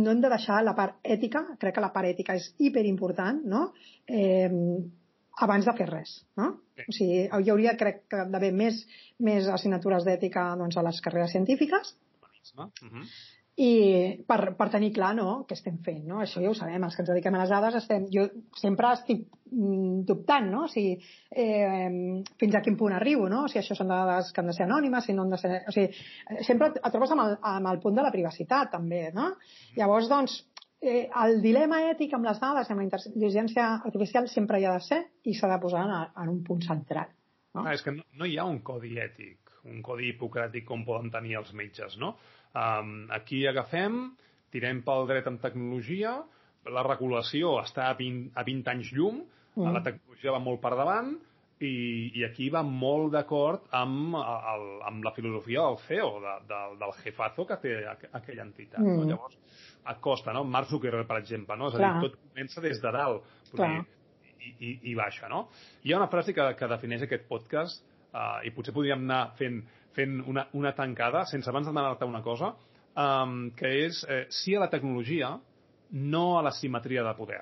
no 0.00 0.10
hem 0.10 0.24
de 0.24 0.32
deixar 0.32 0.62
la 0.66 0.74
part 0.74 0.98
ètica, 1.02 1.44
crec 1.62 1.78
que 1.78 1.84
la 1.86 1.92
part 1.94 2.10
ètica 2.10 2.34
és 2.38 2.50
hiperimportant, 2.58 3.44
no? 3.46 3.68
Eh, 4.10 4.50
abans 5.40 5.64
de 5.64 5.74
fer 5.78 5.86
res. 5.88 6.18
No? 6.36 6.50
Sí. 6.74 6.82
O 6.82 6.96
sigui, 6.96 7.22
hi 7.30 7.52
hauria, 7.54 7.76
crec, 7.78 8.04
d'haver 8.10 8.50
més, 8.56 8.82
més 9.22 9.48
assignatures 9.54 10.06
d'ètica 10.06 10.50
doncs, 10.60 10.76
a 10.76 10.86
les 10.86 11.00
carreres 11.04 11.32
científiques 11.36 11.94
uh 12.56 12.66
-huh. 12.66 13.04
I 13.60 13.72
per, 14.24 14.54
per 14.56 14.68
tenir 14.72 14.88
clar 14.96 15.10
no, 15.18 15.42
què 15.48 15.56
estem 15.58 15.76
fent. 15.84 16.00
No? 16.08 16.22
Això 16.22 16.40
ja 16.40 16.48
ho 16.48 16.56
sabem, 16.56 16.84
els 16.86 16.96
que 16.96 17.02
ens 17.04 17.10
dediquem 17.12 17.36
a 17.36 17.42
les 17.42 17.52
dades 17.52 17.76
estem... 17.82 18.06
Jo 18.12 18.24
sempre 18.56 18.92
estic 18.96 19.26
mm, 19.50 20.00
dubtant 20.08 20.48
no? 20.48 20.62
si, 20.72 20.84
eh, 20.96 21.90
fins 22.40 22.56
a 22.56 22.62
quin 22.64 22.78
punt 22.80 22.96
arribo, 22.96 23.28
no? 23.28 23.42
si 23.52 23.60
això 23.60 23.76
són 23.76 23.92
dades 23.92 24.32
que 24.32 24.40
han 24.40 24.48
de 24.48 24.56
ser 24.56 24.64
anònimes, 24.64 25.04
si 25.04 25.16
no 25.16 25.26
han 25.26 25.34
de 25.34 25.40
ser... 25.42 25.60
O 25.68 25.74
sigui, 25.76 26.06
sempre 26.48 26.70
et 26.72 26.88
trobes 26.88 27.12
amb 27.12 27.26
el, 27.26 27.36
amb 27.52 27.72
el 27.74 27.82
punt 27.84 28.00
de 28.00 28.06
la 28.06 28.14
privacitat, 28.14 28.72
també. 28.78 29.02
No? 29.16 29.28
Llavors, 29.76 30.08
doncs, 30.08 30.40
eh, 30.80 31.04
el 31.26 31.40
dilema 31.44 31.82
ètic 31.90 32.16
amb 32.16 32.30
les 32.30 32.40
dades 32.40 32.68
i 32.68 32.74
amb 32.74 32.80
la 32.80 32.88
intel·ligència 32.88 33.68
artificial 33.76 34.32
sempre 34.32 34.60
hi 34.60 34.68
ha 34.70 34.76
de 34.78 34.88
ser 34.88 35.04
i 35.28 35.36
s'ha 35.36 35.52
de 35.52 35.60
posar 35.60 35.84
en, 35.84 35.96
en 36.24 36.32
un 36.32 36.40
punt 36.48 36.64
central. 36.64 37.12
No? 37.52 37.66
Ah, 37.66 37.74
és 37.74 37.84
que 37.84 37.92
no, 37.92 38.08
no 38.16 38.24
hi 38.24 38.38
ha 38.38 38.48
un 38.48 38.62
codi 38.64 38.96
ètic, 39.02 39.52
un 39.68 39.84
codi 39.84 40.14
hipocràtic 40.14 40.64
com 40.64 40.86
poden 40.86 41.10
tenir 41.12 41.36
els 41.42 41.52
metges, 41.52 42.00
no? 42.00 42.14
Um, 42.50 43.06
aquí 43.14 43.44
agafem, 43.46 44.02
tirem 44.50 44.82
pel 44.86 45.06
dret 45.10 45.28
en 45.30 45.38
tecnologia, 45.42 46.16
la 46.70 46.84
regulació 46.86 47.58
està 47.62 47.88
a 47.88 47.96
20, 47.98 48.32
a 48.34 48.44
20 48.46 48.72
anys 48.74 48.92
llum, 48.96 49.20
mm. 49.54 49.74
la 49.76 49.82
tecnologia 49.86 50.34
va 50.34 50.42
molt 50.42 50.60
per 50.62 50.74
davant, 50.78 51.14
i, 51.60 52.10
i 52.16 52.24
aquí 52.24 52.48
va 52.52 52.62
molt 52.64 53.12
d'acord 53.12 53.66
amb, 53.76 54.16
el, 54.16 54.66
amb 54.88 55.04
la 55.04 55.12
filosofia 55.16 55.66
del 55.66 55.76
CEO, 55.84 56.10
de, 56.24 56.34
de, 56.48 56.60
del 56.80 56.94
jefazo 57.02 57.44
que 57.48 57.58
té 57.60 57.74
aquella 57.84 58.46
entitat. 58.46 58.80
Mm. 58.80 58.96
No? 58.96 59.08
Llavors, 59.10 59.36
acosta, 59.92 60.32
no? 60.36 60.44
Mark 60.48 60.70
Zuckerberg, 60.70 61.08
per 61.08 61.20
exemple, 61.20 61.58
no? 61.60 61.68
És 61.68 61.76
Clar. 61.76 61.90
a 61.90 62.00
dir, 62.00 62.08
tot 62.08 62.20
comença 62.30 62.64
des 62.64 62.80
de 62.80 62.94
dalt 62.96 63.28
dir, 63.52 63.70
i, 64.40 64.54
i, 64.70 64.72
i 64.92 64.96
baixa, 64.96 65.28
no? 65.28 65.46
Hi 65.84 65.92
ha 65.92 66.00
una 66.00 66.08
frase 66.12 66.34
que, 66.36 66.48
que 66.56 66.70
defineix 66.72 67.04
aquest 67.06 67.28
podcast 67.28 67.84
uh, 68.14 68.40
i 68.46 68.52
potser 68.56 68.74
podríem 68.76 69.04
anar 69.04 69.22
fent, 69.40 69.60
fent 69.96 70.20
una, 70.30 70.46
una 70.58 70.72
tancada 70.76 71.24
sense 71.30 71.50
abans 71.50 71.68
demanar-te 71.68 72.08
una 72.08 72.22
cosa, 72.22 72.52
um, 72.94 73.50
que 73.56 73.70
és 73.86 74.02
eh, 74.08 74.26
sí 74.30 74.54
a 74.56 74.64
la 74.64 74.70
tecnologia, 74.72 75.32
no 75.90 76.26
a 76.38 76.44
la 76.46 76.54
simetria 76.54 77.04
de 77.06 77.14
poder. 77.18 77.40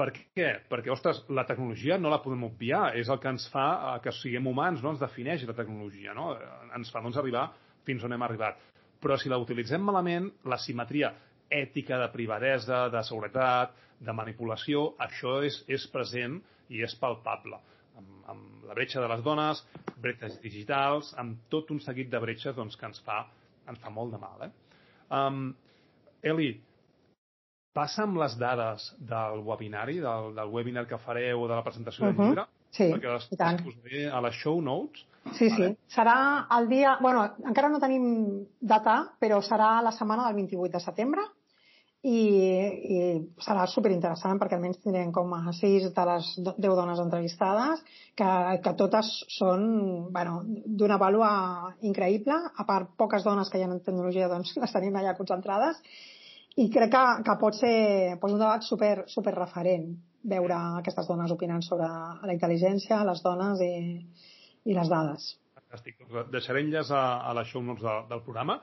Per 0.00 0.08
què? 0.14 0.50
Perquè, 0.70 0.88
ostres, 0.94 1.24
la 1.28 1.44
tecnologia 1.44 1.98
no 2.00 2.12
la 2.12 2.22
podem 2.24 2.46
obviar, 2.46 2.94
és 2.96 3.10
el 3.10 3.18
que 3.20 3.32
ens 3.34 3.48
fa 3.52 3.66
eh, 3.74 3.96
que 4.04 4.14
siguem 4.16 4.46
humans, 4.48 4.82
no? 4.82 4.94
ens 4.94 5.02
defineix 5.02 5.44
la 5.48 5.56
tecnologia, 5.58 6.14
no? 6.16 6.32
ens 6.76 6.92
fa 6.92 7.02
doncs, 7.04 7.18
arribar 7.20 7.50
fins 7.84 8.04
on 8.04 8.12
hem 8.12 8.22
arribat 8.22 8.58
però 9.00 9.16
si 9.16 9.32
la 9.32 9.40
utilitzem 9.40 9.82
malament, 9.82 10.28
la 10.44 10.58
simetria 10.60 11.14
ètica 11.50 11.98
de 11.98 12.10
privadesa, 12.12 12.84
de 12.92 13.02
seguretat, 13.08 13.72
de 14.00 14.12
manipulació, 14.16 14.90
això 15.00 15.40
és, 15.44 15.62
és 15.68 15.86
present 15.92 16.38
i 16.70 16.84
és 16.84 16.94
palpable. 17.00 17.58
Amb, 18.00 18.16
amb 18.32 18.64
la 18.70 18.76
bretxa 18.78 19.02
de 19.02 19.10
les 19.12 19.22
dones, 19.26 19.60
bretxes 20.00 20.38
digitals, 20.42 21.12
amb 21.20 21.44
tot 21.52 21.70
un 21.74 21.80
seguit 21.84 22.10
de 22.12 22.20
bretxes 22.22 22.56
doncs, 22.56 22.78
que 22.80 22.88
ens 22.88 23.02
fa, 23.06 23.22
ens 23.68 23.80
fa 23.82 23.92
molt 23.94 24.14
de 24.14 24.20
mal. 24.22 24.46
Eh? 24.46 24.50
Um, 25.16 25.50
Eli, 26.32 26.50
passa 27.76 28.04
amb 28.04 28.18
les 28.20 28.36
dades 28.40 28.90
del 29.12 29.44
webinari, 29.46 30.00
del, 30.04 30.32
del 30.36 30.54
webinar 30.54 30.86
que 30.88 30.98
fareu 31.00 31.44
o 31.44 31.48
de 31.48 31.54
la 31.54 31.66
presentació 31.66 32.06
uh 32.06 32.10
-huh. 32.10 32.16
del 32.16 32.26
llibre, 32.28 32.46
sí, 32.70 32.90
perquè 32.92 33.12
les, 33.14 33.30
les 33.30 33.62
posaré 33.62 34.10
a 34.10 34.20
les 34.20 34.34
show 34.34 34.60
notes, 34.60 35.06
Sí, 35.32 35.48
vale. 35.50 35.68
sí. 35.68 35.94
Serà 35.94 36.46
el 36.58 36.68
dia... 36.68 36.96
bueno, 37.00 37.24
encara 37.46 37.68
no 37.68 37.78
tenim 37.78 38.46
data, 38.60 39.12
però 39.20 39.40
serà 39.42 39.82
la 39.82 39.92
setmana 39.92 40.26
del 40.26 40.34
28 40.36 40.72
de 40.72 40.80
setembre 40.80 41.22
i, 42.02 42.20
i 42.96 43.00
serà 43.44 43.66
superinteressant 43.68 44.38
perquè 44.40 44.56
almenys 44.56 44.80
tindrem 44.80 45.10
com 45.12 45.34
a 45.36 45.52
6 45.52 45.90
de 45.96 46.04
les 46.08 46.30
10 46.46 46.62
dones 46.64 47.02
entrevistades 47.02 47.82
que, 48.16 48.30
que 48.64 48.72
totes 48.78 49.10
són 49.36 49.66
bueno, 50.14 50.40
d'una 50.64 50.96
vàlua 51.00 51.32
increïble, 51.84 52.38
a 52.56 52.64
part 52.64 52.94
poques 52.96 53.26
dones 53.26 53.52
que 53.52 53.60
hi 53.60 53.66
ha 53.66 53.68
en 53.68 53.82
tecnologia 53.84 54.30
doncs 54.32 54.54
les 54.56 54.72
tenim 54.72 54.96
allà 54.96 55.16
concentrades 55.18 55.82
i 56.56 56.70
crec 56.72 56.90
que, 56.94 57.04
que 57.26 57.36
pot 57.40 57.60
ser 57.60 58.16
pues, 58.20 58.32
un 58.32 58.40
debat 58.40 58.64
super, 58.64 58.94
super 59.12 59.36
referent 59.36 59.92
veure 60.24 60.56
aquestes 60.80 61.06
dones 61.08 61.32
opinant 61.32 61.62
sobre 61.64 61.86
la 61.88 62.34
intel·ligència, 62.34 63.04
les 63.08 63.22
dones 63.24 63.60
i, 63.64 63.72
i 64.68 64.76
les 64.76 64.88
dades. 64.88 65.34
Fantàstic. 65.56 66.00
Doncs 66.08 66.32
deixaré 66.32 66.64
enllaç 66.64 66.90
a, 66.96 67.04
a 67.28 67.36
les 67.36 67.48
show 67.48 67.62
notes 67.64 67.84
de, 67.84 67.96
del 68.10 68.24
programa 68.24 68.60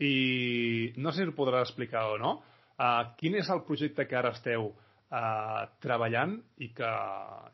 i 0.00 0.92
no 0.98 1.12
sé 1.12 1.24
si 1.24 1.30
ho 1.30 1.36
podràs 1.36 1.70
explicar 1.70 2.06
o 2.12 2.18
no. 2.20 2.38
Uh, 2.80 3.10
quin 3.20 3.36
és 3.36 3.48
el 3.52 3.60
projecte 3.66 4.06
que 4.08 4.16
ara 4.16 4.32
esteu 4.32 4.70
uh, 4.70 5.62
treballant 5.84 6.38
i 6.64 6.70
que, 6.72 6.92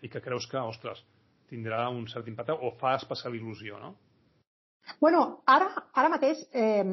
i 0.06 0.10
que 0.12 0.22
creus 0.22 0.46
que, 0.46 0.60
ostres, 0.62 1.02
tindrà 1.50 1.88
un 1.90 2.06
cert 2.10 2.28
impacte 2.30 2.54
o 2.54 2.70
fa 2.78 2.94
especial 3.00 3.34
il·lusió, 3.34 3.80
no? 3.82 3.96
Bueno, 5.00 5.42
ara, 5.50 5.66
ara 5.98 6.10
mateix 6.12 6.44
eh, 6.54 6.84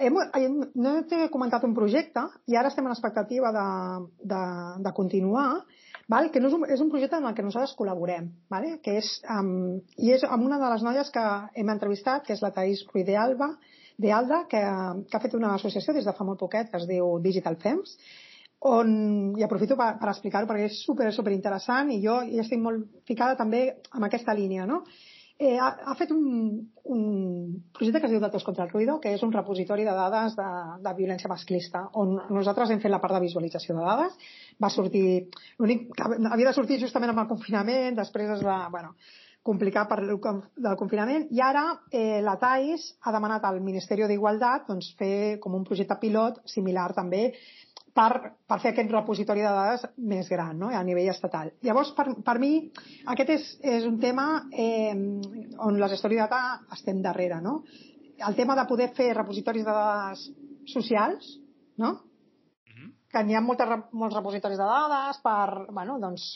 hem, 0.00 0.16
hem, 0.40 0.54
no 0.80 0.94
t'he 1.10 1.26
comentat 1.32 1.66
un 1.68 1.74
projecte 1.76 2.22
i 2.48 2.56
ara 2.56 2.70
estem 2.72 2.86
en 2.86 2.94
l'expectativa 2.94 3.50
de, 3.52 3.66
de, 4.32 4.40
de 4.86 4.92
continuar 4.96 5.50
val? 6.08 6.30
que 6.32 6.40
no 6.40 6.48
és, 6.48 6.56
un, 6.56 6.64
és 6.72 6.80
un 6.80 6.88
projecte 6.90 7.20
en 7.20 7.28
el 7.28 7.36
que 7.36 7.44
nosaltres 7.44 7.76
col·laborem, 7.78 8.30
vale? 8.50 8.78
que 8.84 8.96
és, 9.02 9.10
um, 9.28 9.76
i 10.00 10.14
és 10.16 10.24
amb 10.24 10.48
una 10.48 10.58
de 10.62 10.72
les 10.72 10.86
noies 10.86 11.12
que 11.14 11.26
hem 11.60 11.74
entrevistat, 11.74 12.24
que 12.24 12.32
és 12.32 12.42
la 12.44 12.54
Thais 12.56 12.86
Ruiz 12.88 13.06
de 13.06 13.18
Alba, 13.20 13.52
de 13.98 14.14
Alda, 14.14 14.44
que, 14.50 14.62
que 15.10 15.18
ha 15.18 15.22
fet 15.24 15.34
una 15.34 15.52
associació 15.58 15.94
des 15.96 16.06
de 16.06 16.14
fa 16.14 16.26
molt 16.26 16.40
poquet, 16.40 16.70
que 16.70 16.80
es 16.80 16.88
diu 16.88 17.18
Digital 17.24 17.58
Fems, 17.62 17.98
on, 18.70 18.90
i 19.38 19.44
aprofito 19.46 19.76
per, 19.78 19.92
per 20.00 20.10
explicar-ho 20.10 20.48
perquè 20.48 20.66
és 20.70 20.80
super, 20.86 21.12
super 21.14 21.34
interessant 21.34 21.92
i 21.94 22.00
jo 22.02 22.18
hi 22.26 22.40
estic 22.42 22.62
molt 22.62 22.88
ficada 23.06 23.38
també 23.38 23.62
amb 23.92 24.08
aquesta 24.08 24.34
línia, 24.34 24.66
no? 24.66 24.82
eh, 25.38 25.56
ha, 25.56 25.68
ha 25.86 25.94
fet 25.94 26.10
un, 26.10 26.70
un 26.90 27.02
projecte 27.72 28.00
que 28.00 28.08
es 28.08 28.12
diu 28.12 28.20
Datos 28.20 28.44
contra 28.44 28.64
el 28.66 28.72
Ruido, 28.72 28.98
que 29.00 29.12
és 29.14 29.22
un 29.22 29.32
repositori 29.32 29.86
de 29.86 29.94
dades 29.94 30.34
de, 30.38 30.48
de 30.82 30.94
violència 30.98 31.30
masclista, 31.30 31.84
on 32.02 32.16
nosaltres 32.34 32.74
hem 32.74 32.82
fet 32.82 32.92
la 32.92 33.00
part 33.02 33.14
de 33.14 33.22
visualització 33.22 33.76
de 33.78 33.86
dades. 33.86 34.18
Va 34.58 34.72
sortir, 34.74 35.06
l'únic 35.62 35.86
que 35.94 36.10
havia 36.10 36.50
de 36.50 36.56
sortir 36.56 36.80
justament 36.82 37.14
amb 37.14 37.22
el 37.22 37.30
confinament, 37.30 37.96
després 37.98 38.34
es 38.34 38.44
va, 38.44 38.64
bueno, 38.74 38.96
complicar 39.42 39.86
per 39.88 40.02
del 40.04 40.76
confinament 40.76 41.28
i 41.32 41.40
ara 41.40 41.64
eh, 41.90 42.20
la 42.24 42.36
TAIS 42.40 42.84
ha 43.00 43.12
demanat 43.14 43.46
al 43.48 43.62
Ministeri 43.64 44.06
d'Igualtat 44.10 44.66
doncs, 44.68 44.92
fer 44.98 45.38
com 45.40 45.54
un 45.56 45.64
projecte 45.64 45.96
pilot 46.02 46.42
similar 46.48 46.90
també 46.96 47.30
per, 47.98 48.34
per 48.46 48.58
fer 48.62 48.72
aquest 48.72 48.92
repositori 48.94 49.42
de 49.42 49.50
dades 49.50 49.84
més 50.10 50.28
gran 50.30 50.58
no? 50.60 50.70
a 50.70 50.82
nivell 50.86 51.10
estatal. 51.10 51.50
Llavors, 51.66 51.90
per, 51.96 52.06
per 52.24 52.36
mi, 52.42 52.52
aquest 53.14 53.32
és, 53.34 53.46
és 53.76 53.86
un 53.88 53.98
tema 54.02 54.26
eh, 54.52 54.94
on 55.66 55.80
les 55.80 55.96
Story 55.98 56.20
Data 56.20 56.42
estem 56.76 57.02
darrere. 57.02 57.40
No? 57.42 57.62
El 58.28 58.36
tema 58.38 58.54
de 58.58 58.66
poder 58.70 58.92
fer 58.98 59.10
repositoris 59.16 59.66
de 59.66 59.74
dades 59.74 60.28
socials, 60.70 61.32
no? 61.78 61.94
Mm-hmm. 62.68 62.92
que 63.14 63.24
n'hi 63.24 63.38
ha 63.38 63.42
moltes, 63.42 63.74
molts 63.96 64.18
repositoris 64.18 64.60
de 64.60 64.68
dades 64.68 65.20
per, 65.24 65.72
bueno, 65.72 65.98
doncs, 66.02 66.28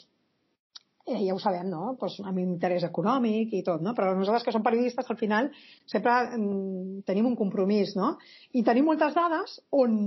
eh, 1.06 1.18
ja 1.26 1.34
ho 1.34 1.40
sabem, 1.42 1.68
no? 1.70 1.96
Pues, 2.00 2.18
amb 2.24 2.38
interès 2.42 2.84
econòmic 2.86 3.54
i 3.58 3.64
tot, 3.66 3.82
no? 3.82 3.94
Però 3.96 4.12
nosaltres 4.14 4.46
que 4.46 4.54
som 4.54 4.64
periodistes, 4.66 5.08
al 5.10 5.18
final, 5.20 5.50
sempre 5.90 6.14
mm, 6.36 7.02
tenim 7.08 7.26
un 7.30 7.36
compromís, 7.38 7.96
no? 7.98 8.16
I 8.52 8.64
tenim 8.66 8.86
moltes 8.88 9.16
dades 9.18 9.58
on 9.70 9.98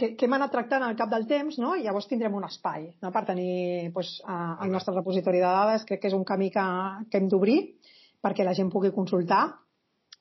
que, 0.00 0.14
que 0.16 0.26
hem 0.26 0.34
anat 0.36 0.52
tractant 0.54 0.84
al 0.86 0.96
cap 0.96 1.10
del 1.12 1.26
temps, 1.28 1.58
no? 1.60 1.74
i 1.76 1.84
llavors 1.84 2.08
tindrem 2.08 2.32
un 2.32 2.46
espai 2.46 2.86
no? 3.04 3.10
per 3.12 3.26
tenir 3.28 3.90
pues, 3.92 4.14
a, 4.24 4.56
el 4.64 4.72
nostre 4.72 4.94
repositori 4.96 5.42
de 5.42 5.50
dades. 5.50 5.84
Crec 5.88 6.00
que 6.00 6.08
és 6.08 6.16
un 6.16 6.24
camí 6.24 6.48
que, 6.54 6.64
que 7.10 7.20
hem 7.20 7.28
d'obrir 7.28 7.58
perquè 8.24 8.46
la 8.46 8.54
gent 8.56 8.70
pugui 8.72 8.94
consultar 8.96 9.42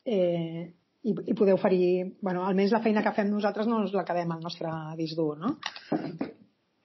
eh, 0.03 0.67
i, 0.99 1.15
i 1.31 1.35
poder 1.35 1.55
oferir, 1.55 2.17
bueno, 2.19 2.43
almenys 2.43 2.75
la 2.75 2.83
feina 2.83 3.03
que 3.05 3.15
fem 3.15 3.31
nosaltres 3.31 3.71
no 3.71 3.79
ens 3.85 3.95
la 3.95 4.03
quedem 4.07 4.35
al 4.35 4.43
nostre 4.43 4.71
disc 4.99 5.15
dur, 5.15 5.37
no? 5.39 5.55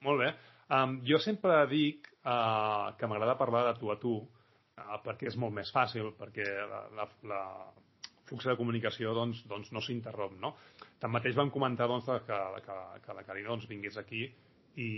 Molt 0.07 0.21
bé. 0.21 0.31
Um, 0.71 0.99
jo 1.07 1.19
sempre 1.21 1.59
dic 1.71 2.07
uh, 2.25 2.93
que 2.97 3.07
m'agrada 3.07 3.37
parlar 3.39 3.63
de 3.69 3.79
tu 3.79 3.91
a 3.93 3.97
tu, 4.01 4.17
uh, 4.25 4.97
perquè 5.05 5.29
és 5.31 5.37
molt 5.39 5.55
més 5.55 5.71
fàcil, 5.73 6.11
perquè 6.19 6.45
la, 6.71 6.81
la, 6.97 7.09
la 7.31 7.41
flux 8.25 8.47
de 8.49 8.57
comunicació 8.57 9.13
doncs, 9.13 9.43
doncs 9.49 9.71
no 9.75 9.81
s'interromp, 9.85 10.37
no? 10.41 10.55
Tanmateix 11.01 11.37
vam 11.37 11.51
comentar 11.53 11.87
doncs, 11.91 12.09
que, 12.25 12.41
que, 12.65 12.77
que 13.05 13.17
la 13.17 13.25
Carina 13.27 13.53
doncs, 13.53 13.69
vingués 13.69 13.97
aquí 14.01 14.25
i, 14.25 14.89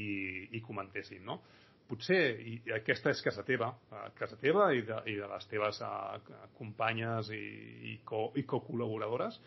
i 0.56 0.62
comentessin, 0.64 1.24
no? 1.28 1.42
Potser, 1.88 2.22
i 2.44 2.58
aquesta 2.76 3.14
és 3.14 3.22
casa 3.24 3.46
teva, 3.48 3.70
eh, 3.96 4.08
casa 4.18 4.36
teva 4.42 4.68
i 4.76 4.82
de, 4.88 4.98
i 5.08 5.16
de 5.16 5.28
les 5.32 5.46
teves 5.48 5.80
uh, 5.88 6.18
companyes 6.58 7.30
i, 7.32 7.44
i, 7.94 7.94
co, 8.08 8.26
i 8.36 8.44
co-col·laboradores, 8.44 9.38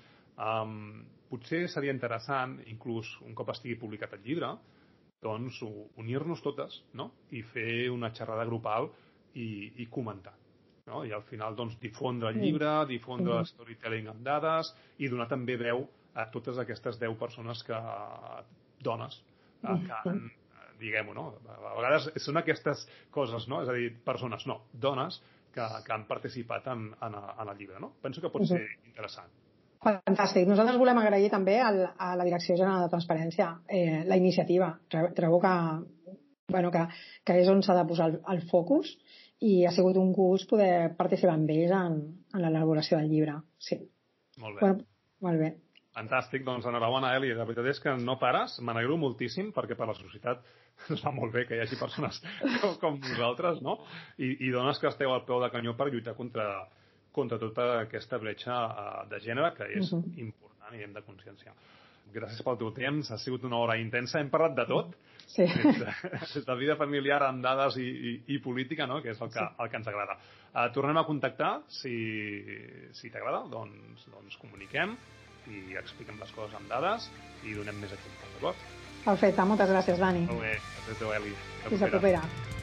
um, 0.40 1.02
potser 1.28 1.66
seria 1.68 1.92
interessant, 1.92 2.56
inclús 2.72 3.12
un 3.26 3.36
cop 3.36 3.52
estigui 3.52 3.76
publicat 3.82 4.16
el 4.16 4.24
llibre, 4.24 4.54
doncs 5.22 5.60
unir-nos 6.00 6.42
totes 6.44 6.80
no? 6.96 7.10
i 7.36 7.42
fer 7.44 7.90
una 7.92 8.12
xerrada 8.16 8.46
grupal 8.48 8.88
i, 9.34 9.70
i 9.82 9.86
comentar. 9.92 10.34
No? 10.88 11.04
I 11.06 11.12
al 11.14 11.22
final 11.28 11.56
doncs, 11.56 11.76
difondre 11.82 12.32
el 12.32 12.40
llibre, 12.40 12.72
difondre 12.88 13.36
mm. 13.40 13.50
storytelling 13.52 14.10
amb 14.10 14.24
dades 14.26 14.72
i 14.98 15.10
donar 15.12 15.28
també 15.30 15.58
veu 15.60 15.84
a 16.18 16.26
totes 16.32 16.58
aquestes 16.58 16.98
10 16.98 17.18
persones 17.20 17.62
que, 17.66 17.78
dones, 18.82 19.20
eh, 19.62 19.76
que 19.86 19.98
han, 20.00 20.24
diguem-ho, 20.80 21.14
no? 21.14 21.26
A 21.52 21.74
vegades 21.76 22.08
són 22.24 22.40
aquestes 22.40 22.86
coses, 23.14 23.46
no? 23.52 23.60
És 23.62 23.70
a 23.70 23.76
dir, 23.76 23.92
persones, 24.06 24.46
no, 24.50 24.62
dones 24.72 25.20
que, 25.54 25.66
que 25.86 25.94
han 25.94 26.08
participat 26.08 26.66
en, 26.72 26.88
en, 27.06 27.20
en 27.20 27.52
el 27.52 27.56
llibre, 27.58 27.78
no? 27.82 27.92
Penso 28.02 28.24
que 28.24 28.32
pot 28.32 28.48
ser 28.48 28.64
interessant. 28.88 29.30
Fantàstic. 29.80 30.44
Nosaltres 30.48 30.76
volem 30.80 30.98
agrair 31.00 31.30
també 31.32 31.56
al, 31.64 31.80
a 31.96 32.12
la 32.18 32.26
Direcció 32.26 32.56
General 32.58 32.84
de 32.84 32.90
Transparència 32.92 33.48
eh, 33.64 34.02
la 34.08 34.18
iniciativa. 34.20 34.74
Trobo 34.92 35.40
que, 35.40 35.54
bueno, 36.52 36.72
que, 36.74 36.84
que 37.24 37.38
és 37.40 37.48
on 37.48 37.64
s'ha 37.64 37.78
de 37.78 37.86
posar 37.88 38.10
el, 38.10 38.18
el 38.34 38.44
focus 38.50 38.92
i 39.40 39.64
ha 39.64 39.72
sigut 39.72 39.96
un 39.96 40.12
gust 40.12 40.50
poder 40.50 40.92
participar 40.98 41.38
amb 41.38 41.52
ells 41.54 41.72
en, 41.72 41.96
en 42.34 42.44
l'elaboració 42.44 43.00
del 43.00 43.08
llibre. 43.08 43.38
Sí. 43.56 43.80
Molt 44.42 44.58
bé. 44.58 44.66
Bueno, 44.66 44.86
molt 45.24 45.40
bé. 45.40 45.50
Fantàstic, 45.96 46.44
doncs 46.46 46.68
enhorabona, 46.68 47.14
Eli. 47.18 47.32
La 47.34 47.46
veritat 47.48 47.70
és 47.72 47.80
que 47.82 47.94
no 47.98 48.18
pares, 48.20 48.58
m'alegro 48.62 48.98
moltíssim 49.00 49.48
perquè 49.56 49.78
per 49.78 49.88
la 49.88 49.96
societat 49.96 50.44
ens 50.92 51.00
va 51.06 51.14
molt 51.16 51.32
bé 51.34 51.46
que 51.48 51.56
hi 51.56 51.64
hagi 51.64 51.80
persones 51.80 52.20
com, 52.60 52.76
com 52.84 53.00
vosaltres, 53.08 53.64
no? 53.64 53.78
I, 54.20 54.34
I 54.46 54.52
dones 54.52 54.78
que 54.78 54.92
esteu 54.92 55.12
al 55.14 55.24
peu 55.24 55.40
de 55.42 55.50
canyó 55.56 55.72
per 55.80 55.88
lluitar 55.88 56.14
contra, 56.20 56.46
contra 57.12 57.38
tota 57.38 57.66
aquesta 57.80 58.18
bretxa 58.18 58.56
uh, 58.66 59.04
de 59.10 59.20
gènere 59.20 59.52
que 59.56 59.68
és 59.78 59.92
uh 59.92 59.98
-huh. 59.98 60.18
important 60.18 60.74
i 60.74 60.82
hem 60.82 60.92
de 60.92 61.02
conscienciar. 61.02 61.54
Gràcies 62.12 62.42
pel 62.42 62.58
teu 62.58 62.72
temps, 62.72 63.10
ha 63.10 63.18
sigut 63.18 63.44
una 63.44 63.56
hora 63.56 63.76
intensa, 63.78 64.18
hem 64.20 64.30
parlat 64.30 64.54
de 64.56 64.66
tot, 64.66 64.96
sí. 65.26 65.42
des, 65.42 65.78
de, 65.78 65.92
des 66.34 66.46
de 66.46 66.54
vida 66.54 66.76
familiar 66.76 67.22
amb 67.22 67.42
dades 67.42 67.76
i, 67.76 67.88
i, 67.88 68.22
i 68.34 68.38
política, 68.38 68.86
no? 68.86 69.00
que 69.02 69.10
és 69.10 69.20
el 69.20 69.30
que, 69.30 69.38
sí. 69.38 69.62
el 69.62 69.70
que 69.70 69.76
ens 69.76 69.88
agrada. 69.88 70.18
Uh, 70.54 70.72
tornem 70.74 70.96
a 70.96 71.04
contactar, 71.04 71.62
si, 71.68 71.94
si 72.92 73.10
t'agrada, 73.10 73.44
doncs, 73.50 74.06
doncs 74.10 74.36
comuniquem 74.36 74.96
i 75.46 75.76
expliquem 75.76 76.18
les 76.20 76.32
coses 76.32 76.54
amb 76.54 76.68
dades 76.68 77.10
i 77.44 77.54
donem 77.54 77.78
més 77.80 77.92
exemples, 77.92 78.32
d'acord? 78.34 78.56
Perfecte, 79.04 79.44
moltes 79.48 79.70
gràcies, 79.70 79.98
Dani. 79.98 80.26
Molt 80.28 80.42
bé, 80.44 80.56
gràcies 80.58 80.96
a 80.96 80.98
tu, 80.98 81.12
Eli. 81.12 81.36
Fins 81.68 81.86
la 81.86 81.94
propera. 81.94 82.59